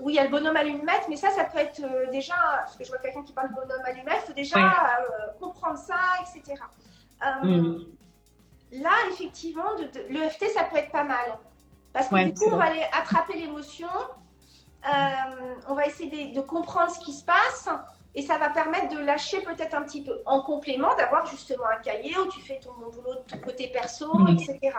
oui, 0.00 0.12
il 0.12 0.16
y 0.16 0.18
a 0.18 0.24
le 0.24 0.30
bonhomme 0.30 0.56
allumette, 0.56 1.06
mais 1.08 1.16
ça, 1.16 1.30
ça 1.30 1.44
peut 1.44 1.58
être 1.58 1.82
euh, 1.82 2.10
déjà, 2.10 2.34
parce 2.58 2.76
que 2.76 2.84
je 2.84 2.90
vois 2.90 2.98
quelqu'un 2.98 3.22
qui 3.22 3.32
parle 3.32 3.48
de 3.48 3.54
bonhomme 3.54 3.82
allumette, 3.86 4.20
il 4.24 4.26
faut 4.26 4.32
déjà 4.34 4.58
euh, 4.58 5.32
comprendre 5.40 5.78
ça, 5.78 5.96
etc. 6.20 6.60
Euh, 7.24 7.46
mm. 7.46 7.86
Là, 8.72 8.90
effectivement, 9.10 9.76
de, 9.76 9.88
le 10.10 10.28
FT, 10.28 10.44
ça 10.54 10.64
peut 10.64 10.76
être 10.76 10.92
pas 10.92 11.04
mal. 11.04 11.38
Parce 11.94 12.08
que 12.08 12.24
du 12.24 12.34
coup, 12.34 12.50
on 12.52 12.56
va 12.56 12.64
aller 12.64 12.84
attraper 12.92 13.34
l'émotion, 13.34 13.88
on 14.84 15.74
va 15.74 15.86
essayer 15.86 16.32
de, 16.32 16.40
comprendre 16.42 16.90
ce 16.90 17.00
qui 17.00 17.12
se 17.12 17.24
passe, 17.24 17.68
et 18.14 18.20
ça 18.20 18.36
va 18.36 18.50
permettre 18.50 18.94
de 18.94 18.98
lâcher 18.98 19.40
peut-être 19.40 19.74
un 19.74 19.82
petit 19.82 20.02
peu. 20.02 20.20
En 20.26 20.42
complément, 20.42 20.94
d'avoir 20.96 21.24
justement 21.24 21.66
un 21.66 21.80
cahier 21.80 22.18
où 22.18 22.28
tu 22.28 22.40
fais 22.40 22.60
ton 22.60 22.72
boulot 22.74 23.14
de 23.14 23.30
ton 23.30 23.38
côté 23.38 23.68
perso, 23.68 24.14
mm. 24.14 24.28
etc. 24.28 24.76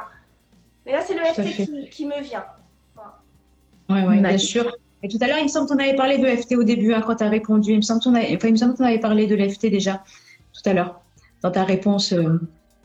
Mais 0.86 0.91
là, 0.91 1.01
c'est 1.01 1.16
le 1.16 1.24
FT 1.26 1.89
qui, 1.89 2.05
me 2.05 2.22
vient. 2.22 2.45
Oui, 3.94 4.02
ouais, 4.02 4.20
bien 4.20 4.38
sûr. 4.38 4.72
Et 5.04 5.10
tout 5.10 5.18
à 5.20 5.28
l'heure, 5.28 5.38
il 5.38 5.44
me 5.44 5.50
semble 5.50 5.68
qu'on 5.68 5.78
avait 5.78 5.96
parlé 5.96 6.18
de 6.18 6.26
FT 6.26 6.56
au 6.56 6.64
début, 6.64 6.94
hein, 6.94 7.04
quand 7.06 7.16
tu 7.16 7.24
as 7.26 7.30
répondu. 7.30 7.72
Il 7.72 7.78
me 7.78 7.82
semble 7.82 8.02
qu'on 8.02 8.16
avait, 8.16 8.34
enfin, 8.36 8.48
il 8.48 8.54
me 8.54 8.58
semble 8.58 8.74
qu'on 8.76 8.86
avait 8.86 9.00
parlé 9.00 9.28
de 9.28 9.36
l'FT 9.36 9.68
déjà, 9.68 10.02
tout 10.54 10.70
à 10.70 10.74
l'heure, 10.74 11.02
dans 11.41 11.52
ta 11.52 11.66
réponse. 11.66 12.14
Euh. 12.14 12.39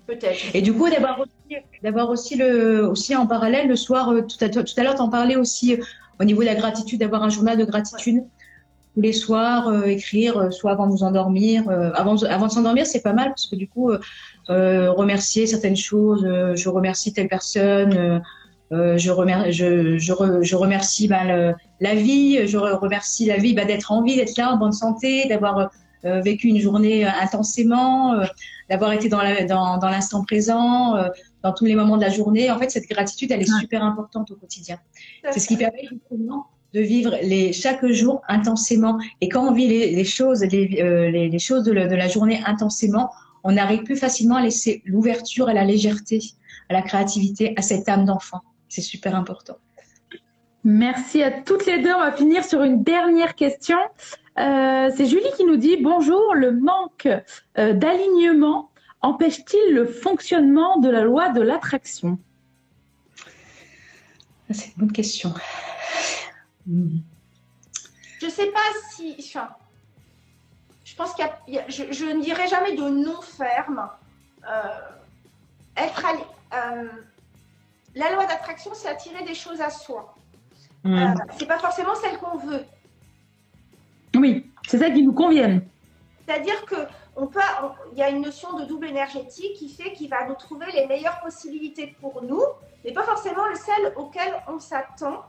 Peut-être. 0.08 0.54
Et 0.54 0.60
du 0.60 0.72
coup, 0.72 0.90
d'avoir 0.90 1.20
aussi, 1.20 1.56
d'avoir 1.82 2.10
aussi, 2.10 2.36
le, 2.36 2.88
aussi 2.88 3.14
en 3.14 3.26
parallèle, 3.26 3.68
le 3.68 3.76
soir, 3.76 4.10
euh, 4.10 4.22
tout 4.22 4.44
à, 4.44 4.48
tout 4.48 4.64
à 4.76 4.82
l'heure, 4.82 4.96
tu 4.96 5.00
en 5.00 5.10
parlais 5.10 5.36
aussi 5.36 5.74
euh, 5.74 5.84
au 6.18 6.24
niveau 6.24 6.40
de 6.40 6.46
la 6.46 6.56
gratitude, 6.56 6.98
d'avoir 6.98 7.22
un 7.22 7.28
journal 7.28 7.56
de 7.56 7.64
gratitude. 7.64 8.24
Tous 8.94 9.00
les 9.00 9.12
soirs, 9.12 9.86
écrire, 9.86 10.52
soit 10.52 10.72
avant 10.72 10.88
de 10.88 10.90
vous 10.90 11.04
endormir. 11.04 11.70
avant, 11.94 12.20
avant 12.24 12.46
de 12.48 12.50
s'endormir, 12.50 12.84
c'est 12.84 13.02
pas 13.02 13.12
mal, 13.12 13.28
parce 13.28 13.46
que 13.46 13.54
du 13.54 13.68
coup, 13.68 13.92
remercier 14.48 15.46
certaines 15.46 15.76
choses, 15.76 16.26
je 16.56 16.68
remercie 16.68 17.12
telle 17.12 17.28
personne 17.28 18.20
euh, 18.70 18.98
je, 18.98 19.10
remercie, 19.10 19.52
je, 19.52 19.98
je, 19.98 20.12
je 20.42 20.56
remercie 20.56 21.08
bah, 21.08 21.54
la 21.80 21.94
vie, 21.94 22.46
je 22.46 22.58
remercie 22.58 23.26
la 23.26 23.38
vie 23.38 23.54
bah, 23.54 23.64
d'être 23.64 23.92
en 23.92 24.02
vie, 24.02 24.16
d'être 24.16 24.36
là 24.36 24.52
en 24.52 24.56
bonne 24.56 24.72
santé, 24.72 25.26
d'avoir 25.28 25.70
euh, 26.04 26.20
vécu 26.20 26.48
une 26.48 26.60
journée 26.60 27.06
euh, 27.06 27.10
intensément, 27.20 28.14
d'avoir 28.68 28.92
été 28.92 29.08
dans 29.08 29.22
l'instant 29.22 30.18
dans, 30.18 30.20
dans 30.20 30.24
présent, 30.24 30.94
dans 31.42 31.52
tous 31.52 31.64
les 31.64 31.74
moments 31.74 31.96
de 31.96 32.02
la 32.02 32.10
journée. 32.10 32.50
En 32.50 32.58
fait, 32.58 32.70
cette 32.70 32.88
gratitude, 32.88 33.32
elle 33.32 33.40
est 33.40 33.58
super 33.60 33.82
importante 33.82 34.30
au 34.30 34.34
quotidien. 34.34 34.78
C'est 35.30 35.40
ce 35.40 35.48
qui 35.48 35.56
permet 35.56 35.86
justement 35.90 36.46
de 36.74 36.80
vivre 36.80 37.16
les, 37.22 37.54
chaque 37.54 37.86
jour 37.86 38.20
intensément. 38.28 38.98
Et 39.22 39.30
quand 39.30 39.48
on 39.48 39.54
vit 39.54 39.68
les, 39.68 39.96
les 39.96 40.04
choses, 40.04 40.42
les, 40.42 40.66
les, 40.68 41.28
les, 41.30 41.38
choses 41.38 41.64
de, 41.64 41.72
de 41.72 41.94
la 41.94 42.08
journée 42.08 42.42
intensément, 42.44 43.10
on 43.42 43.56
arrive 43.56 43.84
plus 43.84 43.96
facilement 43.96 44.36
à 44.36 44.42
laisser 44.42 44.82
l'ouverture 44.84 45.48
à 45.48 45.54
la 45.54 45.64
légèreté, 45.64 46.20
à 46.68 46.74
la 46.74 46.82
créativité, 46.82 47.54
à 47.56 47.62
cette 47.62 47.88
âme 47.88 48.04
d'enfant. 48.04 48.42
C'est 48.68 48.82
super 48.82 49.14
important. 49.14 49.58
Merci 50.64 51.22
à 51.22 51.30
toutes 51.30 51.66
les 51.66 51.78
deux. 51.78 51.92
On 51.92 52.00
va 52.00 52.12
finir 52.12 52.44
sur 52.44 52.62
une 52.62 52.82
dernière 52.82 53.34
question. 53.34 53.78
Euh, 54.38 54.90
c'est 54.94 55.06
Julie 55.06 55.30
qui 55.36 55.44
nous 55.44 55.56
dit 55.56 55.78
Bonjour, 55.78 56.34
le 56.34 56.52
manque 56.52 57.08
euh, 57.58 57.72
d'alignement 57.72 58.70
empêche-t-il 59.00 59.74
le 59.74 59.86
fonctionnement 59.86 60.78
de 60.78 60.90
la 60.90 61.02
loi 61.02 61.30
de 61.30 61.40
l'attraction? 61.40 62.18
C'est 64.50 64.68
une 64.68 64.74
bonne 64.78 64.92
question. 64.92 65.32
Je 66.66 68.26
ne 68.26 68.30
sais 68.30 68.46
pas 68.46 68.60
si. 68.92 69.16
Enfin, 69.18 69.48
je 70.84 70.94
pense 70.96 71.14
qu'il 71.14 71.28
y, 71.48 71.58
a, 71.58 71.68
je, 71.68 71.92
je, 71.92 72.04
ne 72.06 72.22
dirais 72.22 72.48
jamais 72.48 72.74
de 72.74 72.88
non 72.88 73.20
ferme. 73.20 73.88
Euh, 74.50 74.80
être 75.76 76.04
la 77.98 78.12
loi 78.12 78.26
d'attraction, 78.26 78.70
c'est 78.74 78.88
attirer 78.88 79.24
des 79.24 79.34
choses 79.34 79.60
à 79.60 79.70
soi. 79.70 80.14
Ce 80.84 80.88
mmh. 80.88 80.94
Euh, 80.94 81.14
c'est 81.36 81.46
pas 81.46 81.58
forcément 81.58 81.94
celle 81.96 82.16
qu'on 82.18 82.38
veut. 82.38 82.64
Oui, 84.14 84.50
c'est 84.68 84.78
celle 84.78 84.94
qui 84.94 85.02
nous 85.02 85.12
convienne. 85.12 85.66
C'est-à-dire 86.24 86.64
que 86.64 86.76
on 87.16 87.26
peut, 87.26 87.40
il 87.92 87.98
y 87.98 88.02
a 88.02 88.10
une 88.10 88.22
notion 88.22 88.56
de 88.56 88.64
double 88.64 88.86
énergétique 88.86 89.54
qui 89.54 89.68
fait 89.68 89.92
qu'il 89.92 90.08
va 90.08 90.28
nous 90.28 90.36
trouver 90.36 90.66
les 90.72 90.86
meilleures 90.86 91.18
possibilités 91.20 91.96
pour 92.00 92.22
nous, 92.22 92.42
mais 92.84 92.92
pas 92.92 93.02
forcément 93.02 93.46
le 93.46 93.56
celle 93.56 93.92
auquel 93.96 94.32
on 94.46 94.60
s'attend. 94.60 95.24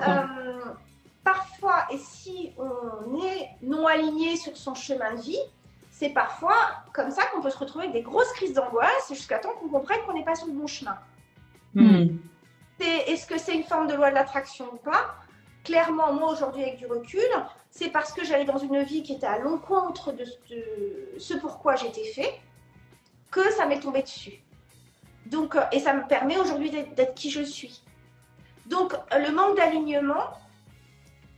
Euh, 0.00 0.64
parfois, 1.22 1.86
et 1.92 1.98
si 1.98 2.52
on 2.58 3.22
est 3.22 3.50
non 3.62 3.86
aligné 3.86 4.36
sur 4.36 4.56
son 4.56 4.74
chemin 4.74 5.14
de 5.14 5.20
vie, 5.20 5.38
c'est 5.92 6.08
parfois 6.08 6.56
comme 6.92 7.12
ça 7.12 7.22
qu'on 7.26 7.40
peut 7.40 7.50
se 7.50 7.58
retrouver 7.58 7.84
avec 7.84 7.94
des 7.94 8.02
grosses 8.02 8.32
crises 8.32 8.54
d'angoisse 8.54 9.08
jusqu'à 9.08 9.38
temps 9.38 9.52
qu'on 9.60 9.68
comprenne 9.68 10.00
qu'on 10.04 10.14
n'est 10.14 10.24
pas 10.24 10.34
sur 10.34 10.48
le 10.48 10.54
bon 10.54 10.66
chemin. 10.66 10.98
Hmm. 11.74 12.18
Est-ce 12.80 13.26
que 13.26 13.38
c'est 13.38 13.54
une 13.54 13.64
forme 13.64 13.86
de 13.86 13.94
loi 13.94 14.10
de 14.10 14.14
l'attraction 14.14 14.66
ou 14.72 14.76
pas? 14.76 15.14
Clairement, 15.64 16.12
moi 16.12 16.32
aujourd'hui 16.32 16.62
avec 16.62 16.78
du 16.78 16.86
recul, 16.86 17.20
c'est 17.70 17.88
parce 17.88 18.12
que 18.12 18.24
j'allais 18.24 18.44
dans 18.44 18.58
une 18.58 18.82
vie 18.82 19.02
qui 19.02 19.14
était 19.14 19.26
à 19.26 19.38
l'encontre 19.38 20.12
de, 20.12 20.24
ce 21.18 21.34
pourquoi 21.34 21.76
j'étais 21.76 22.04
fait 22.04 22.40
que 23.30 23.50
ça 23.52 23.66
m'est 23.66 23.80
tombé 23.80 24.02
dessus. 24.02 24.42
Donc, 25.26 25.54
euh, 25.54 25.62
et 25.70 25.78
ça 25.78 25.94
me 25.94 26.06
permet 26.06 26.36
aujourd'hui 26.36 26.70
d'être 26.70 27.14
qui 27.14 27.30
je 27.30 27.42
suis. 27.42 27.82
Donc, 28.66 28.94
le 29.12 29.32
manque 29.32 29.56
d'alignement, 29.56 30.30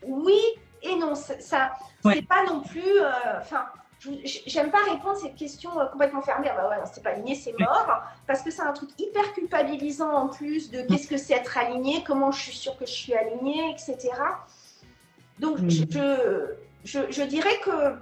oui 0.02 0.38
et 0.82 0.96
non. 0.96 1.14
Ça, 1.14 1.72
c'est 2.02 2.26
pas 2.26 2.44
non 2.46 2.60
plus. 2.60 3.00
Euh, 3.00 3.40
j'aime 4.46 4.70
pas 4.70 4.82
répondre 4.90 5.16
à 5.16 5.20
cette 5.20 5.36
question 5.36 5.78
euh, 5.80 5.86
complètement 5.86 6.22
fermée. 6.22 6.48
Ah 6.50 6.56
bah 6.56 6.68
ouais, 6.68 6.76
c'est 6.92 7.02
pas 7.02 7.10
aligné, 7.10 7.34
c'est 7.34 7.58
mort. 7.58 8.02
Parce 8.26 8.42
que 8.42 8.50
c'est 8.50 8.62
un 8.62 8.72
truc 8.72 8.90
hyper 8.98 9.32
culpabilisant 9.32 10.10
en 10.10 10.28
plus 10.28 10.70
de 10.70 10.82
qu'est-ce 10.82 11.08
que 11.08 11.16
c'est 11.16 11.34
être 11.34 11.56
aligné, 11.58 12.04
comment 12.04 12.32
je 12.32 12.40
suis 12.40 12.56
sûre 12.56 12.76
que 12.76 12.86
je 12.86 12.92
suis 12.92 13.14
alignée, 13.14 13.70
etc. 13.70 14.10
Donc, 15.38 15.58
je, 15.68 15.84
je, 16.84 16.98
je, 17.10 17.22
dirais 17.22 17.58
que. 17.64 17.94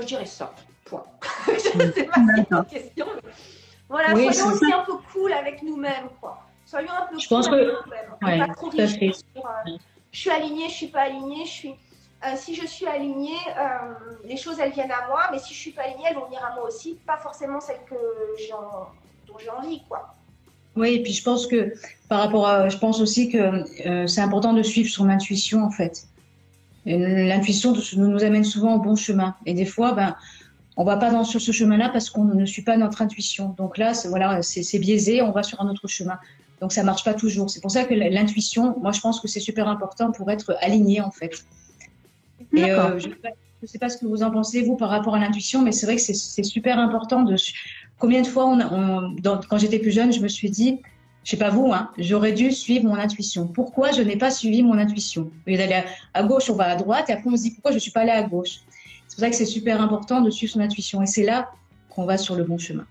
je 0.00 0.06
dirais 0.06 0.26
ça. 0.26 0.52
Point. 0.84 1.04
je 1.46 1.58
sais 1.58 1.72
pas 1.72 1.84
si 1.84 1.92
c'est 1.94 2.50
une 2.50 2.64
question. 2.64 3.06
Voilà, 3.88 4.10
soyons 4.10 4.52
aussi 4.52 4.72
un 4.72 4.84
peu 4.84 4.96
cool 5.12 5.32
avec 5.32 5.62
nous-mêmes, 5.62 6.08
quoi. 6.20 6.42
Soyons 6.66 6.92
un 6.92 7.06
peu 7.06 7.18
je 7.18 7.26
cool 7.26 7.36
pense 7.36 7.48
que... 7.48 7.54
avec 7.54 7.68
nous-mêmes. 7.86 8.14
Ouais, 8.22 8.46
pas 8.46 8.54
trop 8.54 8.68
euh, 8.68 9.72
je 10.10 10.18
suis 10.18 10.30
alignée, 10.30 10.68
je 10.68 10.74
suis 10.74 10.88
pas 10.88 11.02
alignée, 11.02 11.44
je 11.44 11.50
suis 11.50 11.74
Euh, 12.24 12.34
si 12.36 12.54
je 12.54 12.66
suis 12.66 12.86
alignée, 12.86 13.38
euh, 13.56 13.94
les 14.24 14.36
choses 14.36 14.58
elles 14.58 14.72
viennent 14.72 14.90
à 14.90 15.06
moi, 15.08 15.28
mais 15.30 15.38
si 15.38 15.54
je 15.54 15.58
suis 15.58 15.70
pas 15.70 15.82
alignée, 15.82 16.04
elles 16.10 16.16
vont 16.16 16.26
venir 16.26 16.44
à 16.44 16.54
moi 16.54 16.66
aussi, 16.66 16.98
pas 17.06 17.16
forcément 17.16 17.60
celles 17.60 17.78
que 17.88 17.94
dont 19.28 19.38
j'ai 19.38 19.50
envie, 19.50 19.82
quoi. 19.88 20.14
Oui, 20.74 20.94
et 20.94 21.02
puis 21.02 21.12
je 21.12 21.22
pense 21.22 21.46
que 21.46 21.72
par 22.08 22.20
rapport 22.20 22.46
à, 22.46 22.68
je 22.68 22.76
pense 22.76 23.00
aussi 23.00 23.28
que 23.28 23.38
euh, 23.88 24.06
c'est 24.06 24.20
important 24.20 24.52
de 24.52 24.62
suivre 24.62 24.90
son 24.90 25.08
intuition 25.08 25.62
en 25.62 25.70
fait. 25.70 26.06
L'intuition 26.86 27.74
nous 27.96 28.24
amène 28.24 28.44
souvent 28.44 28.76
au 28.76 28.78
bon 28.78 28.96
chemin, 28.96 29.34
et 29.44 29.52
des 29.52 29.66
fois, 29.66 29.92
ben, 29.92 30.16
on 30.76 30.84
va 30.84 30.96
pas 30.96 31.10
dans 31.10 31.24
sur 31.24 31.40
ce 31.40 31.52
chemin-là 31.52 31.90
parce 31.90 32.08
qu'on 32.08 32.24
ne 32.24 32.46
suit 32.46 32.62
pas 32.62 32.76
notre 32.76 33.02
intuition. 33.02 33.54
Donc 33.58 33.78
là, 33.78 33.92
voilà, 34.06 34.42
c'est 34.42 34.78
biaisé, 34.78 35.20
on 35.22 35.32
va 35.32 35.42
sur 35.42 35.60
un 35.60 35.68
autre 35.68 35.86
chemin. 35.86 36.18
Donc 36.60 36.72
ça 36.72 36.82
marche 36.82 37.04
pas 37.04 37.14
toujours. 37.14 37.50
C'est 37.50 37.60
pour 37.60 37.70
ça 37.70 37.84
que 37.84 37.94
l'intuition, 37.94 38.76
moi 38.80 38.92
je 38.92 39.00
pense 39.00 39.20
que 39.20 39.28
c'est 39.28 39.40
super 39.40 39.68
important 39.68 40.10
pour 40.12 40.30
être 40.30 40.56
aligné 40.60 41.00
en 41.00 41.10
fait. 41.10 41.44
Et 42.58 42.70
euh, 42.70 42.98
je 42.98 43.08
ne 43.08 43.66
sais 43.66 43.78
pas 43.78 43.88
ce 43.88 43.98
que 43.98 44.06
vous 44.06 44.22
en 44.22 44.30
pensez, 44.30 44.62
vous, 44.62 44.76
par 44.76 44.90
rapport 44.90 45.14
à 45.14 45.18
l'intuition, 45.18 45.62
mais 45.62 45.72
c'est 45.72 45.86
vrai 45.86 45.96
que 45.96 46.02
c'est 46.02 46.42
super 46.42 46.78
important 46.78 47.22
de. 47.22 47.36
Combien 47.98 48.22
de 48.22 48.26
fois, 48.28 48.46
on, 48.46 49.16
quand 49.48 49.58
j'étais 49.58 49.80
plus 49.80 49.90
jeune, 49.90 50.12
je 50.12 50.20
me 50.20 50.28
suis 50.28 50.50
dit, 50.50 50.80
je 51.24 51.30
sais 51.32 51.36
pas 51.36 51.50
vous, 51.50 51.72
hein, 51.72 51.90
j'aurais 51.98 52.32
dû 52.32 52.52
suivre 52.52 52.84
mon 52.84 52.94
intuition. 52.94 53.48
Pourquoi 53.48 53.90
je 53.90 54.02
n'ai 54.02 54.16
pas 54.16 54.30
suivi 54.30 54.62
mon 54.62 54.78
intuition? 54.78 55.30
Au 55.46 55.50
lieu 55.50 55.56
d'aller 55.56 55.82
à, 56.14 56.22
gauche, 56.22 56.48
on 56.48 56.54
va 56.54 56.66
à 56.66 56.76
droite, 56.76 57.10
et 57.10 57.12
après 57.12 57.28
on 57.28 57.36
se 57.36 57.42
dit 57.42 57.50
pourquoi 57.50 57.72
je 57.72 57.76
ne 57.76 57.80
suis 57.80 57.90
pas 57.90 58.02
allé 58.02 58.12
à 58.12 58.22
gauche? 58.22 58.60
C'est 59.08 59.16
pour 59.16 59.20
ça 59.24 59.30
que 59.30 59.36
c'est 59.36 59.44
super 59.44 59.80
important 59.82 60.20
de 60.20 60.30
suivre 60.30 60.52
son 60.52 60.60
intuition, 60.60 61.02
et 61.02 61.06
c'est 61.06 61.24
là 61.24 61.50
qu'on 61.90 62.04
va 62.04 62.18
sur 62.18 62.36
le 62.36 62.44
bon 62.44 62.56
chemin. 62.56 62.86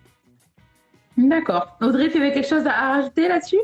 D'accord. 1.17 1.77
Audrey, 1.81 2.11
tu 2.11 2.17
avais 2.17 2.33
quelque 2.33 2.49
chose 2.49 2.67
à 2.67 2.95
rajouter 2.95 3.27
là-dessus? 3.27 3.57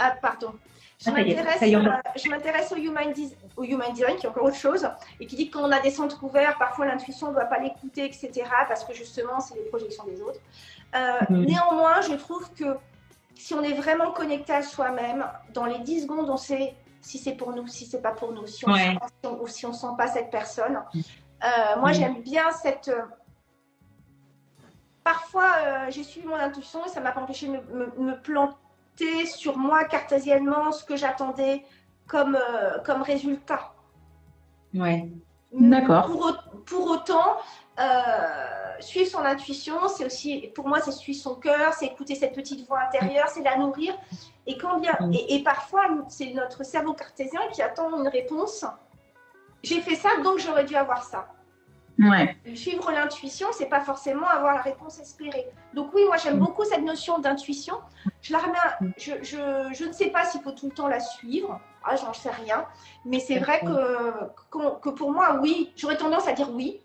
Ah, 0.00 0.16
pardon. 0.20 0.54
Je 0.98 1.10
m'intéresse 2.28 2.72
au, 2.72 2.76
human 2.76 3.14
au 3.56 3.64
human 3.64 3.92
design, 3.92 4.16
qui 4.16 4.26
est 4.26 4.28
encore 4.28 4.44
autre 4.44 4.56
chose, 4.56 4.86
et 5.18 5.26
qui 5.26 5.36
dit 5.36 5.48
que 5.48 5.56
quand 5.56 5.66
on 5.66 5.72
a 5.72 5.80
des 5.80 5.90
centres 5.90 6.22
ouverts, 6.22 6.56
parfois 6.58 6.86
l'intuition 6.86 7.28
ne 7.28 7.34
doit 7.34 7.44
pas 7.44 7.58
l'écouter, 7.58 8.04
etc., 8.04 8.30
parce 8.68 8.84
que 8.84 8.92
justement, 8.92 9.40
c'est 9.40 9.54
les 9.54 9.64
projections 9.64 10.04
des 10.04 10.20
autres. 10.20 10.40
Euh. 10.94 11.20
Néanmoins, 11.30 12.02
je 12.02 12.14
trouve 12.14 12.52
que 12.52 12.76
si 13.34 13.54
on 13.54 13.62
est 13.62 13.72
vraiment 13.72 14.12
connecté 14.12 14.52
à 14.52 14.62
soi-même, 14.62 15.24
dans 15.54 15.64
les 15.64 15.78
10 15.78 16.02
secondes, 16.02 16.28
on 16.28 16.36
sait 16.36 16.74
si 17.00 17.16
c'est 17.16 17.34
pour 17.34 17.54
nous, 17.54 17.66
si 17.66 17.86
c'est 17.86 18.02
pas 18.02 18.12
pour 18.12 18.32
nous, 18.32 18.46
si 18.46 18.68
on, 18.68 18.74
sent, 18.74 18.98
ou 19.40 19.48
si 19.48 19.64
on 19.64 19.72
sent 19.72 19.94
pas 19.96 20.08
cette 20.08 20.30
personne. 20.30 20.82
Euh, 20.94 21.78
moi, 21.78 21.90
mhm. 21.90 21.94
j'aime 21.94 22.22
bien 22.22 22.50
cette. 22.52 22.88
Euh, 22.88 23.02
parfois, 25.02 25.88
j'ai 25.88 26.04
suivi 26.04 26.26
mon 26.26 26.36
intuition 26.36 26.84
et 26.84 26.88
ça 26.90 27.00
m'a 27.00 27.12
pas 27.12 27.22
empêché 27.22 27.46
de 27.46 27.52
me 28.02 28.20
planter 28.20 28.56
sur 29.26 29.56
moi 29.56 29.84
cartésiennement 29.84 30.72
ce 30.72 30.84
que 30.84 30.96
j'attendais 30.96 31.64
comme, 32.06 32.36
euh, 32.36 32.78
comme 32.84 33.02
résultat. 33.02 33.72
Ouais. 34.74 35.08
D'accord. 35.52 36.06
Pour, 36.66 36.90
autant, 36.90 37.38
euh, 37.78 37.82
suivre 38.80 39.10
son 39.10 39.18
intuition, 39.18 39.88
c'est 39.88 40.04
aussi, 40.04 40.50
pour 40.54 40.68
moi, 40.68 40.80
c'est 40.80 40.92
suivre 40.92 41.20
son 41.20 41.34
cœur, 41.34 41.72
c'est 41.74 41.86
écouter 41.86 42.14
cette 42.14 42.34
petite 42.34 42.66
voix 42.68 42.80
intérieure, 42.82 43.28
c'est 43.28 43.42
la 43.42 43.56
nourrir. 43.56 43.92
Et, 44.46 44.56
quand 44.56 44.78
bien, 44.78 44.96
mm. 45.00 45.12
et, 45.28 45.42
parfois, 45.42 45.82
c'est 46.08 46.32
notre 46.32 46.64
cerveau 46.64 46.94
cartésien 46.94 47.40
qui 47.52 47.62
attend 47.62 47.96
une 47.98 48.08
réponse. 48.08 48.64
J'ai 49.62 49.80
fait 49.80 49.96
ça, 49.96 50.08
donc 50.22 50.38
j'aurais 50.38 50.64
dû 50.64 50.76
avoir 50.76 51.02
ça. 51.02 51.26
Ouais. 52.00 52.36
Suivre 52.54 52.90
l'intuition, 52.92 53.48
c'est 53.52 53.66
pas 53.68 53.80
forcément 53.80 54.26
avoir 54.26 54.54
la 54.54 54.62
réponse 54.62 54.98
espérée. 55.00 55.46
Donc 55.74 55.92
oui, 55.94 56.02
moi 56.06 56.16
j'aime 56.16 56.36
mm. 56.36 56.40
beaucoup 56.40 56.64
cette 56.64 56.82
notion 56.82 57.18
d'intuition. 57.18 57.76
Je 58.22 58.32
la 58.32 58.38
remets, 58.38 58.92
je, 58.96 59.12
je, 59.22 59.68
je, 59.72 59.84
ne 59.84 59.92
sais 59.92 60.08
pas 60.08 60.24
s'il 60.24 60.40
faut 60.40 60.52
tout 60.52 60.66
le 60.66 60.72
temps 60.72 60.88
la 60.88 61.00
suivre. 61.00 61.60
Ah, 61.84 61.96
j'en 61.96 62.12
sais 62.12 62.30
rien. 62.30 62.64
Mais 63.04 63.20
c'est 63.20 63.38
vrai 63.38 63.60
que, 63.60 64.80
que, 64.80 64.90
pour 64.90 65.12
moi, 65.12 65.38
oui, 65.42 65.72
j'aurais 65.76 65.96
tendance 65.96 66.26
à 66.26 66.32
dire 66.32 66.50
oui. 66.50 66.80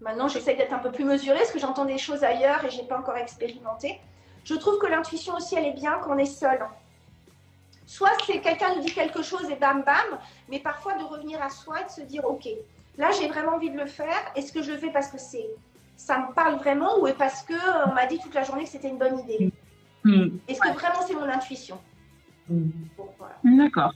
Maintenant, 0.00 0.28
j'essaie 0.28 0.54
d'être 0.54 0.72
un 0.72 0.78
peu 0.78 0.92
plus 0.92 1.04
mesurée 1.04 1.38
parce 1.38 1.50
que 1.50 1.58
j'entends 1.58 1.86
des 1.86 1.98
choses 1.98 2.24
ailleurs 2.24 2.64
et 2.64 2.70
j'ai 2.70 2.82
pas 2.82 2.98
encore 2.98 3.16
expérimenté. 3.16 4.00
Je 4.44 4.54
trouve 4.54 4.78
que 4.78 4.86
l'intuition 4.86 5.34
aussi, 5.34 5.56
elle 5.56 5.66
est 5.66 5.72
bien 5.72 5.98
quand 6.02 6.14
on 6.14 6.18
est 6.18 6.26
seul. 6.26 6.66
Soit 7.86 8.10
c'est 8.26 8.40
quelqu'un 8.40 8.74
nous 8.74 8.82
dit 8.82 8.92
quelque 8.92 9.22
chose 9.22 9.50
et 9.50 9.56
bam 9.56 9.82
bam, 9.82 10.18
mais 10.48 10.58
parfois 10.58 10.94
de 10.94 11.04
revenir 11.04 11.42
à 11.42 11.50
soi 11.50 11.80
et 11.82 11.84
de 11.84 11.90
se 11.90 12.00
dire 12.00 12.24
ok, 12.24 12.48
Là, 12.98 13.10
j'ai 13.18 13.28
vraiment 13.28 13.54
envie 13.54 13.70
de 13.70 13.78
le 13.78 13.86
faire. 13.86 14.32
Est-ce 14.36 14.52
que 14.52 14.62
je 14.62 14.72
le 14.72 14.78
fais 14.78 14.90
parce 14.90 15.08
que 15.08 15.18
c'est, 15.18 15.46
ça 15.96 16.18
me 16.18 16.34
parle 16.34 16.56
vraiment 16.56 16.98
ou 17.00 17.08
parce 17.18 17.42
que 17.42 17.54
euh, 17.54 17.86
on 17.86 17.94
m'a 17.94 18.06
dit 18.06 18.18
toute 18.18 18.34
la 18.34 18.44
journée 18.44 18.64
que 18.64 18.70
c'était 18.70 18.88
une 18.88 18.98
bonne 18.98 19.18
idée? 19.20 19.50
Mm. 20.04 20.38
Est-ce 20.48 20.60
que 20.60 20.68
vraiment 20.68 21.00
c'est 21.06 21.14
mon 21.14 21.28
intuition? 21.28 21.78
Mm. 22.48 22.70
D'accord. 23.58 23.94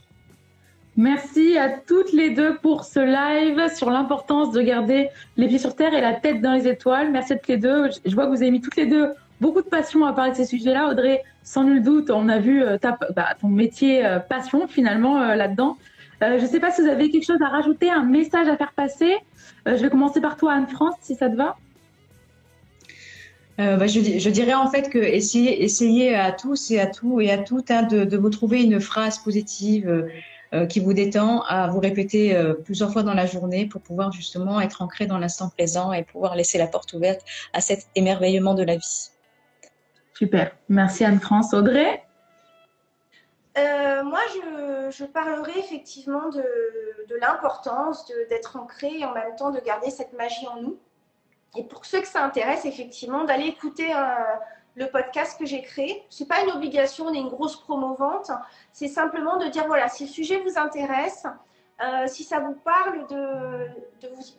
Merci 0.97 1.57
à 1.57 1.69
toutes 1.69 2.11
les 2.11 2.31
deux 2.31 2.57
pour 2.57 2.83
ce 2.83 2.99
live 2.99 3.73
sur 3.73 3.89
l'importance 3.89 4.51
de 4.51 4.61
garder 4.61 5.09
les 5.37 5.47
pieds 5.47 5.59
sur 5.59 5.75
terre 5.75 5.93
et 5.93 6.01
la 6.01 6.13
tête 6.13 6.41
dans 6.41 6.53
les 6.53 6.67
étoiles. 6.67 7.11
Merci 7.11 7.33
à 7.33 7.35
toutes 7.37 7.47
les 7.47 7.57
deux. 7.57 7.89
Je 8.05 8.13
vois 8.13 8.25
que 8.25 8.31
vous 8.31 8.41
avez 8.41 8.51
mis 8.51 8.59
toutes 8.59 8.75
les 8.75 8.85
deux 8.85 9.13
beaucoup 9.39 9.61
de 9.61 9.67
passion 9.69 10.05
à 10.05 10.11
parler 10.11 10.31
de 10.31 10.35
ces 10.35 10.45
sujets-là. 10.45 10.89
Audrey, 10.89 11.23
sans 11.43 11.63
nul 11.63 11.81
doute, 11.81 12.09
on 12.09 12.27
a 12.27 12.39
vu 12.39 12.61
euh, 12.61 12.77
bah, 13.15 13.29
ton 13.39 13.47
métier 13.47 14.05
euh, 14.05 14.19
passion 14.19 14.67
finalement 14.67 15.19
là-dedans. 15.35 15.77
Euh, 16.21 16.37
je 16.37 16.43
ne 16.43 16.49
sais 16.49 16.59
pas 16.59 16.71
si 16.71 16.81
vous 16.81 16.87
avez 16.87 17.09
quelque 17.09 17.25
chose 17.25 17.41
à 17.41 17.47
rajouter, 17.47 17.89
un 17.89 18.03
message 18.03 18.47
à 18.47 18.57
faire 18.57 18.73
passer. 18.73 19.15
Euh, 19.67 19.77
je 19.77 19.81
vais 19.81 19.89
commencer 19.89 20.19
par 20.21 20.35
toi, 20.37 20.53
Anne-France, 20.53 20.95
si 21.01 21.15
ça 21.15 21.29
te 21.29 21.35
va. 21.35 21.57
Euh, 23.59 23.75
bah, 23.75 23.87
je, 23.87 24.29
dirais 24.29 24.53
en 24.53 24.69
fait 24.69 24.89
que 24.89 24.99
essayez, 24.99 26.15
à 26.15 26.31
tous 26.31 26.71
et 26.71 26.79
à 26.79 26.87
tout 26.87 27.19
et 27.19 27.29
à 27.29 27.37
toutes 27.37 27.71
hein, 27.71 27.83
de, 27.83 28.17
vous 28.17 28.29
trouver 28.29 28.63
une 28.63 28.79
phrase 28.79 29.19
positive 29.19 30.07
qui 30.69 30.79
vous 30.79 30.93
détend, 30.93 31.43
à 31.43 31.67
vous 31.67 31.79
répéter 31.79 32.35
plusieurs 32.63 32.91
fois 32.91 33.03
dans 33.03 33.13
la 33.13 33.25
journée 33.27 33.67
pour 33.67 33.81
pouvoir 33.81 34.11
justement 34.13 34.59
être 34.61 34.81
ancré 34.81 35.05
dans 35.05 35.19
l'instant 35.19 35.49
présent 35.49 35.91
et 35.91 36.03
pouvoir 36.03 36.35
laisser 36.35 36.57
la 36.57 36.67
porte 36.67 36.93
ouverte 36.93 37.19
à 37.53 37.59
cet 37.61 37.87
émerveillement 37.95 38.55
de 38.55 38.63
la 38.63 38.77
vie. 38.77 39.09
Super. 40.17 40.51
Merci 40.69 41.03
Anne-France. 41.03 41.53
Audrey? 41.53 42.01
Euh, 43.59 44.03
moi, 44.03 44.21
je, 44.91 45.05
parlerai 45.05 45.57
effectivement 45.59 46.29
de, 46.29 46.43
l'importance 47.21 48.05
d'être 48.29 48.55
ancré 48.57 48.99
et 48.99 49.05
en 49.05 49.13
même 49.13 49.35
temps 49.35 49.51
de 49.51 49.59
garder 49.59 49.89
cette 49.89 50.13
magie 50.13 50.47
en 50.47 50.61
nous. 50.61 50.79
Et 51.55 51.63
pour 51.63 51.85
ceux 51.85 52.01
que 52.01 52.07
ça 52.07 52.23
intéresse, 52.23 52.65
effectivement, 52.65 53.23
d'aller 53.23 53.47
écouter 53.47 53.93
euh, 53.93 53.97
le 54.75 54.87
podcast 54.87 55.37
que 55.37 55.45
j'ai 55.45 55.61
créé. 55.61 56.05
Ce 56.09 56.23
n'est 56.23 56.27
pas 56.27 56.41
une 56.41 56.51
obligation 56.51 57.11
ni 57.11 57.19
une 57.19 57.29
grosse 57.29 57.59
promo-vente. 57.61 58.31
C'est 58.71 58.87
simplement 58.87 59.37
de 59.37 59.47
dire, 59.47 59.65
voilà, 59.67 59.89
si 59.89 60.05
le 60.05 60.09
sujet 60.09 60.39
vous 60.41 60.57
intéresse, 60.57 61.25
euh, 61.81 62.07
si 62.07 62.25
ça 62.25 62.39
vous 62.39 62.55
parle 62.55 63.07
de, 63.07 63.67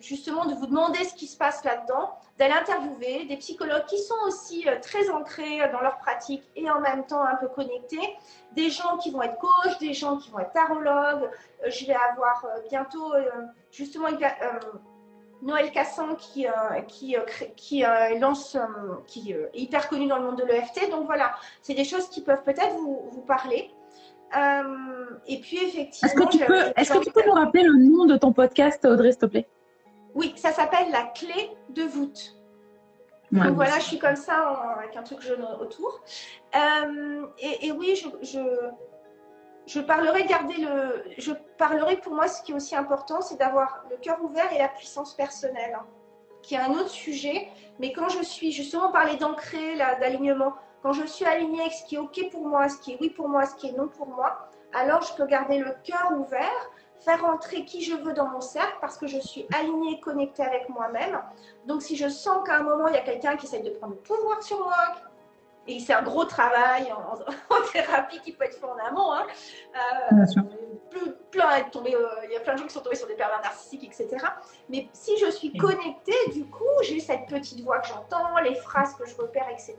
justement 0.01 0.45
de 0.45 0.55
vous 0.55 0.67
demander 0.67 1.03
ce 1.05 1.15
qui 1.15 1.27
se 1.27 1.39
passe 1.39 1.65
là-dedans, 1.65 2.11
d'aller 2.39 2.53
interviewer 2.53 3.25
des 3.25 3.37
psychologues 3.39 3.87
qui 3.87 3.99
sont 3.99 4.15
aussi 4.27 4.69
euh, 4.69 4.79
très 4.83 5.09
ancrés 5.09 5.61
dans 5.73 5.81
leur 5.81 5.97
pratique 5.99 6.43
et 6.55 6.71
en 6.71 6.81
même 6.81 7.07
temps 7.07 7.25
un 7.25 7.37
peu 7.37 7.49
connectés, 7.49 8.17
des 8.53 8.69
gens 8.69 8.99
qui 8.99 9.11
vont 9.11 9.23
être 9.23 9.39
coachs, 9.39 9.79
des 9.81 9.95
gens 9.95 10.19
qui 10.19 10.31
vont 10.31 10.41
être 10.41 10.53
tarologues. 10.53 11.31
Euh, 11.65 11.71
je 11.71 11.87
vais 11.87 11.95
avoir 11.95 12.47
bientôt 12.69 13.15
justement 13.73 14.09
Noël 15.41 15.73
Cassan 15.73 16.17
qui, 16.17 16.47
lance, 18.19 18.59
qui 19.07 19.33
est 19.33 19.51
hyper 19.55 19.89
connu 19.89 20.07
dans 20.09 20.19
le 20.19 20.25
monde 20.25 20.37
de 20.37 20.45
l'EFT. 20.45 20.91
Donc 20.91 21.07
voilà, 21.07 21.35
c'est 21.63 21.75
des 21.75 21.85
choses 21.85 22.11
qui 22.11 22.21
peuvent 22.21 22.43
peut-être 22.43 22.75
vous, 22.75 23.09
vous 23.11 23.23
parler. 23.23 23.71
Euh, 24.37 25.07
et 25.27 25.41
puis 25.41 25.59
effectivement. 25.59 26.09
Est-ce 26.09 26.15
que, 26.15 26.29
tu 26.31 26.45
peux, 26.45 26.73
est-ce 26.77 26.93
que 26.93 27.05
tu 27.05 27.11
peux 27.11 27.25
nous 27.27 27.33
rappeler 27.33 27.65
le 27.65 27.77
nom 27.77 28.05
de 28.05 28.17
ton 28.17 28.33
podcast, 28.33 28.85
Audrey, 28.85 29.13
s'il 29.13 29.21
te 29.21 29.27
plaît? 29.27 29.49
Oui, 30.15 30.35
ça 30.37 30.53
s'appelle 30.53 30.91
La 30.91 31.05
clé 31.05 31.51
de 31.71 31.83
voûte. 31.83 32.37
Donc 33.33 33.55
voilà, 33.55 33.79
je 33.79 33.85
suis 33.85 33.99
comme 33.99 34.17
ça 34.17 34.75
avec 34.79 34.97
un 34.97 35.03
truc 35.03 35.21
jaune 35.21 35.47
autour. 35.61 36.03
Euh, 36.57 37.27
et, 37.39 37.71
oui, 37.71 37.95
je, 37.95 38.09
je, 38.27 38.41
je, 39.67 39.81
parlerai 39.81 40.25
garder 40.25 40.57
le. 40.57 41.05
Je 41.17 41.33
parlerai 41.57 41.97
pour 41.99 42.15
moi, 42.15 42.27
ce 42.27 42.43
qui 42.43 42.51
est 42.51 42.55
aussi 42.57 42.75
important, 42.75 43.21
c'est 43.21 43.39
d'avoir 43.39 43.85
le 43.89 43.97
cœur 43.99 44.19
ouvert 44.25 44.53
et 44.53 44.59
la 44.59 44.69
puissance 44.69 45.15
personnelle, 45.15 45.79
hein, 45.79 45.87
qui 46.43 46.57
est 46.57 46.59
un 46.59 46.73
autre 46.73 46.89
sujet. 46.89 47.49
Mais 47.79 47.93
quand 47.93 48.09
je 48.09 48.23
suis 48.23 48.51
justement 48.51 48.91
parler 48.91 49.17
d'ancrer, 49.17 49.77
d'alignement, 50.01 50.55
quand 50.83 50.93
je 50.93 51.05
suis 51.05 51.25
alignée 51.25 51.61
avec 51.61 51.73
ce 51.73 51.85
qui 51.85 51.97
est 51.97 51.99
OK 51.99 52.31
pour 52.31 52.47
moi, 52.47 52.69
ce 52.69 52.79
qui 52.79 52.93
est 52.93 52.99
oui 53.01 53.11
pour 53.11 53.29
moi, 53.29 53.47
ce 53.47 53.55
qui 53.55 53.69
est 53.69 53.73
non 53.73 53.89
pour 53.89 54.07
moi, 54.07 54.49
alors 54.73 55.03
je 55.03 55.15
peux 55.15 55.27
garder 55.27 55.59
le 55.59 55.75
cœur 55.85 56.13
ouvert, 56.19 56.71
faire 56.99 57.25
entrer 57.25 57.65
qui 57.65 57.83
je 57.83 57.97
veux 57.97 58.13
dans 58.13 58.29
mon 58.29 58.41
cercle 58.41 58.77
parce 58.81 58.97
que 58.97 59.07
je 59.07 59.19
suis 59.19 59.47
alignée, 59.55 60.01
connectée 60.01 60.43
avec 60.43 60.69
moi-même. 60.69 61.21
Donc 61.67 61.83
si 61.83 61.97
je 61.97 62.09
sens 62.09 62.47
qu'à 62.47 62.59
un 62.59 62.63
moment, 62.63 62.89
il 62.89 62.95
y 62.95 62.99
a 62.99 63.03
quelqu'un 63.03 63.37
qui 63.37 63.47
essaie 63.47 63.61
de 63.61 63.71
prendre 63.71 63.95
le 63.95 64.01
pouvoir 64.01 64.43
sur 64.43 64.59
moi, 64.59 64.75
et 65.67 65.79
c'est 65.79 65.93
un 65.93 66.03
gros 66.03 66.25
travail 66.25 66.91
en, 66.93 67.63
thérapie 67.73 68.21
qui 68.21 68.33
peut 68.33 68.45
être 68.45 68.59
fait 68.59 68.67
en 68.67 68.77
amont. 68.79 69.13
Hein. 69.13 69.27
Euh, 69.77 71.01
plein 71.31 71.63
tombé, 71.71 71.95
euh, 71.95 72.09
il 72.25 72.33
y 72.33 72.37
a 72.37 72.41
plein 72.41 72.55
de 72.55 72.59
gens 72.59 72.67
qui 72.67 72.73
sont 72.73 72.81
tombés 72.81 72.97
sur 72.97 73.07
des 73.07 73.15
pervers 73.15 73.41
narcissiques, 73.43 73.85
etc. 73.85 74.25
Mais 74.69 74.89
si 74.93 75.17
je 75.19 75.31
suis 75.31 75.57
connectée, 75.57 76.31
du 76.33 76.45
coup, 76.47 76.65
j'ai 76.83 76.99
cette 76.99 77.27
petite 77.27 77.63
voix 77.63 77.79
que 77.79 77.89
j'entends, 77.89 78.37
les 78.39 78.55
phrases 78.57 78.95
que 78.95 79.07
je 79.07 79.15
repère, 79.17 79.49
etc. 79.51 79.77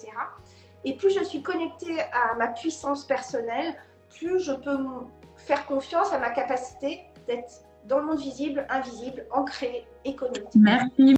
Et 0.86 0.96
plus 0.96 1.18
je 1.18 1.24
suis 1.24 1.42
connectée 1.42 2.00
à 2.12 2.36
ma 2.38 2.48
puissance 2.48 3.06
personnelle, 3.06 3.76
plus 4.18 4.40
je 4.40 4.54
peux 4.54 4.78
faire 5.38 5.66
confiance 5.66 6.12
à 6.12 6.20
ma 6.20 6.32
capacité 6.32 7.02
d'être 7.28 7.64
dans 7.88 8.00
le 8.00 8.06
monde 8.06 8.20
visible, 8.20 8.66
invisible, 8.70 9.26
ancré 9.32 9.86
et 10.06 10.16
connu. 10.16 10.40
Merci. 10.56 11.16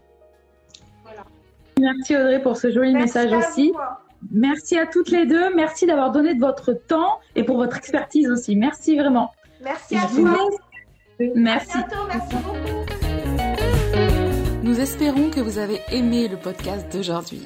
Merci 1.79 2.15
Audrey 2.15 2.41
pour 2.41 2.55
ce 2.55 2.71
joli 2.71 2.93
message 2.93 3.33
aussi. 3.33 3.73
Hein. 3.79 3.97
Merci 4.31 4.77
à 4.77 4.85
toutes 4.85 5.09
les 5.09 5.25
deux. 5.25 5.53
Merci 5.53 5.85
d'avoir 5.85 6.11
donné 6.11 6.33
de 6.33 6.39
votre 6.39 6.73
temps 6.73 7.19
et 7.35 7.43
pour 7.43 7.57
votre 7.57 7.77
expertise 7.77 8.29
aussi. 8.29 8.55
Merci 8.55 8.97
vraiment. 8.97 9.31
Merci 9.61 9.95
à 9.95 10.05
vous. 10.07 10.27
Merci. 11.35 11.77
À 11.77 11.81
bientôt. 11.81 12.07
Merci 12.07 12.35
beaucoup. 12.35 12.57
Nous 14.63 14.79
espérons 14.79 15.29
que 15.29 15.41
vous 15.41 15.57
avez 15.57 15.81
aimé 15.91 16.27
le 16.27 16.37
podcast 16.37 16.91
d'aujourd'hui. 16.91 17.45